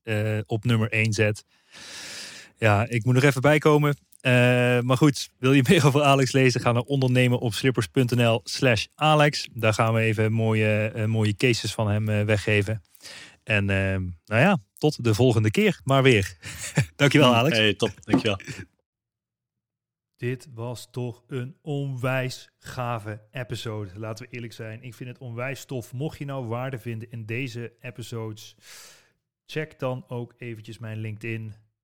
op 0.45 0.65
nummer 0.65 0.91
1 0.91 1.13
zet. 1.13 1.45
Ja, 2.63 2.87
ik 2.87 3.05
moet 3.05 3.13
nog 3.13 3.23
even 3.23 3.41
bijkomen. 3.41 3.97
Uh, 4.21 4.31
maar 4.79 4.97
goed, 4.97 5.29
wil 5.39 5.53
je 5.53 5.65
meer 5.69 5.85
over 5.85 6.03
Alex 6.03 6.31
lezen? 6.31 6.61
Ga 6.61 6.71
naar 6.71 6.81
ondernemenopslippers.nl 6.81 8.41
slash 8.43 8.85
Alex. 8.95 9.49
Daar 9.53 9.73
gaan 9.73 9.93
we 9.93 9.99
even 9.99 10.31
mooie, 10.31 10.91
uh, 10.95 11.05
mooie 11.05 11.35
cases 11.35 11.73
van 11.73 11.89
hem 11.89 12.09
uh, 12.09 12.21
weggeven. 12.21 12.81
En 13.43 13.65
nou 13.65 14.13
ja, 14.25 14.57
tot 14.77 15.03
de 15.03 15.13
volgende 15.13 15.51
keer 15.51 15.79
maar 15.83 16.03
weer. 16.03 16.37
Dankjewel 16.95 17.35
Alex. 17.35 17.57
Hey, 17.57 17.73
top. 17.73 17.91
Dankjewel. 18.03 18.39
Dit 20.17 20.47
was 20.53 20.87
toch 20.91 21.23
een 21.27 21.55
onwijs 21.61 22.49
gave 22.59 23.21
episode. 23.31 23.91
Laten 23.95 24.25
we 24.25 24.31
eerlijk 24.31 24.53
zijn. 24.53 24.83
Ik 24.83 24.93
vind 24.93 25.09
het 25.09 25.17
onwijs 25.17 25.65
tof. 25.65 25.93
Mocht 25.93 26.17
je 26.17 26.25
nou 26.25 26.45
waarde 26.45 26.79
vinden 26.79 27.11
in 27.11 27.25
deze 27.25 27.73
episodes, 27.81 28.55
check 29.45 29.79
dan 29.79 30.05
ook 30.07 30.33
eventjes 30.37 30.77
mijn 30.77 30.97
LinkedIn. 30.97 31.53